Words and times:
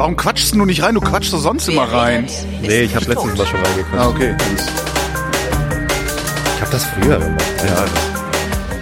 Warum 0.00 0.16
quatschst 0.16 0.54
du 0.54 0.64
nicht 0.64 0.82
rein? 0.82 0.94
Du 0.94 1.02
quatschst 1.02 1.30
doch 1.30 1.40
sonst 1.40 1.68
immer 1.68 1.82
rein. 1.82 2.26
Nee, 2.62 2.84
ich 2.84 2.96
habe 2.96 3.04
letztes 3.04 3.36
Mal 3.36 3.46
schon 3.46 3.60
reingequatscht. 3.60 3.98
Ah, 3.98 4.08
okay. 4.08 4.34
Ich 6.54 6.60
habe 6.62 6.70
das 6.70 6.86
früher 6.86 7.18
gemacht. 7.18 7.44
Ja, 7.58 7.84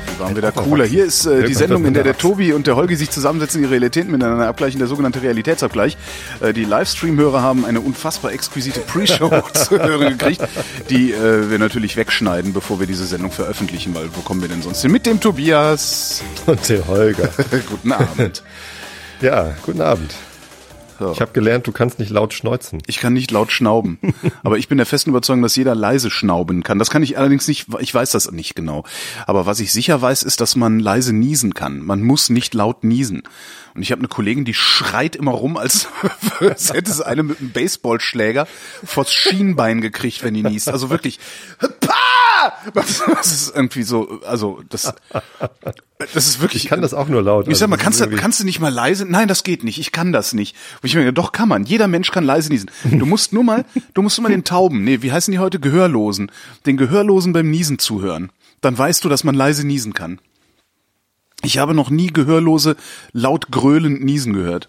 wir 0.07 0.21
waren 0.21 0.36
wieder 0.36 0.53
cooler. 0.53 0.85
Hier 0.85 1.04
ist 1.04 1.27
äh, 1.27 1.43
die 1.43 1.54
Sendung, 1.54 1.86
in 1.86 1.95
der 1.95 2.04
der 2.04 2.17
Tobi 2.17 2.53
und 2.53 2.68
der 2.68 2.77
Holgi 2.77 2.95
sich 2.95 3.11
zusammensetzen, 3.11 3.61
ihre 3.62 3.73
Realitäten 3.73 4.12
miteinander 4.12 4.46
abgleichen, 4.46 4.79
der 4.79 4.86
sogenannte 4.86 5.21
Realitätsabgleich. 5.21 5.96
Äh, 6.39 6.53
die 6.53 6.62
Livestream-Hörer 6.62 7.43
haben 7.43 7.64
eine 7.64 7.80
unfassbar 7.80 8.32
exquisite 8.32 8.79
Pre-Show 8.79 9.43
zu 9.55 9.77
hören 9.77 10.16
gekriegt, 10.16 10.43
die 10.89 11.11
äh, 11.11 11.50
wir 11.50 11.59
natürlich 11.59 11.96
wegschneiden, 11.96 12.53
bevor 12.53 12.79
wir 12.79 12.87
diese 12.87 13.07
Sendung 13.07 13.32
veröffentlichen, 13.32 13.93
weil 13.93 14.09
wo 14.14 14.21
kommen 14.21 14.41
wir 14.41 14.48
denn 14.48 14.62
sonst 14.62 14.82
hin? 14.82 14.93
Mit 14.93 15.05
dem 15.05 15.19
Tobias. 15.19 16.22
Und 16.46 16.69
der 16.69 16.86
Holger. 16.86 17.29
Guten 17.69 17.91
Abend. 17.91 18.44
Ja, 19.21 19.57
guten 19.66 19.80
Abend. 19.80 20.14
So. 20.98 21.12
Ich 21.12 21.20
habe 21.20 21.32
gelernt, 21.32 21.66
du 21.66 21.72
kannst 21.72 21.98
nicht 21.98 22.11
laut 22.11 22.34
schneuzen. 22.34 22.82
Ich 22.86 22.98
kann 22.98 23.12
nicht 23.12 23.30
laut 23.30 23.52
schnauben. 23.52 23.98
Aber 24.43 24.58
ich 24.58 24.68
bin 24.68 24.79
der 24.79 24.86
festen 24.86 25.11
Überzeugung, 25.11 25.43
dass 25.43 25.57
jeder 25.57 25.74
leise 25.74 26.11
schnauben 26.11 26.62
kann. 26.62 26.79
Das 26.79 26.90
kann 26.90 27.02
ich 27.02 27.18
allerdings 27.18 27.46
nicht, 27.46 27.66
ich 27.79 27.94
weiß 27.94 28.11
das 28.11 28.30
nicht 28.32 28.57
genau. 28.57 28.84
Aber 29.26 29.46
was 29.46 29.61
ich 29.61 29.72
sicher 29.72 30.00
weiß, 30.00 30.22
ist, 30.24 30.40
dass 30.40 30.57
man 30.57 30.80
leise 30.80 31.12
niesen 31.12 31.54
kann. 31.54 31.80
Man 31.80 32.02
muss 32.02 32.30
nicht 32.30 32.55
laut 32.55 32.83
niesen. 32.83 33.22
Und 33.74 33.83
ich 33.83 33.92
habe 33.92 34.00
eine 34.00 34.08
Kollegin, 34.08 34.44
die 34.44 34.55
schreit 34.55 35.14
immer 35.14 35.30
rum, 35.30 35.56
als, 35.56 35.86
als 36.41 36.72
hätte 36.74 36.92
sie 36.92 37.06
eine 37.06 37.22
mit 37.22 37.38
einem 37.38 37.50
Baseballschläger 37.50 38.48
vors 38.83 39.12
Schienbein 39.12 39.80
gekriegt, 39.80 40.24
wenn 40.24 40.34
die 40.34 40.42
niest. 40.42 40.69
Also 40.69 40.91
wirklich, 40.91 41.20
Pah! 41.80 41.97
Das, 42.75 43.33
ist 43.33 43.55
irgendwie 43.55 43.83
so, 43.83 44.20
also 44.27 44.62
das, 44.69 44.95
das 45.98 46.27
ist 46.27 46.41
wirklich. 46.41 46.64
Ich 46.64 46.70
kann 46.70 46.83
das 46.83 46.95
auch 46.95 47.09
nur 47.09 47.22
laut. 47.22 47.48
Ich 47.48 47.58
sag 47.58 47.69
mal, 47.69 47.77
Also, 47.77 47.84
kannst 47.84 48.00
du, 48.00 48.17
kannst 48.17 48.41
du 48.41 48.45
nicht 48.45 48.61
mal 48.61 48.72
leise? 48.72 49.05
Nein, 49.06 49.28
das 49.28 49.42
geht 49.42 49.64
nicht. 49.64 49.78
Ich 49.78 49.92
kann 49.92 50.12
das 50.12 50.33
nicht. 50.33 50.56
Und 50.83 50.86
ich 50.86 50.95
mir, 50.95 51.12
doch 51.12 51.33
kann 51.33 51.48
man. 51.48 51.64
Jeder 51.64 51.89
Mensch 51.89 52.11
kann 52.11 52.25
leise 52.25 52.50
niesen. 52.50 52.70
Du 52.84 53.06
musst 53.06 53.33
nur 53.33 53.45
mal, 53.45 53.64
du 53.95 54.03
musst 54.03 54.19
nur 54.19 54.25
mal 54.28 54.34
den 54.34 54.45
Tauben, 54.45 54.84
nee, 54.84 55.03
wie 55.03 55.12
heißen 55.12 55.33
die 55.33 55.39
heute? 55.39 55.61
Gehörlosen. 55.61 56.30
Den 56.67 56.77
Gehörlosen 56.77 57.33
beim 57.33 57.50
Niesen 57.50 57.78
zuhören. 57.78 58.30
Dann 58.61 58.77
weißt 58.77 59.05
du, 59.05 59.08
dass 59.08 59.25
man 59.25 59.34
leise 59.34 59.67
niesen 59.67 59.92
kann. 59.92 60.20
Ich 61.42 61.58
habe 61.58 61.75
noch 61.75 61.91
nie 61.91 62.08
Gehörlose 62.08 62.77
laut 63.12 63.50
gröhlend 63.50 64.05
niesen 64.05 64.33
gehört. 64.33 64.69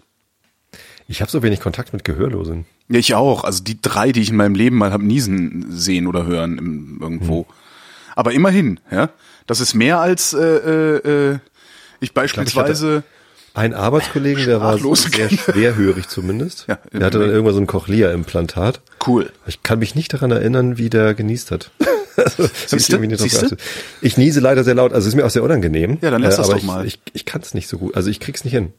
Ich 1.08 1.20
habe 1.20 1.30
so 1.30 1.42
wenig 1.42 1.58
Kontakt 1.58 1.92
mit 1.92 2.04
Gehörlosen. 2.04 2.66
Ja, 2.88 2.98
ich 2.98 3.14
auch. 3.14 3.42
Also 3.42 3.64
die 3.64 3.80
drei, 3.82 4.12
die 4.12 4.20
ich 4.20 4.30
in 4.30 4.36
meinem 4.36 4.54
Leben 4.54 4.76
mal 4.76 4.92
habe 4.92 5.04
niesen 5.04 5.66
sehen 5.70 6.06
oder 6.06 6.24
hören 6.24 6.98
irgendwo. 7.00 7.46
Aber 8.20 8.32
immerhin, 8.32 8.78
ja. 8.90 9.08
Das 9.46 9.60
ist 9.60 9.72
mehr 9.72 9.98
als 9.98 10.34
äh, 10.34 10.38
äh, 10.38 11.30
äh, 11.32 11.38
ich 12.00 12.12
beispielsweise. 12.12 13.02
Ein 13.54 13.72
Arbeitskollegen, 13.72 14.44
der 14.44 14.60
war 14.60 14.76
sehr 14.76 15.30
schwerhörig 15.30 16.06
zumindest. 16.06 16.66
Ja, 16.68 16.78
der 16.92 17.06
hatte 17.06 17.18
dann 17.18 17.30
irgendwann 17.30 17.54
so 17.54 17.60
ein 17.62 17.66
Cochlea-Implantat. 17.66 18.82
cool. 19.06 19.32
Ich 19.46 19.62
kann 19.62 19.78
mich 19.78 19.94
nicht 19.94 20.12
daran 20.12 20.32
erinnern, 20.32 20.76
wie 20.76 20.90
der 20.90 21.14
genießt 21.14 21.50
hat. 21.50 21.70
Also, 22.16 22.44
ich 22.44 22.88
nicht 22.90 22.92
drauf 22.92 23.20
Siehste? 23.20 23.40
geachtet. 23.40 23.60
Ich 24.02 24.18
niese 24.18 24.40
leider 24.40 24.62
sehr 24.62 24.74
laut, 24.74 24.92
also 24.92 25.08
ist 25.08 25.14
mir 25.14 25.24
auch 25.24 25.30
sehr 25.30 25.42
unangenehm. 25.42 25.96
Ja, 26.02 26.10
dann 26.10 26.20
lass 26.20 26.36
das 26.36 26.48
aber 26.50 26.56
doch 26.56 26.62
ich, 26.62 26.66
mal. 26.66 26.84
Ich, 26.84 26.98
ich 27.14 27.24
kann 27.24 27.40
es 27.40 27.54
nicht 27.54 27.66
so 27.66 27.78
gut, 27.78 27.94
also 27.94 28.10
ich 28.10 28.20
krieg's 28.20 28.44
nicht 28.44 28.52
hin. 28.52 28.74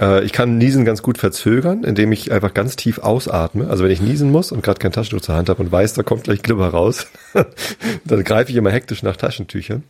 Äh, 0.00 0.24
Ich 0.24 0.32
kann 0.32 0.58
Niesen 0.58 0.84
ganz 0.84 1.02
gut 1.02 1.18
verzögern, 1.18 1.84
indem 1.84 2.12
ich 2.12 2.32
einfach 2.32 2.54
ganz 2.54 2.76
tief 2.76 2.98
ausatme. 2.98 3.68
Also 3.68 3.84
wenn 3.84 3.90
ich 3.90 4.00
niesen 4.00 4.30
muss 4.30 4.52
und 4.52 4.62
gerade 4.62 4.78
kein 4.78 4.92
Taschentuch 4.92 5.22
zur 5.22 5.34
Hand 5.36 5.48
habe 5.48 5.62
und 5.62 5.70
weiß, 5.72 5.94
da 5.94 6.02
kommt 6.02 6.24
gleich 6.24 6.42
Glibber 6.42 6.68
raus, 6.68 7.06
dann 8.04 8.24
greife 8.24 8.50
ich 8.50 8.56
immer 8.56 8.70
hektisch 8.70 9.02
nach 9.02 9.16
Taschentüchern. 9.16 9.82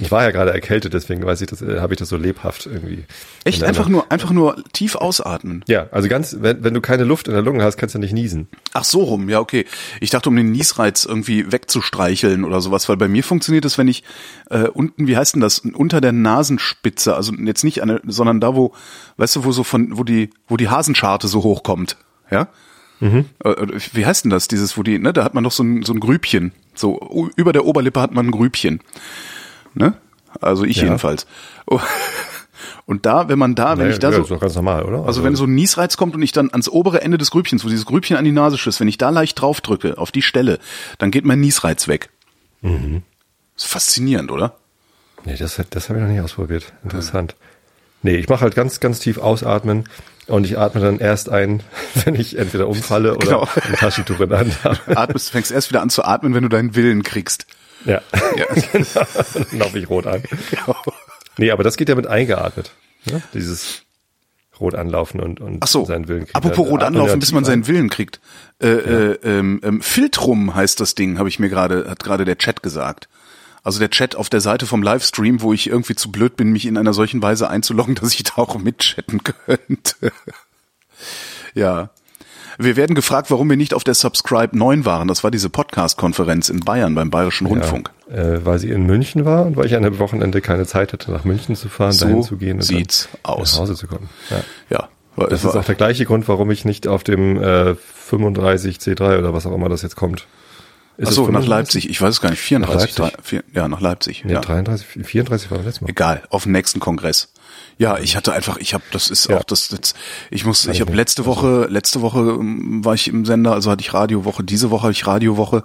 Ich 0.00 0.10
war 0.10 0.22
ja 0.22 0.30
gerade 0.30 0.52
erkältet, 0.52 0.94
deswegen 0.94 1.24
weiß 1.24 1.40
ich 1.40 1.48
das, 1.48 1.62
äh, 1.62 1.80
habe 1.80 1.94
ich 1.94 1.98
das 1.98 2.08
so 2.08 2.16
lebhaft 2.16 2.66
irgendwie. 2.66 3.04
Echt? 3.44 3.62
in 3.62 3.68
Einfach 3.68 3.88
nur, 3.88 4.10
einfach 4.10 4.30
nur 4.30 4.62
tief 4.72 4.94
ausatmen. 4.94 5.64
Ja, 5.66 5.86
also 5.90 6.08
ganz, 6.08 6.36
wenn, 6.40 6.64
wenn 6.64 6.74
du 6.74 6.80
keine 6.80 7.04
Luft 7.04 7.28
in 7.28 7.34
der 7.34 7.42
Lunge 7.42 7.62
hast, 7.62 7.76
kannst 7.76 7.94
du 7.94 7.98
nicht 7.98 8.12
niesen. 8.12 8.48
Ach 8.72 8.84
so 8.84 9.02
rum, 9.02 9.28
ja, 9.28 9.40
okay. 9.40 9.66
Ich 10.00 10.10
dachte, 10.10 10.28
um 10.28 10.36
den 10.36 10.52
Niesreiz 10.52 11.04
irgendwie 11.04 11.50
wegzustreicheln 11.50 12.44
oder 12.44 12.60
sowas, 12.60 12.88
weil 12.88 12.96
bei 12.96 13.08
mir 13.08 13.24
funktioniert 13.24 13.64
das, 13.64 13.78
wenn 13.78 13.88
ich 13.88 14.02
äh, 14.50 14.68
unten, 14.68 15.06
wie 15.06 15.16
heißt 15.16 15.34
denn 15.34 15.40
das, 15.42 15.60
unter 15.60 16.00
der 16.00 16.12
Nasenspitze, 16.12 17.14
also 17.14 17.32
jetzt 17.34 17.64
nicht 17.64 17.82
eine, 17.82 18.00
sondern 18.06 18.40
da, 18.40 18.54
wo, 18.54 18.72
weißt 19.16 19.36
du, 19.36 19.44
wo 19.44 19.52
so 19.52 19.64
von, 19.64 19.98
wo 19.98 20.04
die, 20.04 20.30
wo 20.48 20.56
die 20.56 20.68
Hasenscharte 20.68 21.28
so 21.28 21.42
hochkommt, 21.42 21.96
ja? 22.30 22.48
Mhm. 23.02 23.24
Äh, 23.44 23.54
wie 23.94 24.06
heißt 24.06 24.24
denn 24.24 24.30
das, 24.30 24.46
dieses, 24.46 24.78
wo 24.78 24.84
die, 24.84 24.98
ne, 25.00 25.12
da 25.12 25.24
hat 25.24 25.34
man 25.34 25.42
doch 25.42 25.50
so 25.50 25.64
ein, 25.64 25.82
so 25.82 25.92
ein 25.92 25.98
Grübchen. 25.98 26.52
So, 26.74 27.28
über 27.36 27.52
der 27.52 27.66
Oberlippe 27.66 28.00
hat 28.00 28.12
man 28.12 28.26
ein 28.26 28.30
Grübchen. 28.30 28.80
Ne? 29.74 29.94
Also 30.40 30.64
ich 30.64 30.78
Ja. 30.78 30.84
jedenfalls. 30.84 31.26
Und 32.86 33.06
da, 33.06 33.28
wenn 33.28 33.38
man 33.38 33.54
da, 33.54 33.72
wenn 33.72 33.78
Naja, 33.78 33.90
ich 33.92 33.98
da 33.98 34.10
ja, 34.10 34.16
so, 34.16 34.22
ist 34.22 34.30
doch 34.30 34.40
ganz 34.40 34.54
normal, 34.54 34.84
oder? 34.84 35.04
also 35.06 35.22
wenn 35.24 35.36
so 35.36 35.44
ein 35.44 35.54
Niesreiz 35.54 35.96
kommt 35.96 36.14
und 36.14 36.22
ich 36.22 36.32
dann 36.32 36.50
ans 36.50 36.68
obere 36.68 37.00
Ende 37.00 37.16
des 37.18 37.30
Grübchens, 37.30 37.64
wo 37.64 37.68
dieses 37.68 37.86
Grübchen 37.86 38.16
an 38.16 38.24
die 38.24 38.32
Nase 38.32 38.58
stößt, 38.58 38.80
wenn 38.80 38.88
ich 38.88 38.98
da 38.98 39.10
leicht 39.10 39.40
drauf 39.40 39.60
drücke, 39.60 39.98
auf 39.98 40.10
die 40.10 40.22
Stelle, 40.22 40.58
dann 40.98 41.10
geht 41.10 41.24
mein 41.24 41.40
Niesreiz 41.40 41.88
weg. 41.88 42.10
Mhm. 42.60 43.02
Ist 43.56 43.66
faszinierend, 43.66 44.30
oder? 44.30 44.56
Nee, 45.24 45.36
das, 45.36 45.60
das 45.70 45.88
habe 45.88 45.98
ich 46.00 46.04
noch 46.04 46.10
nicht 46.10 46.20
ausprobiert. 46.20 46.72
Interessant. 46.82 47.36
Nee, 48.02 48.16
ich 48.16 48.28
mache 48.28 48.40
halt 48.42 48.54
ganz, 48.56 48.80
ganz 48.80 48.98
tief 48.98 49.18
ausatmen 49.18 49.88
und 50.26 50.44
ich 50.44 50.58
atme 50.58 50.80
dann 50.80 50.98
erst 50.98 51.28
ein, 51.28 51.62
wenn 52.04 52.14
ich 52.16 52.36
entweder 52.36 52.66
umfalle 52.68 53.14
oder 53.16 53.26
Genau. 53.26 53.48
ein 53.54 53.74
Taschentuch 53.74 54.18
in 54.20 54.28
der 54.28 54.38
Hand 54.40 54.64
habe. 54.64 54.78
Atmest, 54.96 55.30
fängst 55.30 55.52
erst 55.52 55.70
wieder 55.70 55.82
an 55.82 55.90
zu 55.90 56.04
atmen, 56.04 56.34
wenn 56.34 56.42
du 56.42 56.48
deinen 56.48 56.74
Willen 56.74 57.02
kriegst. 57.04 57.46
Ja, 57.84 58.00
Ja. 58.36 58.46
genau. 58.72 59.06
Dann 59.50 59.58
laufe 59.58 59.78
ich 59.78 59.88
rot 59.90 60.06
an. 60.06 60.22
Nee, 61.36 61.50
aber 61.50 61.64
das 61.64 61.76
geht 61.76 61.88
ja 61.88 61.94
mit 61.94 62.06
eingeatmet. 62.06 62.72
Ne? 63.06 63.22
Dieses 63.34 63.82
rot 64.60 64.74
anlaufen 64.74 65.20
und, 65.20 65.40
und 65.40 65.58
Ach 65.60 65.66
so. 65.66 65.84
seinen 65.84 66.08
Willen 66.08 66.24
kriegen. 66.26 66.34
Apropos 66.34 66.68
rot 66.68 66.82
er 66.82 66.88
anlaufen, 66.88 67.18
bis 67.20 67.32
man 67.32 67.42
ein. 67.42 67.46
seinen 67.46 67.66
Willen 67.66 67.90
kriegt. 67.90 68.20
Äh, 68.60 68.68
äh, 68.68 69.18
ähm, 69.24 69.60
ähm, 69.64 69.82
Filtrum 69.82 70.54
heißt 70.54 70.78
das 70.80 70.94
Ding, 70.94 71.18
habe 71.18 71.28
ich 71.28 71.38
mir 71.38 71.48
gerade, 71.48 71.88
hat 71.90 72.04
gerade 72.04 72.24
der 72.24 72.38
Chat 72.38 72.62
gesagt. 72.62 73.08
Also 73.64 73.78
der 73.78 73.90
Chat 73.90 74.16
auf 74.16 74.28
der 74.28 74.40
Seite 74.40 74.66
vom 74.66 74.82
Livestream, 74.82 75.40
wo 75.40 75.52
ich 75.52 75.68
irgendwie 75.68 75.94
zu 75.94 76.10
blöd 76.10 76.36
bin, 76.36 76.50
mich 76.52 76.66
in 76.66 76.76
einer 76.76 76.92
solchen 76.94 77.22
Weise 77.22 77.48
einzuloggen, 77.48 77.94
dass 78.00 78.12
ich 78.14 78.22
da 78.24 78.34
auch 78.36 78.58
mitchatten 78.58 79.22
könnte. 79.24 80.12
ja. 81.54 81.90
Wir 82.58 82.76
werden 82.76 82.94
gefragt, 82.94 83.30
warum 83.30 83.48
wir 83.50 83.56
nicht 83.56 83.74
auf 83.74 83.84
der 83.84 83.94
Subscribe 83.94 84.56
9 84.56 84.84
waren. 84.84 85.08
Das 85.08 85.24
war 85.24 85.30
diese 85.30 85.48
Podcast-Konferenz 85.50 86.48
in 86.48 86.60
Bayern 86.60 86.94
beim 86.94 87.10
Bayerischen 87.10 87.46
Rundfunk. 87.46 87.90
Ja, 88.10 88.16
äh, 88.16 88.44
weil 88.44 88.58
sie 88.58 88.70
in 88.70 88.84
München 88.86 89.24
war 89.24 89.46
und 89.46 89.56
weil 89.56 89.66
ich 89.66 89.74
an 89.76 89.82
dem 89.82 89.98
Wochenende 89.98 90.40
keine 90.40 90.66
Zeit 90.66 90.92
hatte, 90.92 91.10
nach 91.12 91.24
München 91.24 91.56
zu 91.56 91.68
fahren, 91.68 91.92
So 91.92 92.06
dahin 92.06 92.22
zu 92.22 92.36
gehen 92.36 92.56
und 92.56 92.62
sieht's 92.62 93.08
dann 93.22 93.34
aus. 93.34 93.54
nach 93.54 93.60
Hause 93.62 93.74
zu 93.74 93.86
kommen. 93.86 94.08
Ja. 94.30 94.36
Ja. 94.70 94.88
War, 95.16 95.28
Das 95.28 95.44
war, 95.44 95.50
ist 95.52 95.56
auch 95.56 95.64
der 95.64 95.74
gleiche 95.74 96.04
Grund, 96.04 96.28
warum 96.28 96.50
ich 96.50 96.64
nicht 96.64 96.86
auf 96.86 97.04
dem 97.04 97.40
äh, 97.42 97.74
35 97.74 98.76
C3 98.78 99.18
oder 99.18 99.32
was 99.34 99.46
auch 99.46 99.54
immer 99.54 99.68
das 99.68 99.82
jetzt 99.82 99.96
kommt. 99.96 100.26
Ist 100.98 101.08
Ach 101.08 101.12
so, 101.12 101.22
nach 101.22 101.40
35? 101.40 101.48
Leipzig. 101.48 101.90
Ich 101.90 102.00
weiß 102.02 102.10
es 102.10 102.20
gar 102.20 102.30
nicht. 102.30 102.40
34, 102.40 102.98
Nach 102.98 103.04
Leipzig? 103.06 103.16
drei- 103.16 103.22
vier, 103.22 103.44
ja, 103.54 103.66
nach 103.68 103.80
Leipzig. 103.80 104.24
Nee, 104.24 104.34
ja. 104.34 104.40
33, 104.40 104.86
34 105.06 105.50
war 105.50 105.58
das 105.58 105.66
letzte 105.66 105.84
Mal. 105.84 105.90
Egal, 105.90 106.22
auf 106.28 106.42
dem 106.42 106.52
nächsten 106.52 106.80
Kongress. 106.80 107.32
Ja, 107.78 107.98
ich 107.98 108.16
hatte 108.16 108.32
einfach, 108.32 108.58
ich 108.58 108.74
habe, 108.74 108.84
das 108.92 109.08
ist 109.10 109.28
Ja. 109.28 109.38
auch 109.38 109.44
das, 109.44 109.68
das 109.68 109.94
ich 110.30 110.44
muss, 110.44 110.66
ich 110.66 110.80
habe 110.80 110.92
letzte 110.94 111.24
Woche, 111.26 111.66
letzte 111.68 112.00
Woche 112.02 112.18
ähm, 112.20 112.84
war 112.84 112.94
ich 112.94 113.08
im 113.08 113.24
Sender, 113.24 113.52
also 113.52 113.70
hatte 113.70 113.80
ich 113.82 113.92
Radiowoche, 113.94 114.44
diese 114.44 114.70
Woche 114.70 114.82
habe 114.84 114.92
ich 114.92 115.06
Radiowoche 115.06 115.64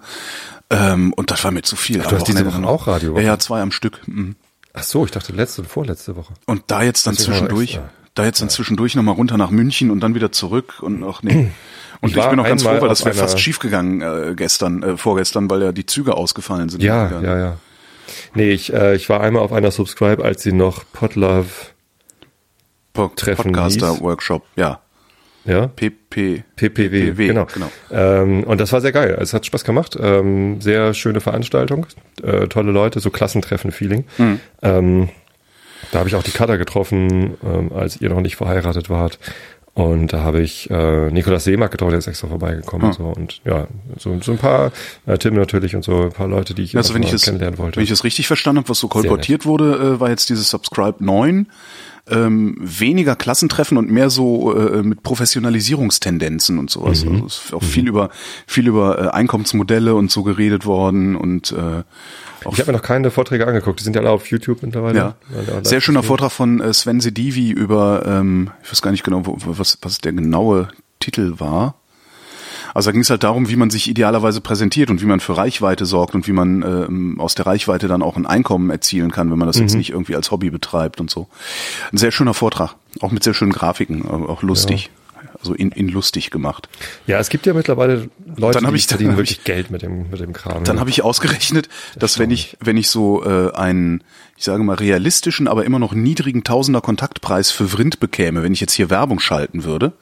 ähm, 0.70 1.14
und 1.14 1.32
das 1.32 1.44
war 1.44 1.52
mir 1.52 1.62
zu 1.62 1.76
viel. 1.76 2.02
Ach, 2.04 2.08
du 2.10 2.16
hast 2.16 2.28
diese 2.28 2.46
Woche 2.46 2.66
auch 2.68 2.88
Radiowoche? 2.88 3.22
Ja, 3.22 3.28
ja, 3.34 3.40
zwei 3.40 3.62
am 3.62 3.72
Stück. 3.72 4.02
mhm. 4.08 4.36
Ach 4.74 4.84
so, 4.84 5.06
ich 5.06 5.12
dachte 5.12 5.34
letzte 5.34 5.62
und 5.62 5.68
vorletzte 5.68 6.16
Woche. 6.16 6.34
Und 6.46 6.64
da 6.68 6.84
jetzt 6.84 7.08
dann 7.08 7.18
war 7.18 7.24
zwischendurch, 7.24 7.80
da 8.14 8.26
jetzt 8.26 8.42
dann 8.42 8.50
zwischendurch 8.50 8.94
nochmal 8.96 9.16
runter 9.16 9.36
nach 9.38 9.50
München 9.50 9.90
und 9.90 10.02
dann 10.02 10.14
wieder 10.14 10.32
zurück 10.32 10.76
und 10.82 11.04
auch 11.04 11.24
nee. 11.24 11.52
Und 12.00 12.10
Ich 12.12 12.16
ich, 12.18 12.30
bin 12.30 12.40
auch 12.40 12.44
ganz 12.44 12.62
froh, 12.62 12.80
weil 12.80 12.90
das 12.90 13.04
wäre 13.06 13.16
fast 13.16 13.34
einer- 13.34 13.42
schief 13.42 13.58
gegangen 13.58 14.02
äh, 14.02 14.36
gestern, 14.36 14.84
äh, 14.84 14.98
vorgestern, 14.98 15.50
weil 15.50 15.64
ja 15.64 15.72
die 15.72 15.88
Züge 15.88 16.14
ausgefallen 16.16 16.70
sind. 16.70 16.84
Ja, 16.84 17.20
ja, 17.22 17.40
ja. 17.40 17.58
Nee, 18.36 18.52
ich, 18.52 18.72
äh, 18.72 18.96
ich 18.96 19.10
war 19.10 19.22
einmal 19.22 19.42
auf 19.42 19.52
einer 19.52 19.72
Subscribe, 19.72 20.24
als 20.24 20.44
sie 20.44 20.52
noch 20.54 20.84
Podlove, 20.94 21.48
Po 22.98 23.12
Treffen 23.16 23.52
Podcaster-Workshop, 23.54 24.44
ja. 24.56 24.80
ja, 25.46 25.68
PP. 25.68 26.44
PPW, 26.56 26.90
PPW, 27.12 27.28
genau. 27.28 27.46
genau. 27.54 27.72
Ähm, 27.92 28.44
und 28.44 28.60
das 28.60 28.74
war 28.74 28.82
sehr 28.82 28.92
geil. 28.92 29.18
Es 29.22 29.34
hat 29.34 29.46
Spaß 29.46 29.64
gemacht. 29.64 29.98
Ähm, 30.00 30.60
sehr 30.62 30.94
schöne 30.94 31.22
Veranstaltung, 31.22 31.86
äh, 32.24 32.48
tolle 32.48 32.72
Leute, 32.72 33.00
so 33.00 33.10
Klassentreffen-Feeling. 33.10 34.06
Mhm. 34.18 34.40
Ähm, 34.62 35.10
da 35.92 36.00
habe 36.00 36.10
ich 36.10 36.16
auch 36.16 36.24
die 36.24 36.32
Kader 36.32 36.58
getroffen, 36.58 37.36
ähm, 37.46 37.72
als 37.74 38.02
ihr 38.02 38.10
noch 38.10 38.22
nicht 38.22 38.36
verheiratet 38.36 38.90
wart. 38.90 39.20
Und 39.76 40.12
da 40.12 40.22
habe 40.24 40.42
ich 40.42 40.72
äh, 40.72 41.12
Nikolaus 41.12 41.44
Seemark 41.44 41.70
getroffen, 41.72 41.92
der 41.92 42.00
ist 42.00 42.08
extra 42.08 42.28
vorbeigekommen 42.28 42.86
Ah. 42.86 42.88
und 42.88 42.96
so. 42.96 43.04
Und 43.06 43.42
ja, 43.46 43.68
so, 44.00 44.20
so 44.22 44.32
ein 44.32 44.40
paar, 44.40 44.72
äh, 45.06 45.20
Tim 45.20 45.36
natürlich 45.36 45.76
und 45.76 45.84
so 45.86 46.06
ein 46.06 46.12
paar 46.12 46.28
Leute, 46.28 46.56
die 46.56 46.64
ich 46.64 46.76
Also 46.76 46.96
wenn 46.96 47.04
ich 47.04 47.14
es, 47.14 47.26
kennenlernen 47.26 47.60
wollte. 47.60 47.76
wenn 47.78 47.84
ich 47.84 47.92
es 47.92 48.04
richtig 48.04 48.26
verstanden 48.26 48.58
habe, 48.62 48.70
was 48.70 48.80
so 48.80 48.88
kolportiert 48.88 49.46
wurde, 49.46 49.76
äh, 49.98 50.00
war 50.00 50.10
jetzt 50.10 50.30
dieses 50.32 50.50
Subscribe 50.50 50.96
9. 51.06 51.46
ähm, 52.10 52.56
weniger 52.60 53.16
Klassentreffen 53.16 53.78
und 53.78 53.90
mehr 53.92 54.10
so 54.10 54.56
äh, 54.56 54.84
mit 54.84 55.04
Professionalisierungstendenzen 55.04 56.60
und 56.60 56.70
sowas. 56.70 57.04
Also 57.06 57.26
es 57.26 57.46
ist 57.46 57.54
auch 57.54 57.64
viel 57.64 57.88
über 57.88 58.10
viel 58.46 58.68
über 58.68 59.00
äh, 59.00 59.08
Einkommensmodelle 59.10 59.96
und 59.96 60.12
so 60.12 60.24
geredet 60.24 60.66
worden 60.66 61.16
und 61.16 61.52
äh, 61.52 61.84
Ich 62.50 62.60
habe 62.60 62.72
mir 62.72 62.78
noch 62.78 62.84
keine 62.84 63.12
Vorträge 63.12 63.46
angeguckt. 63.48 63.80
Die 63.80 63.84
sind 63.84 63.96
ja 63.96 64.02
alle 64.02 64.12
auf 64.12 64.28
YouTube 64.28 64.62
mittlerweile. 64.64 64.98
ja. 64.98 65.64
Sehr 65.64 65.82
schöner 65.82 66.04
Vortrag 66.04 66.32
von 66.32 66.62
äh, 66.62 66.74
Sven 66.74 67.02
Sedivi 67.02 67.52
über, 67.52 68.04
ähm, 68.06 68.52
ich 68.64 68.72
weiß 68.72 68.82
gar 68.82 68.92
nicht 68.92 69.04
genau, 69.04 69.26
wo, 69.26 69.38
was, 69.46 69.78
was 69.82 70.00
der 70.00 70.14
genaue 70.14 70.70
Titel 71.00 71.36
war. 71.40 71.76
Also 72.78 72.90
da 72.90 72.92
ging 72.92 73.02
es 73.02 73.10
halt 73.10 73.24
darum, 73.24 73.50
wie 73.50 73.56
man 73.56 73.72
sich 73.72 73.90
idealerweise 73.90 74.40
präsentiert 74.40 74.92
und 74.92 75.02
wie 75.02 75.08
man 75.08 75.20
für 75.20 75.36
Reichweite 75.36 75.88
sorgt 75.88 76.14
und 76.14 76.28
wie 76.28 76.32
man 76.32 76.62
ähm, 76.62 77.20
aus 77.20 77.34
der 77.34 77.48
Reichweite 77.48 77.88
dann 77.88 78.04
auch 78.04 78.18
ein 78.18 78.28
Einkommen 78.28 78.70
erzielen 78.70 79.10
kann, 79.10 79.32
wenn 79.32 79.40
man 79.40 79.48
das 79.48 79.58
jetzt 79.58 79.74
nicht 79.74 79.90
irgendwie 79.90 80.16
als 80.16 80.30
Hobby 80.30 80.52
betreibt 80.52 81.02
und 81.02 81.10
so. 81.10 81.28
Ein 81.92 81.98
sehr 81.98 82.12
schöner 82.12 82.36
Vortrag, 82.36 82.76
auch 83.00 83.12
mit 83.12 83.24
sehr 83.24 83.34
schönen 83.34 83.52
Grafiken, 83.52 84.06
auch 84.06 84.44
lustig. 84.44 84.92
Also 85.40 85.56
in, 85.56 85.72
in 85.72 85.88
lustig 85.88 86.30
gemacht. 86.30 86.70
Ja, 87.08 87.18
es 87.18 87.30
gibt 87.30 87.48
ja 87.48 87.56
mittlerweile 87.56 88.12
Leute, 88.36 88.60
Dann 88.62 88.72
die 88.72 88.76
ich- 88.78 88.86
dann 88.86 88.90
verdienen 88.90 89.12
hab 89.14 89.18
wirklich 89.18 89.44
Geld 89.44 89.72
mit 89.72 89.82
dem, 89.82 90.12
mit 90.12 90.20
dem 90.20 90.34
Kram. 90.34 90.64
Dann 90.64 90.76
ja. 90.76 90.80
habe 90.80 90.92
ich 90.92 91.04
ausgerechnet, 91.04 91.70
dass 91.98 92.20
wenn 92.20 92.30
ich, 92.30 92.58
wenn 92.60 92.78
ich 92.78 92.90
so 92.90 93.24
äh, 93.26 93.54
einen, 93.54 94.04
ich 94.38 94.44
sage 94.44 94.62
mal, 94.62 94.76
realistischen, 94.76 95.48
aber 95.48 95.66
immer 95.66 95.80
noch 95.80 95.94
niedrigen 95.94 96.44
Tausender 96.44 96.82
Kontaktpreis 96.82 97.50
für 97.50 97.70
Vrind 97.70 98.00
bekäme, 98.00 98.44
wenn 98.44 98.54
ich 98.54 98.62
jetzt 98.62 98.74
hier 98.74 98.92
Werbung 98.92 99.20
schalten 99.20 99.64
würde 99.64 99.94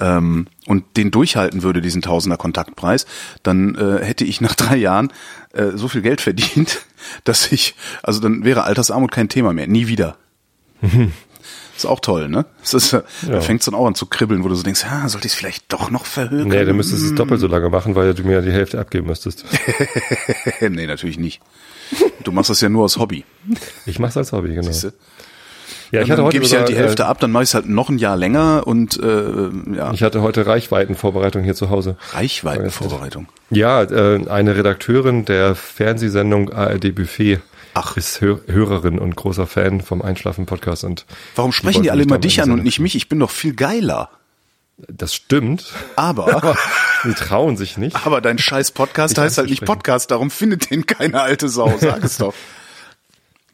ähm, 0.00 0.46
und 0.66 0.84
den 0.96 1.10
durchhalten 1.10 1.62
würde, 1.62 1.80
diesen 1.80 2.02
Tausender 2.02 2.36
Kontaktpreis, 2.36 3.06
dann 3.42 3.74
äh, 3.74 4.04
hätte 4.04 4.24
ich 4.24 4.40
nach 4.40 4.54
drei 4.54 4.76
Jahren 4.76 5.12
äh, 5.52 5.72
so 5.74 5.88
viel 5.88 6.02
Geld 6.02 6.20
verdient, 6.20 6.80
dass 7.24 7.50
ich, 7.52 7.74
also 8.02 8.20
dann 8.20 8.44
wäre 8.44 8.64
Altersarmut 8.64 9.10
kein 9.12 9.28
Thema 9.28 9.52
mehr, 9.52 9.66
nie 9.66 9.88
wieder. 9.88 10.16
Ist 11.76 11.86
auch 11.86 12.00
toll, 12.00 12.28
ne? 12.28 12.44
Das 12.60 12.74
ist, 12.74 12.90
ja. 12.90 13.02
Da 13.24 13.34
Ja. 13.34 13.40
fängt's 13.40 13.66
dann 13.66 13.74
auch 13.76 13.86
an 13.86 13.94
zu 13.94 14.06
kribbeln, 14.06 14.42
wo 14.42 14.48
du 14.48 14.56
so 14.56 14.64
denkst, 14.64 14.84
ah, 14.90 15.08
sollte 15.08 15.28
ich 15.28 15.32
es 15.34 15.38
vielleicht 15.38 15.72
doch 15.72 15.90
noch 15.92 16.06
verhökern? 16.06 16.48
Nee, 16.48 16.64
dann 16.64 16.74
müsstest 16.76 17.02
du 17.02 17.06
es 17.06 17.14
doppelt 17.14 17.40
so 17.40 17.46
lange 17.46 17.68
machen, 17.68 17.94
weil 17.94 18.14
du 18.14 18.24
mir 18.24 18.42
die 18.42 18.50
Hälfte 18.50 18.80
abgeben 18.80 19.06
müsstest. 19.06 19.44
nee, 20.60 20.88
natürlich 20.88 21.18
nicht. 21.20 21.40
Du 22.24 22.32
machst 22.32 22.50
das 22.50 22.60
ja 22.60 22.68
nur 22.68 22.82
aus 22.84 22.98
Hobby. 22.98 23.24
Ich 23.86 24.00
mach's 24.00 24.16
als 24.16 24.32
Hobby, 24.32 24.48
genau. 24.56 24.62
Siehste? 24.66 24.92
Ja, 25.90 26.02
ich 26.02 26.08
dann 26.08 26.16
hatte 26.18 26.24
heute 26.24 26.32
gebe 26.34 26.44
ich 26.44 26.54
halt 26.54 26.68
die 26.68 26.72
sogar, 26.72 26.86
Hälfte 26.86 27.06
ab, 27.06 27.18
dann 27.20 27.32
mache 27.32 27.44
ich 27.44 27.50
es 27.50 27.54
halt 27.54 27.68
noch 27.68 27.88
ein 27.88 27.98
Jahr 27.98 28.16
länger 28.16 28.66
und 28.66 29.00
äh, 29.02 29.48
ja, 29.74 29.90
Äh, 29.90 29.94
ich 29.94 30.02
hatte 30.02 30.20
heute 30.22 30.46
Reichweitenvorbereitung 30.46 31.42
hier 31.44 31.54
zu 31.54 31.70
Hause. 31.70 31.96
Reichweitenvorbereitung. 32.12 33.26
Ja, 33.50 33.82
äh, 33.82 34.28
eine 34.28 34.56
Redakteurin 34.56 35.24
der 35.24 35.54
Fernsehsendung 35.54 36.52
ARD 36.52 36.94
Buffet 36.94 37.40
Ach. 37.74 37.96
ist 37.96 38.20
Hör 38.20 38.40
Hörerin 38.46 38.98
und 38.98 39.16
großer 39.16 39.46
Fan 39.46 39.80
vom 39.80 40.02
Einschlafen-Podcast. 40.02 40.84
und 40.84 41.06
Warum 41.36 41.52
sprechen 41.52 41.76
wollten 41.76 41.82
die 41.84 41.90
alle 41.90 42.02
immer 42.02 42.18
dich 42.18 42.42
an 42.42 42.50
und 42.50 42.62
nicht 42.64 42.80
mich? 42.80 42.94
Ich 42.94 43.08
bin 43.08 43.18
doch 43.20 43.30
viel 43.30 43.54
geiler. 43.54 44.10
Das 44.86 45.12
stimmt, 45.14 45.72
Aber, 45.96 46.56
die 47.04 47.12
trauen 47.14 47.56
sich 47.56 47.76
nicht. 47.78 47.96
aber 48.06 48.20
dein 48.20 48.38
scheiß 48.38 48.70
Podcast 48.70 49.18
heißt 49.18 49.38
halt 49.38 49.50
nicht. 49.50 49.64
Podcast, 49.64 50.12
darum 50.12 50.30
findet 50.30 50.70
den 50.70 50.86
keine 50.86 51.20
alte 51.20 51.48
Sau. 51.48 51.76
Sag 51.80 52.04
es 52.04 52.18
doch. 52.18 52.34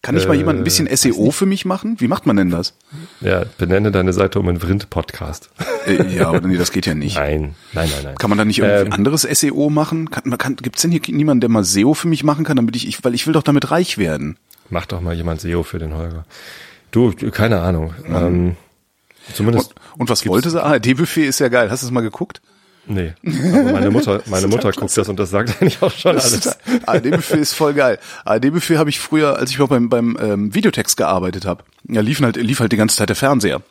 Kann 0.05 0.17
ich 0.19 0.29
mal 0.29 0.35
Äh, 0.35 0.39
jemand 0.39 0.61
ein 0.61 0.65
bisschen 0.65 0.87
SEO 0.95 1.31
für 1.31 1.47
mich 1.47 1.65
machen? 1.65 1.97
Wie 1.99 2.09
macht 2.09 2.27
man 2.27 2.37
denn 2.37 2.51
das? 2.51 2.75
Ja, 3.23 3.45
benenne 3.57 3.91
deine 3.91 4.13
Seite 4.13 4.39
um 4.39 4.47
einen 4.49 4.61
Vrind-Podcast. 4.61 5.49
Äh, 5.87 6.15
ja, 6.15 6.29
aber 6.29 6.47
nee, 6.47 6.59
das 6.59 6.73
geht 6.73 6.85
ja 6.87 6.95
nicht. 6.95 7.17
Nein, 7.17 7.55
nein, 7.73 7.89
nein, 7.91 8.05
nein. 8.05 8.15
Kann 8.17 8.29
man 8.29 8.39
da 8.39 8.45
nicht 8.45 8.59
irgendwie 8.59 8.87
Ähm, 8.89 8.93
anderes 8.93 9.23
SEO 9.23 9.71
machen? 9.71 10.11
Kann, 10.11 10.37
kann, 10.37 10.57
gibt's 10.57 10.83
denn 10.83 10.91
hier 10.91 11.01
niemanden, 11.09 11.41
der 11.41 11.49
mal 11.51 11.65
SEO 11.65 11.95
für 11.95 12.09
mich 12.09 12.23
machen 12.23 12.45
kann, 12.45 12.57
damit 12.57 12.77
ich, 12.77 12.87
ich, 12.87 13.03
weil 13.03 13.15
ich 13.15 13.27
will 13.27 13.33
doch 13.33 13.43
damit 13.43 13.71
reich 13.71 13.97
werden. 13.97 14.37
Mach 14.69 14.87
doch 14.87 15.01
mal 15.01 15.15
jemand 15.15 15.41
SEO 15.41 15.63
für 15.63 15.79
den 15.79 15.95
Holger. 15.95 16.27
Du, 16.91 17.13
keine 17.31 17.61
Ahnung. 17.63 17.95
Ähm, 18.07 18.57
zumindest. 19.33 19.75
Und, 19.95 20.01
und 20.03 20.11
was 20.11 20.27
wollte 20.27 20.51
sie? 20.51 20.63
ARD-Buffet 20.63 21.25
ist 21.25 21.41
ja 21.41 21.49
geil. 21.49 21.71
Hast 21.71 21.83
du 21.83 21.87
es 21.87 21.91
mal 21.93 22.03
geguckt? 22.03 22.41
Nee. 22.87 23.13
Aber 23.25 23.73
meine 23.73 23.91
Mutter, 23.91 24.23
meine 24.27 24.47
Mutter 24.47 24.73
guckt 24.73 24.97
das 24.97 25.09
und 25.09 25.19
das 25.19 25.31
sagt 25.31 25.51
eigentlich 25.61 25.83
auch 25.83 25.93
schon 25.93 26.13
alles. 26.13 26.59
ARD-Buffet 26.87 27.39
ist 27.39 27.55
voll 27.55 27.75
geil. 27.75 27.99
ARD-Buffet 28.25 28.79
habe 28.79 28.91
ich 28.91 29.01
früher, 29.01 29.39
als 29.39 29.51
ich 29.51 29.59
noch 29.59 29.69
beim, 29.69 29.89
beim 29.89 30.17
ähm, 30.21 30.55
Videotext 30.55 30.97
gearbeitet 30.97 31.47
habe, 31.47 31.65
ja, 31.89 32.01
liefen 32.01 32.25
halt, 32.25 32.37
lief 32.37 32.61
halt 32.61 32.73
die 32.73 32.77
ganze 32.77 32.97
Zeit 32.97 33.09
der 33.09 33.17
Fernseher. 33.17 33.63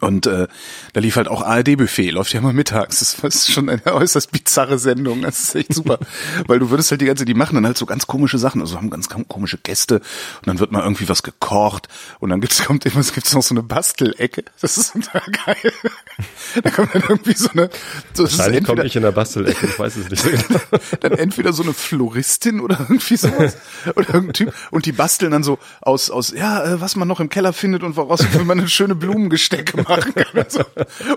Und 0.00 0.26
äh, 0.26 0.48
da 0.92 1.00
lief 1.00 1.16
halt 1.16 1.28
auch 1.28 1.42
ARD-Buffet, 1.42 2.10
läuft 2.10 2.32
ja 2.32 2.40
immer 2.40 2.52
mittags. 2.52 2.98
Das 2.98 3.34
ist 3.34 3.52
schon 3.52 3.68
eine 3.68 3.84
äußerst 3.86 4.30
bizarre 4.32 4.78
Sendung. 4.78 5.22
Das 5.22 5.40
ist 5.40 5.54
echt 5.54 5.72
super. 5.72 5.98
Weil 6.46 6.58
du 6.58 6.70
würdest 6.70 6.90
halt 6.90 7.00
die 7.00 7.06
ganze, 7.06 7.24
die 7.24 7.34
machen 7.34 7.54
dann 7.54 7.64
halt 7.64 7.78
so 7.78 7.86
ganz 7.86 8.06
komische 8.06 8.38
Sachen. 8.38 8.60
Also 8.60 8.76
haben 8.76 8.90
ganz 8.90 9.08
komische 9.08 9.58
Gäste 9.58 9.96
und 9.96 10.46
dann 10.46 10.58
wird 10.58 10.72
mal 10.72 10.82
irgendwie 10.82 11.08
was 11.08 11.22
gekocht 11.22 11.88
und 12.18 12.30
dann 12.30 12.40
gibt's 12.40 12.64
kommt 12.64 12.84
immer, 12.86 12.98
es 12.98 13.12
gibt's 13.12 13.32
noch 13.34 13.42
so 13.42 13.54
eine 13.54 13.62
Bastelecke. 13.62 14.44
Das 14.60 14.76
ist 14.76 14.92
total 14.92 15.22
geil. 15.46 15.72
Da 16.62 16.70
kommt 16.70 16.94
dann 16.94 17.02
irgendwie 17.02 17.34
so 17.34 17.50
eine. 17.50 17.68
So, 18.14 18.22
Wahrscheinlich 18.22 18.64
komme 18.64 18.84
ich 18.86 18.96
in 18.96 19.02
der 19.02 19.12
Bastelecke, 19.12 19.66
ich 19.66 19.78
weiß 19.78 19.96
es 19.96 20.08
nicht 20.08 20.22
so 20.22 20.30
genau. 20.30 20.60
dann 21.00 21.12
entweder 21.12 21.52
so 21.52 21.62
eine 21.62 21.74
Floristin 21.74 22.60
oder 22.60 22.78
irgendwie 22.80 23.16
sowas 23.16 23.56
oder 23.94 24.06
irgendein 24.14 24.32
Typ 24.32 24.54
und 24.70 24.86
die 24.86 24.92
basteln 24.92 25.32
dann 25.32 25.42
so 25.42 25.58
aus 25.82 26.08
aus 26.10 26.32
ja 26.32 26.64
äh, 26.64 26.80
was 26.80 26.96
man 26.96 27.06
noch 27.08 27.20
im 27.20 27.28
Keller 27.28 27.52
findet 27.52 27.82
und 27.82 27.96
woraus 27.96 28.24
man 28.44 28.58
eine 28.58 28.68
schöne 28.68 28.94
Blumengestecke 28.94 29.82
machen 29.82 30.14
kann 30.14 30.44
und, 30.44 30.50
so. 30.50 30.64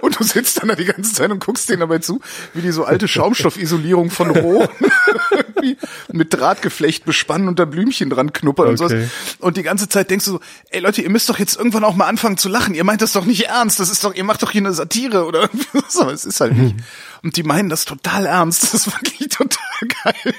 und 0.01 0.19
du 0.19 0.23
sitzt 0.23 0.61
dann 0.61 0.67
da 0.69 0.75
die 0.75 0.85
ganze 0.85 1.13
Zeit 1.13 1.31
und 1.31 1.43
guckst 1.43 1.69
denen 1.69 1.79
dabei 1.79 1.99
zu 1.99 2.19
wie 2.53 2.61
die 2.61 2.71
so 2.71 2.83
alte 2.83 3.07
Schaumstoffisolierung 3.07 4.09
von 4.11 4.35
irgendwie 4.35 5.77
mit 6.11 6.33
Drahtgeflecht 6.33 7.05
bespannen 7.05 7.47
und 7.47 7.59
da 7.59 7.65
Blümchen 7.65 8.09
dran 8.09 8.33
knuppern 8.33 8.67
und 8.69 8.79
Okay. 8.81 9.01
sowas 9.01 9.09
und 9.39 9.57
die 9.57 9.63
ganze 9.63 9.89
Zeit 9.89 10.09
denkst 10.09 10.25
du 10.25 10.31
so 10.31 10.39
ey 10.69 10.79
Leute 10.81 11.01
ihr 11.01 11.09
müsst 11.09 11.29
doch 11.29 11.39
jetzt 11.39 11.57
irgendwann 11.57 11.83
auch 11.83 11.95
mal 11.95 12.07
anfangen 12.07 12.37
zu 12.37 12.49
lachen 12.49 12.75
ihr 12.75 12.83
meint 12.83 13.01
das 13.01 13.13
doch 13.13 13.25
nicht 13.25 13.47
ernst 13.47 13.79
das 13.79 13.89
ist 13.89 14.03
doch 14.03 14.13
ihr 14.13 14.23
macht 14.23 14.41
doch 14.43 14.51
hier 14.51 14.61
eine 14.61 14.73
Satire 14.89 15.25
oder 15.25 15.41
irgendwie 15.41 15.67
so 15.89 16.01
aber 16.01 16.13
es 16.13 16.25
ist 16.25 16.39
halt 16.41 16.55
nicht 16.57 16.75
und 17.23 17.35
die 17.37 17.43
meinen 17.43 17.69
das 17.69 17.85
total 17.85 18.25
ernst 18.25 18.63
das 18.63 18.73
ist 18.73 18.87
wirklich 18.87 19.29
total 19.29 19.87
geil 20.03 20.33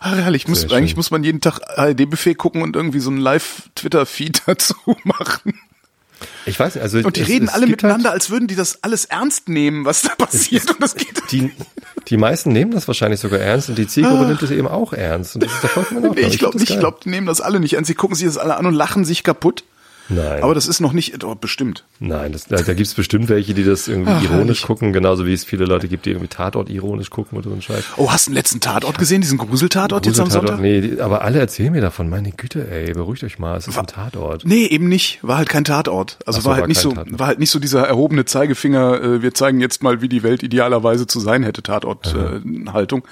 Ach, 0.00 0.12
herrlich. 0.16 0.48
Muss, 0.48 0.62
schön. 0.62 0.72
eigentlich 0.72 0.96
muss 0.96 1.10
man 1.12 1.22
jeden 1.22 1.40
Tag 1.40 1.60
ARD-Buffet 1.78 2.34
gucken 2.34 2.62
und 2.62 2.74
irgendwie 2.74 2.98
so 2.98 3.10
einen 3.10 3.18
Live-Twitter-Feed 3.20 4.42
dazu 4.46 4.74
machen. 5.04 5.54
Ich 6.46 6.58
weiß 6.58 6.74
nicht, 6.74 6.82
also 6.82 6.98
Und 6.98 7.16
die 7.16 7.20
es- 7.20 7.28
reden 7.28 7.46
es 7.48 7.54
alle 7.54 7.66
gibt 7.66 7.82
miteinander, 7.82 8.10
Halt, 8.10 8.20
als 8.20 8.30
würden 8.30 8.48
die 8.48 8.56
das 8.56 8.82
alles 8.82 9.04
ernst 9.04 9.48
nehmen, 9.48 9.84
was 9.84 10.02
da 10.02 10.14
passiert. 10.16 10.68
Und 10.70 10.82
das 10.82 10.94
geht 10.96 11.22
die, 11.30 11.52
die 12.08 12.16
meisten 12.16 12.50
nehmen 12.52 12.72
das 12.72 12.88
wahrscheinlich 12.88 13.20
sogar 13.20 13.38
ernst 13.40 13.68
und 13.68 13.78
die 13.78 13.86
Zielgruppe 13.86 14.26
nimmt 14.26 14.42
es 14.42 14.50
eben 14.50 14.66
auch 14.68 14.92
ernst. 14.92 15.36
Und 15.36 15.44
das 15.44 15.52
ist 15.52 15.70
vollkommen 15.70 15.98
Ordnung. 16.06 16.14
Nee, 16.24 16.28
ich 16.32 16.38
glaube 16.40 16.58
nicht, 16.58 16.70
ich 16.70 16.78
glaube, 16.80 16.98
die 17.04 17.10
nehmen 17.10 17.26
das 17.28 17.40
alle 17.40 17.60
nicht 17.60 17.74
ernst. 17.74 17.86
Sie 17.88 17.94
gucken 17.94 18.16
sich 18.16 18.26
das 18.26 18.38
alle 18.38 18.56
an 18.56 18.66
und 18.66 18.74
lachen 18.74 19.04
sich 19.04 19.22
kaputt. 19.22 19.62
Nein. 20.08 20.42
Aber 20.42 20.54
das 20.54 20.66
ist 20.66 20.80
noch 20.80 20.92
nicht, 20.92 21.22
oh, 21.24 21.34
bestimmt. 21.34 21.84
Nein, 22.00 22.32
das, 22.32 22.46
da, 22.46 22.56
da 22.56 22.74
gibt 22.74 22.86
es 22.86 22.94
bestimmt 22.94 23.28
welche, 23.28 23.54
die 23.54 23.64
das 23.64 23.88
irgendwie 23.88 24.10
Ach, 24.12 24.22
ironisch 24.22 24.60
herrlich. 24.60 24.62
gucken, 24.62 24.92
genauso 24.92 25.26
wie 25.26 25.32
es 25.32 25.44
viele 25.44 25.64
Leute 25.64 25.88
gibt, 25.88 26.06
die 26.06 26.10
irgendwie 26.10 26.28
Tatort 26.28 26.68
ironisch 26.70 27.10
gucken 27.10 27.38
oder 27.38 27.48
so 27.48 27.52
einen 27.52 27.62
Scheiß. 27.62 27.84
Oh, 27.96 28.10
hast 28.10 28.26
du 28.26 28.30
den 28.30 28.36
letzten 28.36 28.60
Tatort 28.60 28.98
gesehen, 28.98 29.20
diesen 29.20 29.38
Gruseltatort 29.38 30.06
jetzt 30.06 30.20
am 30.20 30.30
Sonntag? 30.30 30.60
Nee, 30.60 31.00
aber 31.00 31.22
alle 31.22 31.38
erzählen 31.38 31.72
mir 31.72 31.80
davon. 31.80 32.08
Meine 32.08 32.32
Güte, 32.32 32.68
ey, 32.70 32.92
beruhigt 32.92 33.22
euch 33.24 33.38
mal, 33.38 33.56
es 33.56 33.68
ist 33.68 33.78
ein 33.78 33.86
Tatort. 33.86 34.44
Nee, 34.44 34.66
eben 34.66 34.88
nicht. 34.88 35.20
War 35.22 35.36
halt 35.36 35.48
kein 35.48 35.64
Tatort. 35.64 36.18
Also 36.26 36.40
so, 36.40 36.46
war 36.46 36.54
halt 36.54 36.62
war 36.62 36.68
nicht 36.68 36.80
so, 36.80 36.92
Tatort. 36.92 37.18
war 37.18 37.26
halt 37.28 37.38
nicht 37.38 37.50
so 37.50 37.58
dieser 37.58 37.86
erhobene 37.86 38.24
Zeigefinger, 38.24 39.02
äh, 39.02 39.22
wir 39.22 39.34
zeigen 39.34 39.60
jetzt 39.60 39.82
mal, 39.82 40.02
wie 40.02 40.08
die 40.08 40.22
Welt 40.22 40.42
idealerweise 40.42 41.06
zu 41.06 41.20
sein 41.20 41.42
hätte, 41.42 41.62
Tatort-Haltung, 41.62 42.66
äh, 42.66 42.70
Haltung. 42.70 43.04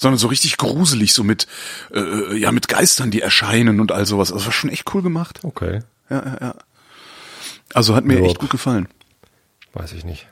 sondern 0.00 0.18
so 0.18 0.28
richtig 0.28 0.56
gruselig, 0.56 1.12
so 1.12 1.24
mit, 1.24 1.46
äh, 1.94 2.36
ja, 2.36 2.52
mit 2.52 2.68
Geistern, 2.68 3.10
die 3.10 3.20
erscheinen 3.20 3.80
und 3.80 3.92
all 3.92 4.06
sowas. 4.06 4.32
Also 4.32 4.46
war 4.46 4.52
schon 4.52 4.70
echt 4.70 4.92
cool 4.94 5.02
gemacht. 5.02 5.40
Okay, 5.42 5.80
Also 7.74 7.94
hat 7.94 8.04
mir 8.04 8.18
Ja. 8.20 8.24
echt 8.26 8.38
gut 8.38 8.50
gefallen. 8.50 8.88
weiß 9.74 9.92
ich 9.92 10.04
nicht, 10.04 10.26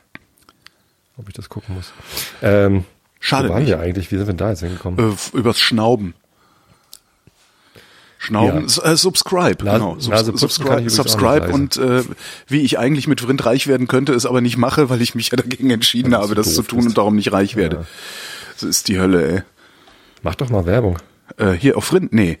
ob 1.17 1.27
ich 1.29 1.33
das 1.35 1.47
gucken 1.49 1.75
muss. 1.75 1.93
Ähm, 2.41 2.83
Schade 3.19 3.49
Wo 3.49 3.53
waren 3.53 3.63
nicht. 3.63 3.69
wir 3.69 3.79
eigentlich? 3.79 4.11
Wie 4.11 4.17
sind 4.17 4.27
wir 4.27 4.33
da 4.33 4.49
jetzt 4.49 4.59
hingekommen? 4.61 4.99
Äh, 5.33 5.37
übers 5.37 5.59
Schnauben. 5.59 6.13
Schnauben, 8.19 8.67
Ja. 8.67 8.83
Äh, 8.91 8.97
subscribe, 8.97 9.63
Nase- 9.63 9.77
genau. 9.79 9.93
Putzen 9.95 10.65
kann 10.65 10.85
ich 10.85 10.91
subscribe, 10.93 11.47
subscribe 11.47 11.53
und 11.53 11.77
äh, 11.77 12.03
wie 12.47 12.61
ich 12.61 12.79
eigentlich 12.79 13.07
mit 13.07 13.21
Vrind 13.21 13.45
reich 13.45 13.67
werden 13.67 13.87
könnte, 13.87 14.13
es 14.13 14.25
aber 14.25 14.41
nicht 14.41 14.57
mache, 14.57 14.89
weil 14.89 15.01
ich 15.01 15.13
mich 15.15 15.29
ja 15.29 15.37
dagegen 15.37 15.69
entschieden 15.69 16.11
du 16.11 16.17
habe, 16.17 16.33
das 16.35 16.55
zu 16.55 16.63
tun 16.63 16.79
bist. 16.79 16.89
und 16.89 16.97
darum 16.97 17.15
nicht 17.15 17.31
reich 17.31 17.55
werde. 17.55 17.85
Das 18.53 18.63
ist 18.63 18.87
die 18.87 18.99
Hölle, 18.99 19.31
ey. 19.31 19.41
Mach 20.23 20.33
doch 20.35 20.49
mal 20.49 20.65
Werbung. 20.65 20.97
Äh, 21.37 21.51
hier 21.51 21.77
auf 21.77 21.85
Vrind, 21.85 22.11
nee. 22.11 22.39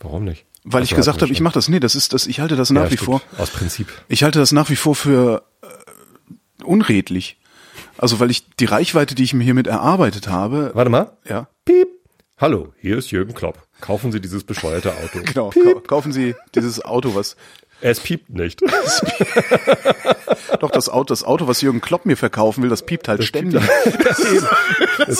Warum 0.00 0.24
nicht? 0.24 0.46
Weil 0.64 0.82
Ach, 0.82 0.84
ich 0.86 0.94
gesagt 0.94 1.22
habe, 1.22 1.32
ich 1.32 1.40
mache 1.40 1.54
das. 1.54 1.68
Nee, 1.68 1.80
das 1.80 1.94
ist 1.94 2.12
das, 2.12 2.26
ich 2.26 2.40
halte 2.40 2.56
das 2.56 2.70
nach 2.70 2.84
Ja, 2.84 2.90
wie 2.90 2.96
stimmt. 2.96 3.20
vor. 3.20 3.22
Aus 3.38 3.50
Prinzip. 3.50 3.88
Ich 4.08 4.22
halte 4.24 4.38
das 4.38 4.52
nach 4.52 4.68
wie 4.70 4.76
vor 4.76 4.94
für 4.94 5.42
äh, 5.62 6.64
unredlich. 6.64 7.36
Also 7.96 8.20
weil 8.20 8.30
ich 8.30 8.48
die 8.56 8.64
Reichweite, 8.66 9.14
die 9.14 9.24
ich 9.24 9.34
mir 9.34 9.44
hiermit 9.44 9.66
erarbeitet 9.66 10.28
habe, 10.28 10.70
Warte 10.74 10.90
mal. 10.90 11.16
ja, 11.28 11.48
Piep. 11.64 11.88
Hallo, 12.40 12.72
hier 12.80 12.98
ist 12.98 13.10
Jürgen 13.10 13.34
Klopp. 13.34 13.58
Kaufen 13.80 14.12
Sie 14.12 14.20
dieses 14.20 14.44
bescheuerte 14.44 14.92
Auto. 14.94 15.20
genau, 15.24 15.48
Piep. 15.50 15.64
kau 15.64 15.80
kaufen 15.80 16.12
Sie 16.12 16.34
dieses 16.54 16.84
Auto, 16.84 17.14
was 17.16 17.36
Es 17.80 17.98
piept 18.00 18.30
nicht. 18.30 18.60
doch 20.60 20.70
das 20.70 20.88
Auto, 20.88 21.06
das 21.12 21.24
Auto, 21.24 21.46
was 21.48 21.60
Jürgen 21.62 21.80
Klopp 21.80 22.06
mir 22.06 22.16
verkaufen 22.16 22.62
will, 22.62 22.70
das 22.70 22.84
piept 22.86 23.08
halt 23.08 23.24
ständig. 23.24 23.62
Das 24.04 24.18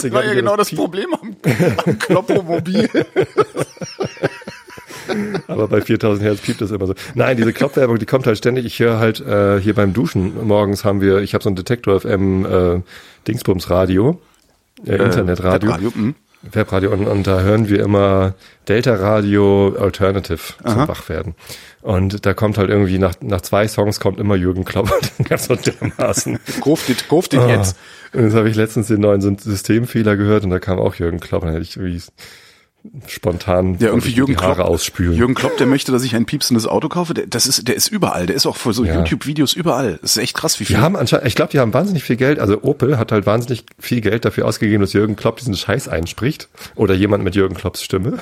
Das 0.02 0.12
war 0.12 0.24
ja 0.24 0.34
genau 0.34 0.56
das 0.56 0.70
Problem 0.72 1.12
am, 1.14 1.36
am 1.84 1.98
Kloppomobil. 1.98 2.88
Aber 5.48 5.68
bei 5.68 5.80
4000 5.80 6.24
Hertz 6.24 6.40
piept 6.40 6.60
das 6.60 6.70
immer 6.70 6.86
so. 6.86 6.94
Nein, 7.14 7.36
diese 7.36 7.52
Kloppwerbung, 7.52 7.98
die 7.98 8.06
kommt 8.06 8.26
halt 8.26 8.38
ständig. 8.38 8.64
Ich 8.66 8.78
höre 8.78 8.98
halt 8.98 9.20
äh, 9.20 9.60
hier 9.60 9.74
beim 9.74 9.92
Duschen 9.92 10.46
morgens 10.46 10.84
haben 10.84 11.00
wir, 11.00 11.18
ich 11.18 11.34
habe 11.34 11.42
so 11.44 11.50
ein 11.50 11.56
Detektor 11.56 12.00
FM 12.00 12.44
äh, 12.46 12.80
Dingsbums 13.26 13.70
Radio, 13.70 14.20
äh, 14.86 14.96
Internetradio. 14.96 15.70
Webradio, 15.70 15.92
hm. 15.94 16.14
Webradio 16.42 16.90
und, 16.92 17.06
und 17.08 17.26
da 17.26 17.40
hören 17.40 17.68
wir 17.68 17.80
immer 17.80 18.34
Delta 18.68 18.94
Radio 18.94 19.74
Alternative 19.76 20.38
zum 20.62 20.70
Aha. 20.70 20.88
Wachwerden. 20.88 21.34
Und 21.82 22.26
da 22.26 22.34
kommt 22.34 22.58
halt 22.58 22.70
irgendwie 22.70 22.98
nach, 22.98 23.14
nach 23.20 23.40
zwei 23.40 23.66
Songs 23.66 23.98
kommt 23.98 24.20
immer 24.20 24.36
Jürgen 24.36 24.64
Klopp 24.64 24.90
ganz 25.28 25.46
so 25.46 25.56
dermaßen. 25.56 26.38
Kauf 26.60 26.86
dit, 26.86 27.08
kauf 27.08 27.28
dit 27.28 27.40
Ah. 27.40 27.48
jetzt. 27.48 27.76
Und 28.12 28.24
jetzt 28.24 28.34
habe 28.34 28.48
ich 28.48 28.56
letztens 28.56 28.86
den 28.88 29.00
neuen 29.00 29.20
Systemfehler 29.38 30.16
gehört 30.16 30.44
und 30.44 30.50
da 30.50 30.58
kam 30.58 30.78
auch 30.78 30.94
Jürgen 30.94 31.20
Klopp. 31.20 31.42
Und 31.42 31.48
dann 31.52 31.62
hätte 31.62 31.80
ich 31.80 32.06
spontan 33.06 33.76
Ja, 33.78 33.88
irgendwie 33.88 34.10
Jürgen 34.10 34.34
die 34.34 34.38
Haare 34.38 34.56
Klopp, 34.56 34.68
ausspülen. 34.68 35.14
Jürgen 35.14 35.34
Klopp, 35.34 35.56
der 35.56 35.66
möchte, 35.66 35.92
dass 35.92 36.02
ich 36.04 36.14
ein 36.14 36.26
piepsendes 36.26 36.66
Auto 36.66 36.88
kaufe. 36.88 37.14
Der, 37.14 37.26
das 37.26 37.46
ist, 37.46 37.68
der 37.68 37.74
ist 37.76 37.88
überall. 37.88 38.26
Der 38.26 38.36
ist 38.36 38.46
auch 38.46 38.56
für 38.56 38.72
so 38.72 38.84
Ja. 38.84 38.96
YouTube-Videos 38.96 39.52
überall. 39.54 39.98
Das 40.02 40.16
ist 40.16 40.22
echt 40.22 40.34
krass, 40.36 40.58
wie 40.60 40.64
viel. 40.64 40.76
Die 40.76 40.82
haben 40.82 40.96
anscheinend, 40.96 41.26
ich 41.26 41.34
glaube, 41.34 41.50
die 41.52 41.58
haben 41.58 41.72
wahnsinnig 41.74 42.02
viel 42.04 42.16
Geld. 42.16 42.38
Also 42.38 42.62
Opel 42.62 42.98
hat 42.98 43.12
halt 43.12 43.26
wahnsinnig 43.26 43.64
viel 43.78 44.00
Geld 44.00 44.24
dafür 44.24 44.46
ausgegeben, 44.46 44.80
dass 44.80 44.92
Jürgen 44.92 45.16
Klopp 45.16 45.36
diesen 45.38 45.54
Scheiß 45.54 45.88
einspricht. 45.88 46.48
Oder 46.74 46.94
jemand 46.94 47.24
mit 47.24 47.34
Jürgen 47.34 47.54
Klopps 47.54 47.82
Stimme. 47.82 48.18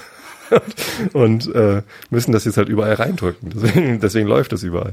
und 1.12 1.52
äh, 1.54 1.82
müssen 2.10 2.32
das 2.32 2.44
jetzt 2.44 2.56
halt 2.56 2.68
überall 2.68 2.94
reindrücken. 2.94 3.50
Deswegen, 3.54 4.00
deswegen 4.00 4.28
läuft 4.28 4.52
das 4.52 4.62
überall. 4.62 4.92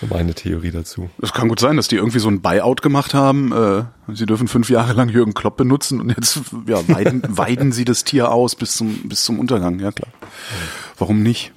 So 0.00 0.06
meine 0.08 0.34
Theorie 0.34 0.70
dazu. 0.70 1.08
Es 1.22 1.32
kann 1.32 1.48
gut 1.48 1.60
sein, 1.60 1.76
dass 1.76 1.88
die 1.88 1.96
irgendwie 1.96 2.18
so 2.18 2.28
ein 2.28 2.42
Buyout 2.42 2.82
gemacht 2.82 3.14
haben. 3.14 3.52
Äh, 3.52 3.84
sie 4.14 4.26
dürfen 4.26 4.46
fünf 4.46 4.68
Jahre 4.68 4.92
lang 4.92 5.08
Jürgen 5.08 5.32
Klopp 5.32 5.56
benutzen 5.56 6.00
und 6.00 6.10
jetzt 6.10 6.40
ja, 6.66 6.86
weiden, 6.88 7.22
weiden 7.28 7.72
sie 7.72 7.84
das 7.84 8.04
Tier 8.04 8.30
aus 8.30 8.56
bis 8.56 8.76
zum, 8.76 9.08
bis 9.08 9.24
zum 9.24 9.38
Untergang. 9.38 9.78
Ja 9.80 9.92
klar. 9.92 10.12
Warum 10.98 11.22
nicht? 11.22 11.52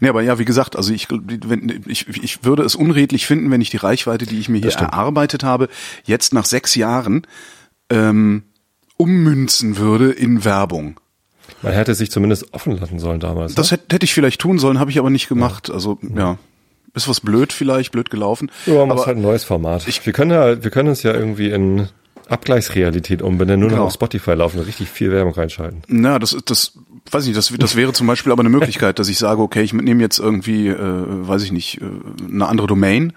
Nee, 0.00 0.08
aber 0.08 0.22
ja, 0.22 0.38
wie 0.38 0.44
gesagt, 0.44 0.76
also 0.76 0.92
ich, 0.92 1.08
wenn, 1.10 1.84
ich, 1.86 2.08
ich 2.08 2.44
würde 2.44 2.62
es 2.62 2.74
unredlich 2.74 3.26
finden, 3.26 3.50
wenn 3.50 3.60
ich 3.60 3.70
die 3.70 3.76
Reichweite, 3.76 4.24
die 4.24 4.38
ich 4.38 4.48
mir 4.48 4.60
hier 4.60 4.72
erarbeitet 4.72 5.44
habe, 5.44 5.68
jetzt 6.04 6.32
nach 6.32 6.46
sechs 6.46 6.74
Jahren 6.74 7.26
ähm, 7.90 8.44
ummünzen 8.96 9.76
würde 9.76 10.10
in 10.10 10.44
Werbung. 10.44 11.00
Man 11.62 11.72
hätte 11.72 11.94
sich 11.94 12.10
zumindest 12.10 12.52
offen 12.54 12.78
lassen 12.78 12.98
sollen 12.98 13.20
damals. 13.20 13.54
Das 13.54 13.70
ne? 13.70 13.78
hätte, 13.78 13.96
hätte 13.96 14.04
ich 14.04 14.14
vielleicht 14.14 14.40
tun 14.40 14.58
sollen, 14.58 14.78
habe 14.78 14.90
ich 14.90 14.98
aber 14.98 15.10
nicht 15.10 15.28
gemacht. 15.28 15.70
Also 15.70 15.98
ja, 16.14 16.38
ist 16.98 17.08
was 17.08 17.20
blöd 17.20 17.52
vielleicht, 17.52 17.92
blöd 17.92 18.10
gelaufen. 18.10 18.50
Ja, 18.66 18.74
man 18.74 18.90
aber 18.92 19.00
ist 19.00 19.06
halt 19.06 19.16
ein 19.16 19.22
neues 19.22 19.44
Format. 19.44 19.86
wir 20.04 20.12
können 20.12 20.30
ja, 20.30 20.62
wir 20.62 20.70
können 20.70 20.88
uns 20.90 21.02
ja 21.02 21.12
irgendwie 21.14 21.50
in 21.50 21.88
Abgleichsrealität 22.28 23.22
umbenennen, 23.22 23.60
nur 23.60 23.70
noch 23.70 23.76
Genau. 23.76 23.86
auf 23.86 23.94
Spotify 23.94 24.32
laufen 24.32 24.58
und 24.58 24.66
richtig 24.66 24.88
viel 24.88 25.10
Werbung 25.10 25.32
reinschalten. 25.32 25.82
Na, 25.88 26.18
das 26.18 26.32
ist 26.34 26.50
das, 26.50 26.72
weiß 27.10 27.22
ich 27.24 27.28
nicht, 27.28 27.38
das, 27.38 27.52
das 27.58 27.74
wäre 27.76 27.92
zum 27.92 28.06
Beispiel 28.06 28.32
aber 28.32 28.40
eine 28.40 28.50
Möglichkeit, 28.50 28.98
dass 28.98 29.08
ich 29.08 29.18
sage, 29.18 29.40
okay, 29.40 29.62
ich 29.62 29.72
nehme 29.72 30.02
jetzt 30.02 30.18
irgendwie, 30.18 30.68
äh, 30.68 30.76
weiß 30.78 31.42
ich 31.42 31.52
nicht, 31.52 31.80
äh, 31.80 31.84
eine 32.30 32.46
andere 32.46 32.66
Domain, 32.66 33.14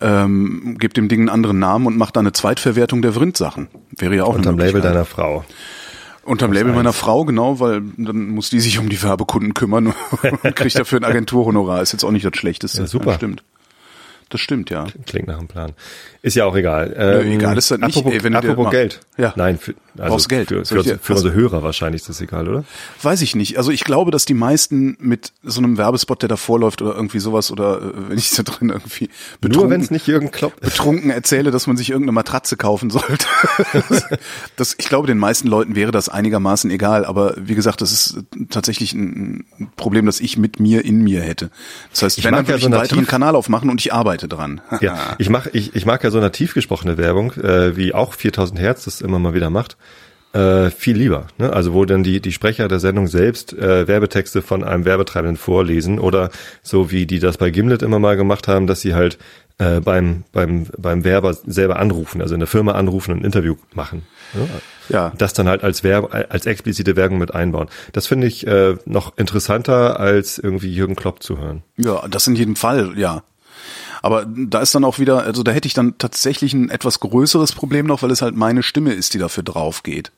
ähm, 0.00 0.76
gebe 0.78 0.94
dem 0.94 1.08
Ding 1.08 1.20
einen 1.20 1.28
anderen 1.28 1.58
Namen 1.58 1.86
und 1.86 1.96
mache 1.96 2.12
da 2.12 2.20
eine 2.20 2.32
Zweitverwertung 2.32 3.02
der 3.02 3.12
Vrind-Sachen. 3.12 3.68
Wäre 3.96 4.16
ja 4.16 4.24
auch 4.24 4.34
Unterm 4.34 4.54
eine 4.54 4.64
Label 4.66 4.80
deiner 4.80 5.04
Frau. 5.04 5.44
Unterm 6.26 6.52
Label 6.52 6.72
meiner 6.72 6.92
Frau, 6.92 7.24
genau, 7.24 7.60
weil 7.60 7.82
dann 7.96 8.28
muss 8.28 8.50
die 8.50 8.60
sich 8.60 8.78
um 8.78 8.88
die 8.88 9.02
Werbekunden 9.02 9.54
kümmern 9.54 9.94
und 10.42 10.56
kriegt 10.56 10.78
dafür 10.78 11.00
ein 11.00 11.04
Agenturhonorar. 11.04 11.82
Ist 11.82 11.92
jetzt 11.92 12.04
auch 12.04 12.10
nicht 12.10 12.24
das 12.24 12.36
Schlechteste. 12.36 12.82
Ja, 12.82 12.86
super. 12.86 13.06
Das 13.06 13.14
stimmt. 13.16 13.44
Das 14.28 14.40
stimmt, 14.40 14.70
ja. 14.70 14.86
Klingt 15.06 15.28
nach 15.28 15.38
einem 15.38 15.46
Plan. 15.46 15.72
Ist 16.20 16.34
ja 16.34 16.44
auch 16.46 16.56
egal. 16.56 16.92
Ähm, 16.98 17.30
egal 17.30 17.56
ist 17.56 17.70
das 17.70 17.78
nicht, 17.78 17.96
Apropos, 17.96 18.12
ey, 18.12 18.24
wenn 18.24 18.34
apropos 18.34 18.70
Geld. 18.70 19.00
Ja. 19.16 19.32
Nein, 19.36 19.56
für, 19.56 19.74
also 19.96 20.10
Brauchst 20.14 20.28
Geld. 20.28 20.48
für, 20.48 20.64
für, 20.64 20.80
ich 20.80 20.94
für 21.00 21.12
unsere 21.12 21.32
Hörer 21.32 21.62
wahrscheinlich 21.62 22.02
ist 22.02 22.08
das 22.08 22.20
egal, 22.20 22.48
oder? 22.48 22.64
Weiß 23.02 23.22
ich 23.22 23.36
nicht. 23.36 23.56
Also 23.56 23.70
ich 23.70 23.84
glaube, 23.84 24.10
dass 24.10 24.24
die 24.24 24.34
meisten 24.34 24.96
mit 24.98 25.32
so 25.44 25.60
einem 25.60 25.78
Werbespot, 25.78 26.22
der 26.22 26.28
davor 26.28 26.58
läuft 26.58 26.82
oder 26.82 26.96
irgendwie 26.96 27.20
sowas 27.20 27.52
oder 27.52 27.80
äh, 27.80 27.92
wenn 28.08 28.18
ich 28.18 28.32
da 28.32 28.42
drin 28.42 28.70
irgendwie 28.70 29.04
Nur 29.06 29.40
betrunken, 29.42 29.80
es 29.80 29.90
nicht 29.92 30.08
Jürgen 30.08 30.32
Klopp 30.32 30.60
betrunken 30.60 31.10
erzähle, 31.10 31.52
dass 31.52 31.68
man 31.68 31.76
sich 31.76 31.90
irgendeine 31.90 32.12
Matratze 32.12 32.56
kaufen 32.56 32.90
sollte. 32.90 33.26
das, 34.56 34.74
ich 34.78 34.88
glaube, 34.88 35.06
den 35.06 35.18
meisten 35.18 35.46
Leuten 35.46 35.76
wäre 35.76 35.92
das 35.92 36.08
einigermaßen 36.08 36.68
egal. 36.72 37.04
Aber 37.04 37.34
wie 37.38 37.54
gesagt, 37.54 37.80
das 37.80 37.92
ist 37.92 38.18
tatsächlich 38.50 38.92
ein 38.92 39.44
Problem, 39.76 40.06
das 40.06 40.18
ich 40.18 40.36
mit 40.36 40.58
mir 40.58 40.84
in 40.84 41.02
mir 41.04 41.20
hätte. 41.22 41.50
Das 41.92 42.02
heißt, 42.02 42.18
Ich 42.18 42.24
wenn, 42.24 42.32
dann 42.34 42.44
ja 42.44 42.48
würde 42.48 42.58
ich 42.58 42.62
so 42.64 42.66
einen 42.66 42.74
nativ- 42.74 42.90
weiteren 42.96 43.06
Kanal 43.06 43.36
aufmachen 43.36 43.70
und 43.70 43.80
ich 43.80 43.92
arbeite 43.92 44.15
dran. 44.22 44.60
Ja, 44.80 45.16
ich 45.18 45.30
mach, 45.30 45.46
ich, 45.52 45.74
ich 45.74 45.86
mag 45.86 46.04
ja 46.04 46.10
so 46.10 46.20
nativ 46.20 46.54
gesprochene 46.54 46.98
Werbung, 46.98 47.32
äh, 47.32 47.76
wie 47.76 47.94
auch 47.94 48.12
4000 48.12 48.60
Hertz 48.60 48.84
das 48.84 49.00
immer 49.00 49.18
mal 49.18 49.34
wieder 49.34 49.50
macht, 49.50 49.76
äh, 50.32 50.70
viel 50.70 50.96
lieber. 50.96 51.28
Ne? 51.38 51.52
Also 51.52 51.72
wo 51.72 51.84
dann 51.84 52.02
die, 52.02 52.20
die 52.20 52.32
Sprecher 52.32 52.68
der 52.68 52.78
Sendung 52.78 53.06
selbst 53.06 53.52
äh, 53.54 53.88
Werbetexte 53.88 54.42
von 54.42 54.62
einem 54.64 54.84
Werbetreibenden 54.84 55.36
vorlesen 55.36 55.98
oder 55.98 56.30
so 56.62 56.90
wie 56.90 57.06
die 57.06 57.18
das 57.18 57.38
bei 57.38 57.50
Gimlet 57.50 57.82
immer 57.82 57.98
mal 57.98 58.16
gemacht 58.16 58.46
haben, 58.46 58.66
dass 58.66 58.82
sie 58.82 58.94
halt 58.94 59.18
äh, 59.58 59.80
beim, 59.80 60.24
beim, 60.32 60.66
beim 60.76 61.04
Werber 61.04 61.32
selber 61.32 61.78
anrufen, 61.78 62.20
also 62.20 62.34
in 62.34 62.40
der 62.40 62.46
Firma 62.46 62.72
anrufen 62.72 63.12
und 63.12 63.20
ein 63.20 63.24
Interview 63.24 63.56
machen. 63.72 64.02
Ne? 64.34 64.46
Ja. 64.88 65.12
Das 65.16 65.32
dann 65.32 65.48
halt 65.48 65.64
als 65.64 65.82
Werb, 65.82 66.12
als 66.12 66.46
explizite 66.46 66.96
Werbung 66.96 67.18
mit 67.18 67.34
einbauen. 67.34 67.68
Das 67.92 68.06
finde 68.06 68.26
ich 68.26 68.46
äh, 68.46 68.76
noch 68.84 69.16
interessanter, 69.16 69.98
als 69.98 70.38
irgendwie 70.38 70.72
Jürgen 70.72 70.96
Klopp 70.96 71.22
zu 71.22 71.38
hören. 71.38 71.62
Ja, 71.76 72.06
das 72.08 72.26
in 72.26 72.36
jedem 72.36 72.56
Fall, 72.56 72.92
ja. 72.96 73.22
Aber 74.02 74.26
da 74.26 74.60
ist 74.60 74.74
dann 74.74 74.84
auch 74.84 74.98
wieder, 74.98 75.22
also 75.22 75.42
da 75.42 75.52
hätte 75.52 75.66
ich 75.66 75.74
dann 75.74 75.98
tatsächlich 75.98 76.52
ein 76.54 76.70
etwas 76.70 77.00
größeres 77.00 77.52
Problem 77.52 77.86
noch, 77.86 78.02
weil 78.02 78.10
es 78.10 78.22
halt 78.22 78.36
meine 78.36 78.62
Stimme 78.62 78.92
ist, 78.92 79.14
die 79.14 79.18
dafür 79.18 79.42
drauf 79.42 79.82
geht. 79.82 80.12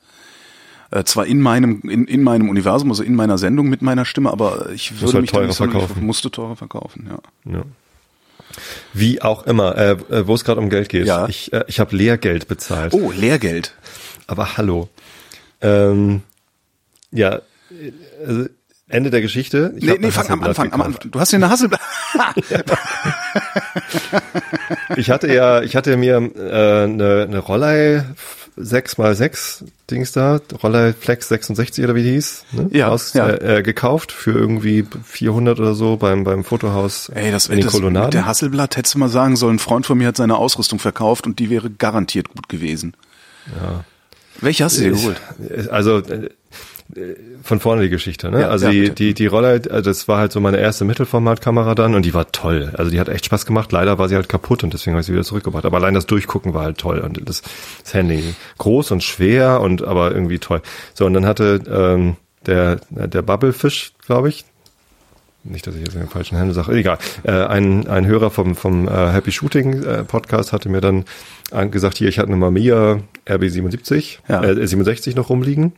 Äh, 0.91 1.05
zwar 1.05 1.27
in 1.27 1.41
meinem 1.41 1.83
in, 1.83 2.07
in 2.07 2.23
meinem 2.23 2.49
Universum, 2.49 2.91
also 2.91 3.03
in 3.03 3.15
meiner 3.15 3.37
Sendung 3.37 3.69
mit 3.69 3.83
meiner 3.83 4.05
Stimme, 4.05 4.31
aber 4.31 4.71
ich 4.71 5.01
würde 5.01 5.15
halt 5.15 5.23
mich 5.23 5.31
teurer 5.33 5.53
verkaufen. 5.53 6.05
musste 6.05 6.31
teurer 6.31 6.57
verkaufen, 6.57 7.09
ja. 7.11 7.53
Ja. 7.53 7.63
Wie 8.95 9.21
auch 9.21 9.47
immer, 9.47 9.77
äh, 9.77 9.91
äh, 9.91 10.27
wo 10.27 10.35
es 10.35 10.45
gerade 10.45 10.61
um 10.61 10.71
Geld 10.71 10.89
geht. 10.89 11.07
Ja. 11.07 11.29
Ich, 11.29 11.53
äh, 11.53 11.65
ich 11.69 11.81
habe 11.81 11.95
Lehrgeld 11.95 12.49
bezahlt. 12.49 12.95
Oh, 12.95 13.13
Lehrgeld. 13.13 13.75
Aber 14.27 14.57
hallo. 14.57 14.89
Ähm, 15.61 16.23
ja, 17.11 17.37
äh, 17.71 17.93
also 18.27 18.47
Ende 18.89 19.11
der 19.11 19.21
Geschichte. 19.21 19.73
Ich 19.77 19.85
Nee, 19.85 19.99
nee, 20.01 20.11
fang 20.11 20.29
am 20.31 20.43
Anfang, 20.43 20.73
am. 20.73 20.81
Anfang. 20.81 21.11
Du 21.11 21.21
hast 21.21 21.33
dir 21.33 21.37
eine 21.37 21.51
Hasselblatt. 21.51 21.81
Ich 24.97 25.11
hatte 25.11 25.33
ja, 25.33 25.63
ich 25.63 25.77
hatte 25.77 25.97
mir 25.97 26.17
äh, 26.17 26.85
eine, 26.85 27.27
eine 27.29 27.39
Rollei 27.39 28.05
6x6 28.59 29.65
Dings 29.91 30.13
da, 30.13 30.41
Rollei 30.63 30.93
Flex 30.93 31.29
66 31.29 31.85
oder 31.85 31.95
wie 31.95 32.03
die 32.03 32.11
hieß, 32.13 32.45
ne? 32.53 32.69
Ja, 32.73 32.89
Aus, 32.89 33.13
ja. 33.15 33.29
Äh, 33.29 33.59
äh, 33.59 33.63
gekauft 33.63 34.11
für 34.11 34.33
irgendwie 34.33 34.85
400 35.05 35.61
oder 35.61 35.75
so 35.75 35.97
beim 35.97 36.25
beim 36.25 36.43
Fotohaus 36.45 37.09
Ey, 37.11 37.31
das, 37.31 37.47
in 37.47 37.61
das 37.61 37.73
Kolonnaden. 37.73 38.11
der 38.11 38.27
Hasselblatt 38.27 38.77
hättest 38.77 38.95
du 38.95 38.99
mal 38.99 39.09
sagen 39.09 39.37
sollen, 39.37 39.57
ein 39.57 39.61
Freund 39.61 39.87
von 39.87 39.97
mir 39.99 40.09
hat 40.09 40.17
seine 40.17 40.37
Ausrüstung 40.37 40.79
verkauft 40.79 41.27
und 41.27 41.39
die 41.39 41.51
wäre 41.51 41.71
garantiert 41.71 42.31
gut 42.31 42.49
gewesen. 42.49 42.95
Ja. 43.61 43.85
Welche 44.41 44.65
hast 44.65 44.79
du 44.79 44.83
dir 44.83 44.91
geholt? 44.91 45.21
Also 45.71 45.99
äh, 45.99 46.31
von 47.43 47.61
vorne 47.61 47.83
die 47.83 47.89
Geschichte, 47.91 48.31
ne? 48.31 48.41
Ja, 48.43 48.49
also 48.49 48.67
ja, 48.67 48.73
die, 48.73 48.91
die, 48.95 49.15
die 49.15 49.27
Roller, 49.27 49.55
äh, 49.55 49.83
das 49.83 50.09
war 50.09 50.19
halt 50.19 50.33
so 50.33 50.41
meine 50.41 50.57
erste 50.59 50.85
Mittelformatkamera 50.87 51.75
dann 51.75 51.95
und 51.95 52.05
die 52.05 52.15
war 52.15 52.33
toll. 52.33 52.73
Also 52.79 52.91
die 52.91 52.99
hat 52.99 53.09
echt 53.11 53.27
Spaß 53.27 53.45
gemacht. 53.45 53.71
Leider 53.73 53.99
war 53.99 54.09
sie 54.09 54.15
halt 54.15 54.29
kaputt 54.29 54.65
und 54.65 54.73
deswegen 54.73 54.95
habe 54.95 55.01
ich 55.01 55.07
sie 55.07 55.13
wieder 55.13 55.25
zurückgebracht. 55.25 55.67
Aber 55.67 55.77
allein 55.77 55.93
das 55.95 56.07
Durchgucken 56.07 56.55
war 56.55 56.63
halt 56.65 56.79
toll 56.79 57.01
und 57.01 57.21
das, 57.29 57.43
das 57.83 57.93
Handy 57.95 58.35
groß 58.57 58.91
und 58.93 59.03
schwer 59.03 59.61
und 59.61 59.83
aber 59.83 60.13
irgendwie 60.13 60.39
toll. 60.39 60.63
So 60.95 61.05
und 61.05 61.13
dann 61.15 61.27
hatte 61.27 61.61
ähm, 61.71 62.17
der 62.47 62.81
der 62.91 63.21
Bubblefish, 63.23 63.93
glaube 64.07 64.31
ich, 64.31 64.47
nicht, 65.45 65.67
dass 65.67 65.75
ich 65.75 65.83
jetzt 65.83 65.95
in 65.95 66.01
den 66.01 66.09
falschen 66.09 66.37
Händen 66.39 66.55
sage, 66.55 66.73
egal. 66.73 66.99
Äh, 67.23 67.33
ein, 67.33 67.87
ein 67.87 68.07
Hörer 68.07 68.31
vom, 68.31 68.55
vom 68.57 68.89
äh, 68.89 68.91
Happy 69.13 69.31
Shooting 69.33 69.83
äh, 69.83 70.05
Podcast 70.05 70.53
hatte 70.53 70.69
mir 70.69 70.81
dann 70.81 71.05
an- 71.53 71.71
gesagt, 71.71 71.97
hier, 71.99 72.09
ich 72.09 72.19
hatte 72.19 72.29
eine 72.29 72.37
Mamiya 72.37 73.01
RB77, 73.27 74.19
Ja. 74.29 74.43
äh, 74.43 74.67
67 74.67 75.17
noch 75.17 75.31
rumliegen. 75.31 75.73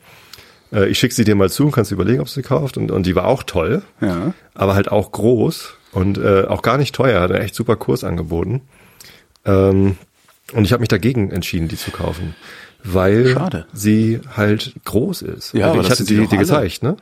Äh, 0.72 0.88
ich 0.88 0.98
schicke 0.98 1.14
sie 1.14 1.24
dir 1.24 1.34
mal 1.34 1.50
zu, 1.50 1.70
kannst 1.70 1.90
du 1.90 1.94
überlegen, 1.94 2.20
ob 2.20 2.26
du 2.26 2.32
sie 2.32 2.42
kauft. 2.42 2.76
Und, 2.76 2.90
und 2.90 3.04
die 3.06 3.14
war 3.14 3.26
auch 3.26 3.42
toll, 3.42 3.82
Ja. 4.00 4.32
aber 4.54 4.74
halt 4.74 4.90
auch 4.90 5.12
groß 5.12 5.74
und 5.92 6.18
äh, 6.18 6.44
auch 6.46 6.62
gar 6.62 6.78
nicht 6.78 6.94
teuer, 6.94 7.20
hat 7.20 7.32
einen 7.32 7.42
echt 7.42 7.54
super 7.54 7.76
Kurs 7.76 8.04
angeboten. 8.04 8.62
Ähm, 9.44 9.96
und 10.52 10.64
ich 10.64 10.72
habe 10.72 10.80
mich 10.80 10.88
dagegen 10.88 11.30
entschieden, 11.30 11.68
die 11.68 11.76
zu 11.76 11.90
kaufen, 11.90 12.34
weil 12.82 13.28
Schade. 13.28 13.66
sie 13.72 14.20
halt 14.36 14.74
groß 14.84 15.22
ist. 15.22 15.54
Ja, 15.54 15.66
Und 15.66 15.72
aber 15.78 15.82
ich 15.82 15.90
hatte 15.90 16.04
die, 16.04 16.26
die 16.26 16.36
gezeigt, 16.36 16.82
ne? 16.82 16.96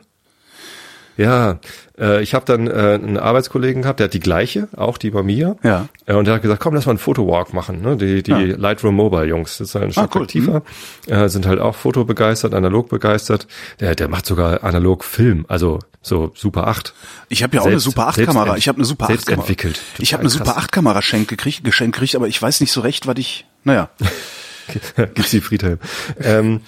Ja, 1.18 1.58
äh, 1.98 2.22
ich 2.22 2.32
habe 2.32 2.44
dann 2.46 2.68
äh, 2.68 2.70
einen 2.70 3.16
Arbeitskollegen 3.18 3.82
gehabt, 3.82 3.98
der 3.98 4.04
hat 4.04 4.14
die 4.14 4.20
gleiche, 4.20 4.68
auch 4.76 4.98
die 4.98 5.10
bei 5.10 5.24
mir. 5.24 5.56
Ja. 5.64 5.88
Äh, 6.06 6.14
und 6.14 6.26
der 6.26 6.34
hat 6.34 6.42
gesagt, 6.42 6.60
komm, 6.62 6.74
lass 6.74 6.86
mal 6.86 6.92
einen 6.92 6.98
Fotowalk 7.00 7.52
machen. 7.52 7.82
Ne? 7.82 7.96
Die, 7.96 8.22
die 8.22 8.30
Ja. 8.30 8.38
Lightroom 8.38 8.94
Mobile 8.94 9.24
Jungs, 9.24 9.58
das 9.58 9.70
ist 9.70 9.74
halt 9.74 9.84
ein 9.86 9.90
Ah, 9.90 9.92
Stockwerk 10.04 10.20
cool. 10.22 10.26
tiefer, 10.28 10.62
äh, 11.08 11.28
sind 11.28 11.44
halt 11.46 11.58
auch 11.58 11.74
fotobegeistert, 11.74 12.54
analog 12.54 12.88
begeistert. 12.88 13.48
Der, 13.80 13.96
der 13.96 14.06
macht 14.08 14.26
sogar 14.26 14.62
analog 14.62 15.02
Film, 15.02 15.44
also 15.48 15.80
so 16.02 16.30
Super 16.36 16.68
8. 16.68 16.94
Ich 17.28 17.42
habe 17.42 17.56
ja 17.56 17.62
auch 17.62 17.66
eine 17.66 17.72
Selbst- 17.80 17.84
Super 17.96 18.06
8 18.06 18.14
selbst 18.14 18.32
Kamera. 18.32 18.56
Ich 18.56 18.68
habe 18.68 18.76
eine 18.78 18.84
Super 18.84 19.04
8 19.06 19.08
selbst 19.10 19.26
Kamera. 19.26 19.42
entwickelt. 19.42 19.80
Ich 19.98 20.12
habe 20.12 20.20
Total 20.20 20.20
eine 20.22 20.30
Super 20.30 20.44
krass. 20.52 20.64
8 20.66 20.72
Kamera 20.72 20.98
geschenkt 21.00 21.28
gekriegt, 21.28 21.64
geschenkt 21.64 21.96
gekriegt, 21.96 22.14
aber 22.14 22.28
ich 22.28 22.40
weiß 22.40 22.60
nicht 22.60 22.70
so 22.70 22.80
recht, 22.80 23.08
was 23.08 23.18
ich. 23.18 23.44
Naja. 23.64 23.90
Gibt's 24.96 25.30
die 25.32 25.40
Friedhelm. 25.40 25.78
ähm, 26.22 26.60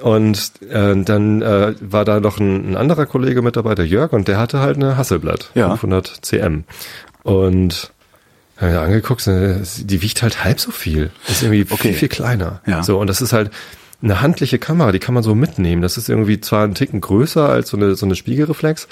Und 0.00 0.52
äh, 0.70 0.94
dann 1.02 1.40
äh, 1.42 1.74
war 1.80 2.04
da 2.04 2.20
noch 2.20 2.38
ein, 2.38 2.72
ein 2.72 2.76
anderer 2.76 3.06
Kollege 3.06 3.40
mit 3.42 3.56
dabei, 3.56 3.74
der 3.74 3.86
Jörg, 3.86 4.12
und 4.12 4.28
der 4.28 4.38
hatte 4.38 4.60
halt 4.60 4.76
eine 4.76 4.96
Hasselblatt, 4.96 5.50
Ja. 5.54 5.70
500 5.70 6.18
cm. 6.22 6.64
Und 7.22 7.92
hab 8.58 8.70
mir 8.70 8.80
angeguckt, 8.80 9.26
äh, 9.26 9.56
die 9.80 10.02
wiegt 10.02 10.22
halt 10.22 10.44
halb 10.44 10.60
so 10.60 10.70
viel. 10.70 11.10
Ist 11.28 11.42
irgendwie 11.42 11.62
Okay. 11.70 11.88
viel, 11.88 11.92
viel 11.94 12.08
kleiner. 12.08 12.60
Ja. 12.66 12.82
So, 12.82 12.98
und 12.98 13.06
das 13.08 13.20
ist 13.22 13.32
halt 13.32 13.50
eine 14.02 14.20
handliche 14.20 14.58
Kamera, 14.58 14.92
die 14.92 14.98
kann 14.98 15.14
man 15.14 15.22
so 15.22 15.34
mitnehmen. 15.34 15.80
Das 15.82 15.96
ist 15.96 16.08
irgendwie 16.10 16.40
zwar 16.40 16.64
ein 16.64 16.74
Ticken 16.74 17.00
größer 17.00 17.48
als 17.48 17.70
so 17.70 17.76
eine, 17.78 17.94
so 17.96 18.04
eine 18.06 18.14
Spiegelreflex, 18.14 18.88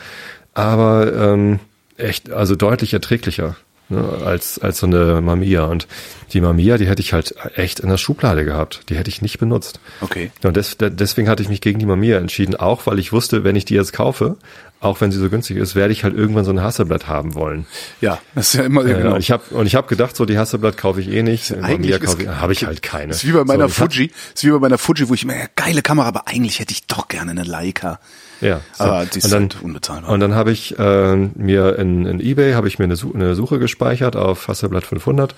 aber 0.55 1.13
ähm, 1.15 1.61
echt, 1.99 2.31
also 2.31 2.57
deutlich 2.57 2.95
erträglicher 2.95 3.57
ne, 3.89 4.03
als, 4.25 4.59
als 4.59 4.79
so 4.79 4.87
eine 4.87 5.21
Mamiya. 5.21 5.65
Und 5.65 5.87
die 6.33 6.41
Mamiya, 6.41 6.79
die 6.79 6.87
hätte 6.89 7.03
ich 7.03 7.13
halt 7.13 7.35
echt 7.57 7.81
in 7.81 7.89
der 7.89 7.99
Schublade 7.99 8.45
gehabt. 8.45 8.83
Die 8.89 8.97
hätte 8.97 9.09
ich 9.11 9.23
nicht 9.23 9.39
benutzt. 9.39 9.81
Okay. 10.01 10.31
Und 10.43 10.57
des, 10.57 10.77
de- 10.79 10.91
deswegen 10.91 11.29
hatte 11.29 11.43
ich 11.43 11.49
mich 11.49 11.61
gegen 11.61 11.79
die 11.79 11.87
Mamiya 11.87 12.19
entschieden, 12.19 12.57
auch 12.57 12.87
weil 12.87 12.99
ich 12.99 13.13
wusste, 13.13 13.45
wenn 13.45 13.57
ich 13.57 13.65
die 13.65 13.75
jetzt 13.75 13.93
kaufe, 13.93 14.37
auch 14.81 15.01
wenn 15.01 15.11
sie 15.11 15.19
so 15.19 15.31
günstig 15.31 15.57
ist, 15.57 15.75
werde 15.75 15.93
ich 15.93 16.05
halt 16.05 16.15
irgendwann 16.15 16.45
so 16.45 16.51
ein 16.51 16.61
Hasselblatt 16.61 17.07
haben 17.09 17.35
wollen. 17.35 17.65
Ja, 18.03 18.19
das 18.35 18.49
ist 18.49 18.55
ja 18.61 18.65
immer 18.65 18.87
Ja, 18.87 18.99
genau. 18.99 19.15
und 19.15 19.21
ich 19.21 19.31
habe 19.31 19.43
und 19.55 19.65
ich 19.67 19.75
habe 19.77 19.87
gedacht, 19.87 20.15
so 20.15 20.27
die 20.27 20.37
Hasselblatt 20.37 20.77
kaufe 20.77 21.01
ich 21.01 21.09
eh 21.09 21.23
nicht. 21.23 21.53
Eigentlich 21.63 21.99
habe 22.29 22.53
ich 22.53 22.67
halt 22.67 22.83
keine. 22.83 23.13
Ist 23.13 23.27
wie 23.27 23.33
bei 23.33 23.45
meiner 23.45 23.69
so, 23.71 23.79
hab- 23.83 23.93
Fuji. 23.93 24.11
Ist 24.35 24.45
wie 24.45 24.51
bei 24.51 24.59
meiner 24.59 24.77
Fuji, 24.77 25.09
wo 25.09 25.15
ich 25.15 25.25
mir, 25.25 25.37
ja, 25.39 25.47
geile 25.57 25.81
Kamera, 25.81 26.07
aber 26.09 26.29
eigentlich 26.29 26.59
hätte 26.61 26.73
ich 26.73 26.87
doch 26.87 27.09
gerne 27.09 27.31
eine 27.31 27.45
Leica. 27.45 27.99
Ja. 28.41 28.61
Aber 28.79 29.07
die 29.07 29.21
und 29.23 29.33
dann, 29.33 29.43
halt 29.43 29.63
unbezahlbar. 29.63 30.11
Und 30.11 30.21
dann 30.21 30.35
habe 30.35 30.53
ich 30.53 30.79
äh, 30.79 31.17
mir 31.17 31.79
in, 31.79 32.07
in 32.07 32.21
eBay 32.21 32.53
habe 32.55 32.69
ich 32.69 32.79
mir 32.79 32.85
eine, 32.85 32.97
Su 32.97 33.13
eine 33.15 33.35
Suche 33.35 33.59
gespeichert 33.59 34.17
auf 34.17 34.49
Hasselblatt 34.49 34.85
500 34.85 35.35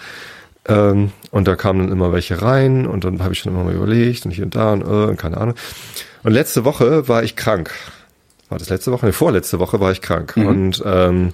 ähm, 0.69 1.13
und 1.31 1.47
da 1.47 1.57
kamen 1.57 1.81
dann 1.81 1.93
immer 1.93 2.13
welche 2.13 2.43
rein 2.43 2.87
und 2.87 3.05
dann 3.05 3.23
habe 3.23 3.33
ich 3.33 3.41
schon 3.41 3.53
immer 3.53 3.65
mal 3.65 3.75
überlegt 3.75 4.25
und 4.25 4.33
hier 4.33 4.45
und 4.45 4.55
da 4.55 4.73
und, 4.73 4.83
äh, 4.83 4.85
und 4.85 5.17
keine 5.17 5.37
Ahnung. 5.37 5.55
Und 6.23 6.33
letzte 6.33 6.65
Woche 6.65 7.09
war 7.09 7.23
ich 7.23 7.37
krank. 7.37 7.71
War 8.49 8.59
das 8.59 8.69
letzte 8.69 8.93
Woche? 8.93 9.07
Ne, 9.07 9.13
vorletzte 9.13 9.59
Woche 9.59 9.81
war 9.81 9.93
ich 9.93 10.01
krank 10.01 10.37
und 10.37 10.83
ähm, 10.85 11.33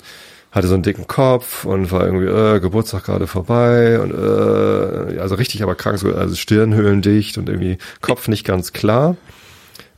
hatte 0.51 0.69
so 0.69 0.75
einen 0.75 0.83
dicken 0.83 1.07
Kopf 1.07 1.65
und 1.65 1.91
war 1.91 2.05
irgendwie 2.05 2.27
äh, 2.27 2.61
Geburtstag 2.61 3.05
gerade 3.05 3.27
vorbei 3.27 3.99
und 4.01 4.13
äh, 4.13 5.19
also 5.19 5.35
richtig 5.35 5.63
aber 5.63 5.75
krank, 5.75 5.99
so, 5.99 6.15
also 6.15 6.35
Stirnhöhlen 6.35 7.01
dicht 7.01 7.39
und 7.39 7.49
irgendwie 7.49 7.79
Kopf 8.01 8.29
nicht 8.29 8.45
ganz 8.45 8.73
klar. 8.73 9.17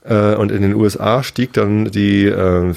Äh, 0.05 0.35
und 0.35 0.53
in 0.53 0.63
den 0.63 0.75
USA 0.75 1.23
stieg 1.23 1.53
dann 1.55 1.91
die 1.91 2.27
äh, 2.27 2.75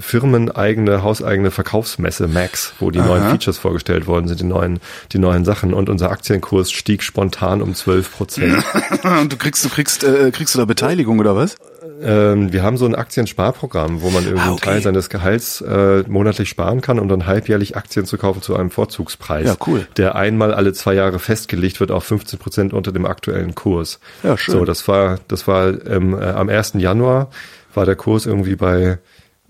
firmeneigene, 0.00 1.02
hauseigene 1.02 1.50
Verkaufsmesse 1.50 2.28
Max, 2.28 2.74
wo 2.78 2.90
die 2.90 2.98
neuen 2.98 3.30
Features 3.30 3.58
vorgestellt 3.58 4.06
worden 4.06 4.28
sind, 4.28 4.40
die 4.40 4.44
neuen, 4.44 4.80
die 5.12 5.18
neuen 5.18 5.44
Sachen. 5.44 5.72
Und 5.72 5.88
unser 5.88 6.10
Aktienkurs 6.10 6.70
stieg 6.70 7.02
spontan 7.02 7.62
um 7.62 7.74
12 7.74 8.12
Prozent. 8.12 8.64
Und 9.02 9.32
du 9.32 9.36
kriegst, 9.36 9.64
du 9.64 9.68
kriegst, 9.68 10.04
äh, 10.04 10.30
kriegst 10.30 10.54
du 10.54 10.58
da 10.58 10.64
Beteiligung 10.64 11.18
oder 11.18 11.34
was? 11.34 11.56
Ähm, 12.02 12.52
wir 12.52 12.62
haben 12.62 12.76
so 12.76 12.86
ein 12.86 12.94
Aktiensparprogramm, 12.94 14.02
wo 14.02 14.10
man 14.10 14.24
irgendwie 14.24 14.42
Ah, 14.42 14.46
einen 14.46 14.52
okay. 14.54 14.64
Teil 14.70 14.82
seines 14.82 15.08
Gehalts 15.08 15.60
äh, 15.60 16.04
monatlich 16.08 16.48
sparen 16.48 16.80
kann, 16.80 16.98
um 16.98 17.08
dann 17.08 17.26
halbjährlich 17.26 17.76
Aktien 17.76 18.06
zu 18.06 18.18
kaufen 18.18 18.42
zu 18.42 18.56
einem 18.56 18.70
Vorzugspreis. 18.70 19.46
Ja, 19.46 19.56
cool. 19.66 19.86
Der 19.96 20.14
einmal 20.14 20.52
alle 20.54 20.72
zwei 20.72 20.94
Jahre 20.94 21.18
festgelegt 21.18 21.80
wird 21.80 21.90
auf 21.90 22.04
15 22.04 22.38
Prozent 22.38 22.72
unter 22.72 22.92
dem 22.92 23.06
aktuellen 23.06 23.54
Kurs. 23.54 24.00
Ja, 24.22 24.36
schön. 24.36 24.54
So, 24.54 24.64
das 24.64 24.86
war, 24.88 25.18
das 25.28 25.46
war 25.46 25.68
ähm, 25.86 26.14
äh, 26.14 26.24
am 26.24 26.48
1. 26.48 26.74
Januar 26.74 27.30
war 27.74 27.86
der 27.86 27.96
Kurs 27.96 28.26
irgendwie 28.26 28.56
bei 28.56 28.98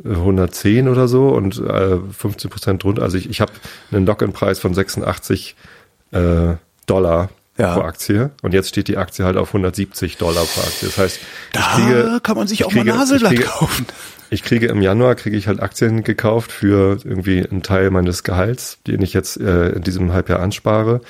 äh, 0.05 0.09
110 0.09 0.89
oder 0.89 1.09
so 1.09 1.29
und 1.29 1.59
äh, 1.59 1.99
15 1.99 2.51
Prozent 2.51 2.83
drunter. 2.83 3.03
Also 3.03 3.19
ich, 3.19 3.31
ich 3.31 3.41
habe 3.41 3.53
einen 3.91 4.07
Lock-in-Preis 4.07 4.59
von 4.59 4.75
86 4.75 5.57
äh, 6.13 6.55
Dollar 6.87 7.31
Ja. 7.59 7.75
pro 7.75 7.81
Aktie 7.83 8.31
und 8.43 8.53
jetzt 8.55 8.69
steht 8.69 8.89
die 8.89 8.97
Aktie 8.99 9.25
halt 9.25 9.37
auf 9.37 9.49
170 9.49 10.17
Dollar 10.19 10.45
pro 10.45 10.61
Aktie. 10.61 10.89
Das 10.89 10.99
heißt, 10.99 11.21
Da 11.53 11.61
kriege, 11.77 12.21
kann 12.23 12.37
man 12.37 12.47
sich 12.47 12.61
ich 12.61 12.67
auch 12.67 12.73
mal 12.73 12.81
kriege- 12.83 12.93
ein 12.95 12.99
Haselblatt 12.99 13.33
ich 13.33 13.39
kriege, 13.41 13.51
kaufen. 13.51 13.87
Ich 14.29 14.43
kriege 14.43 14.67
im 14.67 14.83
Januar 14.83 15.15
kriege 15.15 15.37
ich 15.37 15.47
halt 15.49 15.61
Aktien 15.61 16.03
gekauft 16.05 16.51
für 16.53 16.99
irgendwie 17.05 17.47
einen 17.49 17.63
Teil 17.63 17.91
meines 17.91 18.25
Gehalts, 18.25 18.79
den 18.87 19.01
ich 19.03 19.13
jetzt 19.15 19.41
äh, 19.41 19.71
in 19.71 19.83
diesem 19.83 20.13
Halbjahr 20.13 20.41
anspare, 20.41 21.01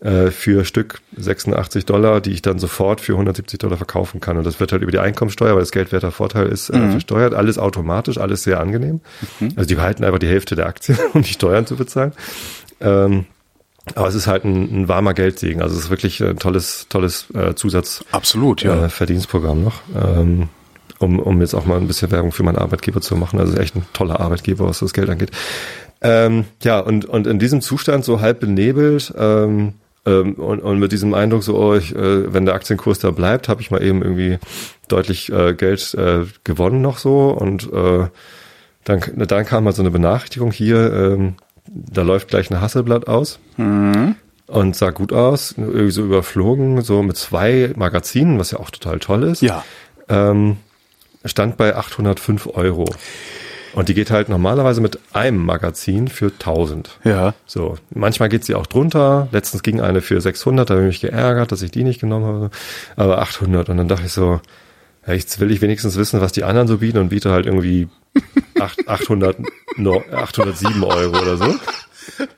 äh, 0.00 0.30
für 0.30 0.64
Stück 0.66 1.00
86 1.16 1.86
Dollar, 1.86 2.20
die 2.20 2.32
ich 2.32 2.42
dann 2.42 2.58
sofort 2.58 3.00
für 3.00 3.12
170 3.12 3.58
Dollar 3.60 3.76
verkaufen 3.78 4.20
kann. 4.20 4.36
Und 4.36 4.44
das 4.44 4.60
wird 4.60 4.72
halt 4.72 4.82
über 4.82 4.90
die 4.92 4.98
Einkommensteuer, 4.98 5.54
weil 5.54 5.60
das 5.60 5.70
geldwerter 5.70 6.10
Vorteil 6.12 6.48
ist, 6.48 6.70
Mhm. 6.74 6.88
äh, 6.88 6.90
versteuert. 6.90 7.32
Alles 7.34 7.56
automatisch, 7.56 8.18
alles 8.18 8.42
sehr 8.42 8.60
angenehm. 8.60 9.00
Also 9.56 9.66
die 9.68 9.76
behalten 9.76 10.04
einfach 10.04 10.18
die 10.18 10.28
Hälfte 10.28 10.56
der 10.56 10.66
Aktien, 10.66 10.98
um 11.14 11.22
die 11.22 11.32
Steuern 11.32 11.66
zu 11.66 11.76
bezahlen. 11.76 12.12
Ähm, 12.80 13.24
aber 13.94 14.08
es 14.08 14.14
ist 14.14 14.26
halt 14.26 14.44
ein, 14.44 14.82
ein 14.82 14.88
warmer 14.88 15.14
Geldsegen. 15.14 15.62
Also 15.62 15.76
es 15.76 15.84
ist 15.84 15.90
wirklich 15.90 16.22
ein 16.22 16.38
tolles, 16.38 16.86
tolles 16.88 17.26
äh, 17.34 17.54
Zusatz. 17.54 18.04
Absolut, 18.10 18.62
ja. 18.62 18.86
Äh, 18.86 18.88
Verdienstprogramm 18.88 19.62
noch. 19.64 19.80
Ähm, 19.94 20.48
um, 20.98 21.18
um 21.18 21.40
jetzt 21.40 21.54
auch 21.54 21.66
mal 21.66 21.76
ein 21.76 21.86
bisschen 21.86 22.10
Werbung 22.10 22.32
für 22.32 22.42
meinen 22.42 22.56
Arbeitgeber 22.56 23.00
zu 23.00 23.16
machen. 23.16 23.38
Also 23.38 23.56
echt 23.56 23.76
ein 23.76 23.86
toller 23.92 24.20
Arbeitgeber, 24.20 24.66
was 24.66 24.80
das 24.80 24.92
Geld 24.92 25.10
angeht. 25.10 25.30
Ähm, 26.00 26.44
ja, 26.62 26.80
und, 26.80 27.04
und 27.04 27.26
in 27.26 27.38
diesem 27.38 27.60
Zustand 27.60 28.04
so 28.04 28.20
halb 28.20 28.40
benebelt 28.40 29.12
ähm, 29.16 29.74
ähm, 30.04 30.34
und, 30.34 30.60
und 30.60 30.78
mit 30.78 30.92
diesem 30.92 31.14
Eindruck 31.14 31.42
so, 31.42 31.56
oh, 31.58 31.74
ich, 31.74 31.94
äh, 31.94 32.32
wenn 32.32 32.44
der 32.44 32.54
Aktienkurs 32.54 32.98
da 32.98 33.10
bleibt, 33.10 33.48
habe 33.48 33.60
ich 33.60 33.70
mal 33.70 33.82
eben 33.82 34.02
irgendwie 34.02 34.38
deutlich 34.88 35.32
äh, 35.32 35.54
Geld 35.54 35.94
äh, 35.94 36.24
gewonnen 36.44 36.80
noch 36.80 36.98
so 36.98 37.30
und 37.30 37.72
äh, 37.72 38.08
dann, 38.84 39.00
dann 39.16 39.44
kam 39.44 39.64
mal 39.64 39.72
so 39.72 39.82
eine 39.82 39.90
Benachrichtigung 39.90 40.52
hier, 40.52 40.92
ähm, 40.92 41.34
da 41.68 42.02
läuft 42.02 42.28
gleich 42.28 42.50
ein 42.50 42.60
Hasselblatt 42.60 43.08
aus 43.08 43.38
und 44.46 44.76
sah 44.76 44.90
gut 44.90 45.12
aus, 45.12 45.54
irgendwie 45.56 45.90
so 45.90 46.02
überflogen, 46.02 46.80
so 46.82 47.02
mit 47.02 47.16
zwei 47.16 47.72
Magazinen, 47.76 48.38
was 48.38 48.52
ja 48.52 48.58
auch 48.58 48.70
total 48.70 48.98
toll 48.98 49.24
ist. 49.24 49.42
Ja. 49.42 49.64
Ähm, 50.08 50.58
stand 51.24 51.56
bei 51.56 51.74
805 51.74 52.48
Euro. 52.54 52.86
Und 53.74 53.90
die 53.90 53.94
geht 53.94 54.10
halt 54.10 54.30
normalerweise 54.30 54.80
mit 54.80 54.98
einem 55.12 55.44
Magazin 55.44 56.08
für 56.08 56.26
1000. 56.26 56.98
Ja. 57.04 57.34
So, 57.44 57.76
manchmal 57.90 58.30
geht 58.30 58.42
sie 58.42 58.54
auch 58.54 58.66
drunter. 58.66 59.28
Letztens 59.32 59.62
ging 59.62 59.82
eine 59.82 60.00
für 60.00 60.18
600, 60.18 60.70
da 60.70 60.74
habe 60.74 60.84
ich 60.84 60.88
mich 60.88 61.00
geärgert, 61.00 61.52
dass 61.52 61.60
ich 61.60 61.72
die 61.72 61.84
nicht 61.84 62.00
genommen 62.00 62.24
habe. 62.24 62.50
Aber 62.96 63.18
800 63.18 63.68
und 63.68 63.76
dann 63.76 63.88
dachte 63.88 64.06
ich 64.06 64.12
so, 64.12 64.40
ja, 65.06 65.12
jetzt 65.12 65.40
will 65.40 65.50
ich 65.50 65.60
wenigstens 65.60 65.96
wissen, 65.96 66.20
was 66.22 66.32
die 66.32 66.44
anderen 66.44 66.68
so 66.68 66.78
bieten 66.78 66.98
und 66.98 67.10
biete 67.10 67.30
halt 67.30 67.44
irgendwie 67.44 67.88
8, 68.58 68.88
800, 68.88 69.36
no, 69.76 70.02
807 70.12 70.82
Euro 70.82 71.20
oder 71.20 71.36
so. 71.36 71.54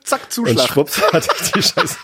Zack, 0.03 0.21
Und 0.25 0.31
Zuschlag. 0.31 0.67
schwupps 0.67 1.01
hatte 1.13 1.27
ich 1.41 1.51
die 1.51 1.61
scheiß, 1.61 1.97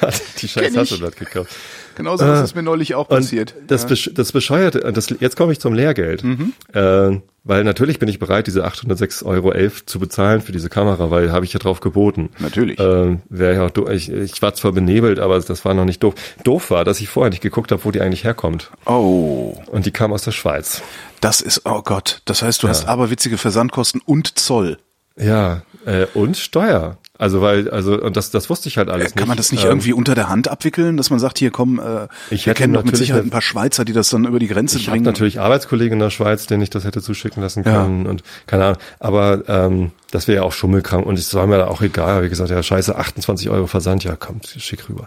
hatte 0.00 0.20
ich 0.34 0.40
die 0.40 0.48
scheiß. 0.48 0.76
Hasselblatt 0.76 1.16
gekauft. 1.16 1.50
Genauso 1.94 2.26
was 2.26 2.42
ist 2.42 2.56
mir 2.56 2.62
neulich 2.62 2.94
auch 2.94 3.08
Und 3.10 3.18
passiert. 3.18 3.54
das, 3.66 3.86
besch 3.86 4.10
das 4.14 4.32
Bescheuerte, 4.32 4.80
und 4.82 4.96
das, 4.96 5.10
jetzt 5.20 5.36
komme 5.36 5.52
ich 5.52 5.60
zum 5.60 5.74
Lehrgeld. 5.74 6.24
Mhm. 6.24 6.54
Äh, 6.72 7.20
weil 7.44 7.64
natürlich 7.64 7.98
bin 7.98 8.08
ich 8.08 8.18
bereit, 8.18 8.46
diese 8.46 8.64
806,11 8.66 9.24
Euro 9.26 9.52
zu 9.84 9.98
bezahlen 9.98 10.40
für 10.40 10.52
diese 10.52 10.70
Kamera, 10.70 11.10
weil 11.10 11.30
habe 11.32 11.44
ich 11.44 11.52
ja 11.52 11.58
drauf 11.58 11.80
geboten. 11.80 12.30
Natürlich. 12.38 12.78
Äh, 12.80 13.18
wär 13.28 13.52
ja 13.52 13.66
auch 13.66 13.70
doof. 13.70 13.90
Ich, 13.90 14.10
ich 14.10 14.40
war 14.40 14.54
zwar 14.54 14.72
benebelt, 14.72 15.18
aber 15.18 15.38
das 15.40 15.64
war 15.66 15.74
noch 15.74 15.84
nicht 15.84 16.02
doof. 16.02 16.14
Doof 16.44 16.70
war, 16.70 16.84
dass 16.84 17.00
ich 17.00 17.08
vorher 17.10 17.30
nicht 17.30 17.42
geguckt 17.42 17.70
habe, 17.72 17.84
wo 17.84 17.90
die 17.90 18.00
eigentlich 18.00 18.24
herkommt. 18.24 18.70
Oh, 18.86 19.60
Und 19.66 19.84
die 19.84 19.90
kam 19.90 20.12
aus 20.12 20.22
der 20.22 20.30
Schweiz. 20.32 20.82
Das 21.22 21.40
ist, 21.40 21.62
oh 21.64 21.80
Gott. 21.82 22.20
Das 22.26 22.42
heißt, 22.42 22.62
du 22.62 22.68
hast 22.68 22.86
aberwitzige 22.86 23.38
Versandkosten 23.38 24.02
und 24.04 24.38
Zoll. 24.38 24.76
Ja, 25.16 25.62
äh, 25.86 26.06
und 26.14 26.36
Steuer. 26.36 26.98
Also 27.18 27.40
weil, 27.40 27.70
also, 27.70 28.00
und 28.02 28.16
das, 28.16 28.30
das 28.32 28.50
wusste 28.50 28.68
ich 28.68 28.78
halt 28.78 28.88
alles 28.88 29.08
nicht. 29.14 29.16
Kann 29.18 29.28
man 29.28 29.36
das 29.36 29.52
nicht 29.52 29.62
Ähm, 29.64 29.70
irgendwie 29.72 29.92
unter 29.92 30.16
der 30.16 30.28
Hand 30.28 30.48
abwickeln, 30.48 30.96
dass 30.96 31.10
man 31.10 31.20
sagt, 31.20 31.38
hier 31.38 31.52
komm, 31.52 31.78
äh, 31.78 32.08
Ich 32.30 32.46
wir 32.46 32.54
kennen 32.54 32.72
doch 32.72 32.82
mit 32.82 32.96
Sicherheit 32.96 33.22
ein 33.22 33.30
paar 33.30 33.42
Schweizer, 33.42 33.84
die 33.84 33.92
das 33.92 34.08
dann 34.10 34.24
über 34.24 34.40
die 34.40 34.48
Grenze 34.48 34.78
Ich 34.78 34.86
habe 34.86 34.94
bringen. 34.96 35.04
natürlich 35.04 35.38
Arbeitskollegen 35.38 35.92
in 35.92 35.98
der 36.00 36.10
Schweiz, 36.10 36.46
denen 36.46 36.62
ich 36.62 36.70
das 36.70 36.82
hätte 36.84 37.00
zuschicken 37.00 37.40
lassen 37.42 37.62
Ja. 37.64 37.82
können 37.84 38.06
und 38.06 38.24
keine 38.48 38.64
Ahnung. 38.64 38.78
Aber 38.98 39.42
ähm, 39.48 39.92
das 40.10 40.26
wäre 40.26 40.36
ja 40.38 40.42
auch 40.42 40.52
Schummelkram 40.52 41.04
und 41.04 41.16
es 41.16 41.32
war 41.34 41.46
mir 41.46 41.58
da 41.58 41.68
auch 41.68 41.82
egal. 41.82 42.24
Wie 42.24 42.28
gesagt, 42.28 42.50
ja 42.50 42.60
scheiße, 42.60 42.96
28 42.96 43.50
Euro 43.50 43.68
Versand, 43.68 44.02
ja 44.02 44.16
kommt, 44.16 44.46
schick 44.58 44.88
rüber. 44.88 45.06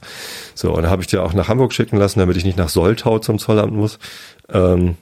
So, 0.53 0.71
und 0.73 0.83
dann 0.83 0.91
habe 0.91 1.01
ich 1.01 1.07
dir 1.07 1.21
auch 1.23 1.33
nach 1.33 1.49
Hamburg 1.49 1.73
schicken 1.73 1.97
lassen, 1.97 2.19
damit 2.19 2.37
ich 2.37 2.45
nicht 2.45 2.57
nach 2.57 2.69
Soltau 2.69 3.19
zum 3.19 3.39
Zollamt 3.39 3.73
muss. 3.73 3.97
Ähm, 4.47 4.95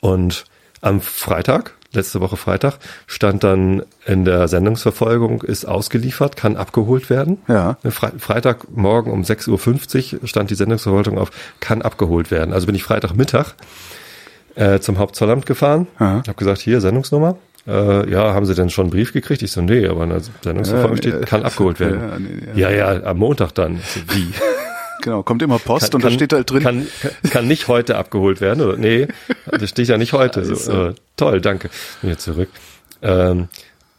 und 0.00 0.44
am 0.80 1.00
Freitag, 1.00 1.74
letzte 1.92 2.20
Woche 2.20 2.36
Freitag, 2.36 2.78
stand 3.06 3.44
dann 3.44 3.82
in 4.06 4.24
der 4.24 4.48
Sendungsverfolgung, 4.48 5.42
ist 5.42 5.64
ausgeliefert, 5.64 6.36
kann 6.36 6.56
abgeholt 6.56 7.10
werden. 7.10 7.38
Ja. 7.48 7.76
Fre 7.88 8.12
Freitagmorgen 8.18 9.12
um 9.12 9.22
6.50 9.22 10.20
Uhr 10.20 10.28
stand 10.28 10.50
die 10.50 10.54
Sendungsverwaltung 10.54 11.18
auf, 11.18 11.30
kann 11.60 11.82
abgeholt 11.82 12.30
werden. 12.30 12.52
Also 12.54 12.66
bin 12.66 12.74
ich 12.74 12.82
Freitagmittag 12.84 13.54
äh, 14.54 14.80
zum 14.80 14.98
Hauptzollamt 14.98 15.46
gefahren, 15.46 15.86
Aha. 15.98 16.22
habe 16.26 16.34
gesagt, 16.34 16.60
hier 16.60 16.80
Sendungsnummer. 16.80 17.36
Äh, 17.66 18.10
ja, 18.10 18.32
haben 18.32 18.46
Sie 18.46 18.54
denn 18.54 18.70
schon 18.70 18.84
einen 18.86 18.90
Brief 18.90 19.12
gekriegt? 19.12 19.42
Ich 19.42 19.52
so, 19.52 19.60
nee, 19.60 19.86
aber 19.86 20.04
in 20.04 20.10
der 20.10 20.20
Sendungsverfolgung 20.42 20.96
Ja, 20.96 21.02
steht, 21.02 21.20
nee, 21.20 21.26
kann 21.26 21.42
abgeholt 21.42 21.78
werden. 21.78 22.00
ja, 22.00 22.18
nee, 22.18 22.28
nee, 22.54 22.60
ja, 22.60 22.70
ja, 22.70 23.02
am 23.04 23.18
Montag 23.18 23.52
dann. 23.54 23.80
So, 23.86 24.00
wie? 24.14 24.28
Genau, 25.02 25.22
kommt 25.22 25.42
immer 25.42 25.58
Post 25.58 25.90
Kann- 25.92 25.94
und 25.96 26.04
da 26.04 26.10
steht 26.10 26.32
halt 26.32 26.50
drin, 26.50 26.62
Kann, 26.62 26.86
kann, 27.02 27.30
kann 27.30 27.48
nicht 27.48 27.68
heute 27.68 27.96
abgeholt 27.96 28.40
werden, 28.40 28.62
oder? 28.64 28.76
Nee, 28.76 29.08
das 29.50 29.70
steht 29.70 29.88
ja 29.88 29.98
nicht 29.98 30.12
heute. 30.12 30.44
So, 30.44 30.52
Also. 30.52 30.84
äh, 30.88 30.94
toll, 31.16 31.40
danke. 31.40 31.70
Jetzt 32.02 32.24
zurück. 32.24 32.48
Ähm, 33.02 33.48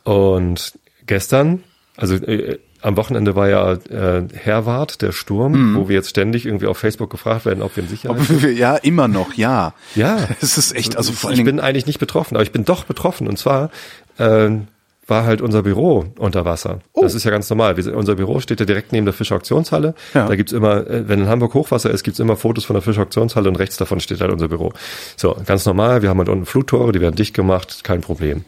und 0.03 0.73
gestern, 1.07 1.63
also 1.97 2.15
äh, 2.15 2.59
am 2.81 2.97
Wochenende 2.97 3.35
war 3.35 3.47
ja 3.47 3.73
äh, 3.73 4.27
Herwart, 4.33 5.03
der 5.03 5.11
Sturm, 5.11 5.75
wo 5.75 5.87
wir 5.87 5.95
jetzt 5.95 6.09
ständig 6.09 6.47
irgendwie 6.47 6.65
auf 6.65 6.79
Facebook 6.79 7.11
gefragt 7.11 7.45
werden, 7.45 7.61
ob 7.61 7.75
wir 7.75 7.83
in 7.83 7.89
Sicherheit 7.89 8.19
sind. 8.21 8.37
Ob 8.37 8.41
wir- 8.43 8.53
ja, 8.53 8.75
immer 8.77 9.07
noch, 9.07 9.33
ja. 9.35 9.73
Ja. 9.95 10.27
Es 10.41 10.57
ist 10.57 10.75
echt, 10.75 10.97
also 10.97 11.11
vor 11.13 11.29
allen 11.29 11.37
ich 11.39 11.45
bin 11.45 11.59
eigentlich 11.59 11.85
nicht 11.85 11.99
betroffen, 11.99 12.35
aber 12.35 12.43
ich 12.43 12.51
bin 12.51 12.65
doch 12.65 12.85
betroffen. 12.85 13.27
Und 13.27 13.37
zwar 13.37 13.69
ähm, 14.17 14.67
war 15.11 15.25
halt 15.25 15.41
unser 15.41 15.61
Büro 15.61 16.05
unter 16.17 16.45
Wasser. 16.45 16.79
Oh. 16.93 17.01
Das 17.03 17.13
ist 17.13 17.23
ja 17.23 17.29
ganz 17.29 17.47
normal. 17.49 17.77
Wir, 17.77 17.95
unser 17.95 18.15
Büro 18.15 18.39
steht 18.39 18.59
ja 18.59 18.65
direkt 18.65 18.93
neben 18.93 19.05
der 19.05 19.13
Fischauktionshalle. 19.13 19.93
Ja. 20.15 20.27
Da 20.27 20.35
gibt's 20.35 20.53
immer, 20.53 20.87
äh, 20.89 21.07
wenn 21.07 21.19
in 21.19 21.27
Hamburg 21.27 21.53
Hochwasser 21.53 21.91
ist, 21.91 22.01
gibt's 22.03 22.19
immer 22.19 22.35
Fotos 22.35 22.65
von 22.65 22.73
der 22.73 22.81
Fischauktionshalle 22.81 23.47
und 23.47 23.57
rechts 23.57 23.77
davon 23.77 23.99
steht 23.99 24.21
halt 24.21 24.31
unser 24.31 24.47
Büro. 24.47 24.73
So, 25.17 25.35
ganz 25.45 25.65
normal. 25.67 26.01
Wir 26.01 26.09
haben 26.09 26.17
halt 26.17 26.29
unten 26.29 26.45
Fluttore, 26.47 26.93
die 26.93 27.01
werden 27.01 27.15
dicht 27.15 27.35
gemacht, 27.35 27.83
kein 27.83 28.01
Problem. 28.01 28.45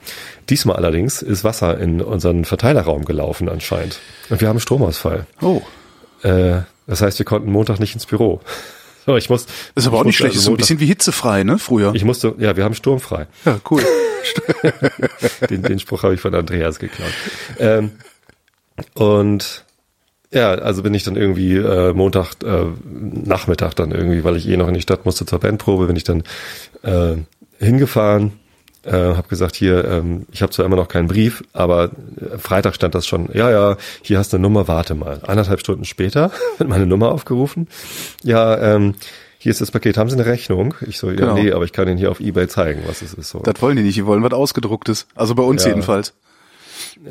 Diesmal 0.49 0.78
allerdings 0.78 1.21
ist 1.21 1.43
Wasser 1.43 1.78
in 1.78 2.02
unseren 2.02 2.45
Verteilerraum 2.45 3.06
gelaufen 3.06 3.49
anscheinend. 3.49 3.99
Und 4.30 4.41
wir 4.41 4.47
haben 4.47 4.60
Stromausfall. 4.60 5.28
oh, 5.41 5.62
Äh, 6.23 6.62
das 6.88 7.02
heißt, 7.02 7.19
wir 7.19 7.26
konnten 7.26 7.52
Montag 7.52 7.80
nicht 7.80 7.93
ins 7.93 8.06
Büro. 8.06 8.39
So, 9.06 9.18
ich 9.18 9.30
muss. 9.30 9.48
ist 9.76 9.88
aber 9.88 9.98
auch 9.98 10.02
ich 10.02 10.08
nicht 10.08 10.18
schlecht, 10.18 10.36
ist 10.36 10.39
also 10.39 10.52
so 10.52 10.54
ein 10.54 10.58
bisschen 10.58 10.80
wie 10.80 10.86
hitzefrei, 10.86 11.44
ne, 11.44 11.58
früher. 11.58 11.94
Ich 11.94 12.06
musste, 12.06 12.36
ja, 12.38 12.56
wir 12.56 12.63
haben 12.63 12.74
sturmfrei. 12.74 13.28
ja, 13.46 13.60
cool. 13.70 13.84
Den, 15.50 15.63
den 15.63 15.80
Spruch 15.80 16.04
habe 16.04 16.13
ich 16.13 16.22
von 16.22 16.34
Andreas 16.34 16.80
geklaut. 16.80 17.12
Ähm, 17.60 17.92
und 18.94 19.66
ja, 20.32 20.54
also 20.54 20.82
bin 20.82 20.94
ich 20.94 21.04
dann 21.04 21.16
irgendwie 21.16 21.58
äh, 21.58 21.94
Montag 21.94 22.36
äh, 22.44 22.66
Nachmittag 22.86 23.76
dann 23.76 23.92
irgendwie, 23.92 24.24
weil 24.24 24.38
ich 24.38 24.48
eh 24.48 24.56
noch 24.56 24.70
in 24.70 24.74
die 24.74 24.82
Stadt 24.82 25.06
musste 25.06 25.26
zur 25.26 25.39
Bandprobe, 25.39 25.88
bin 25.88 25.96
ich 25.96 26.06
dann 26.06 26.24
äh, 26.84 27.18
hingefahren, 27.60 28.32
äh, 28.84 28.91
habe 28.91 29.28
gesagt, 29.28 29.56
hier, 29.56 29.86
ähm, 29.86 30.26
ich 30.32 30.41
habe 30.41 30.52
zwar 30.52 30.65
immer 30.65 30.76
noch 30.76 30.88
keinen 30.88 31.08
Brief, 31.08 31.43
aber 31.54 31.91
äh, 32.19 32.38
Freitag 32.38 32.76
stand 32.76 32.96
das 32.96 33.06
schon, 33.08 33.30
ja, 33.34 33.50
ja, 33.50 33.78
hier 34.02 34.17
hast 34.17 34.34
du 34.34 34.38
eine 34.38 34.41
Nummer, 34.43 34.67
warte 34.67 34.96
mal. 34.96 35.22
Eineinhalb 35.26 35.60
Stunden 35.60 35.86
später 35.86 36.32
wird 36.58 36.69
meine 36.69 36.86
Nummer 36.86 37.12
aufgerufen. 37.12 37.67
Ja, 38.24 38.76
ähm, 38.76 38.96
hier 39.39 39.52
ist 39.52 39.60
das 39.62 39.72
Paket, 39.72 39.98
haben 39.98 40.10
Sie 40.10 40.15
eine 40.15 40.26
Rechnung? 40.26 40.74
Ich 40.88 40.98
so, 41.00 41.10
ja, 41.10 41.15
Genau. 41.15 41.34
nee, 41.36 41.52
aber 41.52 41.65
ich 41.65 41.74
kann 41.74 41.88
Ihnen 41.88 41.98
hier 41.98 42.12
auf 42.12 42.19
Ebay 42.22 42.48
zeigen, 42.48 42.84
was 42.88 43.02
es 43.02 43.13
ist. 43.13 43.30
So. 43.30 43.39
Das 43.39 43.62
wollen 43.62 43.76
die 43.78 43.84
nicht, 43.84 43.98
die 43.98 44.06
wollen 44.06 44.24
was 44.24 44.32
ausgedrucktes. 44.32 45.08
Also 45.15 45.36
bei 45.36 45.43
uns 45.43 45.63
Ja. 45.63 45.69
jedenfalls. 45.72 46.13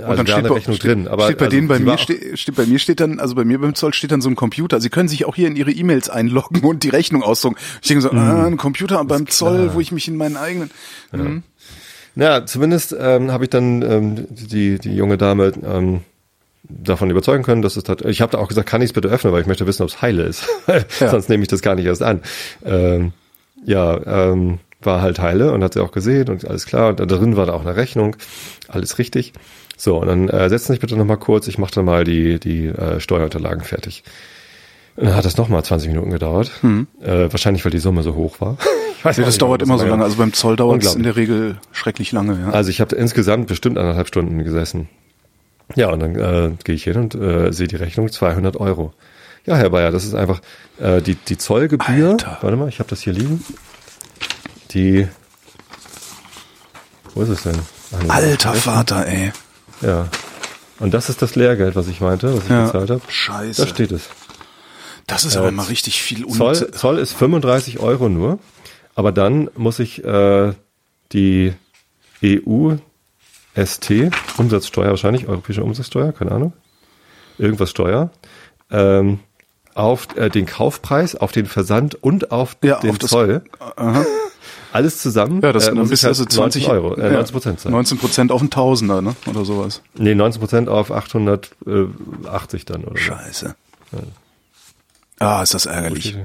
Also 0.05 0.23
da 0.23 0.37
eine 0.37 0.49
bei- 0.49 0.55
Rechnung 0.57 0.77
steht, 0.77 0.91
drin, 0.91 1.09
aber 1.09 1.25
steht 1.27 1.39
bei 1.39 1.45
also 1.47 1.57
denen 1.57 1.69
bei 1.69 1.79
mir 1.79 1.97
steht, 1.99 2.39
steht 2.39 2.55
bei 2.57 2.67
mir 2.67 2.79
steht 2.79 3.01
dann 3.01 3.21
also 3.21 3.35
bei 3.35 3.45
mir 3.45 3.59
beim 3.61 3.75
Zoll 3.75 3.93
steht 3.95 4.11
dann 4.13 4.21
so 4.21 4.29
ein 4.29 4.37
Computer. 4.37 4.81
Sie 4.81 4.89
können 4.91 5.09
sich 5.09 5.25
auch 5.25 5.35
hier 5.35 5.47
in 5.49 5.57
ihre 5.57 5.71
E-Mails 5.71 6.09
einloggen 6.09 6.63
und 6.63 6.83
die 6.83 6.89
Rechnung 6.89 7.23
ausdrucken. 7.23 7.57
Ich 7.81 7.89
denke 7.89 8.03
so, 8.03 8.11
Mhm. 8.13 8.19
ah, 8.19 8.47
ein 8.47 8.57
Computer 8.57 9.03
beim 9.05 9.27
Zoll, 9.29 9.73
wo 9.75 9.81
ich 9.81 9.93
mich 9.93 10.09
in 10.09 10.17
meinen 10.17 10.37
eigenen. 10.37 10.71
Mhm. 11.13 11.43
Ja, 12.15 12.45
zumindest 12.45 12.95
ähm, 12.99 13.33
habe 13.33 13.45
ich 13.45 13.51
dann 13.51 13.83
ähm, 13.83 14.27
die 14.31 14.79
die 14.79 14.95
junge 14.95 15.17
Dame 15.17 15.53
ähm, 15.65 16.03
davon 16.65 17.11
überzeugen 17.11 17.43
können, 17.43 17.63
dass 17.63 17.77
es 17.77 17.85
tat. 17.85 18.03
Ich 18.03 18.21
habe 18.21 18.33
da 18.33 18.39
auch 18.39 18.49
gesagt, 18.49 18.69
kann 18.69 18.83
ich 18.83 18.91
es 18.91 18.93
bitte 18.93 19.09
öffnen, 19.09 19.33
weil 19.33 19.41
ich 19.43 19.47
möchte 19.47 19.67
wissen, 19.67 19.83
ob 19.83 19.89
es 19.89 20.03
heile 20.03 20.25
ist. 20.25 20.47
Ja. 21.01 21.09
Sonst 21.09 21.29
nehme 21.29 21.43
ich 21.43 21.49
das 21.49 21.63
gar 21.63 21.75
nicht 21.75 21.87
erst 21.87 22.03
an. 22.03 22.23
Ähm, 22.65 23.13
ja, 23.65 24.31
ähm, 24.31 24.59
war 24.81 25.01
halt 25.01 25.19
heile 25.21 25.53
und 25.53 25.63
hat 25.63 25.75
sie 25.75 25.83
auch 25.83 25.93
gesehen 25.93 26.29
und 26.29 26.47
alles 26.47 26.67
klar. 26.67 26.91
Und 26.91 27.01
da 27.01 27.07
drin 27.07 27.37
war 27.37 27.47
da 27.47 27.53
auch 27.53 27.63
eine 27.63 27.77
Rechnung, 27.77 28.17
alles 28.69 28.99
richtig. 28.99 29.33
So, 29.77 29.99
und 29.99 30.07
dann 30.07 30.29
äh, 30.29 30.49
setzen 30.49 30.69
Sie 30.69 30.73
sich 30.75 30.81
bitte 30.81 30.97
nochmal 30.97 31.19
kurz, 31.19 31.49
ich 31.49 31.59
mache 31.59 31.75
dann 31.75 31.85
mal 31.85 32.05
die, 32.05 32.39
die 32.39 32.67
äh, 32.67 33.01
Steuerunterlagen 33.01 33.65
fertig. 33.65 34.05
Dann 34.97 35.15
hat 35.17 35.25
das 35.25 35.37
nochmal 35.39 35.65
20 35.65 35.89
Minuten 35.89 36.11
gedauert. 36.11 36.51
Äh, 37.01 37.33
wahrscheinlich, 37.33 37.65
weil 37.65 37.73
die 37.73 37.79
Summe 37.79 38.03
so 38.03 38.15
hoch 38.15 38.41
war. 38.41 38.59
Ich 38.99 39.05
weiß 39.05 39.17
Ja, 39.19 39.25
das 39.25 39.35
nicht, 39.35 39.43
dauert 39.43 39.63
immer 39.63 39.79
so 39.79 39.87
lange. 39.87 40.05
Also 40.05 40.17
beim 40.17 40.33
Zoll 40.33 40.57
dauert 40.57 40.85
es 40.85 40.95
in 40.95 41.03
der 41.03 41.17
Regel 41.17 41.57
schrecklich 41.73 42.13
lange. 42.13 42.39
Ja. 42.41 42.51
Also 42.51 42.71
ich 42.71 42.81
habe 42.81 42.95
insgesamt 42.95 43.47
bestimmt 43.47 43.79
anderthalb 43.79 44.09
Stunden 44.09 44.43
gesessen. 44.45 44.89
Ja, 45.75 45.91
und 45.91 46.01
dann 46.01 46.15
äh, 46.17 46.51
gehe 46.65 46.75
ich 46.75 46.85
hin 46.85 46.97
und 46.99 47.15
äh, 47.15 47.53
sehe 47.53 47.69
die 47.69 47.77
Rechnung 47.77 48.11
200 48.13 48.57
Euro. 48.59 48.93
Ja, 49.47 49.57
Herr 49.57 49.71
Bayer, 49.71 49.91
das 49.91 50.05
ist 50.05 50.15
einfach 50.15 50.41
äh, 50.79 51.01
die, 51.01 51.15
die 51.15 51.39
Zollgebühr. 51.39 52.11
Alter. 52.11 52.39
Warte 52.43 52.57
mal, 52.57 52.69
ich 52.69 52.79
habe 52.79 52.91
das 52.91 53.01
hier 53.01 53.15
liegen. 53.15 53.43
Die. 54.73 55.09
Wo 57.15 57.23
ist 57.23 57.29
es 57.31 57.43
denn? 57.43 57.59
Ach, 58.09 58.15
Alter 58.15 58.55
Vater, 58.55 59.07
ey. 59.07 59.33
Ja. 59.81 60.09
Und 60.79 60.95
das 60.95 61.09
ist 61.09 61.23
das 61.23 61.35
Lehrgeld, 61.35 61.77
was 61.77 61.89
ich 61.89 62.01
meinte, 62.01 62.35
was 62.35 62.45
ich 62.45 62.51
Ja. 62.51 62.65
bezahlt 62.67 62.91
habe. 62.91 63.01
Scheiße. 63.09 63.63
Da 63.63 63.69
steht 63.69 63.93
es. 63.93 64.09
Das 65.13 65.25
ist 65.25 65.37
aber 65.37 65.51
mal 65.51 65.67
richtig 65.67 66.01
viel 66.03 66.27
Zoll, 66.27 66.47
Unnütze. 66.49 66.71
Zoll 66.73 66.99
ist 66.99 67.13
35 67.13 67.79
Euro 67.81 68.09
nur, 68.09 68.39
aber 68.95 69.13
dann 69.13 69.51
muss 69.57 69.79
ich 69.79 70.03
äh, 70.05 70.53
die 71.13 71.53
EU 72.25 72.75
ST, 73.55 73.91
Umsatzsteuer 74.39 74.91
wahrscheinlich, 74.91 75.29
europäische 75.29 75.63
Umsatzsteuer, 75.63 76.13
keine 76.13 76.33
Ahnung, 76.33 76.53
irgendwas 77.39 77.71
Steuer, 77.71 78.11
ähm, 78.71 79.21
auf 79.75 80.09
äh, 80.17 80.31
den 80.31 80.47
Kaufpreis, 80.47 81.15
auf 81.17 81.33
den 81.33 81.47
Versand 81.47 81.95
und 82.03 82.31
auf 82.31 82.57
Ja, 82.63 82.81
den 82.81 82.91
auf 82.91 82.99
das- 82.99 83.11
Zoll. 83.11 83.43
Aha. 83.77 84.05
Alles 84.73 85.03
zusammen 85.03 85.43
Ja, 85.43 85.53
das 85.53 85.69
äh, 85.69 85.73
muss 85.75 85.91
du 85.91 85.97
halt 85.97 86.05
also 86.05 86.25
20 86.25 86.69
Euro, 86.69 86.95
äh, 86.97 87.05
ja, 87.09 87.13
19 87.13 87.33
Prozent 87.35 87.61
sein. 87.61 87.73
19 87.73 87.99
Prozent 87.99 88.33
auf 88.33 88.41
einen 88.41 88.49
Tausender, 88.49 89.03
ne? 89.03 89.15
Oder 89.27 89.45
sowas. 89.45 89.83
Nee, 89.95 90.15
19 90.15 90.41
Prozent 90.41 90.69
auf 90.71 90.91
880 90.91 92.65
dann 92.65 92.85
oder 92.85 92.93
so. 92.93 92.97
Scheiße. 92.97 93.55
Ah, 95.23 95.43
ist 95.43 95.55
das 95.55 95.67
ärgerlich. 95.67 96.17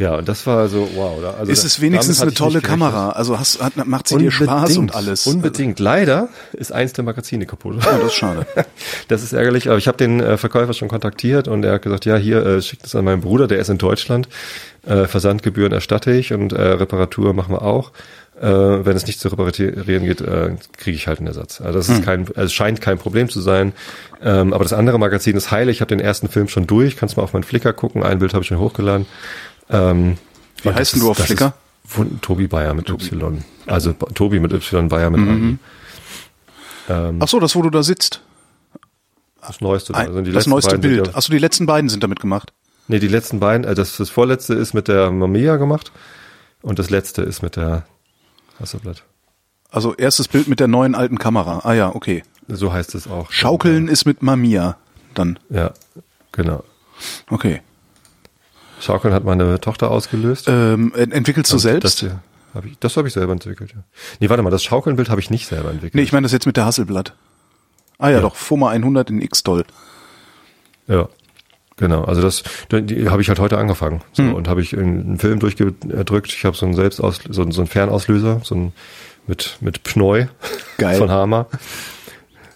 Ja, 0.00 0.14
und 0.16 0.26
das 0.26 0.46
war 0.46 0.66
so, 0.68 0.88
wow. 0.94 1.20
Da, 1.20 1.32
also 1.32 1.52
Ist 1.52 1.62
es 1.62 1.82
wenigstens 1.82 2.22
eine 2.22 2.32
tolle. 2.32 2.62
Kamera? 2.62 3.10
Also 3.10 3.38
hast, 3.38 3.62
hat, 3.62 3.76
macht 3.86 4.08
sie 4.08 4.16
dir 4.16 4.30
Spaß 4.30 4.78
und 4.78 4.94
alles? 4.94 5.26
Unbedingt. 5.26 5.78
Leider 5.78 6.30
ist 6.54 6.72
eins 6.72 6.94
der 6.94 7.04
Magazine 7.04 7.44
kaputt. 7.44 7.84
Ja, 7.84 7.98
das 7.98 8.06
ist 8.06 8.14
schade. 8.14 8.46
Das 9.08 9.22
ist 9.22 9.34
ärgerlich, 9.34 9.68
aber 9.68 9.76
ich 9.76 9.88
habe 9.88 9.98
den 9.98 10.20
äh, 10.20 10.38
Verkäufer 10.38 10.72
schon 10.72 10.88
kontaktiert 10.88 11.48
und 11.48 11.64
er 11.64 11.74
hat 11.74 11.82
gesagt, 11.82 12.06
ja, 12.06 12.16
hier, 12.16 12.44
äh, 12.46 12.62
schickt 12.62 12.86
es 12.86 12.94
an 12.94 13.04
meinen 13.04 13.20
Bruder, 13.20 13.46
der 13.46 13.58
ist 13.58 13.68
in 13.68 13.76
Deutschland. 13.76 14.28
Äh, 14.86 15.06
Versandgebühren 15.06 15.72
erstatte 15.72 16.12
ich 16.12 16.32
und 16.32 16.54
äh, 16.54 16.62
Reparatur 16.62 17.34
machen 17.34 17.52
wir 17.54 17.60
auch. 17.60 17.92
Äh, 18.40 18.46
wenn 18.86 18.96
es 18.96 19.06
nicht 19.06 19.20
zu 19.20 19.28
reparieren 19.28 20.04
geht, 20.06 20.22
äh, 20.22 20.56
kriege 20.78 20.96
ich 20.96 21.06
halt 21.06 21.18
einen 21.18 21.26
Ersatz. 21.26 21.60
Also 21.60 21.78
das 21.78 21.88
Hm. 21.88 21.94
ist 21.96 22.02
kein, 22.04 22.20
also 22.28 22.42
es 22.44 22.52
scheint 22.54 22.80
kein 22.80 22.96
Problem 22.96 23.28
zu 23.28 23.40
sein. 23.42 23.74
Ähm, 24.22 24.54
aber 24.54 24.64
das 24.64 24.72
andere 24.72 24.98
Magazin 24.98 25.36
ist 25.36 25.50
heile. 25.50 25.70
Ich 25.70 25.82
habe 25.82 25.90
den 25.90 26.00
ersten 26.00 26.28
Film 26.28 26.48
schon 26.48 26.66
durch. 26.66 26.96
Kannst 26.96 27.18
mal 27.18 27.22
auf 27.22 27.34
meinen 27.34 27.42
Flickr 27.42 27.74
gucken. 27.74 28.02
Ein 28.02 28.18
Bild 28.18 28.32
habe 28.32 28.42
ich 28.42 28.48
schon 28.48 28.58
hochgeladen. 28.58 29.04
Ähm, 29.68 30.16
Wie 30.62 30.70
heißt 30.70 30.94
denn 30.94 31.00
du 31.00 31.10
auf 31.10 31.18
Flickr? 31.18 31.52
ist 31.84 32.22
Tobi 32.22 32.46
Bayer 32.46 32.72
mit 32.72 32.88
Y. 32.88 33.44
Also 33.66 33.92
Tobi 33.92 34.40
mit 34.40 34.52
Y, 34.54 34.88
Bayer 34.88 35.10
mit 35.10 35.20
Mhm. 35.20 35.58
AI. 36.88 37.08
Ähm, 37.08 37.16
Ach 37.20 37.28
so, 37.28 37.40
das, 37.40 37.54
wo 37.54 37.62
du 37.62 37.68
da 37.70 37.82
sitzt. 37.82 38.22
das 39.46 39.60
neueste. 39.60 39.94
Ein, 39.94 40.06
Also 40.08 40.20
die 40.22 40.32
das 40.32 40.46
neueste 40.46 40.78
Bild. 40.78 41.08
Ja, 41.08 41.12
Ach 41.14 41.22
so, 41.22 41.30
die 41.32 41.38
letzten 41.38 41.66
beiden 41.66 41.90
sind 41.90 42.02
damit 42.02 42.20
gemacht. 42.20 42.52
nee, 42.88 42.98
die 43.00 43.08
letzten 43.08 43.38
beiden, 43.38 43.64
äh, 43.66 43.74
das, 43.74 43.96
das 43.98 44.08
vorletzte 44.10 44.54
ist 44.54 44.72
mit 44.74 44.88
der 44.88 45.10
Mamiya 45.10 45.56
gemacht 45.56 45.92
und 46.62 46.78
das 46.78 46.88
letzte 46.90 47.22
ist 47.22 47.42
mit 47.42 47.56
der 47.56 47.84
Hasselblatt. 48.60 49.04
Also 49.70 49.94
erstes 49.94 50.28
Bild 50.28 50.48
mit 50.48 50.60
der 50.60 50.68
neuen 50.68 50.94
alten 50.94 51.18
Kamera. 51.18 51.60
Ah 51.64 51.72
ja, 51.74 51.94
okay. 51.94 52.22
So 52.48 52.72
heißt 52.72 52.94
es 52.94 53.06
auch. 53.06 53.30
Schaukeln 53.30 53.86
ist 53.88 54.04
mit 54.04 54.22
Mamiya 54.22 54.76
dann. 55.14 55.38
Ja, 55.48 55.72
genau. 56.32 56.64
Okay. 57.28 57.62
Schaukeln 58.80 59.14
hat 59.14 59.24
meine 59.24 59.60
Tochter 59.60 59.90
ausgelöst. 59.90 60.46
Ähm, 60.48 60.92
ent- 60.96 61.12
entwickelst 61.12 61.52
du 61.52 61.56
Das 61.56 61.62
selbst? 61.62 62.00
hier 62.00 62.20
hab 62.54 62.64
ich, 62.64 62.76
das 62.80 62.96
habe 62.96 63.06
ich 63.06 63.14
selber 63.14 63.32
entwickelt, 63.32 63.72
ja. 63.74 63.82
Nee, 64.18 64.28
warte 64.28 64.42
mal, 64.42 64.50
das 64.50 64.64
Schaukelnbild 64.64 65.08
habe 65.10 65.20
ich 65.20 65.30
nicht 65.30 65.46
selber 65.46 65.68
entwickelt. 65.70 65.94
Nee, 65.94 66.02
ich 66.02 66.12
meine 66.12 66.24
das 66.24 66.32
jetzt 66.32 66.46
mit 66.46 66.56
der 66.56 66.64
Hasselblatt. 66.64 67.14
Ah 67.98 68.08
ja, 68.08 68.16
Ja. 68.16 68.20
doch, 68.22 68.34
FOMA 68.34 68.70
100 68.70 69.10
in 69.10 69.22
X-Toll. 69.22 69.64
Ja, 70.88 71.08
genau. 71.80 72.04
Also 72.04 72.22
das 72.22 72.44
habe 72.70 73.20
ich 73.22 73.28
halt 73.28 73.40
heute 73.40 73.58
angefangen. 73.58 74.02
So, 74.12 74.22
Hm. 74.22 74.34
Und 74.34 74.46
habe 74.48 74.62
ich 74.62 74.76
einen 74.78 75.18
Film 75.18 75.40
durchgedrückt. 75.40 76.28
Ich 76.32 76.44
habe 76.44 76.56
so 76.56 76.64
einen 76.66 76.74
Selbstaus 76.76 77.18
so, 77.28 77.42
einen- 77.42 77.50
so 77.52 77.60
einen 77.62 77.68
Fernauslöser, 77.68 78.40
so 78.44 78.54
ein 78.54 78.72
mit 79.26 79.56
mit 79.60 79.82
Pneu 79.82 80.26
Geil. 80.78 80.96
von 80.96 81.10
Hama. 81.10 81.46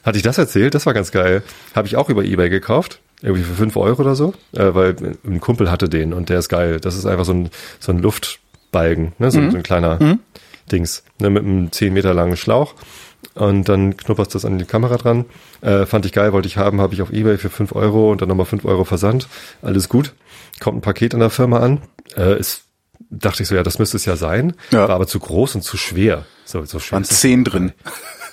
Hatte 0.04 0.16
ich 0.18 0.22
das 0.22 0.38
erzählt? 0.38 0.74
Das 0.74 0.86
war 0.86 0.94
ganz 0.94 1.10
geil. 1.12 1.42
Habe 1.74 1.86
ich 1.88 1.96
auch 1.96 2.08
über 2.10 2.24
Ebay 2.24 2.50
gekauft. 2.50 3.00
Irgendwie 3.22 3.42
für 3.42 3.54
fünf 3.54 3.76
Euro 3.76 4.02
oder 4.02 4.14
so. 4.14 4.34
Äh, 4.52 4.74
weil 4.74 4.94
ein 5.26 5.40
Kumpel 5.40 5.70
hatte 5.70 5.88
den 5.88 6.12
und 6.12 6.28
der 6.28 6.38
ist 6.40 6.48
geil. 6.50 6.78
Das 6.80 6.94
ist 6.94 7.06
einfach 7.06 7.24
so 7.24 7.32
ein, 7.32 7.50
so 7.80 7.90
ein 7.92 7.98
Luftbalgen, 8.00 9.12
ne? 9.18 9.30
so, 9.30 9.40
so 9.50 9.56
ein 9.56 9.62
kleiner 9.62 10.18
Dings. 10.70 11.04
Ne? 11.20 11.30
Mit 11.30 11.44
einem 11.44 11.72
zehn 11.72 11.92
Meter 11.94 12.12
langen 12.12 12.36
Schlauch. 12.36 12.74
Und 13.34 13.68
dann 13.68 13.96
knupperst 13.96 14.32
du 14.32 14.36
das 14.36 14.44
an 14.44 14.58
die 14.58 14.64
Kamera 14.64 14.96
dran. 14.96 15.24
Äh, 15.60 15.86
fand 15.86 16.06
ich 16.06 16.12
geil, 16.12 16.32
wollte 16.32 16.46
ich 16.48 16.56
haben, 16.56 16.80
habe 16.80 16.94
ich 16.94 17.02
auf 17.02 17.12
Ebay 17.12 17.38
für 17.38 17.50
fünf 17.50 17.72
Euro 17.74 18.12
und 18.12 18.20
dann 18.20 18.28
nochmal 18.28 18.46
fünf 18.46 18.64
Euro 18.64 18.84
Versand. 18.84 19.28
Alles 19.62 19.88
gut. 19.88 20.14
Kommt 20.60 20.78
ein 20.78 20.82
Paket 20.82 21.14
an 21.14 21.20
der 21.20 21.30
Firma 21.30 21.60
an. 21.60 21.82
Äh, 22.16 22.38
ist, 22.38 22.62
dachte 23.10 23.42
ich 23.42 23.48
so, 23.48 23.54
ja, 23.54 23.62
das 23.62 23.78
müsste 23.78 23.96
es 23.96 24.04
ja 24.04 24.16
sein. 24.16 24.54
Ja. 24.70 24.88
War 24.88 24.96
aber 24.96 25.06
zu 25.06 25.18
groß 25.18 25.56
und 25.56 25.62
zu 25.62 25.76
schwer. 25.76 26.26
So, 26.44 26.64
so 26.64 26.78
schwer. 26.78 26.96
Waren 26.96 27.04
zehn 27.04 27.44
drin. 27.44 27.72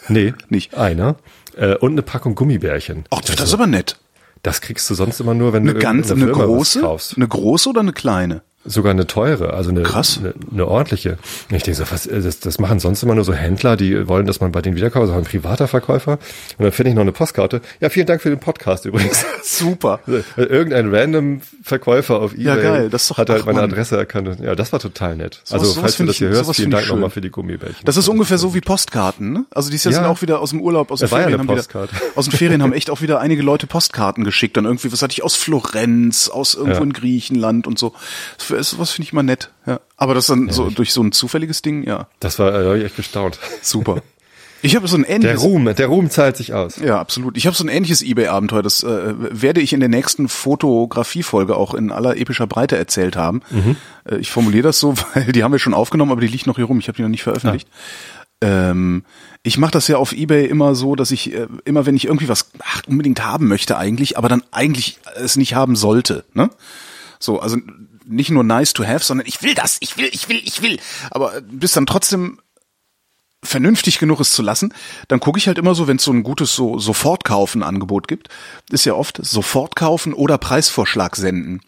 Nee, 0.07 0.33
Nicht. 0.49 0.75
Einer. 0.75 1.15
Äh, 1.55 1.75
und 1.75 1.91
eine 1.91 2.01
Packung 2.01 2.33
Gummibärchen. 2.33 3.05
Ach, 3.11 3.21
das 3.21 3.39
ist 3.39 3.53
aber 3.53 3.67
nett. 3.67 3.97
Das 4.43 4.59
kriegst 4.61 4.89
du 4.89 4.95
sonst 4.95 5.19
immer 5.19 5.35
nur, 5.35 5.53
wenn 5.53 5.61
Eine 5.63 5.73
du 5.75 5.79
ganz, 5.79 6.09
in 6.09 6.23
eine 6.23 6.31
große, 6.31 6.81
kaufst. 6.81 7.15
eine 7.15 7.27
große 7.27 7.69
oder 7.69 7.81
eine 7.81 7.93
kleine? 7.93 8.41
Sogar 8.63 8.91
eine 8.91 9.07
teure, 9.07 9.53
also 9.53 9.71
eine, 9.71 9.81
Krass. 9.81 10.19
eine, 10.19 10.33
eine 10.51 10.67
ordentliche. 10.67 11.17
Und 11.49 11.55
ich 11.55 11.63
denke 11.63 11.77
so, 11.83 11.91
was, 11.91 12.03
das, 12.03 12.39
das 12.41 12.59
machen 12.59 12.79
sonst 12.79 13.01
immer 13.01 13.15
nur 13.15 13.23
so 13.23 13.33
Händler, 13.33 13.75
die 13.75 14.07
wollen, 14.07 14.27
dass 14.27 14.39
man 14.39 14.51
bei 14.51 14.61
denen 14.61 14.75
wiederkauft, 14.75 15.01
also 15.01 15.13
ein 15.13 15.23
privater 15.23 15.67
Verkäufer. 15.67 16.19
Und 16.59 16.63
dann 16.65 16.71
finde 16.71 16.89
ich 16.91 16.95
noch 16.95 17.01
eine 17.01 17.11
Postkarte. 17.11 17.61
Ja, 17.79 17.89
vielen 17.89 18.05
Dank 18.05 18.21
für 18.21 18.29
den 18.29 18.39
Podcast 18.39 18.85
übrigens. 18.85 19.25
Super. 19.43 19.99
Äh, 20.07 20.43
Irgendein 20.43 20.93
random 20.93 21.41
Verkäufer 21.63 22.19
auf 22.21 22.33
Ebay 22.33 22.43
Ja, 22.43 22.55
geil, 22.55 22.89
das 22.91 23.07
doch- 23.07 23.17
hat 23.17 23.29
halt 23.31 23.41
ach, 23.41 23.45
meine 23.47 23.61
Mann. 23.61 23.71
Adresse 23.71 23.97
erkannt. 23.97 24.39
Ja, 24.41 24.53
das 24.53 24.71
war 24.71 24.79
total 24.79 25.15
nett. 25.15 25.41
Sowas- 25.43 25.61
also, 25.61 25.81
falls 25.81 25.97
du 25.97 26.03
das 26.05 26.13
ich- 26.15 26.19
hier 26.19 26.27
hörst, 26.29 26.43
sowas 26.43 26.55
vielen 26.57 26.69
ich 26.69 26.75
Dank 26.75 26.87
nochmal 26.89 27.09
für 27.09 27.21
die 27.21 27.31
Gummibärchen. 27.31 27.83
Das 27.85 27.97
ist 27.97 28.07
ungefähr 28.09 28.37
so 28.37 28.53
wie 28.53 28.61
Postkarten, 28.61 29.33
ne? 29.33 29.45
Also 29.49 29.69
die 29.71 29.75
ist 29.77 29.85
jetzt 29.85 29.95
Ja. 29.95 30.01
dann 30.01 30.11
auch 30.11 30.21
wieder 30.21 30.39
aus 30.39 30.51
dem 30.51 30.61
Urlaub, 30.61 30.91
aus 30.91 30.99
den 30.99 31.07
Ferien 31.09 31.39
haben 31.39 31.49
wieder, 31.49 31.63
aus 32.15 32.25
den 32.29 32.37
Ferien 32.37 32.61
haben 32.61 32.73
echt 32.73 32.91
auch 32.91 33.01
wieder 33.01 33.19
einige 33.19 33.41
Leute 33.41 33.65
Postkarten 33.65 34.23
geschickt, 34.23 34.55
dann 34.55 34.65
irgendwie, 34.65 34.91
was 34.91 35.01
hatte 35.01 35.13
ich 35.13 35.23
aus 35.23 35.35
Florenz, 35.35 36.29
aus 36.29 36.53
irgendwo 36.53 36.77
Ja. 36.77 36.83
in 36.83 36.93
Griechenland 36.93 37.65
und 37.65 37.79
so. 37.79 37.93
Das 38.37 38.50
Sowas 38.61 38.91
finde 38.91 39.05
ich 39.07 39.13
mal 39.13 39.23
nett, 39.23 39.51
ja. 39.65 39.79
Aber 39.97 40.13
das 40.13 40.27
dann 40.27 40.49
so 40.49 40.69
durch 40.69 40.93
so 40.93 41.01
ein 41.01 41.11
zufälliges 41.11 41.61
Ding, 41.61 41.83
ja, 41.83 42.07
Das 42.19 42.39
war, 42.39 42.53
äh, 42.53 42.63
da 42.63 42.69
hab 42.71 42.75
ich 42.77 42.83
echt 42.85 42.95
gestaunt. 42.95 43.39
super. 43.61 44.01
Ich 44.63 44.75
habe 44.75 44.87
so 44.87 44.95
ein 44.95 45.01
Der 45.01 45.15
ähnliches 45.15 45.41
Ruhm, 45.41 45.73
der 45.75 45.87
Ruhm 45.87 46.11
zahlt 46.11 46.37
sich 46.37 46.53
aus. 46.53 46.77
Ja, 46.77 46.99
absolut. 46.99 47.35
Ich 47.35 47.47
habe 47.47 47.55
so 47.55 47.63
ein 47.63 47.67
ähnliches 47.67 48.03
eBay-Abenteuer. 48.03 48.61
Das 48.61 48.83
äh, 48.83 49.13
werde 49.17 49.59
ich 49.59 49.73
in 49.73 49.79
der 49.79 49.89
nächsten 49.89 50.27
Fotografie-Folge 50.29 51.55
auch 51.55 51.73
in 51.73 51.91
aller 51.91 52.15
epischer 52.17 52.45
Breite 52.45 52.77
erzählt 52.77 53.15
haben. 53.15 53.41
Äh, 54.05 54.17
ich 54.17 54.29
formuliere 54.31 54.61
das 54.63 54.79
so, 54.79 54.93
weil 55.15 55.31
die 55.31 55.43
haben 55.43 55.51
wir 55.51 55.57
schon 55.57 55.73
aufgenommen, 55.73 56.11
aber 56.11 56.21
die 56.21 56.27
liegt 56.27 56.45
noch 56.45 56.57
hier 56.57 56.65
rum. 56.65 56.77
Ich 56.79 56.87
habe 56.87 56.95
die 56.95 57.01
noch 57.01 57.09
nicht 57.09 57.23
veröffentlicht. 57.23 57.67
Ähm, 58.43 59.03
ich 59.43 59.57
mache 59.57 59.71
das 59.71 59.87
ja 59.87 59.97
auf 59.97 60.13
eBay 60.13 60.45
immer 60.45 60.75
so, 60.75 60.95
dass 60.95 61.09
ich 61.11 61.33
äh, 61.33 61.47
immer, 61.65 61.85
wenn 61.87 61.95
ich 61.95 62.05
irgendwie 62.05 62.29
was 62.29 62.51
ach, 62.59 62.81
unbedingt 62.87 63.23
haben 63.23 63.47
möchte 63.47 63.77
eigentlich, 63.77 64.17
aber 64.17 64.29
dann 64.29 64.43
eigentlich 64.51 64.99
es 65.15 65.37
nicht 65.37 65.55
haben 65.55 65.75
sollte. 65.75 66.23
Ne? 66.33 66.49
So, 67.19 67.39
also 67.39 67.57
nicht 68.05 68.29
nur 68.29 68.43
nice 68.43 68.73
to 68.73 68.85
have, 68.85 69.03
sondern 69.03 69.27
ich 69.27 69.41
will 69.41 69.53
das, 69.53 69.77
ich 69.79 69.97
will, 69.97 70.09
ich 70.11 70.29
will, 70.29 70.41
ich 70.43 70.61
will. 70.61 70.79
Aber 71.11 71.41
bis 71.41 71.73
dann 71.73 71.85
trotzdem 71.85 72.39
vernünftig 73.43 73.97
genug 73.97 74.19
ist 74.19 74.33
zu 74.33 74.41
lassen, 74.41 74.73
dann 75.07 75.19
gucke 75.19 75.39
ich 75.39 75.47
halt 75.47 75.57
immer 75.57 75.73
so, 75.73 75.87
wenn 75.87 75.97
es 75.97 76.03
so 76.03 76.11
ein 76.11 76.23
gutes 76.23 76.55
so 76.55 76.77
Sofortkaufen 76.77 77.63
Angebot 77.63 78.07
gibt, 78.07 78.29
ist 78.69 78.85
ja 78.85 78.93
oft 78.93 79.19
Sofortkaufen 79.23 80.13
oder 80.13 80.37
Preisvorschlag 80.37 81.15
senden. 81.15 81.61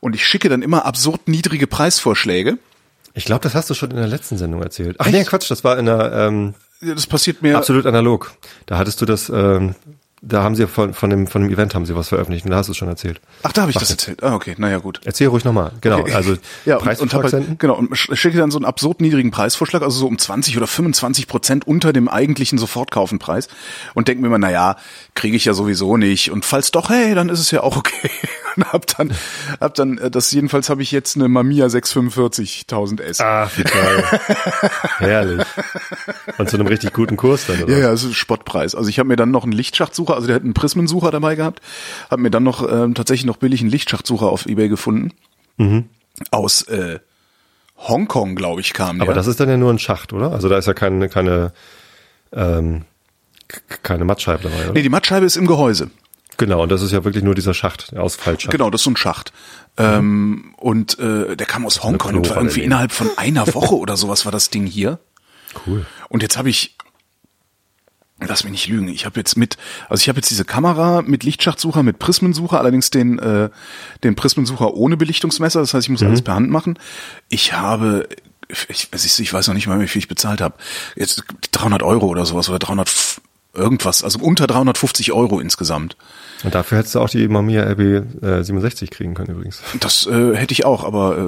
Und 0.00 0.14
ich 0.14 0.24
schicke 0.24 0.48
dann 0.48 0.62
immer 0.62 0.84
absurd 0.84 1.28
niedrige 1.28 1.66
Preisvorschläge. 1.66 2.58
Ich 3.14 3.24
glaube, 3.24 3.42
das 3.42 3.54
hast 3.54 3.70
du 3.70 3.74
schon 3.74 3.90
in 3.90 3.96
der 3.96 4.06
letzten 4.06 4.36
Sendung 4.36 4.62
erzählt. 4.62 4.96
Ach 4.98 5.08
nee, 5.08 5.24
Quatsch, 5.24 5.50
das 5.50 5.64
war 5.64 5.78
in 5.78 5.86
der 5.86 6.12
ähm, 6.12 6.54
Das 6.80 7.06
passiert 7.06 7.42
mir 7.42 7.56
absolut 7.56 7.86
analog. 7.86 8.34
Da 8.66 8.76
hattest 8.76 9.00
du 9.00 9.06
das, 9.06 9.28
ähm, 9.28 9.74
da 10.26 10.42
haben 10.42 10.54
sie 10.56 10.66
von, 10.66 10.94
von, 10.94 11.10
dem, 11.10 11.26
von 11.26 11.42
dem 11.42 11.50
Event 11.52 11.74
haben 11.74 11.84
sie 11.86 11.94
was 11.94 12.08
veröffentlicht 12.08 12.44
und 12.44 12.50
da 12.50 12.56
hast 12.56 12.66
du 12.68 12.72
es 12.72 12.76
schon 12.78 12.88
erzählt. 12.88 13.20
Ach, 13.42 13.52
da 13.52 13.62
habe 13.62 13.70
ich 13.70 13.74
Mach 13.76 13.82
das 13.82 13.90
jetzt. 13.90 14.08
erzählt. 14.08 14.22
Ah, 14.22 14.34
okay, 14.34 14.54
naja, 14.58 14.78
gut. 14.78 15.00
Erzähl 15.04 15.28
ruhig 15.28 15.44
nochmal. 15.44 15.72
Genau, 15.80 16.02
also 16.14 16.36
Ja, 16.64 16.76
und, 16.76 16.80
und 16.80 16.84
Preisvorschlag 16.86 17.22
halt, 17.22 17.30
senden. 17.30 17.58
genau, 17.58 17.74
und 17.74 17.92
sch- 17.92 18.16
schicke 18.16 18.38
dann 18.38 18.50
so 18.50 18.58
einen 18.58 18.64
absurd 18.64 19.00
niedrigen 19.00 19.30
Preisvorschlag, 19.30 19.82
also 19.82 19.98
so 19.98 20.06
um 20.06 20.18
20 20.18 20.56
oder 20.56 20.66
25 20.66 21.26
Prozent 21.26 21.66
unter 21.66 21.92
dem 21.92 22.08
eigentlichen 22.08 22.58
Sofortkaufenpreis 22.58 23.48
und 23.94 24.08
denke 24.08 24.22
mir 24.22 24.28
immer, 24.28 24.38
na 24.38 24.50
ja, 24.50 24.76
kriege 25.14 25.36
ich 25.36 25.44
ja 25.44 25.52
sowieso 25.54 25.96
nicht 25.96 26.30
und 26.30 26.44
falls 26.44 26.70
doch, 26.70 26.88
hey, 26.90 27.14
dann 27.14 27.28
ist 27.28 27.40
es 27.40 27.50
ja 27.50 27.62
auch 27.62 27.76
okay. 27.76 28.10
Und 28.56 28.64
hab 28.72 28.86
dann, 28.86 29.12
hab 29.60 29.74
dann, 29.74 29.98
äh, 29.98 30.10
das 30.10 30.30
jedenfalls 30.30 30.70
habe 30.70 30.82
ich 30.82 30.90
jetzt 30.90 31.16
eine 31.16 31.28
Mamiya 31.28 31.68
645 31.68 32.66
S. 33.00 33.20
Ach, 33.20 33.50
wie 33.56 33.64
toll. 33.64 34.04
Herrlich. 34.98 35.46
Und 36.38 36.50
zu 36.50 36.56
einem 36.56 36.66
richtig 36.66 36.92
guten 36.92 37.16
Kurs 37.16 37.46
dann, 37.46 37.62
oder? 37.62 37.72
Ja, 37.72 37.78
ja, 37.78 37.90
das 37.90 38.04
ist 38.04 38.14
Spottpreis. 38.14 38.74
Also 38.74 38.88
ich 38.88 38.98
habe 38.98 39.08
mir 39.08 39.16
dann 39.16 39.30
noch 39.30 39.44
einen 39.44 39.52
Lichtschachtsucher, 39.52 40.14
also 40.14 40.26
der 40.26 40.36
hat 40.36 40.42
einen 40.42 40.54
Prismensucher 40.54 41.10
dabei 41.10 41.34
gehabt, 41.34 41.60
habe 42.10 42.22
mir 42.22 42.30
dann 42.30 42.42
noch 42.42 42.68
ähm, 42.70 42.94
tatsächlich 42.94 43.26
noch 43.26 43.36
billig 43.36 43.60
einen 43.60 43.70
Lichtschachtsucher 43.70 44.26
auf 44.26 44.46
Ebay 44.46 44.68
gefunden. 44.68 45.12
Aus 46.30 46.62
äh, 46.62 46.98
Hongkong, 47.76 48.34
glaube 48.34 48.60
ich, 48.60 48.72
kam 48.72 48.98
der. 48.98 49.06
Aber 49.06 49.14
das 49.14 49.26
ist 49.26 49.40
dann 49.40 49.48
ja 49.48 49.56
nur 49.56 49.72
ein 49.72 49.78
Schacht, 49.78 50.12
oder? 50.12 50.32
Also 50.32 50.48
da 50.48 50.58
ist 50.58 50.66
ja 50.66 50.74
keine, 50.74 51.08
keine, 51.08 51.52
ähm, 52.32 52.82
keine 53.82 54.04
Mattscheibe 54.04 54.44
dabei, 54.44 54.64
oder? 54.64 54.72
nee, 54.72 54.82
die 54.82 54.88
Mattscheibe 54.88 55.26
ist 55.26 55.36
im 55.36 55.46
Gehäuse. 55.46 55.90
Genau, 56.36 56.62
und 56.62 56.70
das 56.72 56.82
ist 56.82 56.92
ja 56.92 57.04
wirklich 57.04 57.22
nur 57.24 57.34
dieser 57.34 57.54
Schacht, 57.54 57.92
der 57.92 58.02
Ausfallschacht. 58.02 58.50
Genau, 58.50 58.70
das 58.70 58.80
ist 58.80 58.84
so 58.84 58.90
ein 58.90 58.96
Schacht. 58.96 59.32
Ähm, 59.76 60.54
und 60.56 60.98
äh, 60.98 61.36
der 61.36 61.46
kam 61.46 61.64
aus 61.66 61.82
Hongkong 61.82 62.14
und 62.16 62.28
war 62.30 62.36
irgendwie 62.38 62.62
innerhalb 62.62 62.92
von 62.92 63.10
einer 63.16 63.46
Woche 63.54 63.76
oder 63.76 63.96
sowas 63.96 64.24
war 64.24 64.32
das 64.32 64.50
Ding 64.50 64.66
hier. 64.66 64.98
Cool. 65.66 65.86
Und 66.08 66.22
jetzt 66.22 66.36
habe 66.36 66.50
ich, 66.50 66.76
lass 68.20 68.44
mich 68.44 68.52
nicht 68.52 68.68
lügen, 68.68 68.88
ich 68.88 69.04
habe 69.06 69.18
jetzt 69.20 69.36
mit, 69.36 69.56
also 69.88 70.00
ich 70.02 70.08
habe 70.08 70.18
jetzt 70.18 70.30
diese 70.30 70.44
Kamera 70.44 71.02
mit 71.02 71.24
Lichtschachtsucher, 71.24 71.82
mit 71.82 71.98
Prismensucher, 71.98 72.58
allerdings 72.58 72.90
den, 72.90 73.18
äh, 73.18 73.50
den 74.02 74.14
Prismensucher 74.14 74.74
ohne 74.74 74.96
Belichtungsmesser, 74.96 75.60
das 75.60 75.74
heißt, 75.74 75.86
ich 75.86 75.90
muss 75.90 76.02
alles 76.02 76.22
per 76.22 76.34
Hand 76.34 76.50
machen. 76.50 76.78
Ich 77.28 77.52
habe, 77.52 78.08
ich, 78.68 78.88
ich 78.92 79.32
weiß 79.32 79.48
noch 79.48 79.54
nicht 79.54 79.66
mal, 79.66 79.80
wie 79.80 79.88
viel 79.88 79.98
ich 80.00 80.08
bezahlt 80.08 80.40
habe. 80.40 80.56
Jetzt 80.96 81.24
300 81.52 81.82
Euro 81.82 82.06
oder 82.06 82.24
sowas 82.26 82.48
oder 82.48 82.58
300 82.58 82.88
f- 82.88 83.13
irgendwas, 83.54 84.04
also 84.04 84.18
unter 84.20 84.46
350 84.46 85.12
Euro 85.12 85.40
insgesamt. 85.40 85.96
Und 86.42 86.54
dafür 86.54 86.78
hättest 86.78 86.94
du 86.94 87.00
auch 87.00 87.08
die 87.08 87.26
Mamiya 87.26 87.62
RB 87.70 87.80
äh, 88.22 88.42
67 88.42 88.90
kriegen 88.90 89.14
können 89.14 89.30
übrigens. 89.30 89.60
Das 89.80 90.06
äh, 90.06 90.36
hätte 90.36 90.52
ich 90.52 90.64
auch, 90.64 90.84
aber 90.84 91.16
äh, 91.16 91.22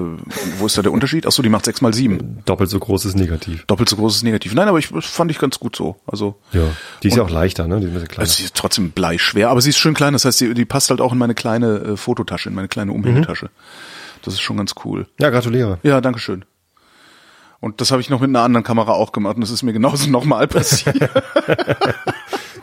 wo 0.59 0.67
ist 0.67 0.77
da 0.77 0.83
der 0.83 0.93
Unterschied? 0.93 1.27
Ach 1.27 1.33
so, 1.33 1.43
die 1.43 1.49
macht 1.49 1.65
6 1.65 1.81
mal 1.81 1.95
7 1.95 2.43
Doppelt 2.45 2.69
so 2.69 2.79
großes 2.79 3.15
Negativ. 3.15 3.65
Doppelt 3.67 3.89
so 3.89 3.97
großes 3.97 4.23
Negativ. 4.25 4.55
Nein, 4.55 4.69
aber 4.69 4.79
ich 4.79 4.91
das 4.91 5.07
fand 5.07 5.31
ich 5.31 5.39
ganz 5.39 5.59
gut 5.59 5.75
so. 5.77 5.97
Also 6.07 6.37
Ja. 6.53 6.63
Die 7.03 7.09
ist 7.09 7.17
ja 7.17 7.23
auch 7.23 7.31
leichter, 7.31 7.67
ne? 7.67 7.81
Die 7.81 7.85
ist 7.87 7.91
ein 7.91 7.95
bisschen 7.95 8.09
kleiner. 8.09 8.21
Also 8.23 8.35
sie 8.35 8.45
ist 8.45 8.55
trotzdem 8.55 8.91
bleischwer, 8.91 9.49
aber 9.51 9.61
sie 9.61 9.71
ist 9.71 9.79
schön 9.79 9.95
klein. 9.95 10.13
Das 10.13 10.25
heißt, 10.25 10.41
die, 10.41 10.55
die 10.55 10.65
passt 10.65 10.91
halt 10.91 11.01
auch 11.01 11.13
in 11.13 11.19
meine 11.19 11.35
kleine 11.35 11.77
äh, 11.79 11.97
Fototasche, 11.97 12.49
in 12.51 12.55
meine 12.55 12.69
kleine 12.69 12.93
Umhängetasche. 12.93 13.51
Das 14.23 14.35
ist 14.35 14.41
schon 14.41 14.57
ganz 14.57 14.75
cool. 14.85 15.07
Ja, 15.21 15.31
gratuliere. 15.31 15.79
Ja, 15.83 16.01
danke 16.01 16.19
schön. 16.19 16.45
Und 17.61 17.81
das 17.81 17.91
habe 17.91 18.01
ich 18.01 18.11
noch 18.11 18.21
mit 18.21 18.29
einer 18.29 18.43
anderen 18.43 18.65
Kamera 18.65 18.93
auch 18.93 19.13
gemacht 19.13 19.37
und 19.37 19.41
das 19.41 19.51
ist 19.51 19.63
mir 19.63 19.73
genauso 19.73 20.11
nochmal 20.11 20.47
passiert. 20.47 20.97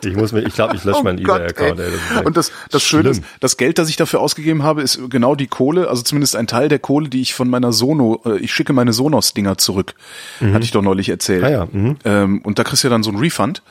Ich 0.06 0.18
muss 0.18 0.34
mir, 0.34 0.42
ich 0.42 0.54
glaube, 0.54 0.76
ich 0.76 0.84
lösche 0.84 1.00
Oh 1.00 1.04
meinen 1.04 1.20
eBay-Account. 1.20 1.80
Und 2.26 2.36
das, 2.36 2.52
das 2.70 2.84
Schöne 2.84 3.10
ist, 3.10 3.24
das 3.40 3.56
Geld, 3.56 3.78
das 3.78 3.90
ich 3.90 3.96
dafür 3.96 4.20
ausgegeben 4.20 4.64
habe, 4.64 4.82
ist 4.82 5.00
genau 5.10 5.36
die 5.36 5.48
Kohle, 5.48 5.90
also 5.90 6.02
zumindest 6.02 6.36
ein 6.36 6.48
Teil 6.48 6.68
der 6.68 6.80
Kohle, 6.80 7.10
die 7.10 7.22
ich 7.22 7.34
von 7.34 7.50
meiner 7.50 7.72
Sono, 7.72 8.22
äh, 8.26 8.38
ich 8.40 8.52
schicke 8.54 8.74
meine 8.74 8.92
Sonos-Dinger 8.92 9.58
zurück. 9.58 9.96
Hatte 10.42 10.64
ich 10.64 10.72
doch 10.72 10.82
neulich 10.82 11.10
erzählt. 11.10 11.44
Ah 11.44 11.50
ja, 11.50 11.68
mhm. 11.72 11.96
ähm, 12.04 12.42
und 12.42 12.60
da 12.60 12.64
kriegst 12.64 12.84
du 12.84 12.88
ja 12.88 12.92
dann 12.92 13.04
so 13.04 13.12
ein 13.12 13.18
Refund. 13.18 13.64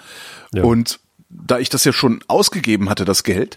Ja. 0.55 0.63
Und 0.65 1.01
da 1.29 1.59
ich 1.59 1.69
das 1.69 1.85
ja 1.85 1.93
schon 1.93 2.21
ausgegeben 2.29 2.89
hatte, 2.89 3.05
das 3.05 3.25
Geld, 3.25 3.57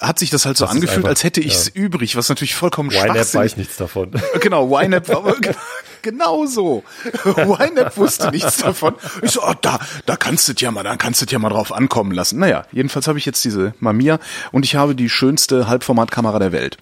hat 0.00 0.18
sich 0.18 0.30
das 0.30 0.46
halt 0.46 0.56
so 0.56 0.64
Das 0.64 0.74
angefühlt, 0.74 0.98
einfach- 0.98 1.10
als 1.10 1.24
hätte 1.24 1.40
ich 1.40 1.54
es 1.54 1.68
übrig, 1.68 2.16
was 2.16 2.28
natürlich 2.28 2.54
vollkommen 2.54 2.90
YNAB 2.90 3.04
schwachsinnig 3.04 3.34
weiß 3.34 3.56
nichts 3.58 3.76
davon. 3.76 4.10
Genau, 4.40 4.66
YNAB 4.80 5.08
war 5.08 5.34
genau 6.02 6.46
so. 6.46 6.82
YNAB 7.24 7.96
wusste 7.96 8.30
nichts 8.30 8.58
davon. 8.58 8.94
Ich 9.22 9.32
so, 9.32 9.42
oh, 9.42 9.52
da, 9.60 9.78
da 10.06 10.16
kannst 10.16 10.48
du 10.48 10.52
ja 10.56 10.70
mal, 10.70 10.82
da 10.82 10.96
kannst 10.96 11.20
du 11.22 11.26
ja 11.28 11.38
mal 11.38 11.50
drauf 11.50 11.72
ankommen 11.72 12.12
lassen. 12.12 12.38
Naja, 12.38 12.64
jedenfalls 12.72 13.06
habe 13.08 13.18
ich 13.18 13.26
jetzt 13.26 13.44
diese 13.44 13.74
Mamiya 13.80 14.18
und 14.52 14.64
ich 14.64 14.74
habe 14.76 14.94
die 14.94 15.10
schönste 15.10 15.68
Halbformatkamera 15.68 16.38
der 16.38 16.52
Welt. 16.52 16.78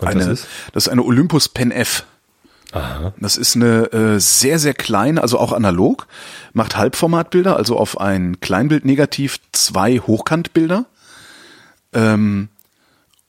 Und 0.00 0.08
Eine, 0.08 0.20
das 0.20 0.28
ist? 0.40 0.46
das 0.72 0.86
ist 0.86 0.92
eine 0.92 1.02
Olympus 1.02 1.48
Pen 1.48 1.70
F. 1.70 2.04
Aha. 2.72 3.12
Das 3.18 3.36
ist 3.36 3.56
eine 3.56 3.92
äh, 3.92 4.20
sehr, 4.20 4.58
sehr 4.60 4.74
kleine, 4.74 5.20
also 5.22 5.38
auch 5.38 5.52
analog, 5.52 6.06
macht 6.52 6.76
Halbformatbilder, 6.76 7.56
also 7.56 7.76
auf 7.76 8.00
ein 8.00 8.38
Kleinbildnegativ 8.40 9.38
zwei 9.52 9.98
Hochkantbilder. 9.98 10.86
Ähm, 11.92 12.48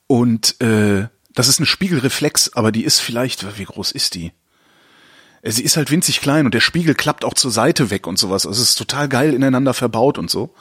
und 0.07 0.59
äh, 0.61 1.07
das 1.33 1.47
ist 1.47 1.59
eine 1.59 1.65
Spiegelreflex, 1.65 2.51
aber 2.53 2.71
die 2.71 2.83
ist 2.83 2.99
vielleicht, 2.99 3.57
wie 3.57 3.63
groß 3.63 3.91
ist 3.91 4.15
die? 4.15 4.33
Äh, 5.41 5.51
Sie 5.51 5.63
ist 5.63 5.77
halt 5.77 5.89
winzig 5.89 6.21
klein 6.21 6.45
und 6.45 6.53
der 6.53 6.59
Spiegel 6.59 6.93
klappt 6.93 7.23
auch 7.25 7.33
zur 7.33 7.51
Seite 7.51 7.89
weg 7.89 8.05
und 8.07 8.19
sowas. 8.19 8.45
Also 8.45 8.61
es 8.61 8.69
ist 8.71 8.75
total 8.75 9.07
geil 9.09 9.33
ineinander 9.33 9.73
verbaut 9.73 10.17
und 10.17 10.29
so. 10.29 10.53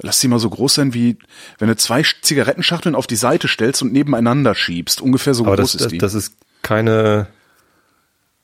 Lass 0.00 0.20
sie 0.20 0.28
mal 0.28 0.38
so 0.40 0.50
groß 0.50 0.74
sein 0.74 0.94
wie, 0.94 1.16
wenn 1.58 1.68
du 1.68 1.76
zwei 1.76 2.02
Zigarettenschachteln 2.22 2.94
auf 2.94 3.06
die 3.06 3.16
Seite 3.16 3.48
stellst 3.48 3.80
und 3.82 3.92
nebeneinander 3.92 4.54
schiebst. 4.54 5.00
Ungefähr 5.00 5.34
so 5.34 5.46
Aber 5.46 5.56
groß 5.56 5.72
das, 5.72 5.74
ist 5.76 5.84
das, 5.84 5.92
die. 5.92 5.98
das 5.98 6.14
ist 6.14 6.34
keine, 6.62 7.28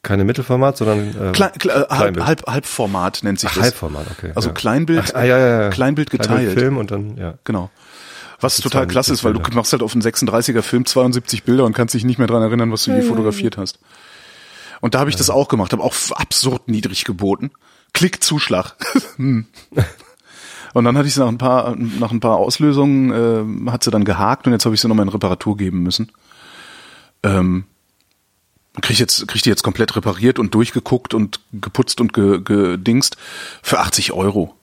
keine 0.03 0.25
Mittelformat, 0.25 0.77
sondern 0.77 1.09
äh, 1.11 1.33
Klein, 1.33 1.51
kle- 1.53 1.69
äh, 1.71 1.73
halb, 1.73 1.89
Kleinbild. 1.89 2.27
halb, 2.27 2.47
Halbformat 2.47 3.23
nennt 3.25 3.41
sich 3.41 3.51
Ach, 3.51 3.55
das. 3.57 3.65
Halbformat, 3.65 4.07
okay. 4.17 4.33
Also 4.35 4.51
ja. 4.51 4.55
Kleinbild, 4.55 5.03
Ach, 5.09 5.15
ah, 5.17 5.25
ja, 5.25 5.39
ja, 5.39 5.61
ja. 5.63 5.71
Kleinbild 5.71 6.11
geteilt. 6.11 6.53
Film 6.59 6.77
und 6.79 6.91
dann, 6.93 7.17
ja. 7.17 7.35
Genau. 7.45 7.71
Was 8.41 8.57
total 8.59 8.87
klasse 8.87 9.13
ist, 9.13 9.25
weil 9.25 9.33
du 9.33 9.39
72 9.39 9.55
machst 9.57 9.73
halt 9.73 9.83
auf 9.83 9.93
einen 9.93 10.03
36er 10.03 10.63
Film 10.63 10.87
72 10.87 11.45
Bilder 11.45 11.65
und 11.65 11.73
kannst 11.73 11.95
dich 11.95 12.05
nicht 12.05 12.19
mehr 12.19 12.27
dran 12.27 12.43
erinnern, 12.43 12.73
was 12.73 12.85
du 12.85 12.93
je 12.93 13.03
fotografiert 13.03 13.57
hast. 13.57 13.79
Und 14.81 14.95
da 14.95 15.01
habe 15.01 15.11
ich 15.11 15.17
das 15.17 15.31
auch 15.31 15.49
gemacht, 15.49 15.73
habe 15.73 15.83
auch 15.83 15.95
absurd 16.11 16.69
niedrig 16.69 17.05
geboten. 17.05 17.51
Klick, 17.93 18.23
Zuschlag. 18.23 18.77
Hm. 19.17 19.47
und 20.75 20.85
dann 20.85 20.99
hatte 20.99 21.07
ich 21.07 21.15
sie 21.15 21.21
nach 21.21 21.29
ein 21.29 21.39
paar, 21.39 21.77
nach 21.77 22.11
ein 22.11 22.19
paar 22.19 22.37
Auslösungen, 22.37 23.67
äh, 23.69 23.71
hat 23.71 23.85
sie 23.85 23.93
dann 23.93 24.05
gehakt 24.05 24.47
und 24.47 24.53
jetzt 24.53 24.65
habe 24.65 24.75
ich 24.75 24.81
sie 24.81 24.89
nochmal 24.89 25.07
in 25.07 25.13
Reparatur 25.13 25.57
geben 25.57 25.85
müssen. 25.85 26.11
Ähm, 27.23 27.65
krieg 28.83 28.99
jetzt, 28.99 29.29
krieg 29.29 29.43
die 29.43 29.49
jetzt 29.49 29.63
komplett 29.63 29.95
repariert 29.95 30.39
und 30.39 30.55
durchgeguckt 30.55 31.15
und 31.15 31.41
geputzt 31.53 32.01
und 32.01 32.13
ge, 32.13 32.41
gedingst 32.43 33.17
für 33.63 33.79
80 33.79 34.13
Euro. 34.13 34.55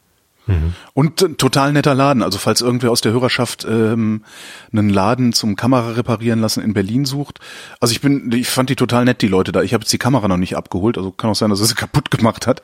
Und 0.94 1.22
ein 1.22 1.38
total 1.38 1.74
netter 1.74 1.94
Laden. 1.94 2.24
Also 2.24 2.38
falls 2.38 2.62
irgendwer 2.62 2.92
aus 2.92 3.02
der 3.02 3.12
Hörerschaft 3.12 3.66
ähm, 3.70 4.24
einen 4.72 4.90
Laden 4.90 5.34
zum 5.34 5.56
Kamera 5.56 5.92
reparieren 5.92 6.40
lassen 6.40 6.64
in 6.64 6.74
Berlin 6.74 7.06
sucht. 7.06 7.40
Also 7.80 7.92
ich 7.92 8.02
bin, 8.02 8.32
ich 8.32 8.50
fand 8.50 8.70
die 8.70 8.76
total 8.76 9.06
nett, 9.06 9.22
die 9.22 9.28
Leute 9.28 9.52
da. 9.52 9.62
Ich 9.62 9.74
habe 9.74 9.84
jetzt 9.84 9.94
die 9.94 9.98
Kamera 9.98 10.28
noch 10.28 10.38
nicht 10.38 10.58
abgeholt, 10.58 10.98
also 10.98 11.12
kann 11.12 11.30
auch 11.30 11.36
sein, 11.36 11.50
dass 11.50 11.60
er 11.60 11.68
sie 11.68 11.76
kaputt 11.76 12.12
gemacht 12.12 12.48
hat. 12.48 12.62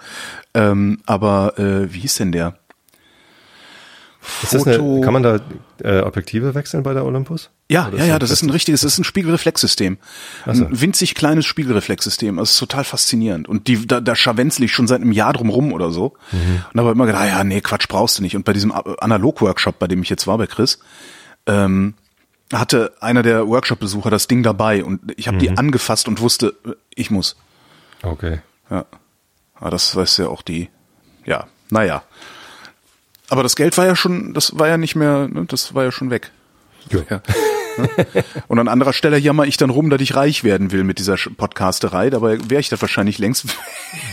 Ähm, 0.54 1.00
aber 1.06 1.58
äh, 1.60 1.94
wie 1.94 2.00
hieß 2.00 2.16
denn 2.16 2.32
der? 2.32 2.56
Das 4.42 4.68
eine, 4.68 5.02
kann 5.02 5.14
man 5.14 5.24
da 5.24 5.40
äh, 5.84 6.02
Objektive 6.02 6.54
wechseln 6.56 6.84
bei 6.84 6.94
der 6.94 7.06
Olympus? 7.06 7.50
Ja, 7.70 7.90
ja, 7.96 8.06
ja, 8.06 8.20
das 8.20 8.30
das 8.30 8.40
ist 8.40 8.44
ein 8.44 8.50
richtiges, 8.50 8.82
das 8.82 8.94
ist 8.94 9.00
ein 9.00 9.04
Spiegelreflexsystem. 9.04 9.98
So. 10.46 10.52
Ein 10.66 10.82
winzig 10.82 11.16
kleines 11.16 11.46
Spiegelreflexsystem. 11.46 12.40
Also 12.40 12.44
es 12.50 12.52
ist 12.54 12.60
total 12.60 12.84
faszinierend. 12.84 13.48
Und 13.48 13.68
die, 13.68 13.86
da, 13.88 14.00
da 14.00 14.16
scharwenzle 14.16 14.66
ich 14.66 14.74
schon 14.74 14.88
seit 14.88 15.02
einem 15.02 15.12
Jahr 15.12 15.34
drum 15.34 15.50
rum 15.50 15.74
oder 15.74 15.92
so. 15.92 16.14
Mhm. 16.32 16.64
Und 16.74 16.80
habe 16.80 16.92
immer 16.92 17.06
gedacht, 17.06 17.24
ah 17.24 17.28
ja, 17.28 17.44
nee, 17.44 17.62
Quatsch, 17.62 17.88
brauchst 17.88 18.20
du 18.20 18.22
nicht. 18.24 18.36
Und 18.36 18.46
bei 18.46 18.54
diesem 18.54 18.72
Analog-Workshop, 18.72 19.80
bei 19.80 19.88
dem 19.88 20.02
ich 20.02 20.10
jetzt 20.10 20.28
war, 20.28 20.38
bei 20.38 20.48
Chris, 20.48 20.80
ähm, 21.46 21.94
hatte 22.54 22.94
einer 23.02 23.24
der 23.24 23.48
Workshop-Besucher 23.48 24.10
das 24.10 24.28
Ding 24.28 24.44
dabei 24.44 24.84
und 24.84 25.14
ich 25.18 25.28
habe 25.28 25.38
die 25.38 25.50
Mhm. 25.50 25.58
angefasst 25.58 26.08
und 26.08 26.22
wusste, 26.22 26.56
äh, 26.66 26.72
ich 26.96 27.12
muss. 27.12 27.36
Okay. 28.04 28.40
Ja. 28.70 28.86
Aber 29.56 29.72
das 29.72 29.96
weiß 29.96 30.18
ja 30.18 30.28
auch 30.28 30.42
die, 30.42 30.70
ja, 31.26 31.48
naja. 31.70 32.04
Aber 33.30 33.44
das 33.44 33.56
Geld 33.56 33.78
war 33.78 33.86
ja 33.86 33.96
schon, 33.96 34.34
das 34.34 34.58
war 34.58 34.68
ja 34.68 34.78
nicht 34.78 34.96
mehr, 34.96 35.28
ne, 35.28 35.46
das 35.48 35.74
war 35.74 35.84
ja 35.84 35.92
schon 35.92 36.10
weg. 36.10 36.32
Ja. 36.92 37.00
Ja. 37.10 37.22
Ne? 37.78 37.90
Und 38.48 38.60
an 38.60 38.68
anderer 38.68 38.94
Stelle 38.94 39.18
jammer 39.18 39.46
ich 39.46 39.58
dann 39.58 39.70
rum, 39.70 39.90
dass 39.90 40.02
ich 40.02 40.16
reich 40.16 40.44
werden 40.44 40.72
will 40.72 40.84
mit 40.84 41.00
dieser 41.00 41.16
Podcasterei. 41.16 42.10
Dabei 42.10 42.40
wäre 42.50 42.60
ich 42.60 42.70
da 42.70 42.80
wahrscheinlich 42.82 43.18
längst, 43.20 43.46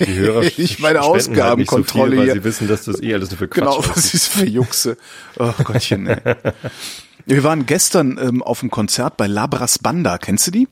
Die 0.00 0.14
Hörer 0.14 0.42
ich 0.58 0.78
meine 0.80 1.00
halt 1.00 1.08
Ausgabenkontrolle 1.08 2.10
nicht 2.10 2.18
so 2.18 2.24
viel, 2.24 2.28
weil 2.28 2.34
sie 2.34 2.44
wissen, 2.44 2.68
dass 2.68 2.84
das 2.84 3.02
eh 3.02 3.14
alles 3.14 3.30
nur 3.30 3.38
für 3.38 3.48
Quatsch 3.48 3.60
Genau, 3.60 3.84
was 3.88 4.12
ist 4.14 4.28
für 4.28 4.46
Juxe. 4.46 4.96
Oh 5.38 5.52
Gottchen, 5.64 6.06
ey. 6.06 6.18
Wir 7.26 7.42
waren 7.42 7.64
gestern 7.64 8.18
ähm, 8.20 8.42
auf 8.42 8.60
dem 8.60 8.70
Konzert 8.70 9.16
bei 9.16 9.26
Labras 9.26 9.78
Banda. 9.78 10.18
Kennst 10.18 10.46
du 10.46 10.50
die? 10.50 10.68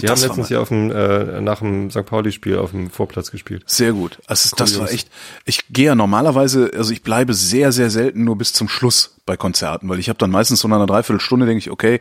Die 0.00 0.06
Das 0.06 0.22
haben 0.22 0.28
letztens 0.28 0.48
ja 0.50 0.60
auf 0.60 0.68
dem, 0.68 0.90
äh, 0.90 1.40
nach 1.40 1.60
dem 1.60 1.90
St. 1.90 2.04
Pauli-Spiel 2.04 2.58
auf 2.58 2.72
dem 2.72 2.90
Vorplatz 2.90 3.30
gespielt. 3.30 3.62
Sehr 3.66 3.92
gut. 3.92 4.18
Also 4.26 4.54
das 4.56 4.78
war 4.78 4.90
echt. 4.90 5.08
Ich 5.46 5.64
gehe 5.70 5.86
ja 5.86 5.94
normalerweise, 5.94 6.70
also 6.76 6.92
ich 6.92 7.02
bleibe 7.02 7.32
sehr, 7.32 7.72
sehr 7.72 7.88
selten 7.88 8.24
nur 8.24 8.36
bis 8.36 8.52
zum 8.52 8.68
Schluss 8.68 9.16
bei 9.24 9.36
Konzerten, 9.36 9.88
weil 9.88 9.98
ich 9.98 10.08
habe 10.08 10.18
dann 10.18 10.30
meistens 10.30 10.60
so 10.60 10.68
nach 10.68 10.76
einer 10.76 10.86
Dreiviertelstunde 10.86 11.46
denke 11.46 11.58
ich, 11.58 11.70
okay, 11.70 12.00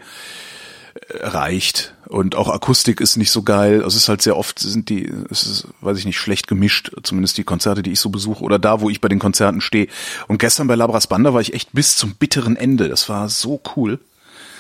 äh, 0.95 1.25
reicht. 1.25 1.93
Und 2.08 2.36
auch 2.36 2.49
Akustik 2.49 2.99
ist 2.99 3.15
nicht 3.15 3.31
so 3.31 3.43
geil. 3.43 3.75
Also 3.84 3.95
es 3.95 4.03
ist 4.03 4.10
halt 4.10 4.21
sehr 4.21 4.38
oft 4.38 4.60
sind 4.60 4.89
die, 4.89 5.12
es 5.29 5.43
ist, 5.43 5.67
weiß 5.79 5.97
ich 5.97 6.05
nicht, 6.05 6.17
schlecht 6.17 6.47
gemischt, 6.47 6.91
zumindest 7.03 7.38
die 7.38 7.45
Konzerte, 7.45 7.81
die 7.81 7.93
ich 7.93 7.99
so 8.01 8.10
besuche 8.10 8.43
oder 8.43 8.60
da, 8.60 8.81
wo 8.81 8.89
ich 8.89 8.99
bei 8.99 9.08
den 9.08 9.19
Konzerten 9.19 9.62
stehe. 9.62 9.88
Und 10.27 10.38
gestern 10.38 10.67
bei 10.67 10.75
Labras 10.75 11.08
Banda 11.08 11.34
war 11.34 11.41
ich 11.41 11.53
echt 11.53 11.69
bis 11.71 11.95
zum 11.95 12.15
bitteren 12.15 12.58
Ende. 12.58 12.89
Das 12.89 13.08
war 13.08 13.29
so 13.29 13.62
cool. 13.75 13.99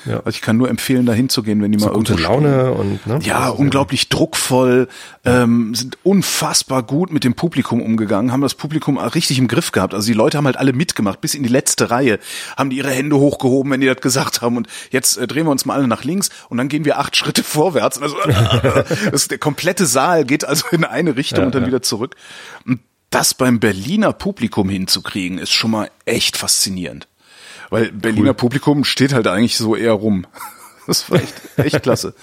Ja. 0.05 0.17
Also 0.17 0.29
ich 0.29 0.41
kann 0.41 0.57
nur 0.57 0.69
empfehlen, 0.69 1.05
da 1.05 1.13
hinzugehen, 1.13 1.61
wenn 1.61 1.71
die 1.71 1.77
mal 1.77 1.91
Gute 1.91 2.15
Laune 2.15 2.71
und, 2.71 3.05
ne? 3.07 3.19
ja, 3.23 3.49
unglaublich 3.49 4.09
druckvoll, 4.09 4.87
ähm, 5.23 5.73
sind 5.73 5.97
unfassbar 6.03 6.83
gut 6.83 7.11
mit 7.11 7.23
dem 7.23 7.33
Publikum 7.33 7.81
umgegangen, 7.81 8.31
haben 8.31 8.41
das 8.41 8.55
Publikum 8.55 8.97
richtig 8.97 9.39
im 9.39 9.47
Griff 9.47 9.71
gehabt. 9.71 9.93
Also 9.93 10.07
die 10.07 10.13
Leute 10.13 10.37
haben 10.37 10.45
halt 10.45 10.57
alle 10.57 10.73
mitgemacht, 10.73 11.21
bis 11.21 11.35
in 11.35 11.43
die 11.43 11.49
letzte 11.49 11.89
Reihe, 11.89 12.19
haben 12.57 12.69
die 12.69 12.77
ihre 12.77 12.91
Hände 12.91 13.17
hochgehoben, 13.17 13.71
wenn 13.71 13.81
die 13.81 13.87
das 13.87 14.01
gesagt 14.01 14.41
haben. 14.41 14.57
Und 14.57 14.67
jetzt 14.91 15.17
äh, 15.17 15.27
drehen 15.27 15.45
wir 15.45 15.51
uns 15.51 15.65
mal 15.65 15.75
alle 15.75 15.87
nach 15.87 16.03
links 16.03 16.29
und 16.49 16.57
dann 16.57 16.67
gehen 16.67 16.85
wir 16.85 16.99
acht 16.99 17.15
Schritte 17.15 17.43
vorwärts. 17.43 18.01
Also, 18.01 18.15
das, 19.11 19.27
der 19.27 19.37
komplette 19.37 19.85
Saal 19.85 20.25
geht 20.25 20.45
also 20.45 20.67
in 20.71 20.83
eine 20.83 21.15
Richtung 21.15 21.39
Ja, 21.39 21.45
und 21.45 21.55
dann 21.55 21.63
ja. 21.63 21.67
wieder 21.67 21.81
zurück. 21.81 22.15
Und 22.65 22.79
das 23.09 23.33
beim 23.33 23.59
Berliner 23.59 24.13
Publikum 24.13 24.69
hinzukriegen, 24.69 25.37
ist 25.37 25.53
schon 25.53 25.71
mal 25.71 25.89
echt 26.05 26.37
faszinierend. 26.37 27.07
Weil 27.75 27.91
Berliner 27.91 28.33
Publikum 28.33 28.83
steht 28.83 29.13
halt 29.13 29.27
eigentlich 29.27 29.57
so 29.57 29.75
eher 29.75 29.93
rum. 29.93 30.25
Das 30.87 31.09
war 31.09 31.17
echt, 31.19 31.33
echt 31.57 31.81
klasse. 31.81 32.13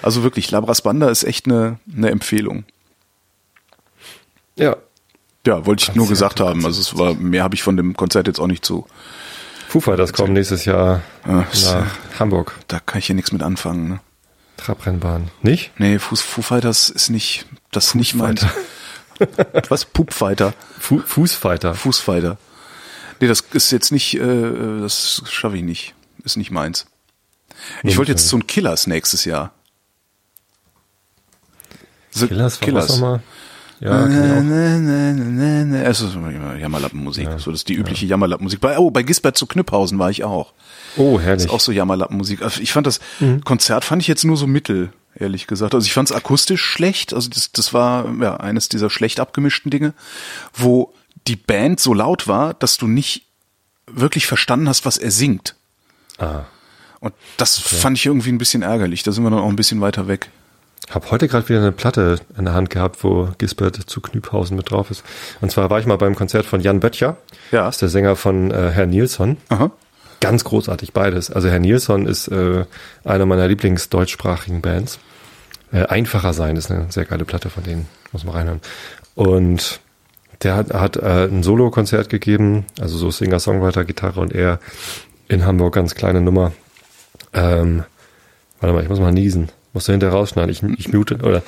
Also 0.00 0.22
wirklich, 0.22 0.48
Labras 0.52 0.82
Banda 0.82 1.10
ist 1.10 1.24
echt 1.24 1.46
eine, 1.46 1.80
eine 1.92 2.08
Empfehlung. 2.10 2.62
Ja. 4.56 4.76
Ja, 5.44 5.66
wollte 5.66 5.82
ich 5.82 5.88
nur 5.96 6.06
Konzert, 6.06 6.36
gesagt 6.36 6.40
haben. 6.40 6.64
Also 6.64 6.80
es 6.80 6.96
war, 6.96 7.14
mehr 7.14 7.42
habe 7.42 7.56
ich 7.56 7.64
von 7.64 7.76
dem 7.76 7.96
Konzert 7.96 8.28
jetzt 8.28 8.38
auch 8.38 8.46
nicht 8.46 8.64
zu. 8.64 8.86
Foo 9.68 9.80
Fighters 9.80 10.12
kommen 10.12 10.34
nächstes 10.34 10.64
Jahr 10.66 11.02
Ah, 11.24 11.42
ist- 11.52 11.64
nach 11.66 11.86
Hamburg. 12.20 12.54
Da 12.68 12.78
kann 12.78 13.00
ich 13.00 13.06
hier 13.06 13.16
nichts 13.16 13.32
mit 13.32 13.42
anfangen. 13.42 13.88
Ne? 13.88 14.00
Trabrennbahn. 14.56 15.30
Nicht? 15.42 15.72
Nee, 15.78 15.98
Fuß, 15.98 16.20
Foo 16.22 16.42
Fighters 16.42 16.90
ist 16.90 17.08
nicht, 17.10 17.46
das 17.72 17.88
ist 17.88 17.94
nicht 17.96 18.14
meins. 18.14 18.46
Was? 19.68 19.84
Poopfighter, 19.84 20.54
Fu 20.78 21.00
Fußfighter. 21.00 21.74
Fußfighter. 21.74 22.38
Nee, 23.22 23.28
das 23.28 23.40
ist 23.52 23.70
jetzt 23.70 23.92
nicht, 23.92 24.14
äh, 24.14 24.80
das 24.80 25.22
schaffe 25.30 25.56
ich 25.56 25.62
nicht. 25.62 25.94
Ist 26.24 26.36
nicht 26.36 26.50
meins. 26.50 26.86
Ich 27.84 27.96
wollte 27.96 28.10
jetzt 28.10 28.26
zu 28.26 28.36
den 28.36 28.48
Killers 28.48 28.88
nächstes 28.88 29.24
Jahr. 29.24 29.52
The 32.10 32.26
Killers, 32.26 32.60
was 32.60 32.88
nochmal? 32.90 33.22
Ja, 33.78 34.02
auch. 34.04 34.08
nee, 34.08 34.40
nee, 34.80 35.12
nee, 35.12 35.64
nee. 35.64 35.82
Es 35.84 36.00
ist 36.00 36.14
Jammerlappenmusik. 36.14 37.28
So, 37.38 37.52
das 37.52 37.60
ist 37.60 37.68
die 37.68 37.74
übliche 37.74 38.06
Jammerlappenmusik. 38.06 38.60
Bei, 38.60 38.76
oh, 38.78 38.90
bei 38.90 39.02
Gisbert 39.04 39.36
zu 39.36 39.46
Knüpphausen 39.46 39.98
war 40.00 40.10
ich 40.10 40.24
auch. 40.24 40.52
Oh, 40.96 41.16
Das 41.18 41.24
herrlich. 41.26 41.44
ist 41.46 41.50
auch 41.50 41.60
so 41.60 41.70
Jammerlappenmusik. 41.70 42.42
Also 42.42 42.60
Ich 42.60 42.72
fand 42.72 42.86
das 42.88 42.98
Mhm. 43.20 43.42
Konzert 43.44 43.84
fand 43.84 44.02
ich 44.02 44.08
jetzt 44.08 44.24
nur 44.24 44.36
so 44.36 44.48
mittel, 44.48 44.92
ehrlich 45.14 45.46
gesagt. 45.46 45.74
Also 45.76 45.84
ich 45.86 45.92
fand 45.92 46.10
es 46.10 46.16
akustisch 46.16 46.62
schlecht. 46.62 47.14
Also 47.14 47.28
das, 47.30 47.52
das 47.52 47.72
war 47.72 48.12
ja 48.20 48.36
eines 48.38 48.68
dieser 48.68 48.90
schlecht 48.90 49.20
abgemischten 49.20 49.70
Dinge, 49.70 49.94
wo 50.52 50.92
die 51.26 51.36
Band 51.36 51.80
so 51.80 51.94
laut 51.94 52.28
war, 52.28 52.54
dass 52.54 52.76
du 52.76 52.86
nicht 52.86 53.26
wirklich 53.86 54.26
verstanden 54.26 54.68
hast, 54.68 54.84
was 54.84 54.98
er 54.98 55.10
singt. 55.10 55.54
Ah. 56.18 56.44
Und 57.00 57.14
das 57.36 57.58
fand 57.58 57.98
ich 57.98 58.06
irgendwie 58.06 58.30
ein 58.30 58.38
bisschen 58.38 58.62
ärgerlich. 58.62 59.02
Da 59.02 59.12
sind 59.12 59.24
wir 59.24 59.30
dann 59.30 59.40
auch 59.40 59.48
ein 59.48 59.56
bisschen 59.56 59.80
weiter 59.80 60.06
weg. 60.06 60.30
Hab 60.90 61.10
heute 61.10 61.26
gerade 61.26 61.48
wieder 61.48 61.60
eine 61.60 61.72
Platte 61.72 62.20
in 62.36 62.44
der 62.44 62.54
Hand 62.54 62.70
gehabt, 62.70 63.02
wo 63.02 63.28
Gisbert 63.38 63.76
zu 63.76 64.00
Knüpphausen 64.00 64.56
mit 64.56 64.70
drauf 64.70 64.90
ist. 64.90 65.02
Und 65.40 65.50
zwar 65.50 65.70
war 65.70 65.80
ich 65.80 65.86
mal 65.86 65.96
beim 65.96 66.14
Konzert 66.14 66.44
von 66.44 66.60
Jan 66.60 66.80
Böttcher. 66.80 67.16
Ja. 67.50 67.64
Das 67.64 67.76
ist 67.76 67.82
der 67.82 67.88
Sänger 67.88 68.16
von 68.16 68.50
äh, 68.50 68.70
Herr 68.70 68.86
Nilsson. 68.86 69.36
Aha. 69.48 69.70
Ganz 70.20 70.44
großartig 70.44 70.92
beides. 70.92 71.30
Also 71.30 71.48
Herr 71.48 71.58
Nilsson 71.58 72.06
ist 72.06 72.28
äh, 72.28 72.64
eine 73.04 73.26
meiner 73.26 73.48
Lieblingsdeutschsprachigen 73.48 74.60
Bands. 74.60 74.98
Äh, 75.72 75.86
Einfacher 75.86 76.34
sein 76.34 76.56
ist 76.56 76.70
eine 76.70 76.86
sehr 76.90 77.04
geile 77.04 77.24
Platte 77.24 77.50
von 77.50 77.64
denen, 77.64 77.88
muss 78.12 78.24
man 78.24 78.34
reinhören. 78.34 78.60
Und 79.14 79.80
der 80.42 80.56
hat, 80.56 80.72
hat 80.72 80.96
äh, 80.96 81.24
ein 81.26 81.42
Solo-Konzert 81.42 82.08
gegeben, 82.08 82.66
also 82.80 82.96
so 82.96 83.10
Singer-Songwriter, 83.10 83.84
Gitarre 83.84 84.20
und 84.20 84.32
er 84.32 84.58
in 85.28 85.46
Hamburg, 85.46 85.74
ganz 85.74 85.94
kleine 85.94 86.20
Nummer. 86.20 86.52
Ähm, 87.32 87.84
warte 88.60 88.74
mal, 88.74 88.82
ich 88.82 88.88
muss 88.88 89.00
mal 89.00 89.12
niesen. 89.12 89.50
Musst 89.72 89.88
du 89.88 89.92
hinterher 89.92 90.14
rausschneiden. 90.14 90.50
Ich, 90.50 90.62
ich 90.62 90.92
mute, 90.92 91.16
oder? 91.16 91.42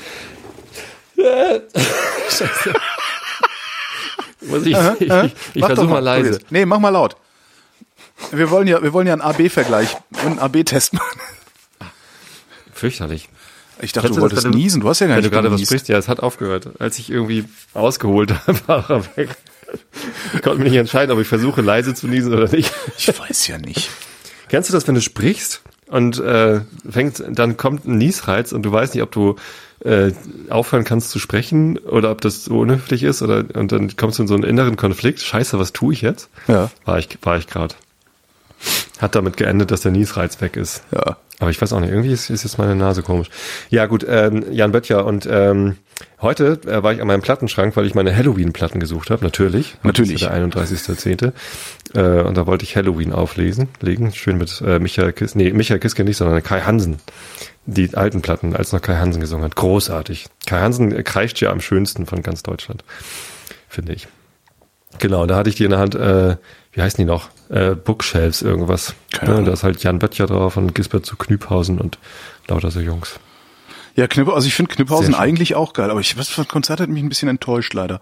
Scheiße. 2.28 2.72
Muss 4.40 4.66
ich, 4.66 4.76
ich, 4.76 5.10
ich, 5.10 5.34
ich 5.54 5.64
versuche 5.64 5.88
mal 5.88 6.00
leise. 6.00 6.38
Nee, 6.50 6.66
mach 6.66 6.78
mal 6.78 6.90
laut. 6.90 7.16
Wir 8.30 8.50
wollen 8.50 8.66
ja, 8.66 8.82
wir 8.82 8.92
wollen 8.92 9.06
ja 9.06 9.14
einen 9.14 9.22
AB-Vergleich, 9.22 9.96
einen 10.22 10.38
AB-Test 10.38 10.92
machen. 10.92 11.20
Fürchterlich. 12.72 13.28
Ich 13.80 13.92
dachte, 13.92 14.06
Kennst 14.08 14.18
du 14.18 14.22
wolltest 14.22 14.44
du- 14.44 14.50
niesen. 14.50 14.80
Du 14.80 14.88
hast 14.88 15.00
ja 15.00 15.06
gar 15.06 15.16
Wenn 15.16 15.22
du 15.24 15.28
nicht 15.28 15.32
gerade 15.34 15.50
was 15.52 15.60
sprichst, 15.62 15.88
ja, 15.88 15.98
es 15.98 16.08
hat 16.08 16.20
aufgehört. 16.20 16.68
Als 16.78 16.98
ich 16.98 17.10
irgendwie 17.10 17.44
ausgeholt 17.74 18.32
habe, 18.46 18.58
war 18.66 18.90
er 18.90 19.16
weg. 19.16 19.30
Ich 20.34 20.42
konnte 20.42 20.60
mich 20.62 20.70
nicht 20.70 20.78
entscheiden, 20.78 21.10
ob 21.12 21.20
ich 21.20 21.26
versuche, 21.26 21.60
leise 21.60 21.94
zu 21.94 22.06
niesen 22.06 22.32
oder 22.32 22.48
nicht. 22.48 22.72
Ich 22.96 23.08
weiß 23.18 23.48
ja 23.48 23.58
nicht. 23.58 23.90
Kennst 24.48 24.68
du 24.68 24.72
das, 24.72 24.86
wenn 24.86 24.94
du 24.94 25.00
sprichst 25.00 25.62
und 25.88 26.18
äh, 26.20 26.60
fängt, 26.88 27.22
dann 27.28 27.56
kommt 27.56 27.84
ein 27.86 27.98
Niesreiz 27.98 28.52
und 28.52 28.62
du 28.62 28.70
weißt 28.70 28.94
nicht, 28.94 29.02
ob 29.02 29.10
du 29.10 29.34
äh, 29.84 30.12
aufhören 30.48 30.84
kannst 30.84 31.10
zu 31.10 31.18
sprechen 31.18 31.76
oder 31.78 32.10
ob 32.12 32.20
das 32.20 32.44
so 32.44 32.60
unhöflich 32.60 33.02
ist 33.02 33.20
oder 33.22 33.44
und 33.54 33.72
dann 33.72 33.96
kommst 33.96 34.18
du 34.18 34.22
in 34.22 34.28
so 34.28 34.34
einen 34.34 34.44
inneren 34.44 34.76
Konflikt. 34.76 35.20
Scheiße, 35.20 35.58
was 35.58 35.72
tue 35.72 35.92
ich 35.92 36.00
jetzt? 36.02 36.28
Ja. 36.46 36.70
War 36.84 36.98
ich, 36.98 37.08
war 37.22 37.36
ich 37.36 37.48
gerade. 37.48 37.74
Hat 39.00 39.14
damit 39.14 39.36
geendet, 39.36 39.70
dass 39.70 39.80
der 39.80 39.92
Niesreiz 39.92 40.40
weg 40.40 40.56
ist. 40.56 40.82
Ja. 40.92 41.16
Aber 41.40 41.50
ich 41.50 41.60
weiß 41.60 41.72
auch 41.72 41.80
nicht, 41.80 41.90
irgendwie 41.90 42.12
ist, 42.12 42.30
ist 42.30 42.44
jetzt 42.44 42.58
meine 42.58 42.76
Nase 42.76 43.02
komisch. 43.02 43.28
Ja 43.68 43.86
gut, 43.86 44.06
ähm, 44.08 44.44
Jan 44.52 44.70
Böttcher 44.70 45.04
und 45.04 45.26
ähm, 45.30 45.76
heute 46.20 46.60
äh, 46.64 46.82
war 46.82 46.92
ich 46.92 47.00
an 47.00 47.08
meinem 47.08 47.22
Plattenschrank, 47.22 47.76
weil 47.76 47.86
ich 47.86 47.94
meine 47.94 48.16
Halloween-Platten 48.16 48.78
gesucht 48.78 49.10
habe, 49.10 49.24
natürlich. 49.24 49.76
Natürlich. 49.82 50.20
Ja 50.20 50.30
der 50.30 50.48
31.10. 50.48 51.32
Äh, 51.94 52.22
und 52.22 52.36
da 52.36 52.46
wollte 52.46 52.64
ich 52.64 52.76
Halloween 52.76 53.12
auflesen, 53.12 53.68
legen, 53.80 54.12
schön 54.12 54.38
mit 54.38 54.60
äh, 54.64 54.78
Michael 54.78 55.12
Kiske, 55.12 55.36
nee, 55.36 55.52
Michael 55.52 55.80
Kiske 55.80 56.04
nicht, 56.04 56.16
sondern 56.16 56.40
Kai 56.42 56.60
Hansen. 56.60 56.98
Die 57.66 57.94
alten 57.94 58.22
Platten, 58.22 58.54
als 58.54 58.72
noch 58.72 58.82
Kai 58.82 58.96
Hansen 58.96 59.20
gesungen 59.20 59.44
hat. 59.44 59.56
Großartig. 59.56 60.26
Kai 60.46 60.60
Hansen 60.60 61.02
kreischt 61.02 61.40
ja 61.40 61.50
am 61.50 61.60
schönsten 61.60 62.06
von 62.06 62.22
ganz 62.22 62.42
Deutschland, 62.42 62.84
finde 63.68 63.94
ich. 63.94 64.06
Genau, 64.98 65.26
da 65.26 65.36
hatte 65.36 65.50
ich 65.50 65.56
die 65.56 65.64
in 65.64 65.70
der 65.70 65.80
Hand, 65.80 65.94
äh, 65.94 66.36
wie 66.74 66.82
heißen 66.82 66.96
die 66.98 67.04
noch? 67.04 67.28
Äh, 67.50 67.74
Bookshelves, 67.74 68.42
irgendwas. 68.42 68.94
Keine 69.12 69.32
Ahnung. 69.32 69.44
da 69.46 69.52
ist 69.52 69.62
halt 69.62 69.82
Jan 69.82 69.98
Böttcher 69.98 70.26
drauf 70.26 70.56
und 70.56 70.74
Gisbert 70.74 71.06
zu 71.06 71.16
Knüpphausen 71.16 71.78
und 71.80 71.98
lauter 72.48 72.70
so 72.70 72.80
Jungs. 72.80 73.18
Ja, 73.96 74.08
Knipp, 74.08 74.28
also 74.28 74.48
ich 74.48 74.54
finde 74.54 74.74
Knipphausen 74.74 75.12
schön. 75.12 75.14
eigentlich 75.14 75.54
auch 75.54 75.72
geil, 75.72 75.88
aber 75.88 76.00
ich, 76.00 76.18
was 76.18 76.28
für 76.28 76.40
ein 76.40 76.48
Konzert 76.48 76.80
hat 76.80 76.88
mich 76.88 77.00
ein 77.00 77.08
bisschen 77.08 77.28
enttäuscht 77.28 77.74
leider. 77.74 78.00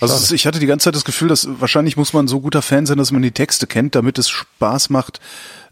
Also 0.00 0.14
es, 0.14 0.30
ich 0.30 0.46
hatte 0.46 0.60
die 0.60 0.66
ganze 0.66 0.84
Zeit 0.84 0.94
das 0.94 1.04
Gefühl, 1.04 1.26
dass 1.26 1.48
wahrscheinlich 1.60 1.96
muss 1.96 2.12
man 2.12 2.28
so 2.28 2.40
guter 2.40 2.62
Fan 2.62 2.86
sein, 2.86 2.96
dass 2.96 3.10
man 3.10 3.22
die 3.22 3.32
Texte 3.32 3.66
kennt, 3.66 3.96
damit 3.96 4.18
es 4.18 4.28
Spaß 4.30 4.90
macht, 4.90 5.18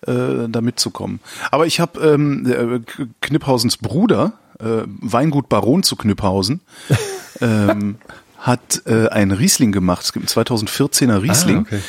äh, 0.09 0.49
da 0.49 0.61
mitzukommen. 0.61 1.21
Aber 1.53 1.67
ich 1.67 1.79
habe 1.79 2.01
ähm, 2.01 2.47
äh, 2.51 2.81
K- 2.81 3.07
Knipphausens 3.21 3.77
Bruder, 3.77 4.33
äh, 4.59 4.83
Weingut 4.87 5.49
Baron 5.49 5.85
zu 5.85 5.95
Knipphausen, 5.95 6.63
ähm, 7.41 7.99
hat 8.39 8.83
äh, 8.87 9.07
einen 9.09 9.31
Riesling 9.31 9.71
gemacht. 9.71 10.03
Es 10.03 10.13
gibt 10.13 10.37
einen 10.37 10.47
2014er 10.47 11.23
Riesling. 11.23 11.59
Ah, 11.59 11.61
okay. 11.61 11.81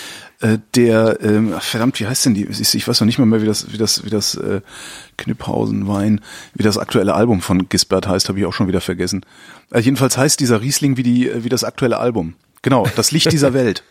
Äh, 0.42 0.58
der, 0.76 1.20
ähm, 1.22 1.54
verdammt, 1.60 2.00
wie 2.00 2.08
heißt 2.08 2.26
denn 2.26 2.34
die? 2.34 2.46
Ich 2.46 2.88
weiß 2.88 3.00
noch 3.00 3.06
nicht 3.06 3.20
mal 3.20 3.26
mehr, 3.26 3.42
wie 3.42 3.46
das, 3.46 3.72
wie 3.72 3.78
das, 3.78 4.04
wie 4.06 4.10
das 4.10 4.36
äh, 4.36 4.62
Kniphausen 5.18 5.88
Wein, 5.88 6.22
wie 6.56 6.64
das 6.64 6.78
aktuelle 6.78 7.14
Album 7.14 7.42
von 7.42 7.70
Gisbert 7.70 8.08
heißt, 8.08 8.28
habe 8.28 8.40
ich 8.40 8.46
auch 8.46 8.54
schon 8.54 8.68
wieder 8.68 8.82
vergessen. 8.82 9.24
Äh, 9.72 9.80
jedenfalls 9.80 10.18
heißt 10.18 10.40
dieser 10.40 10.62
Riesling 10.62 10.98
wie 10.98 11.04
die, 11.04 11.32
wie 11.44 11.50
das 11.50 11.64
aktuelle 11.64 12.00
Album. 12.00 12.34
Genau, 12.64 12.88
das 12.96 13.12
Licht 13.12 13.32
dieser 13.32 13.54
Welt. 13.54 13.84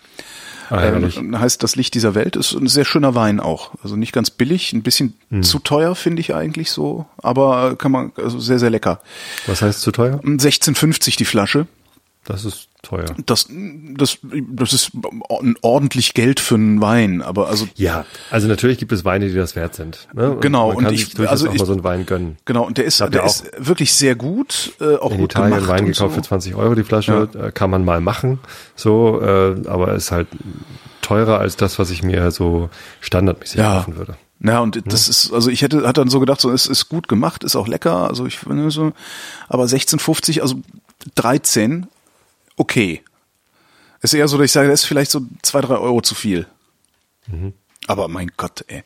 Ah. 0.71 0.85
Ähm, 0.85 1.39
heißt 1.39 1.63
das 1.65 1.75
Licht 1.75 1.95
dieser 1.95 2.15
Welt 2.15 2.37
ist 2.37 2.53
ein 2.53 2.69
sehr 2.69 2.85
schöner 2.85 3.17
Wein 3.17 3.41
auch. 3.41 3.73
Also 3.83 3.97
nicht 3.97 4.13
ganz 4.13 4.31
billig, 4.31 4.73
ein 4.73 4.83
bisschen 4.83 5.15
Hm. 5.31 5.43
zu 5.43 5.59
teuer 5.59 5.97
finde 5.97 6.21
ich 6.21 6.33
eigentlich 6.35 6.71
so, 6.71 7.07
aber 7.19 7.75
kann 7.77 7.91
man 7.91 8.13
also 8.17 8.39
sehr 8.39 8.61
sehr 8.61 8.71
lecker. 8.71 9.01
Was 9.47 9.63
heißt 9.63 9.81
zu 9.81 9.91
teuer? 9.91 10.21
16,50 10.23 11.17
die 11.17 11.25
Flasche. 11.25 11.67
Das 12.27 12.45
ist 12.45 12.69
teuer. 12.83 13.07
Das 13.27 13.49
das 13.97 14.19
das 14.53 14.73
ist 14.73 14.93
ordentlich 15.63 16.15
Geld 16.15 16.39
für 16.39 16.55
einen 16.57 16.81
Wein, 16.81 17.23
aber 17.23 17.49
also 17.49 17.67
Ja, 17.77 18.05
also 18.31 18.47
natürlich 18.47 18.79
gibt 18.79 18.93
es 18.93 19.05
Weine, 19.05 19.29
die 19.29 19.35
das 19.35 19.57
wert 19.57 19.75
sind. 19.75 20.07
Ne? 20.15 20.37
Genau, 20.41 20.69
man 20.75 20.87
und 20.87 20.93
ich- 20.93 21.15
durchaus 21.15 21.31
also 21.33 21.49
auch 21.49 21.55
ich- 21.55 21.59
mal 21.61 21.67
so 21.67 21.73
einen 21.73 21.83
Wein 21.85 22.07
gönnen. 22.07 22.37
Genau, 22.45 22.65
und 22.67 22.77
der 22.79 22.85
ist, 22.85 23.01
der 23.01 23.25
ist 23.25 23.51
wirklich 23.59 23.95
sehr 23.95 24.15
gut, 24.17 24.73
äh, 24.81 24.97
auch 24.97 25.13
In 25.13 25.19
gut 25.19 25.33
Italien 25.33 25.55
gemacht 25.55 25.69
Wein 25.71 25.85
und 25.87 25.93
gekauft 25.93 26.15
so. 26.15 26.21
für 26.21 26.27
20 26.29 26.55
Euro 26.55 26.75
die 26.75 26.85
Flasche, 26.85 27.29
äh, 27.35 27.53
kann 27.53 27.71
man 27.71 27.85
mal 27.85 28.01
machen, 28.01 28.39
so, 28.77 29.21
äh, 29.23 29.67
aber 29.67 29.95
ist 29.95 30.13
halt 30.13 30.29
teurer 31.01 31.39
als 31.41 31.57
das, 31.57 31.79
was 31.79 31.91
ich 31.91 32.03
mir 32.03 32.31
so 32.31 32.69
standardmäßig 33.01 33.59
Ja. 33.61 33.79
kaufen 33.79 33.97
würde. 33.97 34.17
Ja, 34.43 34.61
und 34.61 34.81
das 34.87 35.09
ist, 35.09 35.33
also 35.33 35.51
ich 35.51 35.61
hätte, 35.63 35.87
hat 35.87 35.99
dann 35.99 36.09
so 36.09 36.21
gedacht, 36.21 36.41
so, 36.41 36.51
es 36.51 36.67
ist 36.67 36.89
gut 36.89 37.09
gemacht, 37.09 37.45
ist 37.45 37.57
auch 37.57 37.67
lecker, 37.69 38.09
also 38.09 38.25
ich 38.27 38.39
finde 38.39 38.71
so, 38.71 38.93
aber 39.49 39.65
16,50, 39.65 40.41
also 40.41 40.57
13, 41.15 41.87
okay. 42.61 43.03
Ist 44.03 44.15
eher 44.15 44.29
so, 44.29 44.39
dass 44.39 44.47
ich 44.47 44.53
sage, 44.53 44.69
das 44.69 44.83
ist 44.83 44.87
vielleicht 44.87 45.11
so 45.11 45.23
zwei, 45.43 45.61
drei 45.61 45.77
Euro 45.77 46.01
zu 46.01 46.15
viel. 46.15 46.47
Aber 47.87 48.09
mein 48.09 48.31
Gott, 48.37 48.65
ey. 48.69 48.83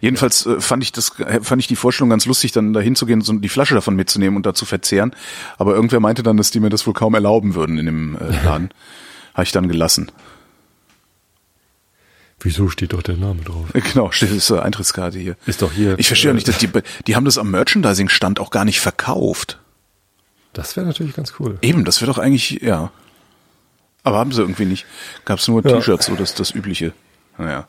Jedenfalls 0.00 0.46
äh, 0.46 0.60
fand 0.60 0.82
ich 0.82 0.92
das, 0.92 1.18
äh, 1.20 1.40
fand 1.42 1.60
ich 1.62 1.68
die 1.68 1.76
Vorstellung 1.76 2.10
ganz 2.10 2.26
lustig, 2.26 2.52
dann 2.52 2.72
da 2.72 2.80
hinzugehen, 2.80 3.20
so 3.22 3.32
die 3.32 3.48
Flasche 3.48 3.74
davon 3.74 3.94
mitzunehmen 3.94 4.36
und 4.36 4.46
da 4.46 4.54
zu 4.54 4.64
verzehren. 4.64 5.14
Aber 5.58 5.74
irgendwer 5.74 6.00
meinte 6.00 6.22
dann, 6.22 6.36
dass 6.36 6.50
die 6.50 6.60
mir 6.60 6.70
das 6.70 6.86
wohl 6.86 6.94
kaum 6.94 7.14
erlauben 7.14 7.54
würden 7.54 7.78
in 7.78 7.86
dem 7.86 8.16
äh, 8.16 8.30
Laden. 8.44 8.70
Habe 9.34 9.44
ich 9.44 9.52
dann 9.52 9.68
gelassen. 9.68 10.10
Wieso 12.40 12.68
steht 12.68 12.92
doch 12.92 13.02
der 13.02 13.16
Name 13.16 13.42
drauf? 13.42 13.66
Genau, 13.72 14.10
steht 14.12 14.30
ist 14.30 14.50
äh, 14.50 14.58
Eintrittskarte 14.58 15.18
hier. 15.18 15.36
Ist 15.46 15.62
doch 15.62 15.72
hier. 15.72 15.98
Ich 15.98 16.06
verstehe 16.06 16.30
auch 16.30 16.34
äh, 16.34 16.36
nicht, 16.36 16.48
dass 16.48 16.58
die, 16.58 16.68
die 17.06 17.16
haben 17.16 17.24
das 17.24 17.38
am 17.38 17.50
Merchandising-Stand 17.50 18.38
auch 18.38 18.50
gar 18.50 18.64
nicht 18.64 18.80
verkauft. 18.80 19.58
Das 20.52 20.76
wäre 20.76 20.86
natürlich 20.86 21.14
ganz 21.14 21.34
cool. 21.38 21.58
Eben, 21.62 21.84
das 21.84 22.00
wäre 22.00 22.10
doch 22.10 22.18
eigentlich, 22.18 22.60
ja. 22.62 22.90
Aber 24.04 24.18
haben 24.18 24.32
sie 24.32 24.40
irgendwie 24.40 24.64
nicht. 24.64 24.86
Gab 25.24 25.38
es 25.38 25.48
nur 25.48 25.64
Ja. 25.66 25.76
T-Shirts, 25.76 26.06
so 26.06 26.14
das, 26.16 26.34
das 26.34 26.54
übliche. 26.54 26.92
Naja. 27.36 27.68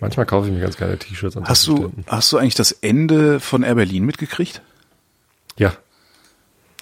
Manchmal 0.00 0.26
kaufe 0.26 0.48
ich 0.48 0.52
mir 0.54 0.60
ganz 0.60 0.76
gerne 0.76 0.98
T-Shirts 0.98 1.36
Hast 1.44 1.66
du, 1.66 1.76
Ständen. 1.76 2.04
hast 2.08 2.32
du 2.32 2.38
eigentlich 2.38 2.54
das 2.56 2.72
Ende 2.72 3.38
von 3.40 3.62
Air 3.62 3.76
Berlin 3.76 4.04
mitgekriegt? 4.04 4.60
Ja, 5.56 5.72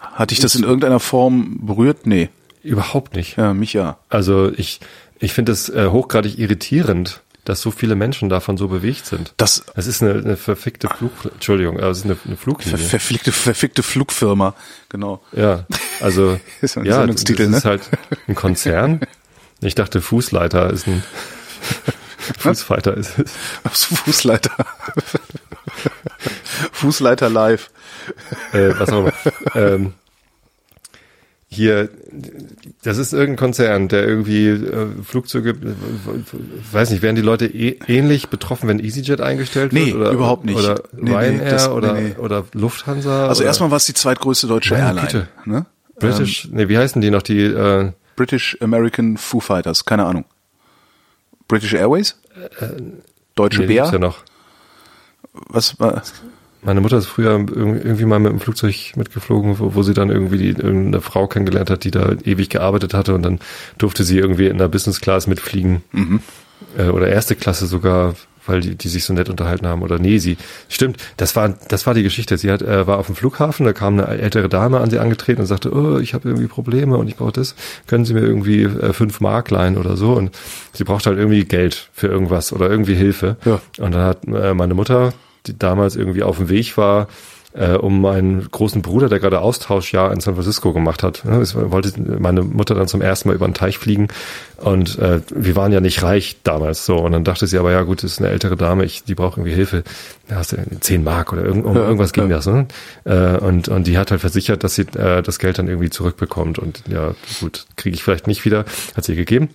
Hatte 0.01 0.33
ich 0.33 0.41
das 0.41 0.55
in 0.55 0.63
irgendeiner 0.63 1.01
Form 1.01 1.59
berührt? 1.67 2.07
Nee. 2.07 2.31
überhaupt 2.63 3.15
nicht. 3.17 3.37
Ja, 3.37 3.53
mich 3.55 3.73
ja. 3.75 3.99
Also 4.09 4.51
ich, 4.53 4.81
ich 5.19 5.33
finde 5.33 5.53
es 5.53 5.69
äh, 5.69 5.89
hochgradig 5.89 6.39
irritierend, 6.39 7.21
dass 7.51 7.61
so 7.63 7.73
viele 7.73 7.97
Menschen 7.97 8.29
davon 8.29 8.57
so 8.57 8.69
bewegt 8.69 9.07
sind. 9.07 9.35
Das 9.37 9.65
Es 9.75 9.89
ist 9.89 10.03
eine, 10.03 10.13
eine 10.13 10.37
verfickte 10.37 10.89
Flug, 10.89 11.11
Entschuldigung, 11.25 11.81
es 11.81 11.99
ist 11.99 12.05
eine, 12.05 12.17
eine 12.25 12.37
ver 12.37 12.43
Fluglinie. 12.45 12.79
verfickte, 12.79 13.33
verfickte 13.33 13.83
Flugfirma. 13.83 14.55
Genau. 14.89 15.21
Ja, 15.33 15.67
also 16.01 16.39
Ist 16.61 16.79
ein 16.79 16.85
ja, 16.85 16.91
das 16.91 16.97
Sendungstitel, 16.99 17.43
ist 17.43 17.65
ne? 17.65 17.71
halt 17.71 17.83
ein 18.29 18.35
Konzern. 18.35 19.01
Ich 19.63 19.75
dachte, 19.75 20.01
Fußleiter 20.01 20.71
ist 20.71 20.87
ein 20.87 21.03
Fußfighter 22.39 22.97
ist 22.97 23.19
es. 23.19 23.33
Fußleiter. 23.71 24.53
Fußleiter 26.73 27.29
live. 27.29 27.71
Äh, 28.55 28.71
was 28.79 28.89
auch 28.89 29.01
immer. 29.01 29.13
ähm, 29.55 29.93
hier, 31.53 31.89
das 32.85 32.97
ist 32.99 33.13
irgendein 33.13 33.37
Konzern, 33.37 33.89
der 33.89 34.07
irgendwie 34.07 34.47
äh, 34.47 34.87
Flugzeuge, 35.03 35.51
äh, 35.51 35.55
weiß 36.73 36.91
nicht, 36.91 37.03
werden 37.03 37.17
die 37.17 37.23
Leute 37.23 37.47
eh, 37.47 37.79
ähnlich 37.89 38.29
betroffen, 38.29 38.69
wenn 38.69 38.79
EasyJet 38.79 39.21
eingestellt 39.21 39.73
Nee, 39.73 39.87
wird? 39.87 39.97
Oder, 39.97 40.11
überhaupt 40.13 40.45
nicht. 40.45 40.57
Oder 40.59 40.83
Nee, 40.93 41.11
nee, 41.11 41.17
Ryanair 41.17 41.51
das- 41.51 41.67
nee, 41.69 41.73
oder, 41.75 41.93
nee. 41.95 42.15
oder 42.19 42.45
Lufthansa? 42.53 43.27
Also 43.29 43.41
oder 43.41 43.49
erstmal 43.49 43.71
war 43.71 43.79
es 43.79 43.87
die 43.87 43.95
zweitgrößte 43.95 44.47
deutsche 44.47 44.75
Meine 44.75 44.87
Airline. 44.87 45.07
Güte. 45.09 45.29
Ne? 45.45 45.67
British, 45.99 46.49
nee, 46.53 46.69
wie 46.69 46.79
heißen 46.79 47.03
die 47.03 47.11
noch, 47.11 47.23
die, 47.23 47.43
äh, 47.43 47.91
British 48.17 48.57
American 48.61 49.17
Foo 49.17 49.41
Fighters, 49.41 49.85
keine 49.85 50.05
Ahnung. 50.07 50.25
British 51.49 51.75
Airways? 51.75 52.17
Deutsche 53.35 53.61
nee, 53.63 53.67
die 53.67 53.75
gibt's 53.75 53.91
Bär? 53.91 53.99
ja 54.01 54.07
noch. 54.07 54.19
Was 55.33 55.81
war? 55.81 56.03
Meine 56.63 56.81
Mutter 56.81 56.99
ist 56.99 57.07
früher 57.07 57.33
irg- 57.37 57.55
irgendwie 57.55 58.05
mal 58.05 58.19
mit 58.19 58.33
dem 58.33 58.41
Flugzeug 58.41 58.93
mitgeflogen, 58.97 59.59
wo, 59.59 59.75
wo 59.75 59.83
sie 59.83 59.95
dann 59.95 60.11
irgendwie 60.11 60.39
die, 60.39 60.49
irgendeine 60.51 61.01
Frau 61.01 61.27
kennengelernt 61.27 61.71
hat, 61.71 61.85
die 61.85 61.91
da 61.91 62.13
ewig 62.25 62.51
gearbeitet 62.51 62.93
hatte 62.95 63.15
und 63.15 63.23
dann 63.23 63.39
durfte 63.79 64.05
sie 64.05 64.19
irgendwie 64.19 64.47
in 64.47 64.59
der 64.59 64.69
Business 64.69 65.01
Class 65.01 65.27
mitfliegen. 65.27 65.83
Äh, 66.77 66.89
oder 66.89 67.09
erste 67.09 67.35
Klasse 67.35 67.67
sogar, 67.67 68.15
weil 68.47 68.61
die, 68.61 68.75
die 68.75 68.89
sich 68.89 69.05
so 69.05 69.15
nett 69.15 69.31
unterhalten 69.31 69.67
haben. 69.67 69.81
Oder 69.81 69.99
nee, 69.99 70.19
sie, 70.19 70.37
stimmt, 70.69 70.99
das 71.17 71.35
war, 71.35 71.49
das 71.69 71.87
war 71.87 71.95
die 71.95 72.03
Geschichte. 72.03 72.37
Sie 72.37 72.51
hat, 72.51 72.61
äh, 72.61 72.87
war 72.87 72.99
auf 72.99 73.07
dem 73.07 73.15
Flughafen, 73.15 73.65
da 73.65 73.73
kam 73.73 73.99
eine 73.99 74.07
ältere 74.21 74.51
Dame 74.51 74.81
an 74.81 74.91
sie 74.91 74.99
angetreten 74.99 75.41
und 75.41 75.47
sagte, 75.47 75.73
oh, 75.75 75.99
ich 75.99 76.13
habe 76.13 76.29
irgendwie 76.29 76.49
Probleme 76.49 76.99
und 76.99 77.09
ich 77.09 77.17
brauche 77.17 77.33
das. 77.33 77.55
Können 77.87 78.05
Sie 78.05 78.13
mir 78.13 78.21
irgendwie 78.21 78.65
äh, 78.65 78.93
fünf 78.93 79.21
Mark 79.21 79.51
leihen 79.51 79.79
oder 79.79 79.97
so? 79.97 80.13
Und 80.13 80.37
sie 80.75 80.85
braucht 80.85 81.07
halt 81.07 81.19
irgendwie 81.19 81.45
Geld 81.45 81.89
für 81.95 82.09
irgendwas 82.09 82.53
oder 82.53 82.69
irgendwie 82.69 82.95
Hilfe. 82.95 83.37
Ja. 83.47 83.61
Und 83.79 83.95
dann 83.95 84.03
hat 84.03 84.27
äh, 84.27 84.53
meine 84.53 84.75
Mutter, 84.75 85.15
die 85.47 85.59
damals 85.59 85.97
irgendwie 85.97 86.23
auf 86.23 86.39
dem 86.39 86.49
Weg 86.49 86.77
war, 86.77 87.09
äh, 87.53 87.73
um 87.73 88.01
meinen 88.01 88.49
großen 88.49 88.81
Bruder, 88.81 89.09
der 89.09 89.19
gerade 89.19 89.41
Austauschjahr 89.41 90.13
in 90.13 90.21
San 90.21 90.35
Francisco 90.35 90.73
gemacht 90.73 91.03
hat. 91.03 91.25
Ja, 91.25 91.41
es 91.41 91.57
wollte 91.57 91.93
meine 92.21 92.43
Mutter 92.43 92.75
dann 92.77 92.87
zum 92.87 93.03
ersten 93.03 93.29
Mal 93.29 93.35
über 93.35 93.49
den 93.49 93.55
Teich 93.55 93.77
fliegen 93.79 94.09
und 94.57 94.99
äh, 95.01 95.21
wir 95.35 95.57
waren 95.57 95.73
ja 95.73 95.81
nicht 95.81 96.03
reich 96.03 96.37
damals 96.45 96.87
so 96.87 96.97
und 96.99 97.11
dann 97.13 97.25
dachte 97.25 97.49
sie 97.49 97.59
aber 97.59 97.73
ja 97.73 97.83
gut, 97.83 98.05
das 98.05 98.13
ist 98.13 98.19
eine 98.21 98.29
ältere 98.29 98.57
Dame, 98.57 98.85
ich 98.85 99.03
die 99.03 99.17
braucht 99.17 99.37
irgendwie 99.37 99.55
Hilfe. 99.55 99.83
Da 100.29 100.37
hast 100.37 100.53
du 100.53 100.59
10 100.79 101.03
Mark 101.03 101.33
oder 101.33 101.45
irgend, 101.45 101.65
um 101.65 101.75
Ja, 101.75 101.83
irgendwas 101.83 102.13
ging 102.13 102.31
ja. 102.31 102.37
das, 102.37 102.47
ne? 102.47 102.67
Äh, 103.05 103.39
und 103.39 103.69
und 103.69 103.87
die 103.87 103.99
hat 103.99 104.13
halt 104.13 104.21
versichert, 104.21 104.63
dass 104.63 104.77
sie 104.77 104.83
äh, 104.83 105.23
das 105.23 105.41
Geld 105.41 105.59
dann 105.59 105.67
irgendwie 105.67 105.91
zurückbekommt 105.91 106.61
und 106.61 106.85
ja 106.89 107.15
gut, 107.41 107.67
kriege 107.75 107.95
ich 107.97 108.05
vielleicht 108.05 108.29
nicht 108.29 108.45
wieder, 108.45 108.65
hat 108.95 109.05
sie 109.05 109.13
ihr 109.13 109.17
gegeben. 109.17 109.49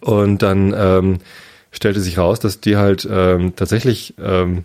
Und 0.00 0.42
dann 0.42 0.74
ähm, 0.76 1.18
stellte 1.70 2.00
sich 2.00 2.18
raus, 2.18 2.40
dass 2.40 2.60
die 2.60 2.76
halt 2.76 3.06
ähm, 3.10 3.54
tatsächlich 3.56 4.14
ähm, 4.22 4.64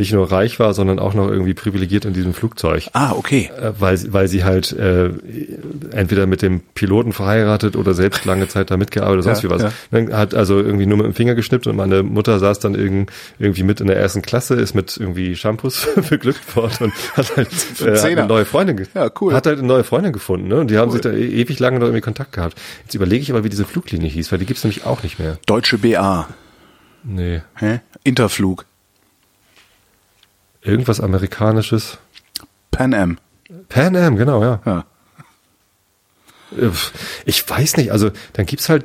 nicht 0.00 0.12
nur 0.12 0.32
reich 0.32 0.58
war, 0.58 0.74
sondern 0.74 0.98
auch 0.98 1.14
noch 1.14 1.28
irgendwie 1.28 1.54
privilegiert 1.54 2.04
in 2.04 2.12
diesem 2.12 2.34
Flugzeug. 2.34 2.88
Ah, 2.92 3.12
okay. 3.12 3.50
Äh, 3.56 3.72
weil, 3.78 3.96
sie- 3.96 4.12
weil 4.12 4.26
sie 4.26 4.42
halt 4.42 4.72
äh, 4.72 5.10
entweder 5.92 6.26
mit 6.26 6.42
dem 6.42 6.60
Piloten 6.74 7.12
verheiratet 7.12 7.76
oder 7.76 7.94
selbst 7.94 8.24
lange 8.24 8.48
Zeit 8.48 8.70
da 8.70 8.76
mitgearbeitet 8.76 9.24
oder 9.26 9.34
sonst 9.34 9.42
Ja, 9.44 9.48
wie 9.50 9.54
was. 9.54 9.62
ja. 9.62 9.72
Dann 9.92 10.12
hat 10.12 10.34
also 10.34 10.58
irgendwie 10.58 10.86
nur 10.86 10.96
mit 10.98 11.06
dem 11.06 11.14
Finger 11.14 11.34
geschnippt 11.34 11.66
und 11.68 11.76
meine 11.76 12.02
Mutter 12.02 12.38
saß 12.38 12.58
dann 12.58 12.74
irgend, 12.74 13.10
irgendwie 13.38 13.62
mit 13.62 13.80
in 13.80 13.86
der 13.86 13.96
ersten 13.96 14.22
Klasse, 14.22 14.54
ist 14.54 14.74
mit 14.74 14.96
irgendwie 14.96 15.36
Shampoos 15.36 15.86
beglückt 16.10 16.56
worden 16.56 16.74
und 16.86 16.92
hat 17.16 17.36
halt 17.36 17.48
äh, 17.80 17.92
hat 17.96 18.04
eine 18.04 18.26
neue 18.26 18.44
Freundin 18.44 18.86
Ja, 18.94 19.10
cool. 19.20 19.34
hat 19.34 19.46
halt 19.46 19.58
eine 19.58 19.68
neue 19.68 19.84
Freundin 19.84 20.12
gefunden, 20.12 20.48
ne? 20.48 20.56
Und 20.60 20.70
die 20.70 20.78
haben 20.78 20.88
Cool. 20.88 20.92
sich 20.94 21.02
da 21.02 21.10
e 21.12 21.26
ewig 21.42 21.58
lange 21.60 21.78
noch 21.78 21.86
irgendwie 21.86 22.00
Kontakt 22.00 22.32
gehabt. 22.32 22.58
Jetzt 22.84 22.94
überlege 22.94 23.22
ich 23.22 23.30
aber, 23.30 23.44
wie 23.44 23.48
diese 23.50 23.64
Fluglinie 23.64 24.08
hieß, 24.08 24.32
weil 24.32 24.38
die 24.38 24.46
gibt's 24.46 24.64
nämlich 24.64 24.84
auch 24.86 25.02
nicht 25.02 25.18
mehr. 25.18 25.38
Deutsche 25.46 25.78
BA. 25.78 26.28
Nee. 27.04 27.42
Hä? 27.56 27.80
Interflug. 28.04 28.64
Irgendwas 30.62 31.00
Amerikanisches. 31.00 31.98
Pan 32.70 32.94
Am. 32.94 33.18
Pan 33.68 33.96
Am, 33.96 34.16
genau, 34.16 34.42
ja. 34.42 34.60
Ja. 34.64 34.84
Äh, 36.56 36.70
Ich 37.24 37.48
weiß 37.48 37.76
nicht, 37.76 37.92
also 37.92 38.10
dann 38.34 38.46
gibt's 38.46 38.68
halt 38.68 38.84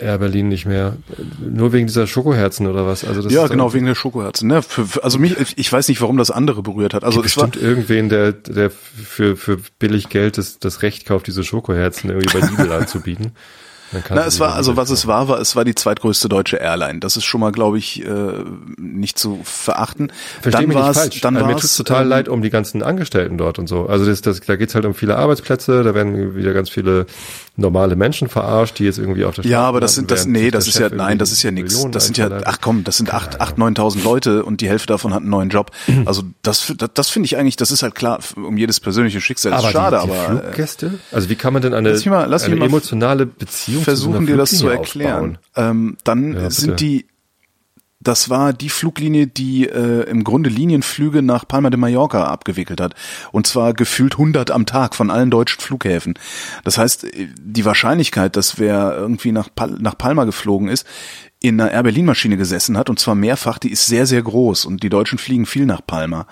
Air 0.00 0.18
Berlin 0.18 0.48
nicht 0.48 0.66
mehr. 0.66 0.96
Nur 1.40 1.72
wegen 1.72 1.86
dieser 1.86 2.06
Schokoherzen 2.06 2.66
oder 2.66 2.86
was? 2.86 3.04
Also 3.04 3.22
das 3.22 3.32
Ja, 3.32 3.46
genau, 3.48 3.72
wegen 3.74 3.86
der 3.86 3.94
Schokoherzen. 3.94 4.48
Ne? 4.48 4.62
Für, 4.62 4.86
für, 4.86 5.02
also 5.04 5.18
mich, 5.18 5.34
ich 5.56 5.72
weiß 5.72 5.88
nicht, 5.88 6.00
warum 6.00 6.16
das 6.18 6.30
andere 6.30 6.62
berührt 6.62 6.94
hat. 6.94 7.04
Also 7.04 7.22
es 7.22 7.36
war, 7.36 7.48
bestimmt 7.48 7.64
irgendwen, 7.64 8.08
der, 8.08 8.32
der 8.32 8.70
für, 8.70 9.36
für 9.36 9.58
billig 9.78 10.08
Geld 10.08 10.38
das, 10.38 10.58
das 10.58 10.82
Recht 10.82 11.06
kauft, 11.06 11.26
diese 11.26 11.42
Schokoherzen 11.42 12.10
irgendwie 12.10 12.38
bei 12.38 12.46
Lidl 12.46 12.72
anzubieten. 12.80 13.32
Na, 14.10 14.26
es 14.26 14.40
war, 14.40 14.54
also 14.54 14.76
was 14.76 14.90
es 14.90 15.06
war, 15.06 15.28
war, 15.28 15.40
es 15.40 15.56
war 15.56 15.64
die 15.64 15.74
zweitgrößte 15.74 16.28
deutsche 16.28 16.56
Airline. 16.56 17.00
Das 17.00 17.16
ist 17.16 17.24
schon 17.24 17.40
mal, 17.40 17.52
glaube 17.52 17.78
ich, 17.78 18.04
äh, 18.04 18.44
nicht 18.78 19.18
zu 19.18 19.40
verachten. 19.44 20.12
Versteh 20.40 20.60
dann 20.60 20.68
mich 20.68 20.76
war 20.76 20.88
nicht 20.88 20.96
es, 20.96 21.02
falsch. 21.02 21.20
dann 21.20 21.36
also 21.36 21.46
mir 21.46 21.56
tut's 21.56 21.76
total 21.76 22.02
ähm, 22.02 22.08
leid 22.08 22.28
um 22.28 22.42
die 22.42 22.50
ganzen 22.50 22.82
Angestellten 22.82 23.38
dort 23.38 23.58
und 23.58 23.68
so. 23.68 23.86
Also 23.86 24.04
das, 24.06 24.22
das, 24.22 24.40
da 24.40 24.56
geht's 24.56 24.74
halt 24.74 24.84
um 24.84 24.94
viele 24.94 25.16
Arbeitsplätze, 25.16 25.82
da 25.82 25.94
werden 25.94 26.34
wieder 26.34 26.52
ganz 26.52 26.70
viele 26.70 27.06
normale 27.56 27.96
Menschen 27.96 28.28
verarscht, 28.28 28.78
die 28.78 28.84
jetzt 28.84 28.98
irgendwie 28.98 29.24
auf 29.24 29.34
der 29.34 29.44
Ja, 29.44 29.50
Straße 29.58 29.66
aber 29.68 29.80
das 29.80 29.94
sind 29.94 30.10
das 30.10 30.26
nee, 30.26 30.50
das 30.50 30.68
ist 30.68 30.78
ja 30.78 30.88
nein, 30.90 31.18
das 31.18 31.32
ist 31.32 31.42
ja 31.42 31.50
nichts. 31.50 31.86
Das 31.90 32.04
sind 32.04 32.16
ja 32.18 32.28
ach 32.44 32.58
komm, 32.60 32.84
das 32.84 32.98
sind 32.98 33.12
acht, 33.14 33.40
acht, 33.40 33.58
neuntausend 33.58 34.04
Leute 34.04 34.44
und 34.44 34.60
die 34.60 34.68
Hälfte 34.68 34.88
davon 34.88 35.12
hat 35.14 35.22
einen 35.22 35.30
neuen 35.30 35.48
Job. 35.48 35.70
Also 36.04 36.22
das 36.42 36.72
das, 36.76 36.90
das 36.94 37.08
finde 37.08 37.26
ich 37.26 37.36
eigentlich, 37.36 37.56
das 37.56 37.70
ist 37.70 37.82
halt 37.82 37.94
klar 37.94 38.18
um 38.36 38.56
jedes 38.56 38.80
persönliche 38.80 39.20
Schicksal. 39.20 39.52
Das 39.52 39.60
aber 39.60 39.68
ist 39.68 39.72
schade, 39.72 39.98
die, 40.02 40.06
die 40.06 40.12
aber 40.12 40.22
äh, 40.38 40.42
Fluggäste? 40.42 40.94
Also 41.12 41.28
wie 41.30 41.36
kann 41.36 41.52
man 41.52 41.62
denn 41.62 41.74
eine, 41.74 41.90
Lass 41.90 41.98
mich 42.00 42.06
mal- 42.06 42.26
lass 42.28 42.42
mich 42.42 42.50
eine 42.52 42.60
mal 42.60 42.66
emotionale 42.66 43.26
Beziehung 43.26 43.78
zu 43.80 43.84
versuchen 43.84 44.26
dir 44.26 44.36
das 44.36 44.50
zu 44.50 44.68
erklären. 44.68 45.38
Ähm, 45.56 45.96
dann 46.04 46.34
Ja, 46.34 46.50
sind 46.50 46.80
die, 46.80 47.06
das 48.06 48.30
war 48.30 48.52
die 48.52 48.68
Fluglinie, 48.68 49.26
die 49.26 49.68
äh, 49.68 50.08
im 50.08 50.22
Grunde 50.22 50.48
Linienflüge 50.48 51.22
nach 51.22 51.48
Palma 51.48 51.70
de 51.70 51.78
Mallorca 51.78 52.24
abgewickelt 52.24 52.80
hat. 52.80 52.94
Und 53.32 53.48
zwar 53.48 53.74
gefühlt 53.74 54.14
100 54.14 54.52
am 54.52 54.64
Tag 54.64 54.94
von 54.94 55.10
allen 55.10 55.30
deutschen 55.30 55.60
Flughäfen. 55.60 56.14
Das 56.62 56.78
heißt, 56.78 57.04
äh, 57.04 57.28
die 57.36 57.64
Wahrscheinlichkeit, 57.64 58.36
dass 58.36 58.58
wer 58.58 58.94
irgendwie 58.96 59.32
nach, 59.32 59.48
Pal 59.52 59.76
nach 59.80 59.98
Palma 59.98 60.24
geflogen 60.24 60.68
ist, 60.68 60.86
in 61.40 61.60
einer 61.60 61.72
Air 61.72 61.82
Berlin 61.82 62.06
Maschine 62.06 62.36
gesessen 62.36 62.78
hat, 62.78 62.88
und 62.88 63.00
zwar 63.00 63.16
mehrfach, 63.16 63.58
die 63.58 63.70
ist 63.70 63.86
sehr, 63.86 64.06
sehr 64.06 64.22
groß. 64.22 64.66
Und 64.66 64.84
die 64.84 64.88
Deutschen 64.88 65.18
fliegen 65.18 65.46
viel 65.46 65.66
nach 65.66 65.80
Palma. 65.84 66.28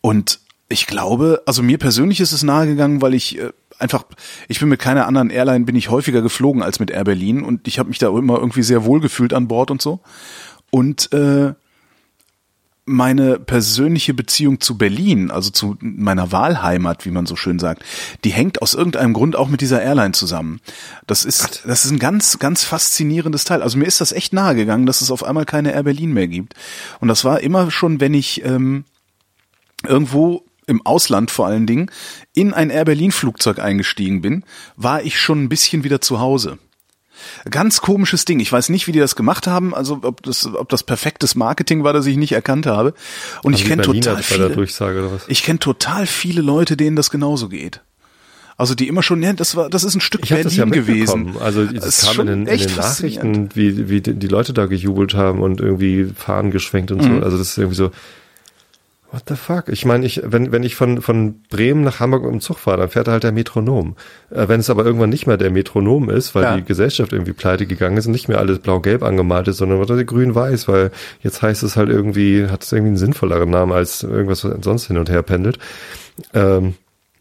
Und 0.00 0.40
ich 0.70 0.86
glaube, 0.86 1.42
also 1.44 1.62
mir 1.62 1.76
persönlich 1.76 2.20
ist 2.20 2.32
es 2.32 2.42
nahegegangen, 2.42 3.02
weil 3.02 3.12
ich 3.12 3.38
äh, 3.38 3.50
einfach, 3.78 4.04
ich 4.48 4.60
bin 4.60 4.68
mit 4.70 4.80
keiner 4.80 5.06
anderen 5.06 5.28
Airline, 5.28 5.66
bin 5.66 5.76
ich 5.76 5.90
häufiger 5.90 6.22
geflogen 6.22 6.62
als 6.62 6.80
mit 6.80 6.90
Air 6.90 7.04
Berlin 7.04 7.42
und 7.42 7.68
ich 7.68 7.78
habe 7.78 7.90
mich 7.90 7.98
da 7.98 8.08
immer 8.08 8.38
irgendwie 8.38 8.62
sehr 8.62 8.84
wohl 8.84 9.00
gefühlt 9.00 9.34
an 9.34 9.48
Bord 9.48 9.70
und 9.70 9.82
so. 9.82 10.00
Und 10.74 11.12
äh, 11.12 11.52
meine 12.84 13.38
persönliche 13.38 14.12
Beziehung 14.14 14.60
zu 14.60 14.76
Berlin, 14.76 15.30
also 15.30 15.50
zu 15.50 15.76
meiner 15.80 16.32
Wahlheimat, 16.32 17.04
wie 17.04 17.10
man 17.10 17.26
so 17.26 17.36
schön 17.36 17.58
sagt, 17.58 17.84
die 18.24 18.30
hängt 18.30 18.60
aus 18.60 18.74
irgendeinem 18.74 19.12
Grund 19.12 19.36
auch 19.36 19.48
mit 19.48 19.60
dieser 19.60 19.82
Airline 19.82 20.12
zusammen. 20.12 20.60
Das 21.06 21.24
ist, 21.24 21.62
das 21.64 21.84
ist 21.84 21.92
ein 21.92 22.00
ganz, 22.00 22.38
ganz 22.40 22.64
faszinierendes 22.64 23.44
Teil. 23.44 23.62
Also 23.62 23.78
mir 23.78 23.84
ist 23.84 24.00
das 24.00 24.12
echt 24.12 24.32
nahe 24.32 24.56
gegangen, 24.56 24.86
dass 24.86 25.00
es 25.00 25.12
auf 25.12 25.22
einmal 25.22 25.44
keine 25.44 25.72
Air 25.72 25.84
Berlin 25.84 26.12
mehr 26.12 26.26
gibt. 26.26 26.54
Und 27.00 27.08
das 27.08 27.24
war 27.24 27.40
immer 27.40 27.70
schon, 27.70 28.00
wenn 28.00 28.14
ich 28.14 28.44
ähm, 28.44 28.84
irgendwo 29.86 30.44
im 30.66 30.84
Ausland 30.84 31.30
vor 31.30 31.46
allen 31.46 31.66
Dingen 31.66 31.90
in 32.34 32.52
ein 32.52 32.70
Air 32.70 32.86
Berlin 32.86 33.12
Flugzeug 33.12 33.60
eingestiegen 33.60 34.22
bin, 34.22 34.44
war 34.76 35.02
ich 35.02 35.20
schon 35.20 35.44
ein 35.44 35.48
bisschen 35.48 35.84
wieder 35.84 36.00
zu 36.00 36.18
Hause. 36.18 36.58
Ganz 37.50 37.80
komisches 37.80 38.24
Ding. 38.24 38.40
Ich 38.40 38.50
weiß 38.52 38.68
nicht, 38.68 38.86
wie 38.86 38.92
die 38.92 38.98
das 38.98 39.16
gemacht 39.16 39.46
haben, 39.46 39.74
also 39.74 40.00
ob 40.02 40.22
das, 40.22 40.46
ob 40.46 40.68
das 40.68 40.82
perfektes 40.82 41.34
Marketing 41.34 41.84
war, 41.84 41.92
das 41.92 42.06
ich 42.06 42.16
nicht 42.16 42.32
erkannt 42.32 42.66
habe. 42.66 42.94
Und 43.42 43.54
ich 43.54 43.60
Also 43.62 43.64
wie 43.64 43.68
kenne 43.82 43.82
total 43.82 44.22
viele, 44.22 44.66
ich 45.28 45.42
kenne 45.42 45.58
total 45.58 46.06
viele 46.06 46.42
Leute, 46.42 46.76
denen 46.76 46.96
das 46.96 47.10
genauso 47.10 47.48
geht. 47.48 47.80
Also 48.56 48.74
die 48.74 48.86
immer 48.86 49.02
schon, 49.02 49.22
ja, 49.22 49.32
das 49.32 49.56
war, 49.56 49.70
das 49.70 49.82
ist 49.82 49.94
ein 49.94 50.00
Stück 50.00 50.22
Ich 50.24 50.28
Berlin 50.30 50.50
ja 50.50 50.64
gewesen. 50.66 51.36
Also 51.40 51.64
Das 51.64 51.84
es 51.84 52.06
kam 52.06 52.20
in 52.20 52.26
den, 52.26 52.40
in 52.42 52.46
echt 52.48 52.70
den. 52.70 52.76
Nachrichten, 52.76 53.48
wie, 53.54 53.88
wie 53.88 54.00
die 54.00 54.14
die 54.14 54.28
Leute 54.28 54.52
da 54.52 54.66
gejubelt 54.66 55.14
haben 55.14 55.40
und 55.40 55.60
irgendwie 55.60 56.04
Fahnen 56.14 56.50
geschwenkt 56.50 56.90
und 56.92 57.02
Mhm. 57.02 57.18
so. 57.18 57.24
Also 57.24 57.38
das 57.38 57.48
ist 57.48 57.58
irgendwie 57.58 57.76
so, 57.76 57.90
what 59.12 59.24
the 59.28 59.36
fuck? 59.36 59.68
Ich 59.68 59.84
meine, 59.84 60.06
ich, 60.06 60.22
wenn, 60.24 60.52
wenn 60.52 60.62
ich 60.62 60.74
von, 60.74 61.02
von 61.02 61.42
Bremen 61.50 61.82
nach 61.84 62.00
Hamburg 62.00 62.22
mit 62.24 62.32
dem 62.32 62.40
Zug 62.40 62.58
fahre, 62.58 62.78
dann 62.78 62.88
fährt 62.88 63.08
halt 63.08 63.22
der 63.22 63.32
Metronom. 63.32 63.96
Äh, 64.30 64.48
wenn 64.48 64.60
es 64.60 64.70
aber 64.70 64.84
irgendwann 64.84 65.10
nicht 65.10 65.26
mehr 65.26 65.36
der 65.36 65.50
Metronom 65.50 66.10
ist, 66.10 66.34
weil 66.34 66.42
Ja. 66.44 66.56
die 66.56 66.64
Gesellschaft 66.64 67.12
irgendwie 67.12 67.32
pleite 67.34 67.66
gegangen 67.66 67.96
ist 67.96 68.06
und 68.06 68.12
nicht 68.12 68.28
mehr 68.28 68.38
alles 68.38 68.58
blau-gelb 68.58 69.02
angemalt 69.02 69.48
ist, 69.48 69.58
sondern 69.58 69.78
was 69.78 70.06
grün-weiß, 70.06 70.66
weil 70.68 70.90
jetzt 71.22 71.42
heißt 71.42 71.62
es 71.62 71.76
halt 71.76 71.90
irgendwie, 71.90 72.46
hat 72.48 72.62
es 72.64 72.72
irgendwie 72.72 72.88
einen 72.88 72.96
sinnvolleren 72.96 73.50
Namen 73.50 73.72
als 73.72 74.02
irgendwas, 74.02 74.44
was 74.44 74.64
sonst 74.64 74.86
hin 74.86 74.96
und 74.98 75.10
her 75.10 75.22
pendelt. 75.22 75.58
Ähm, 76.34 76.74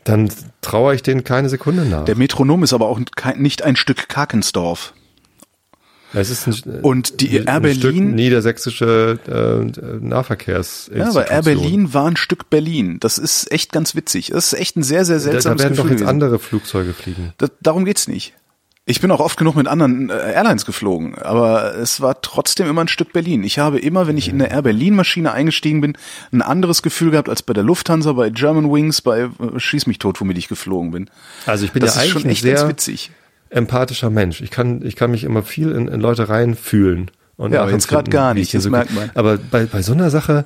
dann 0.03 0.31
traue 0.61 0.95
ich 0.95 1.03
denen 1.03 1.23
keine 1.23 1.49
Sekunde 1.49 1.85
nach. 1.85 2.05
Der 2.05 2.15
Metronom 2.15 2.63
ist 2.63 2.73
aber 2.73 2.87
auch 2.87 2.99
kein, 3.15 3.39
nicht 3.41 3.63
ein 3.63 3.75
Stück 3.75 4.09
Kakensdorf. 4.09 4.93
Es 6.13 6.29
ist 6.29 6.47
ein, 6.47 6.81
Und 6.81 7.21
die 7.21 7.39
ein 7.39 7.47
Air 7.63 7.73
Stück 7.73 7.81
Berlin- 7.93 8.15
niedersächische 8.15 9.19
äh, 9.27 10.05
Nahverkehrsinstitution. 10.05 10.99
Ja, 10.99 11.09
aber 11.09 11.29
Air 11.31 11.43
Berlin 11.43 11.93
war 11.93 12.07
ein 12.07 12.17
Stück 12.17 12.49
Berlin. 12.49 12.97
Das 12.99 13.17
ist 13.17 13.51
echt 13.51 13.71
ganz 13.71 13.95
witzig. 13.95 14.27
Das 14.33 14.51
ist 14.53 14.59
echt 14.59 14.75
ein 14.77 14.83
sehr, 14.83 15.05
sehr 15.05 15.17
da, 15.17 15.23
da 15.25 15.31
seltsames 15.31 15.61
werden 15.63 15.75
doch 15.77 15.83
Gefühl 15.83 15.91
jetzt 15.91 15.99
gewesen. 16.01 16.09
andere 16.09 16.39
Flugzeuge 16.39 16.93
fliegen. 16.93 17.33
Das, 17.37 17.51
darum 17.61 17.85
geht's 17.85 18.07
nicht. 18.07 18.33
Ich 18.85 18.99
bin 18.99 19.11
auch 19.11 19.19
oft 19.19 19.37
genug 19.37 19.55
mit 19.55 19.67
anderen 19.67 20.09
äh, 20.09 20.13
Airlines 20.33 20.65
geflogen, 20.65 21.15
aber 21.15 21.75
es 21.75 22.01
war 22.01 22.19
trotzdem 22.21 22.67
immer 22.67 22.81
ein 22.81 22.87
Stück 22.87 23.13
Berlin. 23.13 23.43
Ich 23.43 23.59
habe 23.59 23.77
immer, 23.79 24.07
wenn 24.07 24.17
ich 24.17 24.27
in 24.27 24.41
eine 24.41 24.49
Air 24.51 24.63
Berlin 24.63 24.95
Maschine 24.95 25.31
eingestiegen 25.31 25.81
bin, 25.81 25.95
ein 26.31 26.41
anderes 26.41 26.81
Gefühl 26.81 27.11
gehabt 27.11 27.29
als 27.29 27.43
bei 27.43 27.53
der 27.53 27.63
Lufthansa, 27.63 28.11
bei 28.13 28.31
German 28.31 28.71
Wings, 28.71 29.01
bei 29.01 29.21
äh, 29.21 29.29
Schieß 29.59 29.85
mich 29.85 29.99
tot, 29.99 30.19
womit 30.19 30.37
ich 30.39 30.47
geflogen 30.47 30.91
bin. 30.91 31.09
Also 31.45 31.63
ich 31.63 31.71
bin 31.71 31.81
Das 31.81 31.95
ja 31.95 32.01
ist 32.01 32.07
eigentlich 32.07 32.21
schon 32.23 32.31
echt 32.31 32.43
ganz 32.43 32.59
sehr 32.61 32.69
witzig. 32.69 33.11
Empathischer 33.51 34.09
Mensch. 34.09 34.41
Ich 34.41 34.49
kann, 34.49 34.81
ich 34.83 34.95
kann 34.95 35.11
mich 35.11 35.23
immer 35.23 35.43
viel 35.43 35.71
in, 35.71 35.87
in 35.87 35.99
Leute 36.01 36.29
reinfühlen. 36.29 37.11
Und 37.37 37.53
Ja, 37.53 37.63
jetzt 37.69 37.89
hinfinden, 37.89 38.11
gar 38.11 38.33
nicht, 38.33 38.53
das 38.53 38.67
merkt 38.69 38.91
man. 38.93 39.09
Aber 39.13 39.37
bei, 39.37 39.65
bei 39.65 39.81
so 39.81 39.93
einer 39.93 40.09
Sache, 40.09 40.45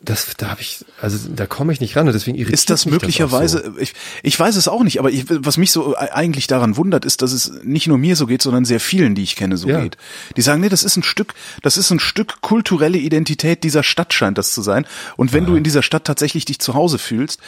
das, 0.00 0.26
da 0.38 0.48
habe 0.48 0.60
ich, 0.60 0.84
also 1.00 1.28
da 1.34 1.46
komme 1.46 1.72
ich 1.72 1.80
nicht 1.80 1.94
ran 1.96 2.06
und 2.06 2.14
deswegen 2.14 2.36
irritiert 2.36 2.54
Ist 2.58 2.70
das 2.70 2.86
möglicherweise, 2.86 3.60
auch 3.60 3.74
so. 3.74 3.78
ich, 3.78 3.92
ich 4.22 4.40
weiß 4.40 4.56
es 4.56 4.66
auch 4.66 4.82
nicht, 4.82 4.98
aber 4.98 5.10
ich, 5.10 5.26
was 5.28 5.56
mich 5.58 5.70
so 5.70 5.94
eigentlich 5.96 6.46
daran 6.46 6.76
wundert, 6.76 7.04
ist, 7.04 7.22
dass 7.22 7.32
es 7.32 7.52
nicht 7.62 7.86
nur 7.86 7.98
mir 7.98 8.16
so 8.16 8.26
geht, 8.26 8.42
sondern 8.42 8.64
sehr 8.64 8.80
vielen, 8.80 9.14
die 9.14 9.22
ich 9.22 9.36
kenne, 9.36 9.56
so 9.56 9.68
Ja. 9.68 9.80
geht. 9.82 9.96
Die 10.36 10.42
sagen, 10.42 10.60
nee, 10.62 10.68
das 10.70 10.82
ist 10.82 10.96
ein 10.96 11.02
Stück, 11.02 11.34
das 11.62 11.76
ist 11.76 11.90
ein 11.90 12.00
Stück 12.00 12.40
kulturelle 12.40 12.98
Identität 12.98 13.62
dieser 13.64 13.82
Stadt 13.82 14.12
scheint 14.14 14.38
das 14.38 14.52
zu 14.52 14.62
sein. 14.62 14.86
Und 15.16 15.32
wenn 15.32 15.46
du 15.46 15.54
in 15.56 15.62
dieser 15.62 15.82
Stadt 15.82 16.04
tatsächlich 16.04 16.44
dich 16.46 16.58
zu 16.58 16.74
Hause 16.74 16.98
fühlst, 16.98 17.40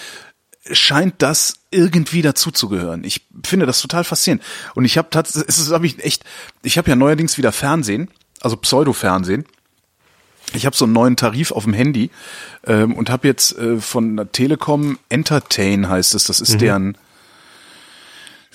scheint 0.71 1.15
das 1.19 1.55
irgendwie 1.71 2.23
dazuzugehören. 2.23 3.05
Ich 3.05 3.27
finde 3.45 3.67
das 3.67 3.81
total 3.81 4.05
faszinierend. 4.05 4.43
Und 4.75 4.85
ich 4.85 4.97
habe 4.97 5.09
tatsächlich, 5.11 5.49
es 5.49 5.59
ist 5.59 5.71
hab 5.71 5.85
ich 5.85 6.03
echt, 6.03 6.25
ich 6.63 6.79
habe 6.79 6.89
ja 6.89 6.97
neuerdings 6.97 7.37
wieder 7.37 7.53
Fernsehen, 7.53 8.11
also 8.41 8.57
Pseudo-Fernsehen. 8.57 9.45
Ich 10.53 10.67
habe 10.67 10.77
so 10.77 10.85
einen 10.85 10.95
neuen 10.95 11.17
Tarif 11.17 11.53
auf 11.53 11.65
dem 11.65 11.73
Handy 11.73 12.11
ähm, 12.67 12.95
und 12.95 13.11
habe 13.11 13.27
jetzt 13.27 13.59
äh, 13.59 13.81
von 13.81 14.17
der 14.17 14.31
Telekom 14.31 14.99
Entertain 15.09 15.89
heißt 15.89 16.15
es, 16.15 16.25
das 16.25 16.41
ist 16.41 16.61
deren 16.61 16.97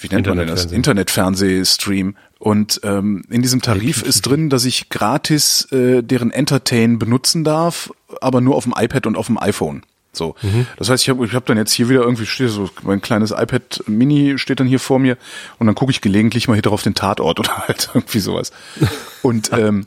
wie 0.02 0.08
nennt 0.08 0.28
man 0.28 0.38
denn 0.38 0.48
das? 0.48 0.66
Internetfernsehstream. 0.66 2.16
Und 2.38 2.80
ähm, 2.84 3.24
in 3.30 3.42
diesem 3.42 3.62
Tarif 3.62 4.02
ist 4.02 4.22
drin, 4.22 4.50
dass 4.50 4.64
ich 4.64 4.88
gratis 4.88 5.68
äh, 5.72 6.02
deren 6.02 6.32
Entertain 6.32 7.00
benutzen 7.00 7.44
darf, 7.44 7.92
aber 8.22 8.40
nur 8.40 8.56
auf 8.56 8.64
dem 8.64 8.74
iPad 8.78 9.08
und 9.08 9.18
auf 9.18 9.26
dem 9.28 9.38
iPhone. 9.38 9.84
So. 10.12 10.36
Das 10.78 10.90
heißt, 10.90 11.04
ich 11.04 11.10
habe 11.10 11.24
ich 11.26 11.34
hab 11.34 11.46
dann 11.46 11.58
jetzt 11.58 11.72
hier 11.72 11.88
wieder 11.88 12.02
irgendwie 12.02 12.26
steht 12.26 12.50
so 12.50 12.70
mein 12.82 13.00
kleines 13.02 13.32
iPad 13.32 13.84
Mini 13.88 14.38
steht 14.40 14.60
dann 14.60 14.68
hier 14.68 14.80
vor 14.80 14.98
mir 15.00 15.18
und 15.60 15.68
dann 15.68 15.76
gucke 15.76 15.92
ich 15.92 16.02
gelegentlich 16.02 16.48
mal 16.48 16.56
hier 16.56 16.64
drauf 16.64 16.82
den 16.82 16.96
Tatort 16.96 17.40
oder 17.40 17.58
halt 17.68 17.90
irgendwie 17.94 18.20
sowas. 18.20 18.52
Und 19.22 19.52
ähm, 19.54 19.86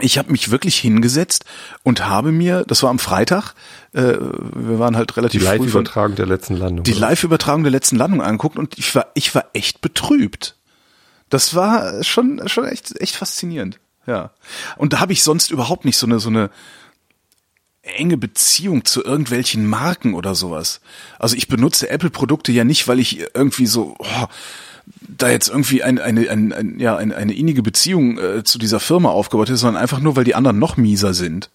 ich 0.00 0.16
habe 0.16 0.32
mich 0.32 0.50
wirklich 0.50 0.76
hingesetzt 0.78 1.44
und 1.82 2.06
habe 2.06 2.32
mir, 2.32 2.64
das 2.66 2.82
war 2.82 2.88
am 2.88 2.98
Freitag, 2.98 3.52
äh, 3.92 4.14
wir 4.18 4.78
waren 4.78 4.96
halt 4.96 5.10
Die 5.10 5.14
relativ 5.16 5.42
früh 5.42 5.48
von- 5.48 5.60
Live-Übertragung 5.66 6.14
der 6.16 6.26
letzten 6.26 6.56
Landung. 6.56 6.84
die? 6.84 6.92
Live-Übertragung 6.92 7.62
der 7.62 7.72
letzten 7.72 7.96
Landung 7.96 8.22
angeguckt 8.22 8.58
und 8.58 8.78
ich 8.78 8.94
war, 8.94 9.08
ich 9.14 9.34
war 9.34 9.44
echt 9.52 9.82
betrübt. 9.82 10.56
Das 11.28 11.54
war 11.54 12.02
schon, 12.02 12.40
schon 12.48 12.64
echt, 12.64 12.98
echt 13.00 13.16
faszinierend. 13.16 13.78
Ja. 14.06 14.30
Und 14.78 14.94
da 14.94 15.00
habe 15.00 15.12
ich 15.12 15.22
sonst 15.22 15.50
überhaupt 15.50 15.84
nicht 15.84 15.98
so 15.98 16.06
eine, 16.06 16.18
so 16.18 16.30
eine 16.30 16.48
enge 17.96 18.16
Beziehung 18.16 18.84
zu 18.84 19.04
irgendwelchen 19.04 19.66
Marken 19.66 20.14
oder 20.14 20.34
sowas. 20.34 20.80
Also 21.18 21.36
ich 21.36 21.48
benutze 21.48 21.90
Apple-Produkte 21.90 22.52
ja 22.52 22.64
nicht, 22.64 22.88
weil 22.88 22.98
ich 22.98 23.20
irgendwie 23.34 23.66
so, 23.66 23.96
oh, 23.98 24.26
da 25.08 25.28
jetzt 25.28 25.48
irgendwie 25.48 25.82
ein, 25.82 25.98
eine, 25.98 26.28
ein, 26.28 26.52
ein, 26.52 26.80
ja, 26.80 26.96
eine, 26.96 27.16
eine 27.16 27.34
innige 27.34 27.62
Beziehung 27.62 28.18
äh, 28.18 28.44
zu 28.44 28.58
dieser 28.58 28.80
Firma 28.80 29.10
aufgebaut 29.10 29.50
ist, 29.50 29.60
sondern 29.60 29.80
einfach 29.80 30.00
nur, 30.00 30.16
weil 30.16 30.24
die 30.24 30.34
anderen 30.34 30.58
noch 30.58 30.76
mieser 30.76 31.14
sind. 31.14 31.50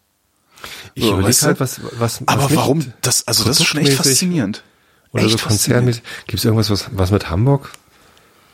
Ich 0.94 1.04
So, 1.04 1.14
überlege 1.14 1.42
halt, 1.42 1.60
was, 1.60 1.82
was, 2.00 2.22
was 2.22 2.28
Aber 2.28 2.54
warum 2.56 2.94
das, 3.02 3.28
also 3.28 3.44
das 3.44 3.60
ist 3.60 3.66
schon 3.66 3.82
echt 3.82 3.94
faszinierend. 3.94 4.64
Oder 5.12 5.24
echt 5.24 5.40
so 5.40 5.48
konzernmäßig. 5.48 6.04
Gibt 6.28 6.40
es 6.40 6.46
irgendwas, 6.46 6.70
was, 6.70 6.90
was 6.92 7.12
mit 7.12 7.30
Hamburg 7.30 7.72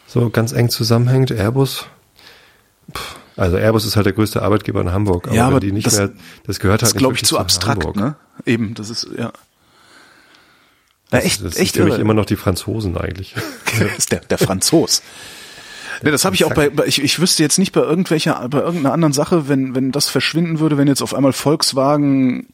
so 0.08 0.30
ganz 0.30 0.52
eng 0.52 0.70
zusammenhängt? 0.70 1.32
Airbus? 1.32 1.86
Puh, 2.94 3.02
Also 3.42 3.58
Airbus 3.58 3.86
ist 3.86 3.96
halt 3.96 4.06
der 4.06 4.14
größte 4.14 4.42
Arbeitgeber 4.42 4.82
in 4.82 4.92
Hamburg. 4.92 5.28
Aber 5.28 5.36
Ja, 5.36 5.48
aber 5.48 5.60
die 5.60 5.72
nicht 5.72 5.88
das- 5.88 5.98
mehr, 5.98 6.12
das 6.46 6.60
gehört 6.60 6.84
halt 6.84 6.92
Das 6.94 6.98
glaube 6.98 7.16
ich, 7.16 7.24
zu 7.24 7.40
abstrakt, 7.40 7.84
Hamburg. 7.84 7.96
ne? 7.96 8.16
Eben, 8.46 8.74
das 8.76 8.90
ist, 8.90 9.08
ja. 9.18 9.24
Ja, 9.24 9.32
Das, 11.10 11.26
echt, 11.26 11.44
das 11.44 11.58
echt 11.58 11.74
sind 11.74 11.84
für 11.86 11.90
mich 11.92 12.00
immer 12.00 12.14
noch 12.14 12.26
die 12.26 12.36
Franzosen 12.36 12.98
eigentlich. 12.98 13.36
Das 13.80 13.98
ist 13.98 14.12
der, 14.12 14.20
der 14.20 14.38
Franzos. 14.38 15.02
Ne, 16.04 16.12
das 16.12 16.26
habe 16.26 16.36
ich 16.36 16.44
auch 16.46 16.54
bei, 16.54 16.70
bei 16.70 16.86
ich, 16.86 17.02
ich 17.02 17.20
wüsste 17.20 17.42
jetzt 17.42 17.58
nicht 17.58 17.72
bei 17.72 17.82
irgendwelcher, 17.82 18.48
bei 18.50 18.60
irgendeiner 18.60 18.92
anderen 18.94 19.14
Sache, 19.14 19.48
wenn, 19.48 19.76
wenn 19.76 19.92
das 19.94 20.08
verschwinden 20.10 20.60
würde, 20.60 20.78
wenn 20.78 20.88
jetzt 20.88 21.02
auf 21.02 21.14
einmal 21.14 21.32
Volkswagen 21.34 22.48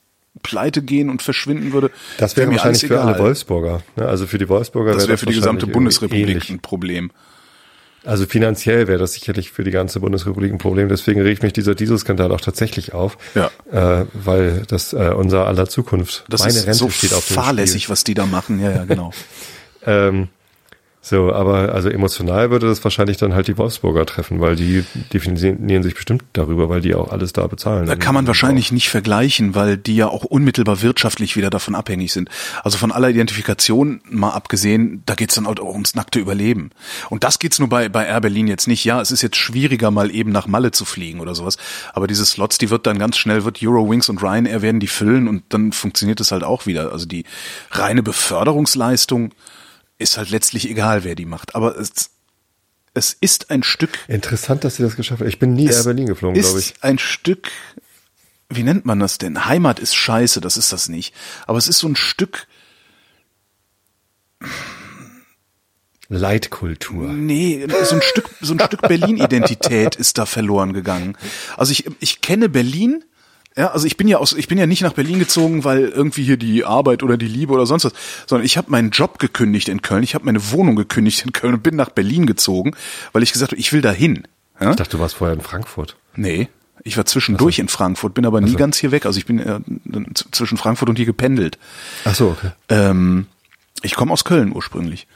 pleite 0.43 0.81
gehen 0.83 1.09
und 1.09 1.21
verschwinden 1.23 1.73
würde. 1.73 1.89
Das 2.19 2.37
wäre 2.37 2.47
mir 2.47 2.53
wahrscheinlich 2.57 2.85
für 2.85 3.01
alle. 3.01 3.17
Wolfsburger. 3.17 3.81
Ne? 3.95 4.07
Also 4.07 4.27
für 4.27 4.37
die 4.37 4.47
Wolfsburger 4.47 4.91
Das 4.91 5.01
wäre 5.03 5.09
wäre 5.09 5.17
für 5.17 5.25
die 5.25 5.33
gesamte 5.33 5.65
Bundesrepublik 5.67 6.27
irgendwie 6.29 6.53
ein 6.53 6.59
Problem. 6.59 7.11
Also 8.07 8.25
finanziell 8.25 8.87
wäre 8.87 8.97
das 8.99 9.13
sicherlich 9.13 9.51
für 9.51 9.63
die 9.63 9.71
ganze 9.71 9.99
Bundesrepublik 9.99 10.51
ein 10.53 10.57
Problem. 10.57 10.87
Deswegen 10.89 11.21
regt 11.21 11.43
mich 11.43 11.53
dieser 11.53 11.75
Dieselskandal 11.75 12.31
auch 12.31 12.41
tatsächlich 12.41 12.93
auf, 12.93 13.17
Ja. 13.35 13.51
äh, 13.71 14.05
weil 14.13 14.63
das 14.67 14.93
äh, 14.93 15.11
unser 15.15 15.45
aller 15.45 15.67
Zukunft, 15.67 16.23
Das 16.29 16.39
meine 16.41 16.53
ist 16.53 16.65
Rente 16.67 16.77
so 16.79 16.89
steht 16.89 17.13
auf 17.13 17.27
dem 17.27 17.33
fahrlässig, 17.35 17.83
Spiel. 17.83 17.91
was 17.91 18.03
die 18.05 18.13
da 18.13 18.25
machen. 18.25 18.59
Ja, 18.61 18.71
ja, 18.71 18.85
genau. 18.85 19.11
Ähm, 19.85 20.27
so, 20.99 21.31
aber 21.31 21.73
also 21.73 21.89
emotional 21.89 22.51
würde 22.51 22.67
das 22.67 22.83
wahrscheinlich 22.83 23.17
dann 23.17 23.33
halt 23.33 23.47
die 23.47 23.57
Wolfsburger 23.57 24.05
treffen, 24.05 24.41
weil 24.41 24.55
die 24.55 24.83
definieren 25.13 25.83
sich 25.83 25.93
bestimmt 25.93 26.23
darüber, 26.33 26.67
weil 26.67 26.81
die 26.81 26.95
auch 26.95 27.11
alles 27.11 27.31
da 27.31 27.47
bezahlen. 27.47 27.85
Da 27.85 27.95
kann 27.95 28.13
man 28.13 28.27
wahrscheinlich 28.27 28.71
nicht 28.73 28.89
vergleichen, 28.89 29.55
weil 29.55 29.77
die 29.77 29.95
ja 29.95 30.07
auch 30.07 30.25
unmittelbar 30.25 30.81
wirtschaftlich 30.81 31.37
wieder 31.37 31.49
davon 31.49 31.75
abhängig 31.75 32.11
sind. 32.11 32.29
Also 32.63 32.77
von 32.77 32.91
aller 32.91 33.09
Identifikation 33.09 34.01
mal 34.09 34.31
abgesehen, 34.31 35.03
da 35.05 35.15
geht's 35.15 35.35
dann 35.35 35.45
auch 35.45 35.57
ums 35.61 35.95
nackte 35.95 36.19
Überleben. 36.19 36.71
Und 37.09 37.23
das 37.23 37.39
geht's 37.39 37.59
nur 37.59 37.69
bei, 37.69 37.87
bei 37.87 38.05
Air 38.05 38.19
Berlin 38.19 38.47
jetzt 38.47 38.67
nicht. 38.67 38.83
Ja, 38.83 38.99
es 38.99 39.11
ist 39.11 39.21
jetzt 39.21 39.37
schwieriger, 39.37 39.91
mal 39.91 40.13
eben 40.13 40.31
nach 40.31 40.47
Malle 40.47 40.71
zu 40.71 40.83
fliegen 40.83 41.21
oder 41.21 41.35
sowas. 41.35 41.57
Aber 41.93 42.07
diese 42.07 42.25
Slots, 42.25 42.57
die 42.57 42.69
wird 42.69 42.85
dann 42.85 42.99
ganz 42.99 43.17
schnell, 43.17 43.45
wird 43.45 43.59
Eurowings 43.61 44.09
und 44.09 44.21
Ryanair 44.21 44.61
werden 44.61 44.81
die 44.81 44.87
füllen 44.87 45.29
und 45.29 45.43
dann 45.49 45.71
funktioniert 45.71 46.19
es 46.19 46.31
halt 46.31 46.43
auch 46.43 46.65
wieder. 46.65 46.91
Also 46.91 47.05
die 47.05 47.23
reine 47.71 48.03
Beförderungsleistung 48.03 49.31
ist 49.97 50.17
halt 50.17 50.29
letztlich 50.29 50.69
egal, 50.69 51.03
wer 51.03 51.15
die 51.15 51.25
macht. 51.25 51.55
Aber 51.55 51.77
es, 51.77 52.11
es 52.93 53.13
ist 53.19 53.51
ein 53.51 53.63
Stück 53.63 53.99
Interessant, 54.07 54.63
dass 54.63 54.75
sie 54.77 54.83
das 54.83 54.95
geschafft 54.95 55.21
haben. 55.21 55.29
Ich 55.29 55.39
bin 55.39 55.53
nie 55.53 55.67
Air 55.67 55.83
Berlin 55.83 56.07
geflogen, 56.07 56.39
ist 56.39 56.47
glaube 56.47 56.59
ich. 56.59 56.73
ein 56.81 56.99
Stück, 56.99 57.49
wie 58.49 58.63
nennt 58.63 58.85
man 58.85 58.99
das 58.99 59.17
denn? 59.17 59.45
Heimat 59.45 59.79
ist 59.79 59.95
scheiße, 59.95 60.41
das 60.41 60.57
ist 60.57 60.71
das 60.71 60.89
nicht. 60.89 61.13
Aber 61.45 61.57
es 61.57 61.67
ist 61.67 61.79
so 61.79 61.87
ein 61.87 61.95
Stück, 61.95 62.47
Leitkultur. 66.09 67.09
nee, 67.09 67.67
so 67.83 67.95
ein 67.95 68.01
Stück, 68.01 68.29
so 68.39 68.53
ein 68.53 68.59
Stück 68.59 68.81
Berlin-Identität 68.87 69.95
ist 69.95 70.17
da 70.17 70.25
verloren 70.25 70.73
gegangen. 70.73 71.17
Also 71.57 71.71
ich, 71.71 71.85
ich 71.99 72.21
kenne 72.21 72.47
Berlin, 72.49 73.03
ja, 73.57 73.71
also 73.71 73.87
ich 73.87 73.97
bin 73.97 74.07
ja 74.07 74.17
aus, 74.17 74.33
ich 74.33 74.47
bin 74.47 74.57
ja 74.57 74.67
nicht 74.67 74.81
nach 74.81 74.93
Berlin 74.93 75.17
gezogen, 75.17 75.63
weil 75.63 75.85
irgendwie 75.87 76.23
hier 76.23 76.37
die 76.37 76.63
Arbeit 76.63 77.01
oder 77.01 77.17
die 77.17 77.27
Liebe 77.27 77.53
oder 77.53 77.65
sonst 77.65 77.85
was, 77.85 77.93
sondern 78.27 78.45
ich 78.45 78.55
habe 78.55 78.69
meinen 78.69 78.91
Job 78.91 79.17
gekündigt 79.17 79.67
in 79.67 79.81
Köln, 79.81 80.03
ich 80.03 80.13
habe 80.13 80.25
meine 80.25 80.51
Wohnung 80.51 80.75
gekündigt 80.75 81.25
in 81.25 81.31
Köln 81.33 81.55
und 81.55 81.63
bin 81.63 81.75
nach 81.75 81.89
Berlin 81.89 82.27
gezogen, 82.27 82.75
weil 83.13 83.23
ich 83.23 83.33
gesagt 83.33 83.51
habe, 83.51 83.59
ich 83.59 83.73
will 83.73 83.81
dahin. 83.81 84.27
Ja? 84.61 84.69
Ich 84.69 84.75
dachte, 84.75 84.97
du 84.97 84.99
warst 85.01 85.15
vorher 85.15 85.35
in 85.35 85.41
Frankfurt. 85.41 85.95
Nee, 86.15 86.49
ich 86.83 86.97
war 86.97 87.05
zwischendurch 87.05 87.59
in 87.59 87.67
Frankfurt, 87.67 88.13
bin 88.13 88.25
aber 88.25 88.41
nie 88.41 88.55
ganz 88.55 88.77
hier 88.77 88.91
weg. 88.91 89.05
Also 89.05 89.17
ich 89.17 89.25
bin 89.25 89.39
äh, 89.39 89.59
zwischen 90.31 90.57
Frankfurt 90.57 90.89
und 90.89 90.95
hier 90.95 91.05
gependelt. 91.05 91.57
Ach 92.05 92.15
so, 92.15 92.29
okay. 92.29 92.51
Ähm, 92.69 93.25
ich 93.81 93.95
komme 93.95 94.13
aus 94.13 94.23
Köln 94.23 94.53
ursprünglich. 94.55 95.07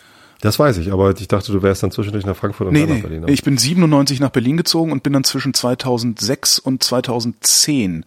Das 0.41 0.57
weiß 0.57 0.77
ich, 0.77 0.91
aber 0.91 1.11
ich 1.17 1.27
dachte, 1.27 1.51
du 1.51 1.61
wärst 1.61 1.83
dann 1.83 1.91
zwischendurch 1.91 2.25
nach 2.25 2.35
Frankfurt 2.35 2.67
und 2.67 2.73
Nee, 2.73 2.81
dann 2.81 2.89
nach 2.89 2.95
nee. 2.95 3.01
Berlin. 3.01 3.23
Ich 3.27 3.43
bin 3.43 3.57
97 3.57 4.19
nach 4.19 4.31
Berlin 4.31 4.57
gezogen 4.57 4.91
und 4.91 5.03
bin 5.03 5.13
dann 5.13 5.23
zwischen 5.23 5.53
2006 5.53 6.57
und 6.59 6.83
2010 6.83 8.05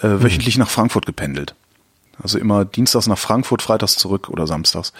äh, 0.00 0.02
wöchentlich 0.02 0.56
nach 0.58 0.70
Frankfurt 0.70 1.06
gependelt. 1.06 1.54
Also 2.22 2.38
immer 2.38 2.64
dienstags 2.64 3.06
nach 3.06 3.18
Frankfurt, 3.18 3.62
freitags 3.62 3.96
zurück 3.96 4.28
oder 4.28 4.46
samstags. 4.46 4.92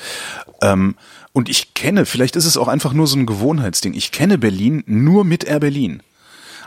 Ähm, 0.63 0.95
und 1.33 1.49
ich 1.49 1.75
kenne, 1.75 2.05
vielleicht 2.07 2.37
ist 2.37 2.45
es 2.45 2.57
auch 2.57 2.69
einfach 2.69 2.93
nur 2.93 3.07
so 3.07 3.17
ein 3.17 3.27
Gewohnheitsding, 3.27 3.95
ich 3.95 4.13
kenne 4.13 4.39
Berlin 4.39 4.85
nur 4.87 5.25
mit 5.25 5.45
Air 5.45 5.61
Berlin. 5.61 6.03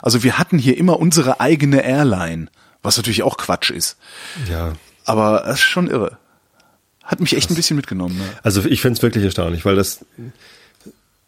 Also 0.01 0.23
wir 0.23 0.39
hatten 0.39 0.57
hier 0.57 0.77
immer 0.77 0.99
unsere 0.99 1.39
eigene 1.39 1.83
Airline, 1.83 2.47
was 2.81 2.97
natürlich 2.97 3.23
auch 3.23 3.37
Quatsch 3.37 3.69
ist. 3.69 3.97
ja. 4.49 4.73
Aber 5.03 5.43
das 5.45 5.55
ist 5.55 5.61
schon 5.61 5.87
irre. 5.89 6.17
Hat 7.03 7.19
mich 7.19 7.35
echt 7.35 7.49
ein 7.49 7.55
bisschen 7.55 7.75
mitgenommen. 7.75 8.17
Ne? 8.17 8.23
Also 8.43 8.63
ich 8.65 8.81
finde 8.81 8.97
es 8.97 9.03
wirklich 9.03 9.23
erstaunlich, 9.23 9.65
weil 9.65 9.75
das, 9.75 10.05